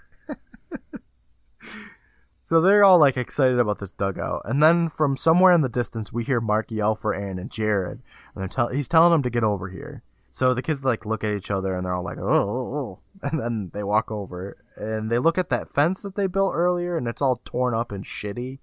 So 2.48 2.62
they're 2.62 2.82
all 2.82 2.98
like 2.98 3.18
excited 3.18 3.58
about 3.58 3.78
this 3.78 3.92
dugout, 3.92 4.40
and 4.46 4.62
then 4.62 4.88
from 4.88 5.18
somewhere 5.18 5.52
in 5.52 5.60
the 5.60 5.68
distance, 5.68 6.14
we 6.14 6.24
hear 6.24 6.40
Mark 6.40 6.70
yell 6.70 6.94
for 6.94 7.12
Aaron 7.14 7.38
and 7.38 7.50
Jared, 7.50 8.00
and 8.34 8.40
they're 8.40 8.48
tell- 8.48 8.68
he's 8.68 8.88
telling 8.88 9.12
them 9.12 9.22
to 9.22 9.28
get 9.28 9.44
over 9.44 9.68
here. 9.68 10.02
So 10.30 10.54
the 10.54 10.62
kids 10.62 10.82
like 10.82 11.04
look 11.04 11.22
at 11.22 11.34
each 11.34 11.50
other, 11.50 11.76
and 11.76 11.84
they're 11.84 11.94
all 11.94 12.02
like, 12.02 12.16
"Oh,", 12.16 12.24
oh, 12.26 12.76
oh," 12.78 12.98
and 13.22 13.38
then 13.38 13.70
they 13.74 13.82
walk 13.82 14.10
over, 14.10 14.56
and 14.76 15.10
they 15.10 15.18
look 15.18 15.36
at 15.36 15.50
that 15.50 15.74
fence 15.74 16.00
that 16.00 16.14
they 16.14 16.26
built 16.26 16.54
earlier, 16.54 16.96
and 16.96 17.06
it's 17.06 17.20
all 17.20 17.42
torn 17.44 17.74
up 17.74 17.92
and 17.92 18.04
shitty. 18.04 18.60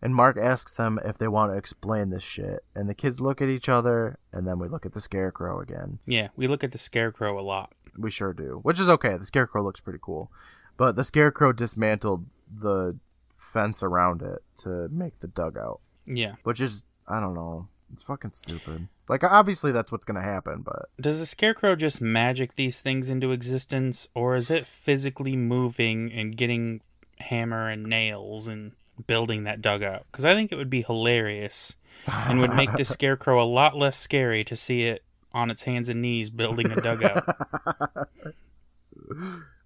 And 0.00 0.14
Mark 0.14 0.36
asks 0.36 0.74
them 0.74 0.98
if 1.04 1.18
they 1.18 1.26
want 1.28 1.52
to 1.52 1.58
explain 1.58 2.10
this 2.10 2.22
shit, 2.22 2.64
and 2.74 2.88
the 2.88 2.94
kids 2.94 3.20
look 3.20 3.42
at 3.42 3.48
each 3.48 3.68
other, 3.68 4.18
and 4.32 4.46
then 4.46 4.58
we 4.60 4.68
look 4.68 4.86
at 4.86 4.92
the 4.92 5.00
scarecrow 5.00 5.60
again. 5.60 5.98
Yeah, 6.06 6.28
we 6.36 6.46
look 6.46 6.62
at 6.62 6.70
the 6.72 6.78
scarecrow 6.78 7.38
a 7.38 7.42
lot. 7.42 7.72
We 7.96 8.10
sure 8.12 8.32
do, 8.32 8.60
which 8.62 8.78
is 8.78 8.88
okay. 8.88 9.16
The 9.16 9.24
scarecrow 9.26 9.62
looks 9.64 9.80
pretty 9.80 9.98
cool, 10.00 10.30
but 10.76 10.94
the 10.94 11.02
scarecrow 11.02 11.52
dismantled 11.52 12.26
the 12.48 12.98
fence 13.36 13.82
around 13.82 14.22
it 14.22 14.42
to 14.58 14.88
make 14.90 15.18
the 15.18 15.26
dugout, 15.26 15.80
Yeah. 16.06 16.34
which 16.44 16.60
is 16.60 16.84
I 17.08 17.18
don't 17.20 17.34
know. 17.34 17.68
It's 17.92 18.02
fucking 18.02 18.32
stupid. 18.32 18.86
Like 19.08 19.24
obviously 19.24 19.72
that's 19.72 19.90
what's 19.90 20.04
gonna 20.04 20.22
happen, 20.22 20.62
but 20.62 20.90
Does 21.00 21.18
the 21.18 21.26
scarecrow 21.26 21.74
just 21.74 22.00
magic 22.00 22.54
these 22.54 22.80
things 22.80 23.08
into 23.10 23.32
existence, 23.32 24.06
or 24.14 24.36
is 24.36 24.48
it 24.50 24.64
physically 24.66 25.34
moving 25.34 26.12
and 26.12 26.36
getting 26.36 26.82
hammer 27.18 27.66
and 27.68 27.84
nails 27.84 28.46
and 28.46 28.72
building 29.06 29.44
that 29.44 29.60
dugout? 29.60 30.06
Because 30.10 30.24
I 30.24 30.34
think 30.34 30.50
it 30.52 30.56
would 30.56 30.70
be 30.70 30.82
hilarious 30.82 31.76
and 32.06 32.40
would 32.40 32.54
make 32.54 32.72
the 32.74 32.84
scarecrow 32.86 33.42
a 33.42 33.46
lot 33.46 33.76
less 33.76 33.98
scary 33.98 34.44
to 34.44 34.56
see 34.56 34.82
it 34.84 35.04
on 35.32 35.50
its 35.50 35.64
hands 35.64 35.88
and 35.88 36.00
knees 36.02 36.30
building 36.30 36.70
a 36.70 36.80
dugout. 36.80 37.24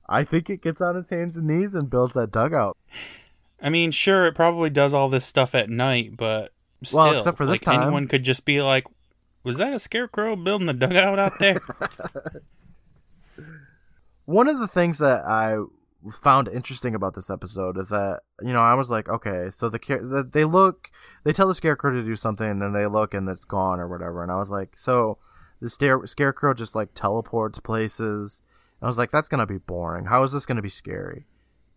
I 0.08 0.24
think 0.24 0.50
it 0.50 0.60
gets 0.62 0.80
on 0.80 0.96
its 0.96 1.10
hands 1.10 1.36
and 1.36 1.46
knees 1.46 1.74
and 1.74 1.88
builds 1.88 2.14
that 2.14 2.30
dugout. 2.30 2.76
I 3.60 3.70
mean, 3.70 3.90
sure, 3.92 4.26
it 4.26 4.34
probably 4.34 4.70
does 4.70 4.92
all 4.92 5.08
this 5.08 5.24
stuff 5.24 5.54
at 5.54 5.70
night, 5.70 6.16
but 6.16 6.52
still, 6.82 6.98
Well, 7.00 7.16
except 7.18 7.36
for 7.36 7.46
this 7.46 7.52
like, 7.52 7.60
time. 7.62 7.82
anyone 7.82 8.08
could 8.08 8.24
just 8.24 8.44
be 8.44 8.60
like, 8.60 8.84
"Was 9.44 9.58
that 9.58 9.72
a 9.72 9.78
scarecrow 9.78 10.34
building 10.36 10.68
a 10.68 10.72
dugout 10.72 11.18
out 11.18 11.38
there?" 11.38 11.60
One 14.24 14.48
of 14.48 14.58
the 14.58 14.66
things 14.68 14.98
that 14.98 15.24
I 15.24 15.58
found 16.10 16.48
interesting 16.48 16.94
about 16.94 17.14
this 17.14 17.30
episode 17.30 17.78
is 17.78 17.90
that 17.90 18.20
you 18.42 18.52
know 18.52 18.60
I 18.62 18.74
was 18.74 18.90
like, 18.90 19.08
okay, 19.08 19.50
so 19.50 19.68
the 19.68 20.28
they 20.32 20.44
look, 20.44 20.90
they 21.24 21.32
tell 21.32 21.48
the 21.48 21.54
scarecrow 21.54 21.92
to 21.92 22.02
do 22.02 22.16
something, 22.16 22.48
and 22.48 22.60
then 22.62 22.72
they 22.72 22.86
look 22.86 23.14
and 23.14 23.28
it's 23.28 23.44
gone 23.44 23.78
or 23.80 23.88
whatever, 23.88 24.22
and 24.22 24.32
I 24.32 24.36
was 24.36 24.50
like, 24.50 24.76
so 24.76 25.18
the 25.60 25.68
stare- 25.68 26.06
scarecrow 26.06 26.54
just 26.54 26.74
like 26.74 26.90
teleports 26.94 27.60
places. 27.60 28.42
And 28.80 28.86
I 28.86 28.88
was 28.88 28.98
like, 28.98 29.10
that's 29.12 29.28
gonna 29.28 29.46
be 29.46 29.58
boring. 29.58 30.06
How 30.06 30.22
is 30.24 30.32
this 30.32 30.46
gonna 30.46 30.62
be 30.62 30.68
scary? 30.68 31.26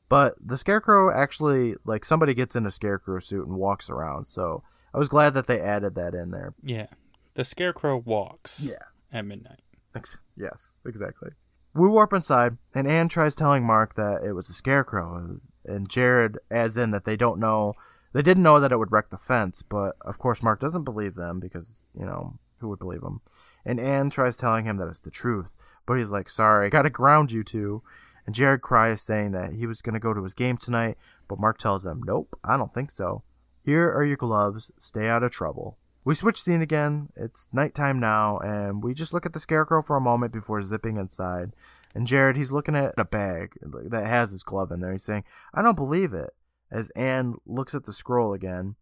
But 0.09 0.35
the 0.43 0.57
scarecrow 0.57 1.11
actually 1.13 1.75
like 1.85 2.03
somebody 2.05 2.33
gets 2.33 2.55
in 2.55 2.65
a 2.65 2.71
scarecrow 2.71 3.19
suit 3.19 3.47
and 3.47 3.57
walks 3.57 3.89
around, 3.89 4.27
so 4.27 4.63
I 4.93 4.97
was 4.97 5.09
glad 5.09 5.33
that 5.35 5.45
they 5.47 5.59
added 5.59 5.95
that 5.95 6.13
in 6.15 6.31
there. 6.31 6.53
yeah, 6.63 6.87
the 7.35 7.43
scarecrow 7.43 7.97
walks 7.97 8.69
Yeah. 8.71 8.85
at 9.11 9.25
midnight. 9.25 9.61
Ex- 9.93 10.17
Yes, 10.37 10.73
exactly. 10.85 11.29
We 11.75 11.89
warp 11.89 12.13
inside, 12.13 12.57
and 12.73 12.87
Anne 12.87 13.09
tries 13.09 13.35
telling 13.35 13.65
Mark 13.65 13.95
that 13.95 14.23
it 14.23 14.31
was 14.31 14.49
a 14.49 14.53
scarecrow, 14.53 15.39
and 15.65 15.89
Jared 15.89 16.37
adds 16.49 16.77
in 16.77 16.91
that 16.91 17.03
they 17.03 17.17
don't 17.17 17.37
know, 17.37 17.73
they 18.13 18.21
didn't 18.21 18.43
know 18.43 18.61
that 18.61 18.71
it 18.71 18.77
would 18.77 18.93
wreck 18.93 19.09
the 19.09 19.17
fence, 19.17 19.61
but 19.61 19.97
of 19.99 20.17
course 20.17 20.41
Mark 20.41 20.61
doesn't 20.61 20.85
believe 20.85 21.15
them 21.15 21.41
because, 21.41 21.85
you 21.93 22.05
know, 22.05 22.39
who 22.59 22.69
would 22.69 22.79
believe 22.79 23.03
him? 23.03 23.19
And 23.65 23.77
Anne 23.77 24.09
tries 24.09 24.37
telling 24.37 24.63
him 24.63 24.77
that 24.77 24.87
it's 24.87 25.01
the 25.01 25.11
truth, 25.11 25.51
but 25.85 25.95
he's 25.95 26.11
like, 26.11 26.29
sorry, 26.29 26.67
I 26.67 26.69
gotta 26.69 26.89
ground 26.89 27.33
you 27.33 27.43
two. 27.43 27.83
And 28.25 28.33
Jared 28.33 28.61
cries, 28.61 29.01
saying 29.01 29.33
that 29.33 29.53
he 29.53 29.67
was 29.67 29.81
gonna 29.81 29.99
go 29.99 30.13
to 30.13 30.23
his 30.23 30.33
game 30.33 30.55
tonight, 30.55 30.97
but 31.27 31.39
Mark 31.39 31.57
tells 31.57 31.85
him, 31.85 32.01
nope, 32.05 32.39
I 32.41 32.55
don't 32.55 32.73
think 32.73 32.89
so. 32.89 33.23
Here 33.65 33.91
are 33.91 34.05
your 34.05 34.15
gloves, 34.15 34.71
stay 34.77 35.09
out 35.09 35.23
of 35.23 35.31
trouble. 35.31 35.77
We 36.05 36.13
switch 36.13 36.41
scene 36.41 36.61
again. 36.61 37.09
It's 37.15 37.49
nighttime 37.51 37.99
now, 37.99 38.37
and 38.37 38.83
we 38.83 38.93
just 38.93 39.11
look 39.11 39.25
at 39.25 39.33
the 39.33 39.39
scarecrow 39.39 39.81
for 39.81 39.97
a 39.97 40.01
moment 40.01 40.31
before 40.31 40.61
zipping 40.61 40.97
inside. 40.97 41.53
And 41.95 42.05
Jared, 42.05 42.37
he's 42.37 42.51
looking 42.51 42.75
at 42.75 42.93
a 42.95 43.05
bag 43.05 43.53
that 43.61 44.05
has 44.05 44.29
his 44.29 44.43
glove 44.43 44.71
in 44.71 44.81
there. 44.81 44.91
He's 44.91 45.03
saying, 45.03 45.23
I 45.51 45.63
don't 45.63 45.75
believe 45.75 46.13
it. 46.13 46.29
As 46.71 46.91
Anne 46.91 47.35
looks 47.47 47.73
at 47.73 47.85
the 47.85 47.93
scroll 47.93 48.33
again, 48.33 48.75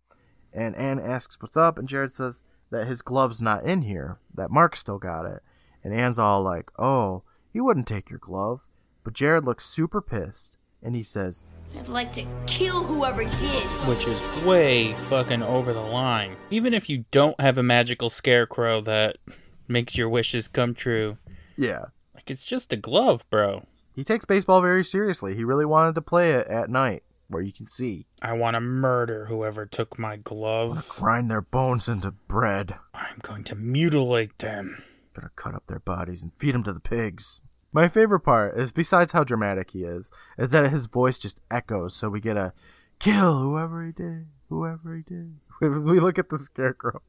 and 0.52 0.76
Anne 0.76 1.00
asks 1.00 1.42
what's 1.42 1.56
up, 1.56 1.80
and 1.80 1.88
Jared 1.88 2.12
says 2.12 2.44
that 2.72 2.88
his 2.88 3.02
glove's 3.02 3.40
not 3.40 3.64
in 3.64 3.84
here, 3.84 4.20
that 4.34 4.52
Mark 4.52 4.76
still 4.76 5.00
got 5.00 5.26
it. 5.26 5.42
And 5.82 5.94
Anne's 5.94 6.20
all 6.20 6.42
like, 6.42 6.72
oh, 6.78 7.24
he 7.52 7.62
wouldn't 7.62 7.88
take 7.88 8.10
your 8.10 8.20
glove. 8.20 8.68
But 9.04 9.14
Jared 9.14 9.46
looks 9.46 9.66
super 9.66 10.02
pissed, 10.02 10.58
and 10.84 10.96
he 10.96 11.04
says, 11.04 11.44
I'd 11.78 11.88
like 11.88 12.12
to 12.14 12.26
kill 12.46 12.84
whoever 12.84 13.24
did. 13.24 13.64
Which 13.88 14.08
is 14.08 14.24
way 14.44 14.94
fucking 14.94 15.42
over 15.42 15.74
the 15.74 15.82
line. 15.82 16.36
Even 16.52 16.74
if 16.74 16.90
you 16.90 17.06
don't 17.12 17.40
have 17.42 17.58
a 17.58 17.64
magical 17.64 18.10
scarecrow 18.10 18.82
that 18.82 19.18
makes 19.68 19.98
your 19.98 20.10
wishes 20.10 20.48
come 20.48 20.74
true. 20.74 21.18
Yeah. 21.58 21.86
Like, 22.14 22.30
it's 22.30 22.46
just 22.46 22.74
a 22.74 22.78
glove, 22.78 23.28
bro. 23.30 23.66
He 23.96 24.04
takes 24.04 24.26
baseball 24.26 24.62
very 24.62 24.84
seriously. 24.84 25.36
He 25.36 25.44
really 25.44 25.66
wanted 25.66 25.96
to 25.96 26.02
play 26.02 26.32
it 26.34 26.48
at 26.48 26.70
night 26.70 27.04
where 27.28 27.42
you 27.42 27.52
can 27.52 27.66
see. 27.66 28.06
I 28.22 28.34
want 28.34 28.56
to 28.56 28.62
murder 28.62 29.26
whoever 29.26 29.66
took 29.66 29.98
my 29.98 30.18
glove. 30.18 30.88
Grind 30.88 31.30
their 31.30 31.42
bones 31.42 31.88
into 31.88 32.12
bread. 32.12 32.76
I'm 32.94 33.18
going 33.22 33.44
to 33.46 33.56
mutilate 33.56 34.38
them. 34.40 34.84
Gonna 35.14 35.32
cut 35.36 35.56
up 35.56 35.68
their 35.68 35.80
bodies 35.80 36.24
and 36.24 36.32
feed 36.40 36.54
them 36.54 36.64
to 36.64 36.74
the 36.74 36.80
pigs. 36.80 37.42
My 37.74 37.88
favorite 37.88 38.20
part 38.20 38.58
is, 38.58 38.72
besides 38.72 39.12
how 39.12 39.24
dramatic 39.24 39.72
he 39.72 39.84
is, 39.84 40.12
is 40.38 40.50
that 40.50 40.72
his 40.72 40.86
voice 40.86 41.18
just 41.18 41.42
echoes. 41.50 41.96
So 41.96 42.08
we 42.08 42.22
get 42.22 42.38
a 42.38 42.54
kill 43.00 43.42
whoever 43.42 43.84
he 43.84 43.92
did, 43.92 44.28
whoever 44.48 44.96
he 44.96 45.02
did. 45.02 45.38
we 45.62 46.00
look 46.00 46.20
at 46.20 46.30
the 46.30 46.38
scarecrow 46.38 47.02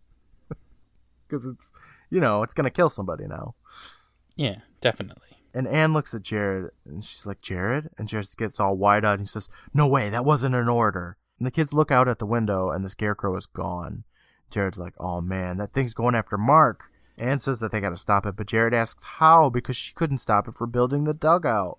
because 1.28 1.44
it's, 1.44 1.70
you 2.10 2.18
know, 2.18 2.42
it's 2.42 2.54
gonna 2.54 2.70
kill 2.70 2.88
somebody 2.88 3.26
now. 3.26 3.54
Yeah, 4.36 4.60
definitely. 4.80 5.28
And 5.52 5.68
Anne 5.68 5.92
looks 5.92 6.14
at 6.14 6.22
Jared 6.22 6.70
and 6.84 7.04
she's 7.04 7.26
like, 7.26 7.40
Jared? 7.40 7.90
And 7.96 8.08
Jared 8.08 8.26
gets 8.36 8.58
all 8.58 8.76
wide 8.76 9.04
eyed 9.04 9.12
and 9.12 9.20
he 9.20 9.26
says, 9.26 9.48
No 9.72 9.86
way, 9.86 10.08
that 10.08 10.24
wasn't 10.24 10.54
an 10.54 10.68
order. 10.68 11.16
And 11.38 11.46
the 11.46 11.52
kids 11.52 11.74
look 11.74 11.90
out 11.90 12.08
at 12.08 12.18
the 12.18 12.26
window 12.26 12.70
and 12.70 12.84
the 12.84 12.90
scarecrow 12.90 13.36
is 13.36 13.46
gone. 13.46 14.04
Jared's 14.50 14.78
like, 14.78 14.94
Oh 14.98 15.20
man, 15.20 15.58
that 15.58 15.72
thing's 15.72 15.94
going 15.94 16.14
after 16.14 16.38
Mark. 16.38 16.90
Anne 17.16 17.38
says 17.38 17.60
that 17.60 17.70
they 17.72 17.80
gotta 17.80 17.96
stop 17.96 18.26
it, 18.26 18.36
but 18.36 18.46
Jared 18.46 18.74
asks 18.74 19.04
how 19.04 19.48
because 19.50 19.76
she 19.76 19.92
couldn't 19.94 20.18
stop 20.18 20.48
it 20.48 20.54
for 20.54 20.66
building 20.66 21.04
the 21.04 21.14
dugout. 21.14 21.78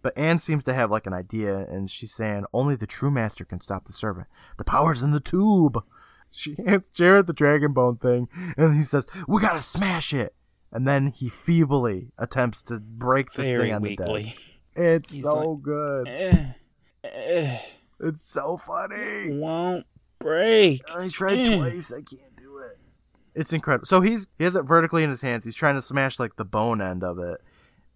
But 0.00 0.16
Anne 0.18 0.38
seems 0.38 0.64
to 0.64 0.72
have 0.74 0.90
like 0.90 1.06
an 1.06 1.12
idea 1.12 1.58
and 1.58 1.90
she's 1.90 2.12
saying 2.12 2.44
only 2.52 2.74
the 2.74 2.86
true 2.86 3.10
master 3.10 3.44
can 3.44 3.60
stop 3.60 3.84
the 3.84 3.92
servant. 3.92 4.26
The 4.58 4.64
power's 4.64 5.02
in 5.02 5.12
the 5.12 5.20
tube. 5.20 5.82
She 6.30 6.56
hands 6.66 6.88
Jared 6.88 7.26
the 7.26 7.32
dragon 7.32 7.72
bone 7.72 7.96
thing 7.98 8.28
and 8.56 8.74
he 8.76 8.82
says, 8.82 9.06
We 9.28 9.40
gotta 9.40 9.60
smash 9.60 10.12
it 10.14 10.34
and 10.72 10.88
then 10.88 11.08
he 11.08 11.28
feebly 11.28 12.08
attempts 12.18 12.62
to 12.62 12.80
break 12.80 13.32
this 13.32 13.46
Very 13.46 13.64
thing 13.68 13.74
on 13.74 13.82
weakly. 13.82 14.06
the 14.06 14.22
desk. 14.30 14.36
It's 14.74 15.10
He's 15.12 15.22
so 15.22 15.50
like, 15.52 15.62
good. 15.62 16.08
Eh, 16.08 16.46
eh, 17.04 17.58
It's 18.00 18.24
so 18.24 18.56
funny. 18.56 19.38
won't 19.38 19.86
break. 20.18 20.80
I 20.90 21.08
tried 21.08 21.38
Eh. 21.38 21.56
twice. 21.58 21.92
I 21.92 22.00
can't. 22.02 22.22
It's 23.34 23.52
incredible. 23.52 23.86
So 23.86 24.00
he's 24.00 24.26
he 24.38 24.44
has 24.44 24.56
it 24.56 24.62
vertically 24.64 25.02
in 25.04 25.10
his 25.10 25.22
hands. 25.22 25.44
He's 25.44 25.54
trying 25.54 25.74
to 25.76 25.82
smash 25.82 26.18
like 26.18 26.36
the 26.36 26.44
bone 26.44 26.80
end 26.82 27.02
of 27.02 27.18
it, 27.18 27.40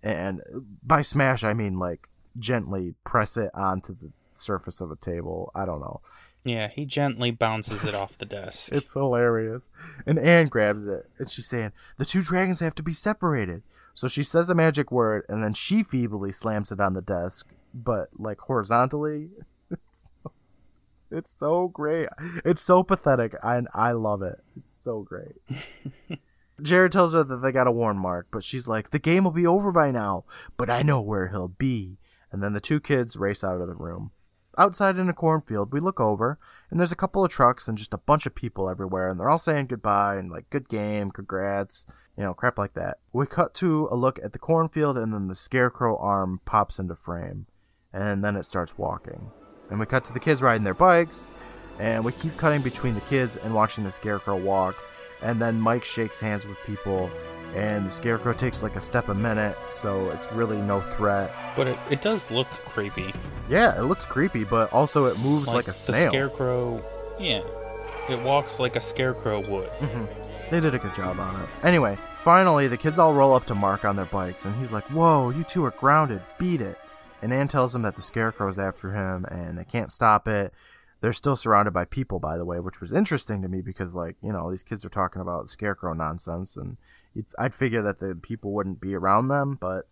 and 0.02 0.40
by 0.82 1.02
smash 1.02 1.44
I 1.44 1.52
mean 1.52 1.78
like 1.78 2.08
gently 2.38 2.94
press 3.04 3.36
it 3.36 3.50
onto 3.54 3.94
the 3.94 4.10
surface 4.34 4.80
of 4.80 4.90
a 4.90 4.96
table. 4.96 5.50
I 5.54 5.64
don't 5.64 5.80
know. 5.80 6.00
Yeah, 6.44 6.68
he 6.68 6.84
gently 6.84 7.32
bounces 7.32 7.84
it 7.84 7.94
off 7.94 8.16
the 8.18 8.24
desk. 8.24 8.70
It's 8.72 8.92
hilarious. 8.92 9.68
And 10.06 10.18
Anne 10.18 10.46
grabs 10.46 10.86
it 10.86 11.10
and 11.18 11.28
she's 11.28 11.46
saying, 11.48 11.72
The 11.98 12.04
two 12.04 12.22
dragons 12.22 12.60
have 12.60 12.74
to 12.76 12.82
be 12.82 12.92
separated. 12.92 13.62
So 13.94 14.06
she 14.08 14.22
says 14.22 14.48
a 14.48 14.54
magic 14.54 14.92
word 14.92 15.24
and 15.28 15.42
then 15.42 15.54
she 15.54 15.82
feebly 15.82 16.30
slams 16.30 16.70
it 16.70 16.80
on 16.80 16.92
the 16.94 17.02
desk, 17.02 17.48
but 17.74 18.10
like 18.16 18.38
horizontally. 18.40 19.30
It's 21.10 21.32
so 21.32 21.68
great. 21.68 22.08
It's 22.44 22.60
so 22.60 22.82
pathetic. 22.82 23.34
and 23.42 23.68
I 23.72 23.92
love 23.92 24.22
it. 24.22 24.40
It's 24.56 24.75
so 24.86 25.02
great. 25.02 25.34
Jared 26.62 26.92
tells 26.92 27.12
her 27.12 27.24
that 27.24 27.38
they 27.38 27.50
gotta 27.50 27.72
warn 27.72 27.98
Mark, 27.98 28.28
but 28.30 28.44
she's 28.44 28.68
like, 28.68 28.90
The 28.90 29.00
game 29.00 29.24
will 29.24 29.32
be 29.32 29.46
over 29.46 29.72
by 29.72 29.90
now, 29.90 30.24
but 30.56 30.70
I 30.70 30.82
know 30.82 31.02
where 31.02 31.26
he'll 31.26 31.48
be. 31.48 31.98
And 32.30 32.40
then 32.40 32.52
the 32.52 32.60
two 32.60 32.78
kids 32.78 33.16
race 33.16 33.42
out 33.42 33.60
of 33.60 33.66
the 33.66 33.74
room. 33.74 34.12
Outside 34.56 34.96
in 34.96 35.08
a 35.08 35.12
cornfield, 35.12 35.72
we 35.72 35.80
look 35.80 35.98
over, 35.98 36.38
and 36.70 36.78
there's 36.78 36.92
a 36.92 36.96
couple 36.96 37.24
of 37.24 37.32
trucks 37.32 37.66
and 37.66 37.76
just 37.76 37.92
a 37.92 37.98
bunch 37.98 38.26
of 38.26 38.36
people 38.36 38.70
everywhere, 38.70 39.08
and 39.08 39.18
they're 39.18 39.28
all 39.28 39.38
saying 39.38 39.66
goodbye 39.66 40.16
and 40.16 40.30
like, 40.30 40.48
good 40.50 40.68
game, 40.68 41.10
congrats, 41.10 41.84
you 42.16 42.22
know, 42.22 42.32
crap 42.32 42.56
like 42.56 42.74
that. 42.74 42.98
We 43.12 43.26
cut 43.26 43.54
to 43.54 43.88
a 43.90 43.96
look 43.96 44.20
at 44.22 44.32
the 44.32 44.38
cornfield, 44.38 44.96
and 44.96 45.12
then 45.12 45.26
the 45.26 45.34
scarecrow 45.34 45.98
arm 45.98 46.40
pops 46.44 46.78
into 46.78 46.94
frame, 46.94 47.46
and 47.92 48.22
then 48.22 48.36
it 48.36 48.46
starts 48.46 48.78
walking. 48.78 49.32
And 49.68 49.80
we 49.80 49.86
cut 49.86 50.04
to 50.04 50.12
the 50.12 50.20
kids 50.20 50.40
riding 50.40 50.62
their 50.62 50.74
bikes, 50.74 51.32
and 51.78 52.04
we 52.04 52.12
keep 52.12 52.36
cutting 52.36 52.62
between 52.62 52.94
the 52.94 53.00
kids 53.02 53.36
and 53.36 53.54
watching 53.54 53.84
the 53.84 53.90
scarecrow 53.90 54.36
walk, 54.36 54.76
and 55.22 55.40
then 55.40 55.60
Mike 55.60 55.84
shakes 55.84 56.20
hands 56.20 56.46
with 56.46 56.58
people, 56.64 57.10
and 57.54 57.86
the 57.86 57.90
scarecrow 57.90 58.32
takes 58.32 58.62
like 58.62 58.76
a 58.76 58.80
step 58.80 59.08
a 59.08 59.14
minute, 59.14 59.56
so 59.70 60.10
it's 60.10 60.30
really 60.32 60.60
no 60.62 60.80
threat. 60.96 61.30
But 61.56 61.68
it, 61.68 61.78
it 61.90 62.02
does 62.02 62.30
look 62.30 62.46
creepy. 62.46 63.12
Yeah, 63.48 63.78
it 63.78 63.84
looks 63.84 64.04
creepy, 64.04 64.44
but 64.44 64.72
also 64.72 65.06
it 65.06 65.18
moves 65.18 65.48
like, 65.48 65.68
a 65.68 65.72
snail. 65.72 66.04
the 66.04 66.10
scarecrow. 66.10 66.84
Yeah. 67.18 67.42
It 68.08 68.20
walks 68.22 68.60
like 68.60 68.76
a 68.76 68.80
scarecrow 68.80 69.38
would. 69.50 69.68
Mm-hmm. 69.70 70.04
They 70.50 70.60
did 70.60 70.74
a 70.74 70.78
good 70.78 70.94
job 70.94 71.18
on 71.18 71.42
it. 71.42 71.48
Anyway, 71.64 71.98
finally, 72.22 72.68
the 72.68 72.76
kids 72.76 72.98
all 72.98 73.14
roll 73.14 73.34
up 73.34 73.46
to 73.46 73.54
Mark 73.54 73.84
on 73.84 73.96
their 73.96 74.04
bikes, 74.04 74.44
and 74.44 74.54
he's 74.56 74.70
like, 74.70 74.84
Whoa, 74.84 75.30
you 75.30 75.42
two 75.44 75.64
are 75.64 75.72
grounded. 75.72 76.22
Beat 76.38 76.60
it. 76.60 76.78
And 77.22 77.32
Anne 77.32 77.48
tells 77.48 77.74
him 77.74 77.82
that 77.82 77.96
the 77.96 78.02
scarecrow's 78.02 78.58
after 78.58 78.92
him, 78.92 79.24
and 79.24 79.58
they 79.58 79.64
can't 79.64 79.90
stop 79.90 80.28
it. 80.28 80.52
They're 81.00 81.12
still 81.12 81.36
surrounded 81.36 81.72
by 81.72 81.84
people, 81.84 82.18
by 82.18 82.36
the 82.36 82.44
way, 82.44 82.58
which 82.58 82.80
was 82.80 82.92
interesting 82.92 83.42
to 83.42 83.48
me 83.48 83.60
because, 83.60 83.94
like, 83.94 84.16
you 84.22 84.32
know, 84.32 84.50
these 84.50 84.62
kids 84.62 84.84
are 84.84 84.90
talking 84.90 85.20
about 85.20 85.50
scarecrow 85.50 85.92
nonsense, 85.92 86.56
and 86.56 86.78
I'd 87.38 87.54
figure 87.54 87.82
that 87.82 87.98
the 87.98 88.14
people 88.14 88.52
wouldn't 88.52 88.80
be 88.80 88.94
around 88.94 89.28
them, 89.28 89.58
but 89.60 89.88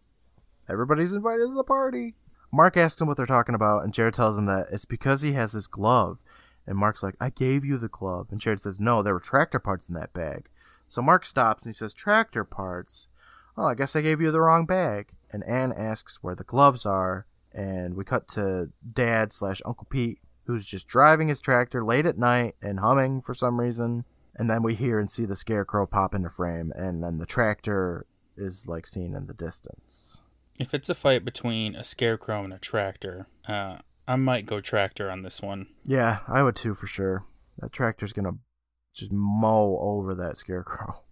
everybody's 0.68 1.12
invited 1.12 1.46
to 1.46 1.55
the 1.55 1.64
party. 1.64 2.14
Mark 2.50 2.76
asks 2.76 3.00
him 3.00 3.09
what 3.09 3.16
they're 3.16 3.26
talking 3.26 3.55
about, 3.55 3.84
and 3.84 3.92
Jared 3.92 4.14
tells 4.14 4.38
him 4.38 4.46
that 4.46 4.68
it's 4.72 4.84
because 4.84 5.22
he 5.22 5.32
has 5.32 5.52
his 5.52 5.66
glove. 5.66 6.18
And 6.66 6.78
Mark's 6.78 7.02
like, 7.02 7.16
I 7.20 7.30
gave 7.30 7.64
you 7.64 7.78
the 7.78 7.88
glove. 7.88 8.28
And 8.30 8.40
Jared 8.40 8.61
says, 8.61 8.80
No, 8.80 9.02
there 9.02 9.12
were 9.12 9.20
tractor 9.20 9.59
parts 9.59 9.88
in 9.88 9.94
that 9.96 10.12
bag. 10.12 10.48
So 10.88 11.02
Mark 11.02 11.26
stops 11.26 11.64
and 11.64 11.70
he 11.70 11.74
says, 11.74 11.92
Tractor 11.92 12.44
parts? 12.44 13.09
Oh, 13.57 13.66
I 13.66 13.74
guess 13.74 13.94
I 13.94 14.00
gave 14.00 14.20
you 14.20 14.30
the 14.30 14.40
wrong 14.40 14.66
bag. 14.66 15.09
And 15.30 15.44
Anne 15.44 15.72
asks 15.72 16.22
where 16.22 16.34
the 16.34 16.44
gloves 16.44 16.86
are. 16.86 17.26
And 17.52 17.94
we 17.94 18.05
cut 18.05 18.28
to 18.28 18.70
Dad 18.92 19.32
slash 19.32 19.61
Uncle 19.64 19.86
Pete, 19.88 20.18
who's 20.47 20.66
just 20.66 20.86
driving 20.86 21.28
his 21.28 21.40
tractor 21.40 21.84
late 21.84 22.07
at 22.07 22.18
night 22.18 22.55
and 22.62 22.80
humming 22.80 23.22
for 23.22 23.34
some 23.34 23.61
reason. 23.61 24.05
And 24.36 24.51
then 24.51 24.62
we 24.62 24.74
hear 24.74 24.99
and 24.99 25.11
see 25.11 25.24
the 25.24 25.36
scarecrow 25.36 25.86
pop 25.86 26.14
into 26.14 26.28
frame. 26.28 26.72
And 26.74 27.03
then 27.03 27.18
the 27.18 27.26
tractor 27.26 28.07
is 28.36 28.66
like 28.66 28.86
seen 28.86 29.14
in 29.14 29.26
the 29.26 29.34
distance. 29.34 30.20
If 30.59 30.74
it's 30.74 30.88
a 30.88 30.95
fight 30.95 31.24
between 31.24 31.74
a 31.74 31.84
scarecrow 31.84 32.45
and 32.45 32.53
a 32.53 32.59
tractor, 32.59 33.26
uh, 33.49 33.78
I 34.07 34.16
might 34.16 34.47
go 34.47 34.61
tractor 34.61 35.11
on 35.11 35.22
this 35.22 35.40
one. 35.40 35.68
Yeah, 35.84 36.18
I 36.28 36.42
would 36.42 36.57
too 36.57 36.74
for 36.74 36.86
sure. 36.86 37.24
That 37.59 37.72
tractor's 37.72 38.12
gonna 38.12 38.38
just 38.92 39.12
mow 39.12 39.78
over 39.80 40.14
that 40.14 40.36
scarecrow. 40.36 41.03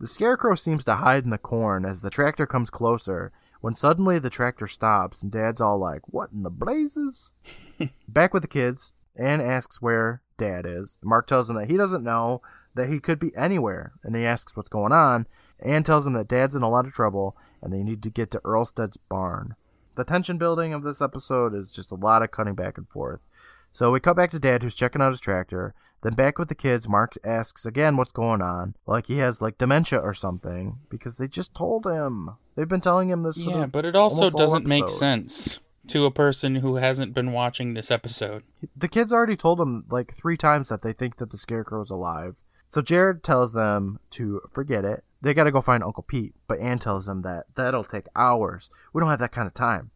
The 0.00 0.08
scarecrow 0.08 0.56
seems 0.56 0.84
to 0.84 0.96
hide 0.96 1.24
in 1.24 1.30
the 1.30 1.38
corn 1.38 1.84
as 1.84 2.02
the 2.02 2.10
tractor 2.10 2.46
comes 2.46 2.70
closer, 2.70 3.32
when 3.62 3.74
suddenly 3.74 4.18
the 4.18 4.28
tractor 4.28 4.66
stops 4.66 5.22
and 5.22 5.32
Dad's 5.32 5.60
all 5.60 5.78
like, 5.78 6.02
What 6.06 6.30
in 6.32 6.42
the 6.42 6.50
blazes? 6.50 7.32
Back 8.08 8.34
with 8.34 8.42
the 8.42 8.48
kids, 8.48 8.92
Anne 9.16 9.40
asks 9.40 9.80
where 9.80 10.20
Dad 10.36 10.66
is. 10.66 10.98
Mark 11.02 11.26
tells 11.26 11.48
him 11.48 11.56
that 11.56 11.70
he 11.70 11.76
doesn't 11.76 12.04
know, 12.04 12.42
that 12.74 12.88
he 12.88 13.00
could 13.00 13.18
be 13.18 13.34
anywhere, 13.36 13.92
and 14.02 14.14
he 14.16 14.26
asks 14.26 14.56
what's 14.56 14.68
going 14.68 14.92
on. 14.92 15.26
Anne 15.60 15.84
tells 15.84 16.06
him 16.06 16.12
that 16.14 16.28
Dad's 16.28 16.56
in 16.56 16.62
a 16.62 16.68
lot 16.68 16.86
of 16.86 16.92
trouble 16.92 17.36
and 17.62 17.72
they 17.72 17.84
need 17.84 18.02
to 18.02 18.10
get 18.10 18.32
to 18.32 18.40
Earlstead's 18.44 18.96
barn. 18.96 19.54
The 19.94 20.04
tension 20.04 20.38
building 20.38 20.74
of 20.74 20.82
this 20.82 21.00
episode 21.00 21.54
is 21.54 21.70
just 21.70 21.92
a 21.92 21.96
lot 21.96 22.22
of 22.22 22.32
cutting 22.32 22.54
back 22.54 22.78
and 22.78 22.88
forth. 22.88 23.24
So 23.72 23.90
we 23.90 24.00
cut 24.00 24.16
back 24.16 24.30
to 24.30 24.38
Dad, 24.38 24.62
who's 24.62 24.74
checking 24.74 25.00
out 25.00 25.12
his 25.12 25.20
tractor. 25.20 25.74
Then 26.02 26.14
back 26.14 26.38
with 26.38 26.48
the 26.48 26.54
kids, 26.54 26.88
Mark 26.88 27.14
asks 27.24 27.64
again 27.64 27.96
what's 27.96 28.12
going 28.12 28.42
on, 28.42 28.74
like 28.86 29.06
he 29.06 29.18
has 29.18 29.40
like 29.40 29.56
dementia 29.56 30.00
or 30.00 30.14
something, 30.14 30.78
because 30.90 31.16
they 31.16 31.28
just 31.28 31.54
told 31.54 31.86
him. 31.86 32.30
They've 32.56 32.68
been 32.68 32.80
telling 32.80 33.08
him 33.08 33.22
this. 33.22 33.38
For 33.38 33.50
Yeah, 33.50 33.66
but 33.66 33.84
it 33.84 33.94
also 33.96 34.28
doesn't 34.28 34.66
make 34.66 34.90
sense 34.90 35.60
to 35.88 36.04
a 36.04 36.10
person 36.10 36.56
who 36.56 36.76
hasn't 36.76 37.14
been 37.14 37.32
watching 37.32 37.74
this 37.74 37.90
episode. 37.90 38.42
The 38.76 38.88
kids 38.88 39.12
already 39.12 39.36
told 39.36 39.60
him 39.60 39.84
like 39.90 40.14
three 40.14 40.36
times 40.36 40.68
that 40.68 40.82
they 40.82 40.92
think 40.92 41.16
that 41.16 41.30
the 41.30 41.36
scarecrow's 41.36 41.90
alive. 41.90 42.36
So 42.66 42.82
Jared 42.82 43.22
tells 43.22 43.52
them 43.52 44.00
to 44.12 44.40
forget 44.52 44.84
it. 44.84 45.04
They 45.20 45.34
got 45.34 45.44
to 45.44 45.52
go 45.52 45.60
find 45.60 45.84
Uncle 45.84 46.02
Pete. 46.02 46.34
But 46.48 46.58
Anne 46.58 46.78
tells 46.78 47.06
them 47.06 47.22
that 47.22 47.44
that'll 47.54 47.84
take 47.84 48.06
hours. 48.16 48.70
We 48.92 49.00
don't 49.00 49.10
have 49.10 49.18
that 49.20 49.32
kind 49.32 49.46
of 49.46 49.54
time. 49.54 49.90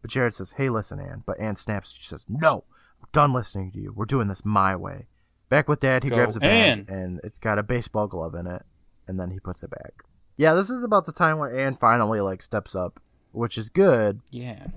But 0.00 0.10
Jared 0.10 0.34
says, 0.34 0.54
"Hey, 0.56 0.68
listen, 0.68 0.98
Anne." 0.98 1.22
But 1.24 1.38
Anne 1.38 1.56
snaps. 1.56 1.92
She 1.92 2.04
says, 2.04 2.26
"No, 2.28 2.64
done 3.12 3.32
listening 3.32 3.72
to 3.72 3.78
you. 3.78 3.92
We're 3.92 4.04
doing 4.04 4.28
this 4.28 4.44
my 4.44 4.74
way." 4.74 5.06
Back 5.48 5.68
with 5.68 5.80
Dad, 5.80 6.02
he 6.02 6.08
Go, 6.08 6.16
grabs 6.16 6.36
a 6.36 6.40
bag 6.40 6.88
and 6.88 7.20
it's 7.22 7.38
got 7.38 7.58
a 7.58 7.62
baseball 7.62 8.06
glove 8.06 8.34
in 8.34 8.46
it, 8.46 8.62
and 9.06 9.20
then 9.20 9.30
he 9.30 9.38
puts 9.38 9.62
it 9.62 9.70
back. 9.70 10.02
Yeah, 10.38 10.54
this 10.54 10.70
is 10.70 10.82
about 10.82 11.04
the 11.04 11.12
time 11.12 11.38
where 11.38 11.54
Anne 11.56 11.76
finally 11.76 12.20
like 12.20 12.40
steps 12.42 12.74
up, 12.74 13.00
which 13.32 13.58
is 13.58 13.68
good. 13.68 14.20
Yeah. 14.30 14.68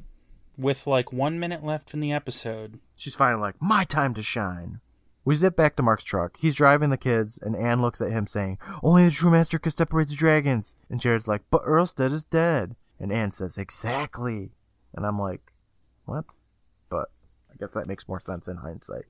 With 0.58 0.86
like 0.86 1.14
one 1.14 1.40
minute 1.40 1.64
left 1.64 1.94
in 1.94 2.02
the 2.02 2.12
episode. 2.12 2.80
She's 2.98 3.16
finally 3.16 3.42
like, 3.42 3.56
my 3.62 3.84
time 3.86 4.14
to 4.16 4.22
shine. 4.22 4.82
We 5.24 5.34
zip 5.36 5.56
back 5.56 5.76
to 5.78 5.84
Mark's 5.84 6.04
truck. 6.04 6.38
He's 6.38 6.56
driving 6.56 6.92
the 6.92 6.98
kids, 6.98 7.40
and 7.42 7.56
Anne 7.56 7.82
looks 7.82 8.00
at 8.00 8.12
him 8.12 8.28
saying, 8.28 8.60
Only 8.84 9.06
the 9.06 9.12
true 9.12 9.32
master 9.32 9.58
could 9.58 9.74
separate 9.74 10.10
the 10.10 10.16
dragons. 10.16 10.76
And 10.90 11.02
Jared's 11.02 11.28
like, 11.28 11.42
But 11.50 11.64
Earlstead 11.66 12.12
is 12.12 12.24
dead. 12.24 12.76
And 13.00 13.12
Anne 13.12 13.32
says, 13.32 13.58
Exactly. 13.58 14.52
And 14.94 15.06
I'm 15.06 15.18
like, 15.18 15.52
What? 16.06 16.26
I 17.56 17.58
guess 17.60 17.74
that 17.74 17.88
makes 17.88 18.08
more 18.08 18.20
sense 18.20 18.48
in 18.48 18.58
hindsight. 18.58 19.06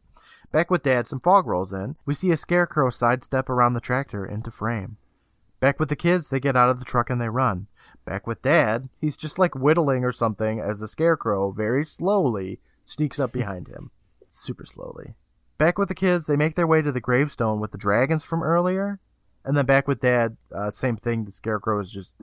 Back 0.52 0.70
with 0.70 0.84
Dad, 0.84 1.08
some 1.08 1.20
fog 1.20 1.48
rolls 1.48 1.74
in. 1.74 1.96
We 2.06 2.14
see 2.14 2.32
a 2.32 2.38
scarecrow 2.38 2.90
sidestep 2.90 3.50
around 3.50 3.74
the 3.74 3.82
tractor 3.82 4.26
into 4.26 4.52
frame. 4.52 4.98
Back 5.60 5.80
with 5.80 5.90
the 5.90 5.96
kids, 5.96 6.30
they 6.30 6.40
get 6.40 6.56
out 6.56 6.70
of 6.70 6.80
the 6.80 6.86
truck 6.86 7.10
and 7.10 7.20
they 7.20 7.30
run. 7.30 7.68
Back 8.06 8.28
with 8.28 8.44
Dad, 8.44 8.90
he's 9.02 9.18
just 9.18 9.40
like 9.40 9.56
whittling 9.56 10.04
or 10.04 10.12
something 10.12 10.60
as 10.60 10.80
the 10.80 10.88
scarecrow 10.88 11.52
very 11.52 11.86
slowly 11.86 12.60
sneaks 12.84 13.20
up 13.20 13.32
behind 13.32 13.68
him. 13.68 13.90
Super 14.30 14.66
slowly. 14.66 15.16
Back 15.58 15.78
with 15.80 15.88
the 15.88 15.96
kids, 15.96 16.28
they 16.28 16.36
make 16.36 16.56
their 16.56 16.68
way 16.68 16.82
to 16.82 16.92
the 16.92 17.00
gravestone 17.00 17.60
with 17.60 17.72
the 17.72 17.78
dragons 17.78 18.24
from 18.24 18.44
earlier. 18.44 19.00
And 19.44 19.58
then 19.58 19.66
back 19.66 19.88
with 19.88 20.02
Dad, 20.02 20.38
uh, 20.54 20.72
same 20.72 20.98
thing, 20.98 21.26
the 21.26 21.32
scarecrow 21.32 21.80
is 21.80 21.92
just 21.92 22.18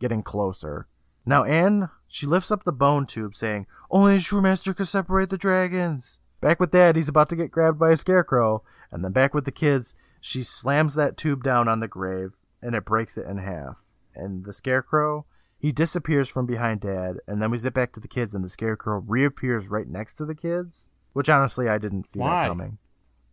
getting 0.00 0.22
closer. 0.22 0.88
Now 1.26 1.44
Anne, 1.44 1.90
she 2.06 2.26
lifts 2.26 2.50
up 2.50 2.64
the 2.64 2.72
bone 2.72 3.06
tube 3.06 3.34
saying, 3.34 3.66
Only 3.90 4.16
the 4.16 4.22
true 4.22 4.40
master 4.40 4.72
could 4.74 4.88
separate 4.88 5.30
the 5.30 5.38
dragons. 5.38 6.20
Back 6.40 6.60
with 6.60 6.70
Dad, 6.70 6.96
he's 6.96 7.08
about 7.08 7.28
to 7.30 7.36
get 7.36 7.50
grabbed 7.50 7.78
by 7.78 7.90
a 7.90 7.96
scarecrow. 7.96 8.62
And 8.90 9.04
then 9.04 9.12
back 9.12 9.34
with 9.34 9.44
the 9.44 9.52
kids, 9.52 9.94
she 10.20 10.42
slams 10.42 10.94
that 10.94 11.16
tube 11.16 11.42
down 11.42 11.68
on 11.68 11.80
the 11.80 11.88
grave 11.88 12.32
and 12.62 12.74
it 12.74 12.84
breaks 12.84 13.18
it 13.18 13.26
in 13.26 13.38
half. 13.38 13.80
And 14.14 14.44
the 14.44 14.52
scarecrow, 14.52 15.26
he 15.58 15.72
disappears 15.72 16.28
from 16.28 16.46
behind 16.46 16.80
Dad. 16.80 17.16
And 17.26 17.42
then 17.42 17.50
we 17.50 17.58
zip 17.58 17.74
back 17.74 17.92
to 17.92 18.00
the 18.00 18.08
kids 18.08 18.34
and 18.34 18.44
the 18.44 18.48
scarecrow 18.48 19.02
reappears 19.06 19.68
right 19.68 19.88
next 19.88 20.14
to 20.14 20.24
the 20.24 20.34
kids. 20.34 20.88
Which 21.12 21.28
honestly, 21.28 21.68
I 21.68 21.78
didn't 21.78 22.04
see 22.04 22.20
Why? 22.20 22.44
that 22.44 22.48
coming. 22.48 22.78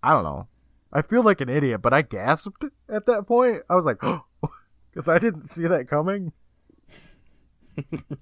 I 0.02 0.10
don't 0.12 0.24
know. 0.24 0.48
I 0.92 1.02
feel 1.02 1.24
like 1.24 1.42
an 1.42 1.50
idiot, 1.50 1.82
but 1.82 1.94
I 1.94 2.02
gasped 2.02 2.66
at 2.90 3.06
that 3.06 3.28
point. 3.28 3.64
I 3.70 3.76
was 3.76 3.86
like, 3.86 4.00
because 4.94 5.10
I 5.10 5.20
didn't 5.20 5.50
see 5.50 5.68
that 5.68 5.88
coming. 5.88 6.32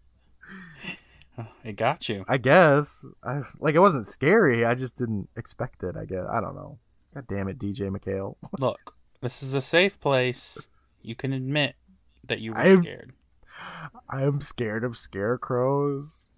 It 1.63 1.77
got 1.77 2.09
you. 2.09 2.25
I 2.27 2.37
guess. 2.37 3.05
I 3.23 3.41
like 3.59 3.73
it 3.73 3.79
wasn't 3.79 4.05
scary. 4.05 4.65
I 4.65 4.75
just 4.75 4.95
didn't 4.95 5.29
expect 5.35 5.81
it. 5.83 5.95
I 5.97 6.05
guess. 6.05 6.25
I 6.31 6.39
don't 6.39 6.55
know. 6.55 6.77
God 7.15 7.25
damn 7.27 7.47
it, 7.47 7.57
DJ 7.57 7.89
MacHale. 7.89 8.35
Look, 8.59 8.95
this 9.21 9.41
is 9.41 9.53
a 9.53 9.61
safe 9.61 9.99
place. 9.99 10.67
You 11.01 11.15
can 11.15 11.33
admit 11.33 11.75
that 12.23 12.39
you 12.39 12.51
were 12.51 12.59
I'm- 12.59 12.83
scared. 12.83 13.13
I 14.09 14.23
am 14.23 14.41
scared 14.41 14.83
of 14.83 14.97
scarecrows. 14.97 16.29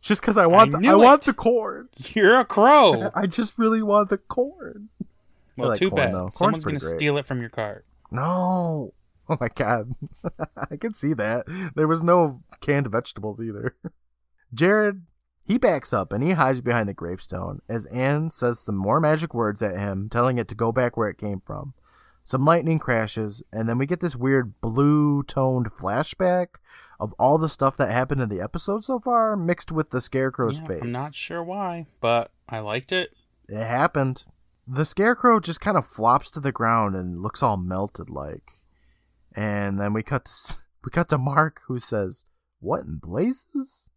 Just 0.00 0.20
because 0.20 0.36
I 0.36 0.46
want, 0.46 0.74
I 0.74 0.80
the, 0.80 0.88
I 0.88 0.94
want 0.94 1.22
the 1.22 1.34
corn. 1.34 1.88
You're 2.14 2.40
a 2.40 2.44
crow. 2.44 3.10
I 3.14 3.26
just 3.26 3.58
really 3.58 3.82
want 3.82 4.08
the 4.08 4.18
corn. 4.18 4.88
Well, 5.56 5.70
like 5.70 5.78
too 5.78 5.90
corn, 5.90 6.12
bad. 6.12 6.36
Someone's 6.36 6.64
gonna 6.64 6.78
great. 6.78 6.96
steal 6.96 7.18
it 7.18 7.26
from 7.26 7.40
your 7.40 7.50
cart. 7.50 7.84
No. 8.10 8.94
Oh 9.34 9.36
my 9.40 9.48
god. 9.54 9.94
I 10.70 10.76
can 10.76 10.92
see 10.92 11.12
that. 11.14 11.46
There 11.76 11.86
was 11.86 12.02
no 12.02 12.42
canned 12.60 12.88
vegetables 12.88 13.40
either. 13.40 13.76
Jared, 14.54 15.04
he 15.44 15.56
backs 15.56 15.92
up 15.92 16.12
and 16.12 16.22
he 16.24 16.32
hides 16.32 16.60
behind 16.60 16.88
the 16.88 16.94
gravestone 16.94 17.60
as 17.68 17.86
Anne 17.86 18.30
says 18.30 18.58
some 18.58 18.76
more 18.76 18.98
magic 19.00 19.32
words 19.32 19.62
at 19.62 19.78
him, 19.78 20.08
telling 20.10 20.38
it 20.38 20.48
to 20.48 20.56
go 20.56 20.72
back 20.72 20.96
where 20.96 21.08
it 21.08 21.16
came 21.18 21.40
from. 21.46 21.74
Some 22.24 22.44
lightning 22.44 22.78
crashes, 22.78 23.42
and 23.52 23.68
then 23.68 23.78
we 23.78 23.86
get 23.86 24.00
this 24.00 24.16
weird 24.16 24.60
blue 24.60 25.22
toned 25.22 25.72
flashback 25.72 26.56
of 26.98 27.12
all 27.18 27.38
the 27.38 27.48
stuff 27.48 27.76
that 27.78 27.90
happened 27.90 28.20
in 28.20 28.28
the 28.28 28.40
episode 28.40 28.84
so 28.84 28.98
far, 28.98 29.36
mixed 29.36 29.72
with 29.72 29.90
the 29.90 30.00
scarecrow's 30.00 30.58
Yeah, 30.60 30.66
face. 30.66 30.82
I'm 30.82 30.92
not 30.92 31.14
sure 31.14 31.42
why, 31.42 31.86
but 32.00 32.30
I 32.48 32.58
liked 32.58 32.92
it. 32.92 33.14
It 33.48 33.64
happened. 33.64 34.24
The 34.66 34.84
scarecrow 34.84 35.40
just 35.40 35.60
kind 35.60 35.76
of 35.76 35.86
flops 35.86 36.30
to 36.32 36.40
the 36.40 36.52
ground 36.52 36.94
and 36.94 37.22
looks 37.22 37.42
all 37.42 37.56
melted 37.56 38.10
like. 38.10 38.52
And 39.34 39.80
then 39.80 39.92
we 39.92 40.02
cut 40.02 40.24
to 40.26 40.56
we 40.84 40.90
cut 40.90 41.08
to 41.10 41.18
Mark 41.18 41.60
who 41.66 41.78
says, 41.78 42.24
"What 42.60 42.84
in 42.84 42.98
blazes?" 42.98 43.90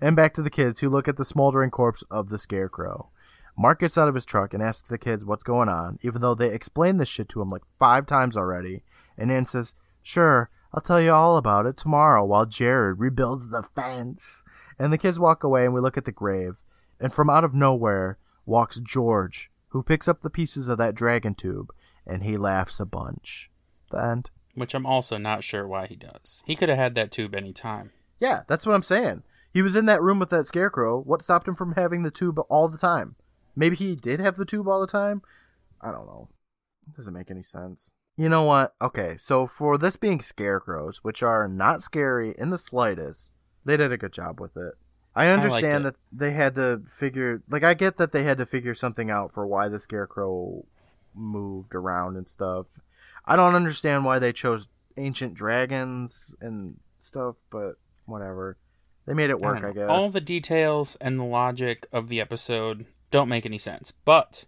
and 0.00 0.16
back 0.16 0.34
to 0.34 0.42
the 0.42 0.50
kids 0.50 0.80
who 0.80 0.90
look 0.90 1.08
at 1.08 1.16
the 1.16 1.24
smoldering 1.24 1.70
corpse 1.70 2.04
of 2.10 2.28
the 2.28 2.38
scarecrow. 2.38 3.10
Mark 3.58 3.80
gets 3.80 3.96
out 3.96 4.08
of 4.08 4.14
his 4.14 4.26
truck 4.26 4.52
and 4.52 4.62
asks 4.62 4.88
the 4.88 4.98
kids 4.98 5.24
what's 5.24 5.44
going 5.44 5.68
on, 5.68 5.98
even 6.02 6.20
though 6.20 6.34
they 6.34 6.52
explained 6.52 7.00
this 7.00 7.08
shit 7.08 7.28
to 7.30 7.40
him 7.40 7.48
like 7.48 7.62
five 7.78 8.04
times 8.04 8.36
already. 8.36 8.82
And 9.16 9.32
Anne 9.32 9.46
says, 9.46 9.74
"Sure, 10.02 10.50
I'll 10.74 10.82
tell 10.82 11.00
you 11.00 11.12
all 11.12 11.36
about 11.38 11.66
it 11.66 11.76
tomorrow 11.76 12.24
while 12.24 12.46
Jared 12.46 12.98
rebuilds 12.98 13.48
the 13.48 13.62
fence." 13.62 14.42
And 14.78 14.92
the 14.92 14.98
kids 14.98 15.18
walk 15.18 15.42
away 15.42 15.64
and 15.64 15.72
we 15.72 15.80
look 15.80 15.96
at 15.96 16.04
the 16.04 16.12
grave. 16.12 16.62
And 17.00 17.12
from 17.12 17.30
out 17.30 17.44
of 17.44 17.54
nowhere 17.54 18.18
walks 18.44 18.78
George, 18.80 19.50
who 19.68 19.82
picks 19.82 20.08
up 20.08 20.20
the 20.20 20.30
pieces 20.30 20.68
of 20.68 20.78
that 20.78 20.94
dragon 20.94 21.34
tube 21.34 21.72
and 22.06 22.22
he 22.22 22.36
laughs 22.36 22.78
a 22.78 22.86
bunch. 22.86 23.50
The 23.90 24.02
end. 24.02 24.30
Which 24.56 24.74
I'm 24.74 24.86
also 24.86 25.18
not 25.18 25.44
sure 25.44 25.68
why 25.68 25.86
he 25.86 25.94
does. 25.94 26.42
He 26.44 26.56
could 26.56 26.68
have 26.68 26.78
had 26.78 26.94
that 26.96 27.12
tube 27.12 27.34
any 27.34 27.52
time. 27.52 27.92
Yeah, 28.18 28.42
that's 28.48 28.66
what 28.66 28.74
I'm 28.74 28.82
saying. 28.82 29.22
He 29.52 29.62
was 29.62 29.76
in 29.76 29.86
that 29.86 30.02
room 30.02 30.18
with 30.18 30.30
that 30.30 30.46
scarecrow. 30.46 31.00
What 31.00 31.22
stopped 31.22 31.46
him 31.46 31.54
from 31.54 31.74
having 31.74 32.02
the 32.02 32.10
tube 32.10 32.38
all 32.48 32.68
the 32.68 32.78
time? 32.78 33.16
Maybe 33.54 33.76
he 33.76 33.94
did 33.94 34.18
have 34.18 34.36
the 34.36 34.44
tube 34.44 34.66
all 34.66 34.80
the 34.80 34.86
time? 34.86 35.22
I 35.80 35.92
don't 35.92 36.06
know. 36.06 36.28
It 36.88 36.96
doesn't 36.96 37.14
make 37.14 37.30
any 37.30 37.42
sense. 37.42 37.92
You 38.16 38.28
know 38.30 38.44
what? 38.44 38.74
Okay, 38.80 39.16
so 39.18 39.46
for 39.46 39.76
this 39.76 39.96
being 39.96 40.20
scarecrows, 40.20 41.04
which 41.04 41.22
are 41.22 41.46
not 41.48 41.82
scary 41.82 42.34
in 42.38 42.50
the 42.50 42.58
slightest, 42.58 43.36
they 43.64 43.76
did 43.76 43.92
a 43.92 43.98
good 43.98 44.12
job 44.12 44.40
with 44.40 44.56
it. 44.56 44.74
I 45.14 45.28
understand 45.28 45.86
it. 45.86 45.94
that 45.94 45.96
they 46.12 46.32
had 46.32 46.54
to 46.56 46.82
figure 46.86 47.42
like 47.48 47.64
I 47.64 47.72
get 47.74 47.96
that 47.96 48.12
they 48.12 48.24
had 48.24 48.36
to 48.38 48.46
figure 48.46 48.74
something 48.74 49.10
out 49.10 49.32
for 49.32 49.46
why 49.46 49.68
the 49.68 49.78
scarecrow 49.78 50.66
moved 51.14 51.74
around 51.74 52.16
and 52.16 52.28
stuff. 52.28 52.78
I 53.26 53.36
don't 53.36 53.54
understand 53.54 54.04
why 54.04 54.18
they 54.18 54.32
chose 54.32 54.68
ancient 54.96 55.34
dragons 55.34 56.34
and 56.40 56.78
stuff, 56.98 57.36
but 57.50 57.74
whatever. 58.06 58.56
They 59.06 59.14
made 59.14 59.30
it 59.30 59.38
work, 59.38 59.60
don't 59.60 59.70
I, 59.70 59.74
guess. 59.74 59.88
All 59.88 60.10
the 60.10 60.20
details 60.20 60.96
and 61.00 61.18
the 61.18 61.24
logic 61.24 61.86
of 61.92 62.08
the 62.08 62.20
episode 62.20 62.86
don't 63.10 63.28
make 63.28 63.46
any 63.46 63.58
sense, 63.58 63.92
but 64.04 64.44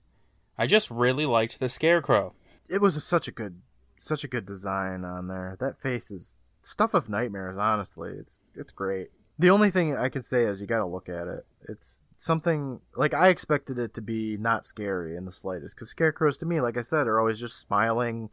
I 0.56 0.66
just 0.66 0.90
really 0.90 1.26
liked 1.26 1.60
the 1.60 1.68
scarecrow. 1.68 2.34
it 2.68 2.80
was 2.80 3.02
such 3.04 3.28
a 3.28 3.32
good 3.32 3.60
such 4.00 4.24
a 4.24 4.28
good 4.28 4.46
design 4.46 5.04
on 5.04 5.28
there. 5.28 5.56
That 5.58 5.80
face 5.80 6.10
is 6.10 6.36
stuff 6.62 6.94
of 6.94 7.08
nightmares, 7.08 7.56
honestly. 7.56 8.12
It's 8.18 8.40
it's 8.54 8.72
great. 8.72 9.08
The 9.38 9.50
only 9.50 9.70
thing 9.70 9.96
I 9.96 10.08
can 10.08 10.22
say 10.22 10.42
is 10.42 10.60
you 10.60 10.66
got 10.66 10.78
to 10.78 10.86
look 10.86 11.08
at 11.08 11.28
it. 11.28 11.46
It's 11.68 12.04
something 12.16 12.80
like 12.96 13.14
I 13.14 13.28
expected 13.28 13.78
it 13.78 13.94
to 13.94 14.02
be 14.02 14.36
not 14.36 14.66
scary 14.66 15.16
in 15.16 15.24
the 15.24 15.30
slightest 15.30 15.76
cuz 15.76 15.90
scarecrows 15.90 16.36
to 16.38 16.46
me, 16.46 16.60
like 16.60 16.76
I 16.76 16.82
said, 16.82 17.06
are 17.06 17.20
always 17.20 17.38
just 17.38 17.58
smiling 17.60 18.30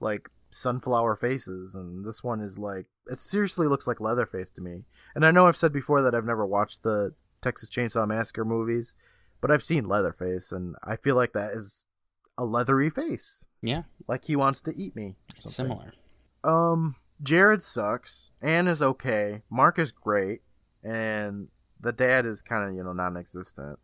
like 0.00 0.28
sunflower 0.50 1.14
faces 1.14 1.74
and 1.74 2.04
this 2.06 2.24
one 2.24 2.40
is 2.40 2.58
like 2.58 2.86
it 3.06 3.18
seriously 3.18 3.66
looks 3.66 3.86
like 3.86 4.00
Leatherface 4.00 4.50
to 4.50 4.60
me. 4.62 4.84
And 5.14 5.24
I 5.26 5.30
know 5.30 5.46
I've 5.46 5.56
said 5.56 5.72
before 5.72 6.00
that 6.02 6.14
I've 6.14 6.24
never 6.24 6.46
watched 6.46 6.82
the 6.82 7.14
Texas 7.42 7.68
Chainsaw 7.70 8.06
Massacre 8.08 8.44
movies, 8.44 8.94
but 9.40 9.50
I've 9.50 9.62
seen 9.62 9.86
Leatherface 9.88 10.52
and 10.52 10.74
I 10.82 10.96
feel 10.96 11.16
like 11.16 11.32
that 11.34 11.52
is 11.52 11.84
a 12.36 12.44
leathery 12.44 12.88
face 12.90 13.44
Yeah, 13.62 13.82
like 14.06 14.24
he 14.26 14.36
wants 14.36 14.60
to 14.62 14.74
eat 14.76 14.94
me. 14.96 15.16
similar. 15.40 15.92
Um, 16.44 16.96
Jared 17.22 17.62
sucks. 17.62 18.30
Anne 18.40 18.68
is 18.68 18.80
okay. 18.80 19.42
Mark 19.50 19.78
is 19.78 19.90
great, 19.90 20.42
and 20.84 21.48
the 21.80 21.92
dad 21.92 22.26
is 22.26 22.42
kind 22.42 22.68
of 22.70 22.76
you 22.76 22.84
know 22.84 22.92
non-existent. 22.92 23.78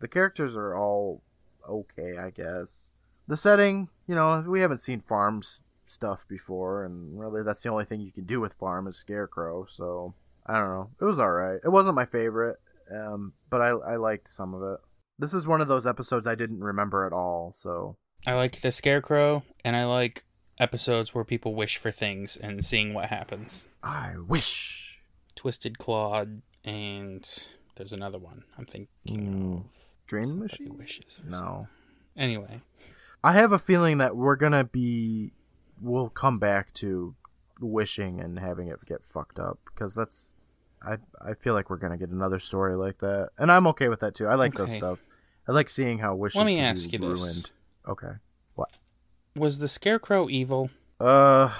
The 0.00 0.08
characters 0.08 0.56
are 0.56 0.74
all 0.76 1.22
okay, 1.68 2.16
I 2.18 2.30
guess. 2.30 2.90
The 3.30 3.36
setting, 3.36 3.88
you 4.08 4.14
know, 4.16 4.44
we 4.46 4.60
haven't 4.60 4.78
seen 4.78 5.00
farms 5.00 5.60
stuff 5.86 6.26
before, 6.28 6.84
and 6.84 7.18
really 7.18 7.42
that's 7.44 7.62
the 7.62 7.68
only 7.68 7.84
thing 7.84 8.00
you 8.00 8.10
can 8.12 8.24
do 8.24 8.40
with 8.40 8.54
farm 8.54 8.86
is 8.88 8.96
scarecrow. 8.96 9.64
So 9.68 10.14
I 10.46 10.58
don't 10.58 10.68
know. 10.70 10.90
It 11.00 11.04
was 11.04 11.18
all 11.20 11.30
right. 11.30 11.60
It 11.64 11.68
wasn't 11.68 11.94
my 11.94 12.04
favorite, 12.06 12.56
um, 12.92 13.32
but 13.48 13.60
I 13.62 13.68
I 13.68 13.96
liked 13.96 14.28
some 14.28 14.52
of 14.52 14.62
it. 14.62 14.80
This 15.18 15.32
is 15.32 15.46
one 15.46 15.60
of 15.60 15.68
those 15.68 15.86
episodes 15.86 16.26
I 16.26 16.34
didn't 16.34 16.60
remember 16.60 17.06
at 17.06 17.12
all. 17.12 17.52
So 17.54 17.94
I 18.26 18.34
like 18.34 18.60
the 18.62 18.70
Scarecrow, 18.72 19.44
and 19.64 19.76
I 19.76 19.84
like 19.84 20.24
episodes 20.58 21.14
where 21.14 21.24
people 21.24 21.54
wish 21.54 21.76
for 21.76 21.90
things 21.92 22.36
and 22.36 22.64
seeing 22.64 22.92
what 22.94 23.06
happens. 23.10 23.66
I 23.82 24.14
wish. 24.18 24.98
Twisted 25.36 25.78
Claw, 25.78 26.24
and 26.64 27.48
there's 27.76 27.92
another 27.92 28.18
one 28.18 28.42
I'm 28.58 28.66
thinking 28.66 28.88
Mm, 29.08 29.58
of. 29.60 29.64
Dream 30.06 30.38
Machine? 30.40 30.76
wishes. 30.76 31.20
No. 31.24 31.36
something. 31.38 31.66
Anyway, 32.16 32.60
I 33.22 33.32
have 33.34 33.52
a 33.52 33.58
feeling 33.58 33.98
that 33.98 34.16
we're 34.16 34.36
gonna 34.36 34.64
be. 34.64 35.32
We'll 35.80 36.08
come 36.10 36.38
back 36.38 36.72
to 36.74 37.14
wishing 37.60 38.20
and 38.20 38.38
having 38.38 38.68
it 38.68 38.84
get 38.86 39.04
fucked 39.04 39.38
up 39.38 39.58
because 39.66 39.94
that's. 39.94 40.34
I 40.82 40.96
I 41.20 41.34
feel 41.34 41.52
like 41.54 41.68
we're 41.68 41.76
gonna 41.76 41.98
get 41.98 42.08
another 42.10 42.38
story 42.38 42.74
like 42.76 42.98
that, 42.98 43.30
and 43.38 43.52
I'm 43.52 43.66
okay 43.68 43.88
with 43.88 44.00
that 44.00 44.14
too. 44.14 44.26
I 44.26 44.34
like 44.34 44.54
those 44.54 44.72
stuff. 44.72 45.06
I 45.46 45.52
like 45.52 45.68
seeing 45.68 45.98
how 45.98 46.14
wishes. 46.14 46.36
Let 46.36 46.46
me 46.46 46.56
can 46.56 46.64
ask 46.64 46.92
you 46.92 46.98
ruined. 46.98 47.16
this. 47.18 47.50
Okay. 47.88 48.12
What? 48.54 48.76
was 49.36 49.58
the 49.58 49.68
Scarecrow 49.68 50.28
evil? 50.28 50.70
Uh, 50.98 51.54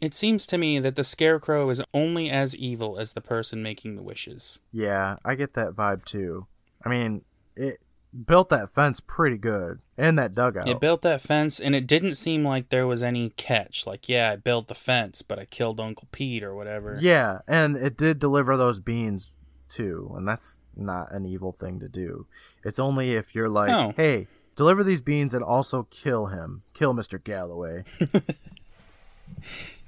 It 0.00 0.14
seems 0.14 0.46
to 0.48 0.58
me 0.58 0.78
that 0.78 0.94
the 0.94 1.04
Scarecrow 1.04 1.68
is 1.70 1.82
only 1.94 2.30
as 2.30 2.54
evil 2.54 2.98
as 2.98 3.14
the 3.14 3.20
person 3.20 3.62
making 3.62 3.96
the 3.96 4.02
wishes. 4.02 4.60
yeah, 4.72 5.16
I 5.24 5.34
get 5.34 5.54
that 5.54 5.72
vibe 5.72 6.04
too. 6.04 6.46
I 6.84 6.88
mean, 6.90 7.24
it 7.56 7.78
built 8.24 8.48
that 8.50 8.74
fence 8.74 9.00
pretty 9.00 9.36
good, 9.36 9.80
and 9.98 10.18
that 10.18 10.34
dugout. 10.34 10.68
It 10.68 10.80
built 10.80 11.02
that 11.02 11.20
fence, 11.20 11.60
and 11.60 11.74
it 11.74 11.86
didn't 11.86 12.14
seem 12.14 12.44
like 12.44 12.68
there 12.68 12.86
was 12.86 13.02
any 13.02 13.30
catch. 13.30 13.86
Like, 13.86 14.08
yeah, 14.08 14.30
I 14.32 14.36
built 14.36 14.68
the 14.68 14.74
fence, 14.74 15.22
but 15.22 15.38
I 15.38 15.44
killed 15.44 15.80
Uncle 15.80 16.08
Pete 16.12 16.42
or 16.42 16.54
whatever. 16.54 16.98
Yeah, 17.00 17.40
and 17.46 17.76
it 17.76 17.96
did 17.96 18.18
deliver 18.18 18.56
those 18.56 18.80
beans 18.80 19.32
too, 19.68 20.12
and 20.16 20.26
that's 20.26 20.60
not 20.76 21.12
an 21.12 21.26
evil 21.26 21.52
thing 21.52 21.80
to 21.80 21.88
do. 21.88 22.26
It's 22.64 22.78
only 22.78 23.12
if 23.14 23.34
you're 23.34 23.48
like, 23.48 23.68
No. 23.68 23.92
hey, 23.96 24.28
deliver 24.54 24.84
these 24.84 25.00
beans 25.00 25.34
and 25.34 25.42
also 25.42 25.84
kill 25.90 26.26
him, 26.26 26.62
kill 26.74 26.94
Mr. 26.94 27.22
Galloway. 27.22 27.84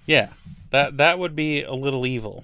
Yeah, 0.06 0.30
that 0.70 0.96
that 0.96 1.18
would 1.18 1.36
be 1.36 1.62
a 1.62 1.74
little 1.74 2.06
evil. 2.06 2.42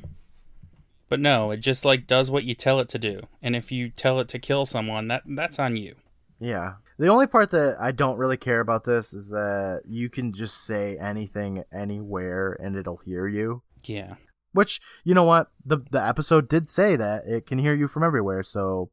But 1.09 1.21
no, 1.21 1.51
it 1.51 1.61
just 1.61 1.85
like 1.85 2.07
does 2.07 2.31
what 2.31 2.45
you 2.45 2.55
tell 2.55 2.81
it 2.81 2.89
to 2.91 2.99
do. 2.99 3.21
And 3.43 3.55
if 3.55 3.71
you 3.71 3.91
tell 3.91 4.21
it 4.21 4.29
to 4.29 4.39
kill 4.39 4.67
someone, 4.67 5.09
that 5.09 5.23
that's 5.27 5.59
on 5.59 5.77
you. 5.77 5.97
yeah. 6.41 6.75
The 6.97 7.09
only 7.09 7.27
part 7.27 7.51
that 7.51 7.77
I 7.81 7.91
don't 7.91 8.19
really 8.19 8.37
care 8.37 8.61
about 8.61 8.85
this 8.85 9.13
is 9.13 9.29
that 9.31 9.83
you 9.85 10.09
can 10.09 10.33
just 10.33 10.65
say 10.65 10.97
anything 10.97 11.65
anywhere 11.73 12.53
and 12.53 12.77
it'll 12.77 12.99
hear 12.99 13.27
you. 13.27 13.63
Yeah. 13.85 14.15
Which, 14.53 14.81
you 15.03 15.13
know 15.13 15.25
what? 15.25 15.49
The 15.67 15.79
the 15.91 16.01
episode 16.01 16.49
did 16.49 16.69
say 16.69 16.95
that 16.95 17.27
it 17.27 17.47
can 17.47 17.59
hear 17.59 17.75
you 17.75 17.89
from 17.89 18.05
everywhere, 18.05 18.45
so 18.45 18.91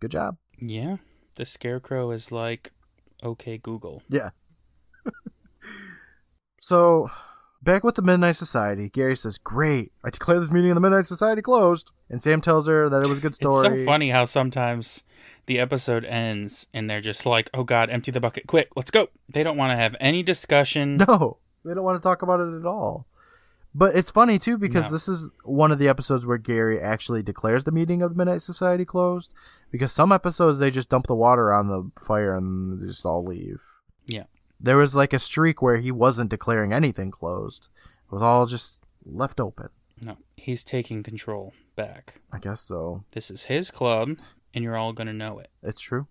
good 0.00 0.10
job. 0.10 0.38
Yeah. 0.58 0.96
The 1.34 1.44
scarecrow 1.44 2.10
is 2.10 2.32
like 2.32 2.72
okay 3.22 3.58
Google. 3.58 4.02
Yeah. 4.08 4.30
so, 6.60 7.10
back 7.62 7.84
with 7.84 7.94
the 7.94 8.02
Midnight 8.02 8.36
Society, 8.36 8.88
Gary 8.88 9.16
says, 9.16 9.38
Great, 9.38 9.92
I 10.04 10.10
declare 10.10 10.40
this 10.40 10.50
meeting 10.50 10.70
of 10.70 10.74
the 10.74 10.80
Midnight 10.80 11.06
Society 11.06 11.42
closed. 11.42 11.92
And 12.10 12.20
Sam 12.22 12.40
tells 12.40 12.66
her 12.66 12.88
that 12.88 13.02
it 13.02 13.08
was 13.08 13.18
a 13.18 13.22
good 13.22 13.34
story. 13.34 13.66
It's 13.68 13.80
so 13.80 13.84
funny 13.86 14.10
how 14.10 14.24
sometimes 14.24 15.02
the 15.46 15.58
episode 15.58 16.04
ends 16.04 16.66
and 16.74 16.88
they're 16.88 17.00
just 17.00 17.24
like, 17.26 17.50
"Oh 17.54 17.64
god, 17.64 17.90
empty 17.90 18.10
the 18.10 18.20
bucket 18.20 18.46
quick. 18.46 18.68
Let's 18.76 18.90
go." 18.90 19.08
They 19.28 19.42
don't 19.42 19.56
want 19.56 19.72
to 19.72 19.76
have 19.76 19.96
any 20.00 20.22
discussion. 20.22 20.98
No, 21.08 21.38
they 21.64 21.74
don't 21.74 21.84
want 21.84 22.00
to 22.00 22.06
talk 22.06 22.22
about 22.22 22.40
it 22.40 22.54
at 22.58 22.66
all. 22.66 23.06
But 23.74 23.94
it's 23.96 24.10
funny, 24.10 24.38
too, 24.38 24.58
because 24.58 24.86
No. 24.86 24.90
this 24.90 25.08
is 25.08 25.30
one 25.44 25.72
of 25.72 25.78
the 25.78 25.88
episodes 25.88 26.26
where 26.26 26.36
Gary 26.36 26.78
actually 26.78 27.22
declares 27.22 27.64
the 27.64 27.72
meeting 27.72 28.02
of 28.02 28.10
the 28.10 28.16
Midnight 28.16 28.42
Society 28.42 28.84
closed. 28.84 29.32
Because 29.70 29.92
some 29.92 30.12
episodes, 30.12 30.58
they 30.58 30.70
just 30.70 30.90
dump 30.90 31.06
the 31.06 31.14
water 31.14 31.50
on 31.54 31.68
the 31.68 31.90
fire 31.98 32.34
and 32.34 32.82
they 32.82 32.88
just 32.88 33.06
all 33.06 33.24
leave. 33.24 33.62
Yeah. 34.06 34.24
There 34.62 34.76
was 34.76 34.94
like 34.94 35.12
a 35.12 35.18
streak 35.18 35.60
where 35.60 35.78
he 35.78 35.90
wasn't 35.90 36.30
declaring 36.30 36.72
anything 36.72 37.10
closed, 37.10 37.68
it 38.06 38.12
was 38.12 38.22
all 38.22 38.46
just 38.46 38.82
left 39.04 39.40
open. 39.40 39.68
No, 40.00 40.16
he's 40.36 40.64
taking 40.64 41.02
control 41.02 41.52
back. 41.76 42.20
I 42.32 42.38
guess 42.38 42.60
so. 42.60 43.04
This 43.12 43.30
is 43.30 43.44
his 43.44 43.70
club 43.70 44.16
and 44.54 44.62
you're 44.62 44.76
all 44.76 44.92
going 44.92 45.06
to 45.06 45.12
know 45.12 45.38
it. 45.38 45.48
It's 45.62 45.80
true. 45.80 46.06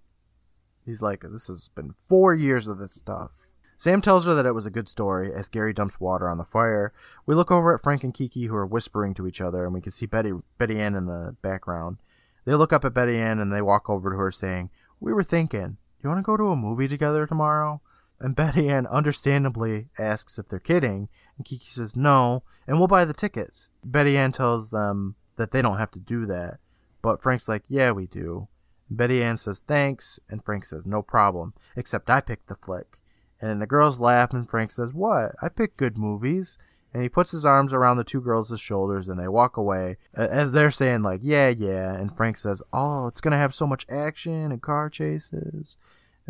He's 0.85 1.01
like, 1.01 1.21
this 1.21 1.47
has 1.47 1.69
been 1.69 1.93
four 2.01 2.33
years 2.33 2.67
of 2.67 2.77
this 2.77 2.93
stuff. 2.93 3.31
Sam 3.77 4.01
tells 4.01 4.25
her 4.25 4.33
that 4.33 4.45
it 4.45 4.53
was 4.53 4.65
a 4.65 4.71
good 4.71 4.89
story 4.89 5.33
as 5.33 5.49
Gary 5.49 5.73
dumps 5.73 5.99
water 5.99 6.29
on 6.29 6.37
the 6.37 6.43
fire. 6.43 6.93
We 7.25 7.35
look 7.35 7.51
over 7.51 7.73
at 7.73 7.81
Frank 7.81 8.03
and 8.03 8.13
Kiki 8.13 8.45
who 8.45 8.55
are 8.55 8.65
whispering 8.65 9.13
to 9.15 9.27
each 9.27 9.41
other, 9.41 9.63
and 9.65 9.73
we 9.73 9.81
can 9.81 9.91
see 9.91 10.05
Betty 10.05 10.33
Betty 10.57 10.79
Ann 10.79 10.95
in 10.95 11.05
the 11.07 11.35
background. 11.41 11.97
They 12.45 12.53
look 12.53 12.73
up 12.73 12.85
at 12.85 12.93
Betty 12.93 13.17
Ann 13.17 13.39
and 13.39 13.51
they 13.51 13.61
walk 13.61 13.89
over 13.89 14.11
to 14.11 14.17
her 14.17 14.31
saying, 14.31 14.69
We 14.99 15.13
were 15.13 15.23
thinking, 15.23 15.77
do 16.01 16.03
you 16.03 16.09
want 16.09 16.19
to 16.19 16.23
go 16.23 16.37
to 16.37 16.51
a 16.51 16.55
movie 16.55 16.87
together 16.87 17.25
tomorrow? 17.25 17.81
And 18.21 18.35
Betty 18.35 18.69
Ann 18.69 18.85
understandably 18.85 19.87
asks 19.97 20.37
if 20.37 20.47
they're 20.47 20.59
kidding, 20.59 21.09
and 21.37 21.45
Kiki 21.45 21.65
says 21.65 21.95
no, 21.95 22.43
and 22.67 22.77
we'll 22.77 22.87
buy 22.87 23.03
the 23.03 23.13
tickets. 23.13 23.71
Betty 23.83 24.15
Ann 24.15 24.31
tells 24.31 24.69
them 24.69 25.15
that 25.37 25.49
they 25.51 25.61
don't 25.61 25.79
have 25.79 25.91
to 25.91 25.99
do 25.99 26.27
that, 26.27 26.59
but 27.01 27.21
Frank's 27.23 27.49
like, 27.49 27.63
Yeah, 27.67 27.91
we 27.91 28.05
do. 28.05 28.47
Betty 28.91 29.23
Ann 29.23 29.37
says 29.37 29.63
thanks, 29.65 30.19
and 30.29 30.45
Frank 30.45 30.65
says 30.65 30.85
no 30.85 31.01
problem, 31.01 31.53
except 31.75 32.11
I 32.11 32.21
picked 32.21 32.47
the 32.47 32.55
flick. 32.55 32.99
And 33.39 33.49
then 33.49 33.59
the 33.59 33.65
girls 33.65 33.99
laugh, 33.99 34.33
and 34.33 34.47
Frank 34.47 34.71
says, 34.71 34.93
What? 34.93 35.31
I 35.41 35.49
pick 35.49 35.75
good 35.75 35.97
movies. 35.97 36.59
And 36.93 37.01
he 37.01 37.09
puts 37.09 37.31
his 37.31 37.45
arms 37.45 37.71
around 37.71 37.97
the 37.97 38.03
two 38.03 38.19
girls' 38.19 38.53
shoulders, 38.59 39.07
and 39.07 39.17
they 39.17 39.29
walk 39.29 39.55
away 39.55 39.95
as 40.13 40.51
they're 40.51 40.71
saying, 40.71 41.01
like, 41.01 41.21
Yeah, 41.23 41.49
yeah. 41.49 41.95
And 41.95 42.15
Frank 42.15 42.37
says, 42.37 42.61
Oh, 42.71 43.07
it's 43.07 43.21
to 43.21 43.31
have 43.31 43.55
so 43.55 43.65
much 43.65 43.85
action 43.89 44.51
and 44.51 44.61
car 44.61 44.89
chases. 44.89 45.77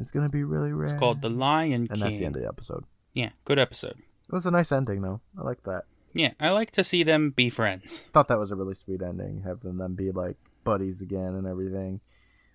It's 0.01 0.11
going 0.11 0.25
to 0.25 0.31
be 0.31 0.43
really 0.43 0.71
rad. 0.71 0.89
It's 0.89 0.99
called 0.99 1.21
The 1.21 1.29
Lion 1.29 1.87
King. 1.87 1.91
And 1.91 2.01
that's 2.01 2.19
the 2.19 2.25
end 2.25 2.35
of 2.35 2.41
the 2.41 2.47
episode. 2.47 2.85
Yeah, 3.13 3.29
good 3.45 3.59
episode. 3.59 3.97
It 3.99 4.33
was 4.33 4.45
a 4.45 4.51
nice 4.51 4.71
ending, 4.71 5.01
though. 5.01 5.21
I 5.37 5.43
like 5.43 5.63
that. 5.63 5.83
Yeah, 6.13 6.31
I 6.39 6.49
like 6.49 6.71
to 6.71 6.83
see 6.83 7.03
them 7.03 7.31
be 7.31 7.49
friends. 7.49 8.07
Thought 8.13 8.27
that 8.27 8.39
was 8.39 8.51
a 8.51 8.55
really 8.55 8.75
sweet 8.75 9.01
ending, 9.01 9.43
having 9.45 9.77
them 9.77 9.95
be 9.95 10.11
like 10.11 10.37
buddies 10.63 11.01
again 11.01 11.35
and 11.35 11.47
everything. 11.47 12.01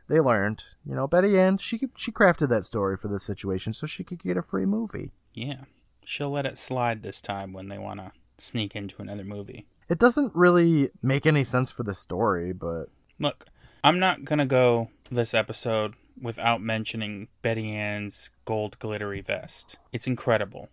They 0.09 0.20
learned, 0.20 0.62
you 0.84 0.94
know, 0.94 1.07
Betty 1.07 1.38
Ann, 1.38 1.59
she 1.59 1.80
she 1.97 2.12
crafted 2.12 2.49
that 2.51 2.64
story 2.64 2.97
for 2.97 3.09
this 3.09 3.24
situation 3.24 3.72
so 3.72 3.86
she 3.86 4.05
could 4.05 4.22
get 4.22 4.36
a 4.36 4.42
free 4.42 4.66
movie. 4.66 5.11
Yeah. 5.34 5.62
She'll 6.05 6.30
let 6.30 6.47
it 6.47 6.59
slide 6.59 7.03
this 7.03 7.20
time 7.20 7.53
when 7.53 7.68
they 7.68 7.78
want 7.78 8.01
to 8.01 8.12
sneak 8.38 8.76
into 8.76 9.03
another 9.03 9.24
movie. 9.24 9.66
It 9.88 9.99
doesn't 9.99 10.34
really 10.34 10.90
make 11.03 11.26
any 11.26 11.42
sense 11.42 11.70
for 11.70 11.82
the 11.82 11.94
story, 11.94 12.53
but 12.53 12.86
Look, 13.18 13.47
I'm 13.82 13.98
not 13.98 14.24
going 14.24 14.39
to 14.39 14.47
go 14.47 14.90
this 15.10 15.32
episode 15.32 15.94
without 16.20 16.60
mentioning 16.60 17.28
Betty 17.43 17.70
Ann's 17.70 18.30
gold 18.44 18.78
glittery 18.78 19.20
vest. 19.20 19.76
It's 19.93 20.06
incredible. 20.06 20.68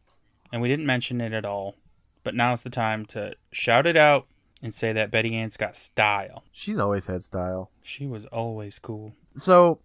And 0.51 0.61
we 0.61 0.67
didn't 0.67 0.85
mention 0.85 1.19
it 1.21 1.33
at 1.33 1.45
all, 1.45 1.75
but 2.23 2.35
now's 2.35 2.63
the 2.63 2.69
time 2.69 3.05
to 3.07 3.33
shout 3.51 3.85
it 3.85 3.97
out 3.97 4.27
and 4.61 4.73
say 4.73 4.93
that 4.93 5.11
Betty 5.11 5.35
Ann's 5.35 5.57
got 5.57 5.75
style. 5.75 6.43
she's 6.51 6.77
always 6.79 7.07
had 7.07 7.23
style. 7.23 7.69
She 7.81 8.07
was 8.07 8.25
always 8.27 8.79
cool. 8.79 9.13
So, 9.35 9.79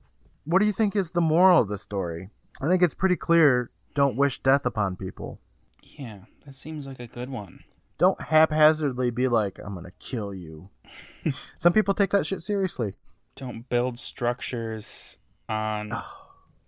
what 0.45 0.61
do 0.61 0.67
you 0.67 0.73
think 0.73 0.95
is 0.95 1.13
the 1.13 1.21
moral 1.21 1.63
of 1.63 1.69
the 1.69 1.79
story? 1.79 2.31
I 2.61 2.69
think 2.69 2.83
it's 2.83 2.95
pretty 2.95 3.17
clear 3.17 3.71
don't 3.95 4.17
wish 4.17 4.41
death 4.41 4.65
upon 4.65 4.95
people. 4.95 5.41
Yeah, 5.83 6.21
that 6.45 6.55
seems 6.55 6.87
like 6.87 7.01
a 7.01 7.07
good 7.09 7.31
one. 7.31 7.65
Don't 7.99 8.21
haphazardly 8.21 9.11
be 9.11 9.27
like, 9.27 9.59
I'm 9.59 9.75
going 9.75 9.85
to 9.85 9.93
kill 9.99 10.33
you. 10.33 10.71
Some 11.59 11.73
people 11.73 11.95
take 11.95 12.11
that 12.11 12.27
shit 12.27 12.43
seriously. 12.43 12.95
Don't 13.35 13.69
build 13.69 13.99
structures 13.99 15.19
on 15.49 16.01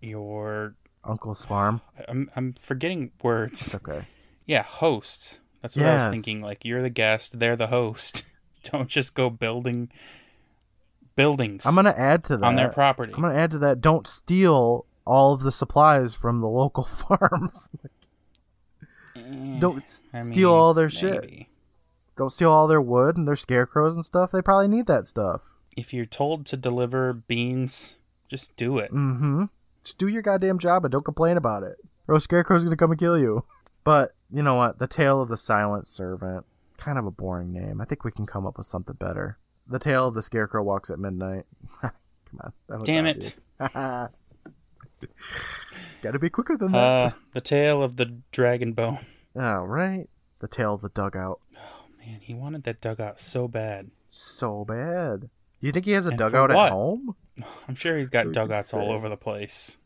your 0.01 0.75
Uncle's 1.05 1.45
farm. 1.45 1.81
I'm 2.09 2.31
I'm 2.37 2.53
forgetting 2.55 3.13
words. 3.23 3.67
It's 3.67 3.75
okay. 3.75 4.03
Yeah, 4.47 4.63
hosts. 4.63 5.41
That's 5.63 5.77
what 5.77 5.87
I 5.87 5.95
was 5.97 6.07
thinking. 6.07 6.41
Like 6.41 6.65
you're 6.65 6.83
the 6.83 6.91
guest, 6.91 7.39
they're 7.39 7.57
the 7.57 7.67
host. 7.69 8.25
Don't 8.65 8.89
just 8.89 9.15
go 9.15 9.31
building 9.31 9.91
buildings 11.17 11.67
I'm 11.67 11.75
going 11.75 11.85
to 11.87 11.99
add 11.99 12.25
to 12.25 12.37
that. 12.37 12.47
on 12.47 12.57
their 12.57 12.69
property. 12.69 13.13
I'm 13.15 13.21
going 13.21 13.35
to 13.35 13.39
add 13.41 13.51
to 13.53 13.59
that. 13.59 13.81
Don't 13.81 14.07
steal 14.07 14.85
all 15.07 15.33
of 15.33 15.43
the 15.43 15.53
supplies 15.53 16.15
from 16.15 16.41
the 16.41 16.47
local 16.49 16.85
farms. 16.85 17.69
Eh, 19.17 19.59
Don't 19.59 19.83
I 20.13 20.23
steal 20.23 20.51
mean, 20.51 20.59
all 20.59 20.75
their 20.75 20.91
shit. 20.91 21.47
Don't 22.17 22.31
steal 22.31 22.51
all 22.51 22.67
their 22.67 22.81
wood 22.83 23.17
and 23.17 23.27
their 23.27 23.37
scarecrows 23.37 23.95
and 23.95 24.05
stuff. 24.05 24.31
They 24.31 24.43
probably 24.43 24.69
need 24.69 24.87
that 24.87 25.07
stuff. 25.07 25.43
If 25.77 25.93
you're 25.95 26.05
told 26.05 26.47
to 26.47 26.57
deliver 26.57 27.13
beans, 27.15 27.97
just 28.31 28.57
do 28.57 28.79
it. 28.79 28.93
Mm-hmm. 28.93 29.45
Just 29.83 29.99
do 29.99 30.07
your 30.09 30.23
goddamn 30.23 30.59
job 30.59 30.85
and 30.85 30.93
don't 30.93 31.05
complain 31.05 31.37
about 31.37 31.65
it. 31.65 31.77
Or 32.09 32.19
scarecrow's 32.21 32.65
gonna 32.65 32.77
come 32.77 32.93
and 32.93 33.01
kill 33.01 33.19
you. 33.19 33.45
But 33.85 34.15
you 34.33 34.43
know 34.43 34.55
what? 34.55 34.79
The 34.79 34.87
Tale 34.87 35.21
of 35.21 35.29
the 35.29 35.37
Silent 35.37 35.87
Servant. 35.87 36.47
Kind 36.77 36.99
of 36.99 37.05
a 37.05 37.11
boring 37.11 37.53
name. 37.53 37.81
I 37.81 37.85
think 37.85 38.05
we 38.05 38.13
can 38.13 38.27
come 38.27 38.47
up 38.47 38.57
with 38.57 38.67
something 38.67 38.97
better. 38.97 39.39
The 39.67 39.79
Tale 39.79 40.09
of 40.09 40.15
the 40.15 40.23
Scarecrow 40.23 40.63
Walks 40.63 40.91
at 40.91 40.99
Midnight. 40.99 41.45
come 41.81 41.91
on. 42.41 42.53
That 42.69 42.79
was 42.79 42.87
Damn 42.87 43.07
it. 43.07 43.43
Gotta 46.03 46.19
be 46.19 46.31
quicker 46.31 46.57
than 46.57 46.73
that. 46.73 46.79
Uh, 46.79 47.11
the 47.33 47.41
tale 47.41 47.83
of 47.83 47.97
the 47.97 48.21
dragon 48.33 48.73
bone. 48.73 48.99
oh, 49.37 49.63
right. 49.65 50.09
The 50.41 50.49
Tale 50.49 50.75
of 50.75 50.81
the 50.81 50.89
Dugout. 50.89 51.41
Oh 51.59 51.85
man, 51.99 52.21
he 52.23 52.33
wanted 52.35 52.65
that 52.65 52.81
dugout 52.81 53.21
so 53.21 53.47
bad. 53.49 53.91
So 54.09 54.65
bad. 54.65 55.29
Do 55.61 55.67
you 55.67 55.73
think 55.73 55.85
he 55.85 55.93
has 55.93 56.07
a 56.07 56.11
And 56.11 56.19
dugout 56.19 56.51
at 56.51 56.71
home? 56.71 57.15
I'm 57.69 57.75
sure 57.75 57.99
he's 57.99 58.09
got 58.11 58.23
So 58.23 58.29
we 58.29 58.35
could 58.35 58.41
dugouts 58.41 58.75
all 58.75 58.91
over 58.91 59.09
the 59.09 59.17
place. 59.17 59.77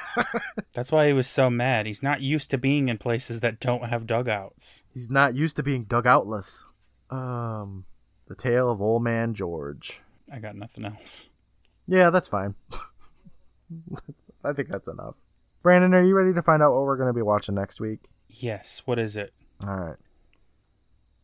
That's 0.72 0.90
why 0.90 1.06
he 1.06 1.12
was 1.12 1.26
so 1.26 1.50
mad. 1.50 1.86
He's 1.86 2.02
not 2.02 2.20
used 2.22 2.50
to 2.50 2.58
being 2.58 2.88
in 2.88 2.98
places 2.98 3.40
that 3.40 3.60
don't 3.60 3.88
have 3.88 4.06
dugouts. 4.06 4.84
He's 4.92 5.10
not 5.10 5.34
used 5.34 5.56
to 5.56 5.62
being 5.62 5.84
dugoutless. 5.84 6.64
Um, 7.10 7.84
the 8.26 8.34
tale 8.34 8.70
of 8.70 8.80
old 8.80 9.02
man 9.02 9.34
George. 9.34 10.00
I 10.32 10.38
got 10.38 10.56
nothing 10.56 10.84
else. 10.84 11.28
Yeah, 11.86 12.10
that's 12.10 12.28
fine. 12.28 12.54
I 14.44 14.52
think 14.52 14.68
that's 14.68 14.88
enough. 14.88 15.16
Brandon, 15.62 15.94
are 15.94 16.02
you 16.04 16.14
ready 16.14 16.32
to 16.32 16.42
find 16.42 16.62
out 16.62 16.72
what 16.72 16.84
we're 16.84 16.96
going 16.96 17.08
to 17.08 17.12
be 17.12 17.22
watching 17.22 17.54
next 17.54 17.80
week? 17.80 18.08
Yes, 18.28 18.82
what 18.86 18.98
is 18.98 19.16
it? 19.16 19.32
All 19.62 19.76
right. 19.76 19.96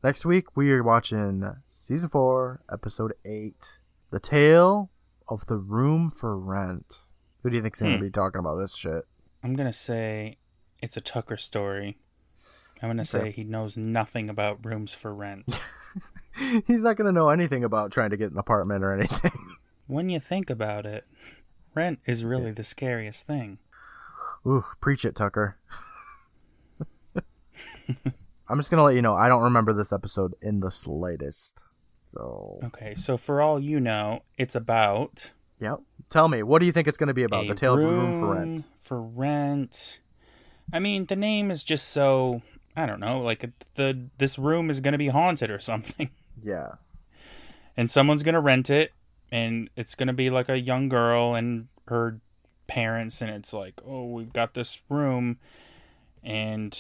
Next 0.03 0.25
week 0.25 0.57
we 0.57 0.71
are 0.73 0.83
watching 0.83 1.57
season 1.67 2.09
four, 2.09 2.61
episode 2.71 3.15
eight, 3.25 3.79
"The 4.11 4.21
Tale 4.21 4.91
of 5.29 5.47
the 5.47 5.57
Room 5.57 6.11
for 6.11 6.39
Rent." 6.39 7.03
Who 7.43 7.51
do 7.51 7.57
you 7.57 7.63
think's 7.63 7.81
going 7.81 7.93
to 7.93 7.99
Hmm. 7.99 8.05
be 8.05 8.11
talking 8.11 8.39
about 8.39 8.57
this 8.57 8.75
shit? 8.77 9.07
I'm 9.43 9.55
gonna 9.55 9.73
say 9.73 10.39
it's 10.83 10.97
a 10.97 11.01
Tucker 11.01 11.37
story. 11.37 11.99
I'm 12.83 12.89
gonna 12.89 13.05
say 13.05 13.31
he 13.33 13.45
knows 13.45 13.77
nothing 13.77 14.29
about 14.29 14.65
rooms 14.65 14.95
for 14.95 15.13
rent. 15.15 15.61
He's 16.67 16.83
not 16.85 16.97
going 16.97 17.07
to 17.07 17.13
know 17.13 17.31
anything 17.31 17.65
about 17.65 17.91
trying 17.91 18.11
to 18.11 18.17
get 18.17 18.31
an 18.31 18.39
apartment 18.39 18.85
or 18.85 18.93
anything. 18.93 19.33
when 19.89 20.09
you 20.11 20.21
think 20.21 20.51
about 20.51 20.87
it, 20.87 21.05
rent 21.75 21.99
is 22.05 22.25
really 22.25 22.53
the 22.53 22.63
scariest 22.63 23.27
thing. 23.27 23.59
Ooh, 24.47 24.63
preach 24.81 25.05
it, 25.05 25.17
Tucker. 25.17 25.57
I'm 28.49 28.59
just 28.59 28.71
gonna 28.71 28.83
let 28.85 28.95
you 28.95 29.03
know 29.03 29.15
I 29.15 29.29
don't 29.29 29.43
remember 29.43 29.73
this 29.73 29.93
episode 29.93 30.35
in 30.41 30.61
the 30.61 30.71
slightest. 30.71 31.65
So, 32.13 32.59
Okay, 32.65 32.95
so 32.95 33.17
for 33.17 33.41
all 33.43 33.61
you 33.61 33.81
know, 33.81 34.23
it's 34.39 34.55
about 34.55 35.33
yep. 35.61 35.81
Tell 36.11 36.29
me, 36.29 36.43
what 36.43 36.61
do 36.61 36.67
you 36.67 36.73
think 36.73 36.89
it's 36.89 36.97
gonna 36.97 37.13
be 37.15 37.25
about? 37.25 37.47
The 37.49 37.55
Tale 37.55 37.75
of 37.75 37.81
a 37.81 37.83
Room 37.87 38.21
for 38.21 38.35
Rent. 38.35 38.65
For 38.81 39.03
rent. 39.03 40.01
I 40.73 40.79
mean, 40.79 41.07
the 41.07 41.17
name 41.17 41.51
is 41.51 41.63
just 41.65 41.89
so 41.89 42.41
I 42.77 42.87
don't 42.87 43.01
know, 43.01 43.21
like 43.21 43.45
the 43.75 44.07
this 44.19 44.39
room 44.39 44.71
is 44.71 44.81
gonna 44.81 44.99
be 44.99 45.09
haunted 45.09 45.51
or 45.51 45.59
something, 45.71 46.11
Yeah. 46.43 46.77
and 47.77 47.91
someone's 47.91 48.23
gonna 48.23 48.41
rent 48.41 48.71
it, 48.71 48.93
and 49.31 49.69
it's 49.77 49.95
gonna 49.95 50.13
be 50.15 50.31
like 50.31 50.49
a 50.49 50.59
young 50.59 50.89
girl 50.89 51.35
and 51.35 51.69
her 51.89 52.21
parents, 52.67 53.21
and 53.21 53.31
it's 53.31 53.53
like, 53.53 53.81
oh, 53.87 54.07
we've 54.07 54.33
got 54.33 54.55
this 54.55 54.83
room, 54.89 55.39
and 56.23 56.79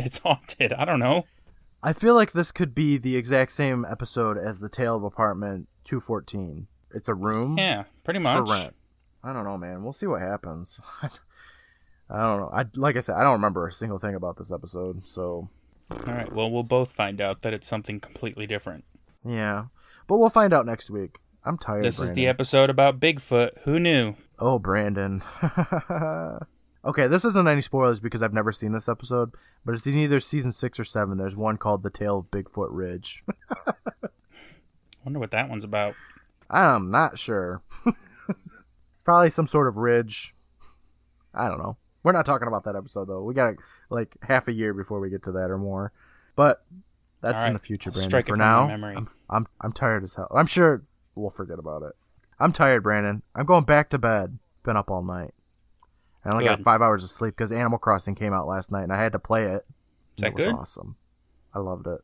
it's 0.00 0.18
haunted. 0.18 0.72
I 0.72 0.84
don't 0.84 0.98
know. 1.00 1.24
I 1.82 1.92
feel 1.92 2.14
like 2.14 2.32
this 2.32 2.52
could 2.52 2.74
be 2.74 2.96
the 2.98 3.16
exact 3.16 3.52
same 3.52 3.84
episode 3.90 4.38
as 4.38 4.60
the 4.60 4.68
Tale 4.68 4.96
of 4.96 5.02
Apartment 5.04 5.68
214. 5.84 6.68
It's 6.94 7.08
a 7.08 7.14
room 7.14 7.58
Yeah, 7.58 7.84
pretty 8.04 8.20
much. 8.20 8.46
for 8.48 8.52
rent. 8.54 8.74
I 9.24 9.32
don't 9.32 9.44
know, 9.44 9.56
man. 9.58 9.82
We'll 9.82 9.92
see 9.92 10.06
what 10.06 10.20
happens. 10.20 10.80
I 11.02 11.08
don't 12.20 12.40
know. 12.40 12.50
I 12.52 12.64
like 12.74 12.96
I 12.96 13.00
said, 13.00 13.16
I 13.16 13.22
don't 13.22 13.32
remember 13.32 13.66
a 13.66 13.72
single 13.72 13.98
thing 13.98 14.14
about 14.14 14.36
this 14.36 14.52
episode. 14.52 15.06
So 15.08 15.48
All 15.90 15.98
right. 16.06 16.32
Well, 16.32 16.50
we'll 16.50 16.62
both 16.62 16.92
find 16.92 17.20
out 17.20 17.42
that 17.42 17.52
it's 17.54 17.66
something 17.66 18.00
completely 18.00 18.46
different. 18.46 18.84
yeah, 19.24 19.66
but 20.06 20.18
we'll 20.18 20.28
find 20.30 20.52
out 20.52 20.66
next 20.66 20.90
week. 20.90 21.18
I'm 21.44 21.58
tired. 21.58 21.82
This 21.82 21.98
is 22.00 22.12
the 22.12 22.28
episode 22.28 22.70
about 22.70 23.00
Bigfoot. 23.00 23.58
Who 23.64 23.78
knew? 23.80 24.14
Oh, 24.38 24.58
Brandon. 24.60 25.22
okay, 26.84 27.06
this 27.06 27.24
isn't 27.24 27.48
any 27.48 27.60
spoilers 27.60 28.00
because 28.00 28.22
I've 28.22 28.32
never 28.32 28.52
seen 28.52 28.72
this 28.72 28.88
episode, 28.88 29.32
but 29.64 29.74
it's 29.74 29.86
in 29.86 29.98
either 29.98 30.20
season 30.20 30.52
six 30.52 30.78
or 30.78 30.84
seven. 30.84 31.16
There's 31.18 31.36
one 31.36 31.56
called 31.56 31.82
The 31.82 31.90
Tale 31.90 32.18
of 32.18 32.30
Bigfoot 32.30 32.68
Ridge. 32.70 33.24
Wonder 35.04 35.18
what 35.18 35.30
that 35.32 35.48
one's 35.48 35.64
about. 35.64 35.94
I'm 36.50 36.90
not 36.90 37.18
sure. 37.18 37.62
Probably 39.04 39.30
some 39.30 39.46
sort 39.46 39.68
of 39.68 39.76
ridge. 39.76 40.34
I 41.34 41.48
don't 41.48 41.58
know. 41.58 41.76
We're 42.02 42.12
not 42.12 42.26
talking 42.26 42.48
about 42.48 42.64
that 42.64 42.76
episode 42.76 43.08
though. 43.08 43.22
We 43.22 43.34
got 43.34 43.54
like 43.90 44.16
half 44.22 44.48
a 44.48 44.52
year 44.52 44.74
before 44.74 45.00
we 45.00 45.10
get 45.10 45.22
to 45.24 45.32
that 45.32 45.50
or 45.50 45.58
more. 45.58 45.92
But 46.36 46.64
that's 47.20 47.40
All 47.40 47.46
in 47.48 47.52
the 47.54 47.58
future, 47.58 47.90
Brandon. 47.90 48.10
strike 48.10 48.26
For 48.26 48.36
now. 48.36 48.68
I'm, 48.68 49.08
I'm 49.30 49.46
I'm 49.60 49.72
tired 49.72 50.02
as 50.04 50.14
hell. 50.14 50.30
I'm 50.34 50.46
sure 50.46 50.82
we'll 51.14 51.30
forget 51.30 51.58
about 51.58 51.82
it. 51.82 51.92
I'm 52.38 52.52
tired, 52.52 52.82
Brandon. 52.82 53.22
I'm 53.34 53.46
going 53.46 53.64
back 53.64 53.90
to 53.90 53.98
bed. 53.98 54.38
Been 54.64 54.76
up 54.76 54.90
all 54.90 55.02
night. 55.02 55.32
I 56.24 56.30
only 56.30 56.44
got 56.44 56.62
five 56.62 56.80
hours 56.82 57.02
of 57.02 57.10
sleep 57.10 57.34
because 57.36 57.50
Animal 57.52 57.78
Crossing 57.78 58.14
came 58.14 58.32
out 58.32 58.46
last 58.46 58.70
night 58.70 58.84
and 58.84 58.92
I 58.92 59.02
had 59.02 59.12
to 59.12 59.18
play 59.18 59.44
it. 59.44 59.66
Is 60.16 60.20
that 60.22 60.26
it 60.28 60.34
was 60.34 60.44
good? 60.46 60.54
awesome. 60.54 60.96
I 61.54 61.58
loved 61.58 61.86
it. 61.86 62.00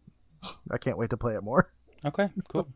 I 0.70 0.78
can't 0.78 0.98
wait 0.98 1.10
to 1.10 1.16
play 1.16 1.34
it 1.34 1.42
more. 1.42 1.72
Okay, 2.04 2.28
cool. 2.48 2.68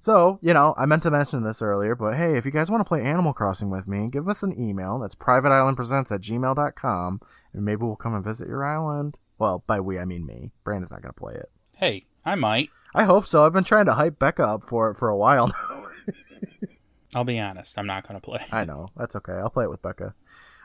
So, 0.00 0.40
you 0.42 0.52
know, 0.54 0.74
I 0.76 0.86
meant 0.86 1.04
to 1.04 1.10
mention 1.12 1.44
this 1.44 1.60
earlier, 1.62 1.94
but 1.94 2.16
hey, 2.16 2.36
if 2.36 2.44
you 2.46 2.50
guys 2.50 2.68
want 2.68 2.80
to 2.80 2.88
play 2.88 3.02
Animal 3.02 3.32
Crossing 3.32 3.70
with 3.70 3.86
me, 3.86 4.08
give 4.10 4.28
us 4.28 4.42
an 4.42 4.58
email. 4.58 4.98
That's 4.98 5.14
privateislandpresents 5.14 6.10
at 6.10 6.20
gmail.com, 6.22 7.20
and 7.52 7.64
maybe 7.64 7.82
we'll 7.82 7.94
come 7.94 8.14
and 8.14 8.24
visit 8.24 8.48
your 8.48 8.64
island. 8.64 9.18
Well, 9.38 9.62
by 9.68 9.78
we, 9.78 10.00
I 10.00 10.04
mean 10.04 10.26
me. 10.26 10.50
Brandon's 10.64 10.90
not 10.90 11.02
going 11.02 11.12
to 11.14 11.20
play 11.20 11.34
it. 11.34 11.48
hey, 11.76 12.02
I 12.24 12.34
might. 12.34 12.70
I 12.92 13.04
hope 13.04 13.26
so. 13.26 13.46
I've 13.46 13.52
been 13.52 13.62
trying 13.62 13.86
to 13.86 13.94
hype 13.94 14.18
Becca 14.18 14.42
up 14.42 14.64
for 14.64 14.90
it 14.90 14.96
for 14.96 15.08
a 15.10 15.16
while 15.16 15.46
now. 15.46 15.86
I'll 17.14 17.24
be 17.24 17.38
honest. 17.38 17.78
I'm 17.78 17.86
not 17.86 18.06
gonna 18.06 18.20
play. 18.20 18.44
I 18.52 18.64
know. 18.64 18.90
That's 18.96 19.16
okay. 19.16 19.32
I'll 19.32 19.50
play 19.50 19.64
it 19.64 19.70
with 19.70 19.82
Becca. 19.82 20.14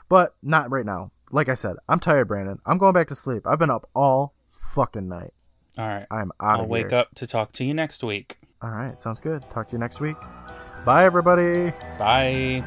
But 0.08 0.36
not 0.42 0.70
right 0.70 0.86
now. 0.86 1.10
Like 1.32 1.48
I 1.48 1.54
said, 1.54 1.76
I'm 1.88 1.98
tired, 1.98 2.28
Brandon. 2.28 2.60
I'm 2.64 2.78
going 2.78 2.92
back 2.92 3.08
to 3.08 3.16
sleep. 3.16 3.46
I've 3.46 3.58
been 3.58 3.70
up 3.70 3.88
all 3.94 4.34
fucking 4.48 5.08
night. 5.08 5.32
All 5.76 5.88
right. 5.88 6.06
I'm 6.10 6.30
out 6.40 6.58
I'll 6.58 6.62
of 6.62 6.68
wake 6.68 6.92
up 6.92 7.14
to 7.16 7.26
talk 7.26 7.52
to 7.54 7.64
you 7.64 7.74
next 7.74 8.02
week. 8.04 8.38
All 8.62 8.70
right. 8.70 9.00
Sounds 9.02 9.20
good. 9.20 9.42
Talk 9.50 9.68
to 9.68 9.72
you 9.72 9.78
next 9.78 10.00
week. 10.00 10.16
Bye, 10.84 11.04
everybody. 11.04 11.72
Bye. 11.98 12.64